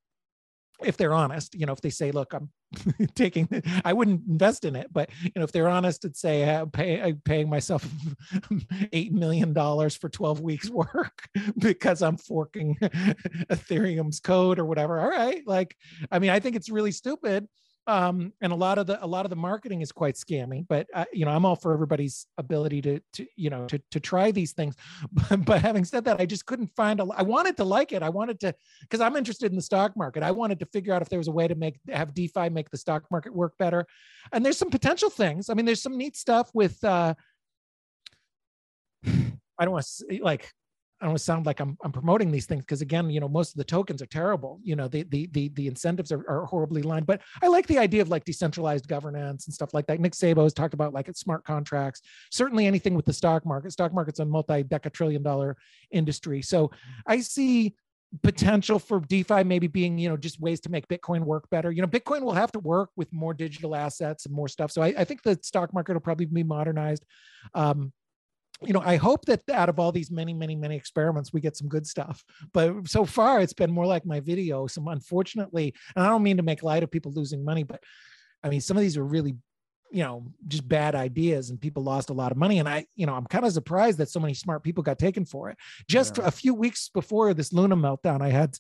if 0.84 0.98
they're 0.98 1.14
honest, 1.14 1.56
you 1.56 1.66
know, 1.66 1.74
if 1.74 1.82
they 1.82 1.90
say, 1.90 2.12
look, 2.12 2.34
I'm 2.34 2.50
taking, 3.16 3.50
I 3.84 3.94
wouldn't 3.94 4.22
invest 4.28 4.66
in 4.66 4.76
it, 4.76 4.88
but 4.92 5.10
you 5.22 5.32
know, 5.36 5.44
if 5.44 5.52
they're 5.52 5.68
honest 5.68 6.06
and 6.06 6.16
say, 6.16 6.44
I'm, 6.44 6.72
pay, 6.72 7.02
I'm 7.02 7.22
paying 7.26 7.50
myself 7.50 7.84
$8 8.34 9.12
million 9.12 9.54
for 9.54 10.10
12 10.10 10.42
weeks 10.42 10.70
work 10.70 11.28
because 11.58 12.02
I'm 12.02 12.18
forking 12.18 12.78
Ethereum's 12.80 14.20
code 14.20 14.60
or 14.60 14.66
whatever. 14.66 15.00
All 15.00 15.10
right. 15.10 15.42
Like, 15.46 15.76
I 16.12 16.20
mean, 16.20 16.30
I 16.30 16.40
think 16.40 16.56
it's 16.56 16.70
really 16.70 16.92
stupid 16.92 17.48
um, 17.90 18.32
and 18.42 18.54
a 18.54 18.56
lot 18.56 18.78
of 18.78 18.86
the 18.86 19.04
a 19.04 19.08
lot 19.08 19.26
of 19.26 19.32
the 19.32 19.36
marketing 19.36 19.82
is 19.82 19.92
quite 19.92 20.14
scammy 20.14 20.64
but 20.70 20.86
uh, 20.94 21.06
you 21.12 21.26
know 21.26 21.32
i'm 21.32 21.44
all 21.44 21.56
for 21.56 21.74
everybody's 21.74 22.28
ability 22.38 22.84
to 22.84 23.00
to 23.14 23.26
you 23.36 23.50
know 23.50 23.66
to 23.66 23.82
to 23.90 24.00
try 24.00 24.32
these 24.32 24.54
things. 24.54 24.76
But, 25.12 25.46
but 25.46 25.62
having 25.62 25.86
said 25.86 26.06
that 26.06 26.22
i 26.22 26.26
just 26.26 26.46
couldn't 26.46 26.70
find 26.76 27.00
a 27.00 27.08
i 27.16 27.24
wanted 27.24 27.58
to 27.58 27.64
like 27.64 27.92
it. 27.92 28.04
I 28.04 28.10
wanted 28.10 28.40
to 28.42 28.54
because 28.82 29.02
i'm 29.02 29.16
interested 29.16 29.52
in 29.52 29.56
the 29.56 29.62
stock 29.62 29.98
market. 29.98 30.22
I 30.22 30.32
wanted 30.32 30.60
to 30.60 30.68
figure 30.68 30.94
out 30.94 31.02
if 31.02 31.10
there 31.10 31.18
was 31.18 31.28
a 31.28 31.32
way 31.32 31.48
to 31.48 31.56
make 31.56 31.80
have 31.90 32.14
defi 32.14 32.50
make 32.50 32.70
the 32.70 32.78
stock 32.78 33.04
market 33.10 33.34
work 33.34 33.54
better. 33.58 33.88
And 34.32 34.46
there's 34.46 34.58
some 34.58 34.70
potential 34.70 35.10
things. 35.10 35.50
I 35.50 35.56
mean 35.56 35.66
there's 35.66 35.82
some 35.82 35.98
neat 35.98 36.16
stuff 36.16 36.52
with 36.54 36.84
uh 36.84 37.16
i 39.06 39.66
don't 39.66 39.72
want 39.72 39.86
to 39.86 40.24
like 40.24 40.54
I 41.02 41.06
don't 41.06 41.18
sound 41.18 41.46
like 41.46 41.60
I'm, 41.60 41.78
I'm 41.84 41.92
promoting 41.92 42.32
these 42.32 42.46
things 42.46 42.64
because 42.64 42.82
again, 42.82 43.10
you 43.10 43.20
know, 43.20 43.30
most 43.30 43.52
of 43.52 43.58
the 43.58 43.64
tokens 43.64 44.02
are 44.02 44.08
terrible. 44.08 44.60
You 44.64 44.76
know, 44.76 44.88
the 44.88 45.04
the 45.04 45.28
the, 45.32 45.50
the 45.50 45.68
incentives 45.68 46.12
are, 46.12 46.30
are 46.30 46.46
horribly 46.46 46.82
aligned. 46.82 47.06
But 47.06 47.22
I 47.42 47.48
like 47.48 47.68
the 47.68 47.78
idea 47.78 48.02
of 48.02 48.10
like 48.10 48.26
decentralized 48.26 48.88
governance 48.88 49.48
and 49.48 49.54
stuff 49.54 49.74
like 49.74 49.88
that. 49.88 50.00
Nick 50.00 50.14
Szabo 50.14 50.44
has 50.44 50.54
talked 50.54 50.74
about 50.74 50.94
like 50.94 51.10
smart 51.16 51.46
contracts. 51.46 52.02
Certainly 52.32 52.66
anything 52.66 52.96
with 52.96 53.06
the 53.06 53.14
stock 53.14 53.46
market. 53.46 53.72
Stock 53.72 53.94
market's 53.94 54.20
a 54.20 54.26
multi-decatrillion 54.26 55.24
dollar 55.24 55.58
industry. 55.92 56.42
So 56.42 56.72
I 57.08 57.22
see 57.22 57.76
potential 58.24 58.80
for 58.80 59.00
DeFi 59.00 59.44
maybe 59.44 59.68
being, 59.68 59.98
you 59.98 60.10
know, 60.10 60.18
just 60.18 60.40
ways 60.40 60.60
to 60.62 60.70
make 60.70 60.88
Bitcoin 60.88 61.22
work 61.22 61.50
better. 61.50 61.72
You 61.72 61.82
know, 61.82 61.88
Bitcoin 61.88 62.22
will 62.22 62.34
have 62.34 62.52
to 62.54 62.60
work 62.60 62.90
with 62.96 63.12
more 63.14 63.34
digital 63.34 63.76
assets 63.76 64.26
and 64.26 64.34
more 64.34 64.48
stuff. 64.48 64.72
So 64.72 64.82
I, 64.82 64.88
I 64.98 65.04
think 65.04 65.22
the 65.22 65.38
stock 65.44 65.74
market 65.74 65.94
will 65.94 66.02
probably 66.02 66.26
be 66.26 66.44
modernized. 66.44 67.06
Um, 67.54 67.94
you 68.62 68.74
know, 68.74 68.82
I 68.84 68.98
hope 68.98 69.26
that 69.26 69.50
out 69.50 69.70
of 69.70 69.80
all 69.80 69.92
these 69.92 70.12
many, 70.12 70.34
many, 70.34 70.56
many 70.56 70.76
experiments, 70.76 71.32
we 71.32 71.42
get 71.42 71.56
some 71.56 71.70
good 71.70 71.88
stuff. 71.88 72.24
But 72.54 72.88
so 72.88 73.06
far, 73.06 73.40
it's 73.40 73.54
been 73.54 73.72
more 73.72 73.86
like 73.86 74.06
my 74.06 74.20
video. 74.20 74.68
Some 74.68 74.88
unfortunately, 74.88 75.74
and 75.96 76.06
I 76.06 76.10
don't 76.10 76.24
mean 76.24 76.38
to 76.38 76.44
make 76.44 76.64
light 76.64 76.84
of 76.84 76.92
people 76.92 77.14
losing 77.14 77.44
money, 77.44 77.64
but 77.64 77.82
I 78.44 78.50
mean, 78.50 78.62
some 78.62 78.78
of 78.78 78.82
these 78.82 78.98
are 78.98 79.04
really, 79.04 79.36
you 79.92 80.04
know, 80.04 80.26
just 80.48 80.68
bad 80.68 80.94
ideas 80.94 81.50
and 81.50 81.60
people 81.60 81.84
lost 81.84 82.10
a 82.10 82.14
lot 82.14 82.32
of 82.32 82.38
money. 82.38 82.60
And 82.60 82.68
I, 82.68 82.86
you 82.96 83.06
know, 83.06 83.16
I'm 83.16 83.26
kind 83.26 83.46
of 83.46 83.54
surprised 83.54 83.98
that 84.00 84.10
so 84.10 84.20
many 84.20 84.34
smart 84.34 84.64
people 84.64 84.84
got 84.84 85.00
taken 85.00 85.26
for 85.26 85.50
it. 85.50 85.58
Just 85.88 86.18
yeah. 86.18 86.28
a 86.28 86.32
few 86.32 86.54
weeks 86.54 86.90
before 86.90 87.34
this 87.34 87.54
Luna 87.54 87.76
meltdown, 87.76 88.22
I 88.22 88.30
had, 88.30 88.58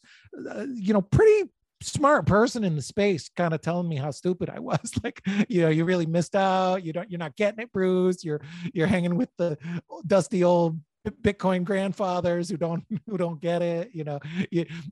uh, 0.49 0.65
you 0.73 0.93
know, 0.93 1.01
pretty 1.01 1.49
smart 1.81 2.25
person 2.25 2.63
in 2.63 2.75
the 2.75 2.81
space 2.81 3.29
kind 3.29 3.53
of 3.53 3.61
telling 3.61 3.87
me 3.87 3.95
how 3.95 4.11
stupid 4.11 4.49
I 4.49 4.59
was. 4.59 4.79
Like, 5.03 5.21
you 5.47 5.61
know, 5.61 5.69
you 5.69 5.85
really 5.85 6.05
missed 6.05 6.35
out. 6.35 6.83
You 6.83 6.91
don't, 6.91 7.09
you're 7.09 7.19
not 7.19 7.37
getting 7.37 7.61
it, 7.61 7.71
Bruce. 7.71 8.23
You're, 8.23 8.41
you're 8.73 8.87
hanging 8.87 9.15
with 9.15 9.29
the 9.37 9.57
dusty 10.05 10.43
old 10.43 10.77
Bitcoin 11.21 11.63
grandfathers 11.63 12.49
who 12.49 12.57
don't, 12.57 12.83
who 13.07 13.17
don't 13.17 13.39
get 13.39 13.61
it, 13.61 13.91
you 13.93 14.03
know, 14.03 14.19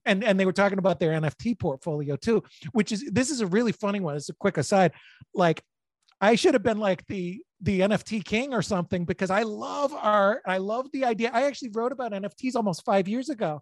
and, 0.06 0.24
and 0.24 0.40
they 0.40 0.46
were 0.46 0.54
talking 0.54 0.78
about 0.78 1.00
their 1.00 1.12
NFT 1.20 1.60
portfolio 1.60 2.16
too, 2.16 2.42
which 2.72 2.92
is, 2.92 3.04
this 3.12 3.30
is 3.30 3.42
a 3.42 3.48
really 3.48 3.74
funny 3.74 4.00
one. 4.00 4.16
It's 4.16 4.30
a 4.30 4.34
quick 4.34 4.58
aside. 4.58 4.94
Like 5.34 5.62
I 6.20 6.36
should 6.36 6.54
have 6.54 6.64
been 6.64 6.80
like 6.80 7.06
the 7.08 7.42
the 7.62 7.80
NFT 7.80 8.24
king 8.24 8.54
or 8.54 8.62
something 8.62 9.04
because 9.04 9.32
I 9.32 9.42
love 9.42 9.92
art. 9.94 10.44
I 10.46 10.58
love 10.58 10.92
the 10.94 11.06
idea. 11.06 11.32
I 11.34 11.44
actually 11.44 11.72
wrote 11.74 11.92
about 11.92 12.12
NFTs 12.12 12.56
almost 12.56 12.86
five 12.86 13.08
years 13.08 13.30
ago 13.30 13.62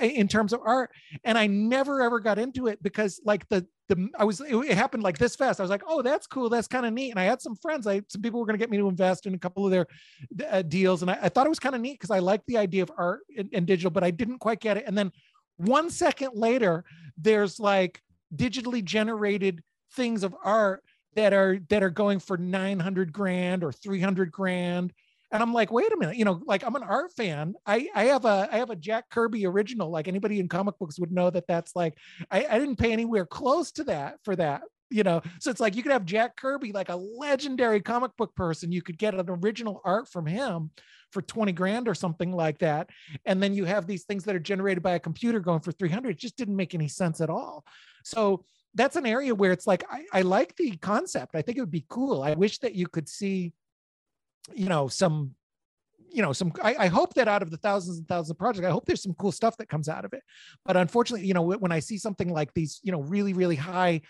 in 0.00 0.28
terms 0.28 0.54
of 0.54 0.60
art, 0.64 0.90
and 1.24 1.36
I 1.36 1.46
never 1.46 2.00
ever 2.00 2.20
got 2.20 2.38
into 2.38 2.68
it 2.68 2.82
because 2.82 3.20
like 3.24 3.46
the 3.48 3.66
the 3.88 4.08
I 4.18 4.24
was 4.24 4.40
it, 4.40 4.54
it 4.54 4.76
happened 4.76 5.02
like 5.02 5.18
this 5.18 5.36
fast. 5.36 5.60
I 5.60 5.62
was 5.62 5.70
like, 5.70 5.82
oh, 5.86 6.00
that's 6.00 6.26
cool. 6.26 6.48
That's 6.48 6.68
kind 6.68 6.86
of 6.86 6.94
neat. 6.94 7.10
And 7.10 7.20
I 7.20 7.24
had 7.24 7.42
some 7.42 7.56
friends. 7.56 7.86
I 7.86 8.02
some 8.08 8.22
people 8.22 8.40
were 8.40 8.46
going 8.46 8.58
to 8.58 8.62
get 8.62 8.70
me 8.70 8.78
to 8.78 8.88
invest 8.88 9.26
in 9.26 9.34
a 9.34 9.38
couple 9.38 9.66
of 9.66 9.70
their 9.70 9.86
uh, 10.50 10.62
deals, 10.62 11.02
and 11.02 11.10
I, 11.10 11.18
I, 11.22 11.28
thought 11.28 11.46
it 11.46 11.50
was 11.50 11.60
kind 11.60 11.74
of 11.74 11.80
neat 11.80 12.00
because 12.00 12.10
I 12.10 12.20
liked 12.20 12.46
the 12.46 12.56
idea 12.56 12.82
of 12.82 12.90
art 12.96 13.20
and, 13.36 13.50
and 13.52 13.66
digital, 13.66 13.90
but 13.90 14.04
I 14.04 14.10
didn't 14.10 14.38
quite 14.38 14.60
get 14.60 14.78
it. 14.78 14.84
And 14.86 14.96
then 14.96 15.12
one 15.56 15.90
second 15.90 16.30
later, 16.34 16.84
there's 17.18 17.60
like 17.60 18.00
digitally 18.34 18.82
generated 18.82 19.62
things 19.92 20.24
of 20.24 20.34
art 20.42 20.82
that 21.16 21.32
are 21.32 21.58
that 21.68 21.82
are 21.82 21.90
going 21.90 22.18
for 22.18 22.36
900 22.36 23.12
grand 23.12 23.64
or 23.64 23.72
300 23.72 24.30
grand. 24.30 24.92
And 25.32 25.42
i'm 25.42 25.52
like 25.52 25.72
wait 25.72 25.92
a 25.92 25.96
minute 25.96 26.16
you 26.16 26.24
know 26.24 26.40
like 26.46 26.64
i'm 26.64 26.76
an 26.76 26.82
art 26.82 27.12
fan. 27.16 27.54
I 27.66 27.88
i 27.94 28.04
have 28.04 28.24
a 28.24 28.48
i 28.52 28.58
have 28.58 28.70
a 28.70 28.76
jack 28.76 29.10
kirby 29.10 29.46
original. 29.46 29.90
Like 29.90 30.08
anybody 30.08 30.38
in 30.38 30.48
comic 30.48 30.78
books 30.78 30.98
would 30.98 31.12
know 31.12 31.30
that 31.30 31.46
that's 31.48 31.74
like 31.74 31.94
i, 32.30 32.46
I 32.48 32.58
didn't 32.58 32.76
pay 32.76 32.92
anywhere 32.92 33.26
close 33.26 33.72
to 33.72 33.84
that 33.84 34.18
for 34.24 34.36
that 34.36 34.62
you 34.90 35.02
know? 35.02 35.22
So 35.40 35.50
it's 35.50 35.60
like 35.60 35.74
you 35.74 35.82
could 35.82 35.92
have 35.92 36.04
jack 36.04 36.36
kirby 36.36 36.70
like 36.70 36.88
a 36.88 36.94
legendary 36.96 37.80
comic 37.80 38.12
book 38.16 38.34
person. 38.36 38.70
You 38.70 38.80
could 38.80 38.96
get 38.96 39.14
an 39.14 39.28
original 39.28 39.80
art 39.84 40.08
from 40.08 40.24
him 40.24 40.70
for 41.10 41.20
20 41.22 41.52
grand 41.52 41.88
or 41.88 41.94
something 41.94 42.32
like 42.32 42.58
that. 42.58 42.90
And 43.24 43.42
then 43.42 43.54
you 43.54 43.64
have 43.64 43.86
these 43.86 44.04
things 44.04 44.24
that 44.24 44.36
are 44.36 44.40
generated 44.40 44.82
by 44.82 44.92
a 44.92 45.00
computer 45.00 45.40
going 45.40 45.60
for 45.60 45.72
300 45.72 46.10
it 46.10 46.18
just 46.18 46.36
didn't 46.36 46.56
make 46.56 46.74
any 46.74 46.88
sense 46.88 47.20
at 47.20 47.30
all. 47.30 47.64
So 48.04 48.44
that's 48.74 48.96
an 48.96 49.06
area 49.06 49.34
where 49.34 49.52
it's 49.52 49.66
like 49.66 49.84
I, 49.90 50.04
I 50.12 50.22
like 50.22 50.56
the 50.56 50.76
concept. 50.76 51.36
I 51.36 51.42
think 51.42 51.58
it 51.58 51.60
would 51.60 51.70
be 51.70 51.86
cool. 51.88 52.22
I 52.22 52.34
wish 52.34 52.58
that 52.58 52.74
you 52.74 52.86
could 52.86 53.08
see 53.08 53.52
you 54.52 54.68
know 54.68 54.88
some 54.88 55.34
you 56.10 56.22
know 56.22 56.32
some 56.32 56.52
I, 56.62 56.76
I, 56.78 56.86
hope 56.88 57.14
that 57.14 57.28
out 57.28 57.42
of 57.42 57.50
the 57.50 57.56
thousands 57.56 57.98
and 57.98 58.06
thousands 58.06 58.30
of 58.30 58.38
projects 58.38 58.66
i 58.66 58.70
hope 58.70 58.84
there's 58.86 59.02
some 59.02 59.14
cool 59.14 59.32
stuff 59.32 59.56
that 59.56 59.68
comes 59.68 59.88
out 59.88 60.04
of 60.04 60.12
it. 60.12 60.22
But 60.64 60.76
unfortunately 60.76 61.26
you 61.26 61.34
know 61.34 61.42
when 61.42 61.72
i 61.72 61.80
see 61.80 61.98
something 61.98 62.28
like 62.28 62.52
these 62.54 62.80
you 62.82 62.92
know 62.92 63.00
really 63.00 63.32
really 63.32 63.56
high 63.56 64.02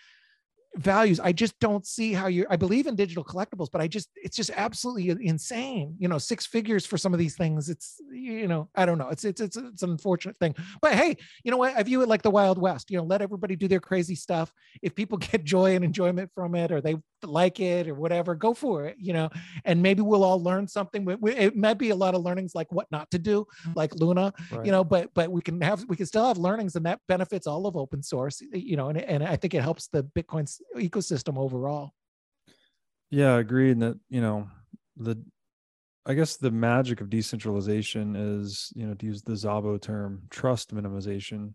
values. 0.77 1.20
I 1.20 1.33
just 1.33 1.59
don't 1.61 1.87
see 1.87 2.12
how 2.12 2.27
you 2.27 2.47
i 2.51 2.57
believe 2.57 2.87
in 2.87 2.97
digital 2.97 3.25
collectibles 3.25 3.68
but 3.70 3.81
i 3.81 3.87
just 3.87 4.09
it's 4.16 4.37
just 4.37 4.51
absolutely 4.57 5.11
insane 5.27 5.95
you 5.99 6.09
know 6.09 6.18
six 6.18 6.47
figures 6.47 6.85
for 6.85 6.99
some 6.99 7.12
of 7.12 7.18
these 7.18 7.37
things. 7.37 7.68
It's 7.68 8.01
you 8.11 8.49
know 8.49 8.68
i 8.75 8.85
don't 8.87 8.99
know. 8.99 9.09
It's 9.09 9.25
it's 9.25 9.41
it's, 9.41 9.57
it's 9.57 9.83
an 9.83 9.91
unfortunate 9.91 10.37
thing. 10.39 10.55
But 10.81 10.95
hey 10.95 11.16
you 11.43 11.51
know 11.51 11.57
what? 11.57 11.77
I 11.77 11.83
view 11.83 12.03
it 12.03 12.09
like 12.09 12.22
the 12.22 12.31
wild 12.31 12.59
west 12.59 12.91
you 12.91 12.99
know 12.99 13.05
let 13.05 13.22
everybody 13.22 13.57
do 13.57 13.68
their 13.68 13.81
crazy 13.81 14.14
stuff. 14.14 14.53
If 14.83 14.95
people 14.95 15.18
get 15.31 15.45
joy 15.45 15.75
and 15.75 15.85
enjoyment 15.85 16.31
from 16.35 16.55
it 16.55 16.72
or 16.72 16.81
they 16.81 16.97
like 17.29 17.61
it 17.61 17.89
or 17.89 17.95
whatever 17.95 18.35
go 18.35 18.55
for 18.55 18.87
it 18.87 18.97
you 18.99 19.12
know 19.12 19.29
and 19.64 19.83
maybe 19.83 20.03
we'll 20.03 20.25
all 20.25 20.43
learn 20.43 20.66
something. 20.66 21.07
It 21.27 21.57
might 21.57 21.79
be 21.79 21.91
a 21.91 21.97
lot 21.97 22.14
of 22.14 22.22
learnings 22.22 22.55
like 22.55 22.70
what 22.72 22.91
not 22.91 23.11
to 23.11 23.18
do 23.18 23.47
like 23.75 23.95
luna 23.95 24.33
right. 24.51 24.64
you 24.64 24.72
know 24.72 24.85
but 24.85 25.11
but 25.14 25.31
we 25.31 25.41
can 25.41 25.61
have 25.61 25.85
we 25.89 25.97
can 25.97 26.07
still 26.07 26.27
have 26.27 26.39
learnings 26.39 26.77
and 26.77 26.87
that 26.87 27.01
benefits 27.09 27.47
all 27.47 27.66
of 27.66 27.77
open 27.77 28.03
source 28.03 28.43
you 28.53 28.77
know 28.77 28.89
and, 28.89 28.99
and 28.99 29.22
i 29.22 29.37
think 29.37 29.55
it 29.55 29.62
helps 29.62 29.89
the 29.89 30.05
bitcoin 30.16 30.51
ecosystem 30.77 31.39
overall. 31.39 31.93
Yeah 33.11 33.37
agreed 33.37 33.72
and 33.72 33.83
that 33.83 33.99
you 34.09 34.20
know 34.20 34.49
the 34.97 35.22
i 36.07 36.14
guess 36.14 36.37
the 36.37 36.51
magic 36.51 37.01
of 37.01 37.11
decentralization 37.11 38.16
is 38.16 38.72
you 38.75 38.87
know 38.87 38.95
to 38.95 39.07
use 39.07 39.22
the 39.22 39.33
Szabo 39.33 39.81
term 39.81 40.22
trust 40.31 40.75
minimization 40.75 41.53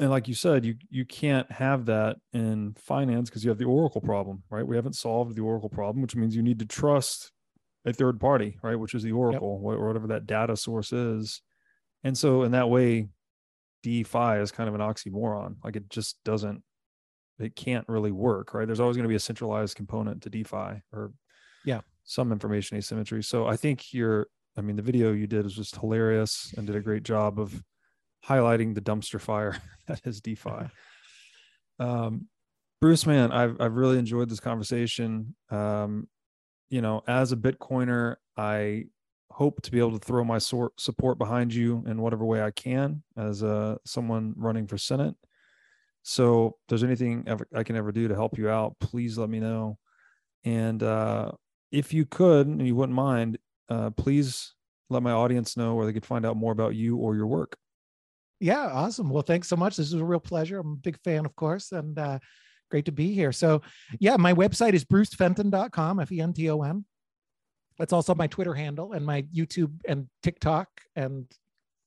and 0.00 0.10
like 0.10 0.26
you 0.26 0.34
said 0.34 0.64
you 0.64 0.74
you 0.88 1.04
can't 1.04 1.50
have 1.52 1.84
that 1.86 2.16
in 2.32 2.74
finance 2.78 3.28
because 3.28 3.44
you 3.44 3.50
have 3.50 3.58
the 3.58 3.66
oracle 3.66 4.00
problem 4.00 4.42
right? 4.50 4.66
We 4.66 4.74
haven't 4.74 4.94
solved 4.94 5.36
the 5.36 5.42
oracle 5.42 5.68
problem 5.68 6.02
which 6.02 6.16
means 6.16 6.34
you 6.34 6.42
need 6.42 6.58
to 6.58 6.66
trust 6.66 7.30
a 7.84 7.92
third 7.92 8.18
party 8.18 8.58
right? 8.62 8.74
Which 8.76 8.94
is 8.94 9.02
the 9.02 9.12
oracle 9.12 9.60
yep. 9.62 9.78
or 9.78 9.86
whatever 9.86 10.08
that 10.08 10.26
data 10.26 10.56
source 10.56 10.92
is. 10.92 11.42
And 12.02 12.16
so 12.16 12.42
in 12.42 12.52
that 12.52 12.70
way 12.70 13.08
defi 13.82 14.40
is 14.40 14.50
kind 14.50 14.68
of 14.68 14.74
an 14.74 14.80
oxymoron. 14.80 15.56
Like 15.62 15.76
it 15.76 15.88
just 15.88 16.16
doesn't 16.24 16.62
it 17.38 17.54
can't 17.54 17.88
really 17.88 18.12
work 18.12 18.54
right? 18.54 18.66
There's 18.66 18.80
always 18.80 18.96
going 18.96 19.04
to 19.04 19.08
be 19.08 19.16
a 19.16 19.20
centralized 19.20 19.76
component 19.76 20.22
to 20.22 20.30
defi 20.30 20.82
or 20.92 21.12
yeah. 21.64 21.80
some 22.04 22.32
information 22.32 22.78
asymmetry. 22.78 23.22
So 23.22 23.46
i 23.46 23.56
think 23.56 23.92
you're 23.92 24.28
i 24.56 24.62
mean 24.62 24.76
the 24.76 24.82
video 24.82 25.12
you 25.12 25.26
did 25.26 25.44
was 25.44 25.54
just 25.54 25.76
hilarious 25.76 26.54
and 26.56 26.66
did 26.66 26.74
a 26.74 26.80
great 26.80 27.02
job 27.02 27.38
of 27.38 27.62
highlighting 28.26 28.74
the 28.74 28.80
dumpster 28.80 29.20
fire 29.20 29.60
that 29.88 30.00
is 30.04 30.20
DeFi. 30.20 30.68
Um, 31.78 32.28
Bruce, 32.80 33.06
man, 33.06 33.30
I've 33.32 33.60
I've 33.60 33.74
really 33.74 33.98
enjoyed 33.98 34.28
this 34.28 34.40
conversation. 34.40 35.34
Um, 35.50 36.08
you 36.70 36.80
know, 36.80 37.02
as 37.06 37.32
a 37.32 37.36
Bitcoiner, 37.36 38.16
I 38.36 38.86
hope 39.30 39.62
to 39.62 39.70
be 39.70 39.78
able 39.78 39.98
to 39.98 40.04
throw 40.04 40.24
my 40.24 40.38
sort 40.38 40.78
support 40.80 41.18
behind 41.18 41.52
you 41.52 41.84
in 41.86 42.00
whatever 42.00 42.24
way 42.24 42.42
I 42.42 42.50
can 42.50 43.02
as 43.16 43.42
uh, 43.42 43.76
someone 43.84 44.34
running 44.36 44.66
for 44.66 44.78
Senate. 44.78 45.14
So, 46.02 46.46
if 46.46 46.68
there's 46.68 46.84
anything 46.84 47.24
ever, 47.26 47.46
I 47.54 47.62
can 47.62 47.76
ever 47.76 47.92
do 47.92 48.08
to 48.08 48.14
help 48.14 48.38
you 48.38 48.48
out, 48.48 48.76
please 48.80 49.18
let 49.18 49.28
me 49.28 49.40
know. 49.40 49.78
And 50.44 50.82
uh, 50.82 51.32
if 51.70 51.92
you 51.92 52.06
could, 52.06 52.46
and 52.46 52.66
you 52.66 52.74
wouldn't 52.74 52.96
mind, 52.96 53.38
uh, 53.68 53.90
please 53.90 54.54
let 54.88 55.02
my 55.02 55.12
audience 55.12 55.56
know 55.56 55.74
where 55.74 55.86
they 55.86 55.92
could 55.92 56.06
find 56.06 56.24
out 56.24 56.36
more 56.36 56.52
about 56.52 56.74
you 56.74 56.96
or 56.96 57.14
your 57.14 57.26
work. 57.26 57.56
Yeah, 58.40 58.66
awesome. 58.66 59.10
Well, 59.10 59.22
thanks 59.22 59.48
so 59.48 59.56
much. 59.56 59.76
This 59.76 59.88
is 59.88 60.00
a 60.00 60.04
real 60.04 60.20
pleasure. 60.20 60.58
I'm 60.58 60.72
a 60.72 60.76
big 60.76 60.98
fan, 61.04 61.26
of 61.26 61.36
course, 61.36 61.72
and 61.72 61.98
uh, 61.98 62.18
great 62.70 62.86
to 62.86 62.92
be 62.92 63.12
here. 63.12 63.32
So, 63.32 63.60
yeah, 63.98 64.16
my 64.16 64.32
website 64.32 64.72
is 64.72 64.84
brucefenton.com, 64.84 66.00
F 66.00 66.10
E 66.10 66.20
N 66.20 66.32
T 66.32 66.48
O 66.50 66.62
N. 66.62 66.86
That's 67.78 67.92
also 67.92 68.14
my 68.14 68.26
Twitter 68.26 68.54
handle 68.54 68.92
and 68.92 69.04
my 69.04 69.22
YouTube 69.22 69.72
and 69.86 70.08
TikTok 70.22 70.68
and 70.96 71.26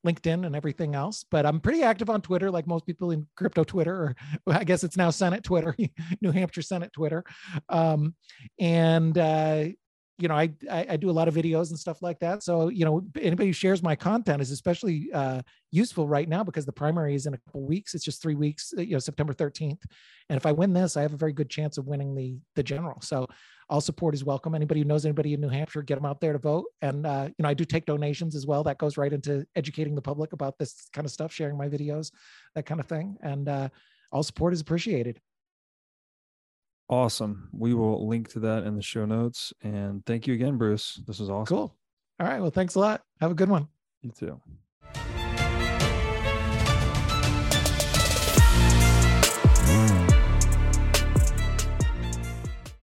LinkedIn 0.05 0.45
and 0.45 0.55
everything 0.55 0.95
else. 0.95 1.25
But 1.29 1.45
I'm 1.45 1.59
pretty 1.59 1.81
active 1.81 2.09
on 2.09 2.21
Twitter, 2.21 2.51
like 2.51 2.67
most 2.67 2.85
people 2.85 3.11
in 3.11 3.27
crypto 3.35 3.63
Twitter, 3.63 3.95
or 3.95 4.15
I 4.53 4.63
guess 4.63 4.83
it's 4.83 4.97
now 4.97 5.09
Senate 5.09 5.43
Twitter, 5.43 5.75
New 6.21 6.31
Hampshire 6.31 6.61
Senate 6.61 6.93
Twitter. 6.93 7.23
Um, 7.69 8.15
and 8.59 9.17
uh, 9.17 9.65
you 10.19 10.27
know, 10.27 10.35
I, 10.35 10.51
I, 10.69 10.85
I 10.91 10.97
do 10.97 11.09
a 11.09 11.11
lot 11.11 11.27
of 11.27 11.33
videos 11.33 11.69
and 11.69 11.79
stuff 11.79 12.01
like 12.01 12.19
that. 12.19 12.43
So 12.43 12.69
you 12.69 12.85
know, 12.85 13.03
anybody 13.19 13.47
who 13.47 13.53
shares 13.53 13.81
my 13.81 13.95
content 13.95 14.41
is 14.41 14.51
especially 14.51 15.09
uh, 15.13 15.41
useful 15.71 16.07
right 16.07 16.29
now 16.29 16.43
because 16.43 16.65
the 16.65 16.71
primary 16.71 17.15
is 17.15 17.25
in 17.25 17.33
a 17.33 17.37
couple 17.37 17.65
weeks. 17.65 17.95
It's 17.95 18.03
just 18.03 18.21
three 18.21 18.35
weeks, 18.35 18.73
uh, 18.77 18.81
you 18.81 18.93
know, 18.93 18.99
September 18.99 19.33
13th. 19.33 19.81
And 20.29 20.37
if 20.37 20.45
I 20.45 20.51
win 20.51 20.73
this, 20.73 20.95
I 20.97 21.01
have 21.01 21.13
a 21.13 21.17
very 21.17 21.33
good 21.33 21.49
chance 21.49 21.77
of 21.77 21.87
winning 21.87 22.15
the 22.15 22.37
the 22.55 22.63
general. 22.63 23.01
So 23.01 23.27
all 23.69 23.81
support 23.81 24.13
is 24.13 24.23
welcome. 24.23 24.53
Anybody 24.53 24.81
who 24.81 24.85
knows 24.85 25.05
anybody 25.05 25.33
in 25.33 25.41
New 25.41 25.49
Hampshire, 25.49 25.81
get 25.81 25.95
them 25.95 26.05
out 26.05 26.21
there 26.21 26.33
to 26.33 26.39
vote. 26.39 26.65
And 26.81 27.05
uh, 27.05 27.29
you 27.29 27.43
know, 27.43 27.49
I 27.49 27.53
do 27.53 27.65
take 27.65 27.85
donations 27.85 28.35
as 28.35 28.45
well. 28.45 28.63
That 28.63 28.77
goes 28.77 28.97
right 28.97 29.11
into 29.11 29.45
educating 29.55 29.95
the 29.95 30.01
public 30.01 30.33
about 30.33 30.57
this 30.59 30.89
kind 30.93 31.05
of 31.05 31.11
stuff, 31.11 31.33
sharing 31.33 31.57
my 31.57 31.67
videos, 31.67 32.11
that 32.55 32.65
kind 32.65 32.79
of 32.79 32.87
thing. 32.87 33.17
And 33.21 33.49
uh, 33.49 33.69
all 34.11 34.23
support 34.23 34.53
is 34.53 34.61
appreciated. 34.61 35.19
Awesome. 36.89 37.49
We 37.53 37.73
will 37.73 38.07
link 38.07 38.29
to 38.29 38.39
that 38.41 38.63
in 38.63 38.75
the 38.75 38.81
show 38.81 39.05
notes. 39.05 39.53
And 39.63 40.05
thank 40.05 40.27
you 40.27 40.33
again, 40.33 40.57
Bruce. 40.57 41.01
This 41.07 41.19
was 41.19 41.29
awesome. 41.29 41.55
Cool. 41.55 41.75
All 42.19 42.27
right. 42.27 42.41
Well, 42.41 42.51
thanks 42.51 42.75
a 42.75 42.79
lot. 42.79 43.01
Have 43.19 43.31
a 43.31 43.35
good 43.35 43.49
one. 43.49 43.67
You 44.01 44.11
too. 44.11 44.41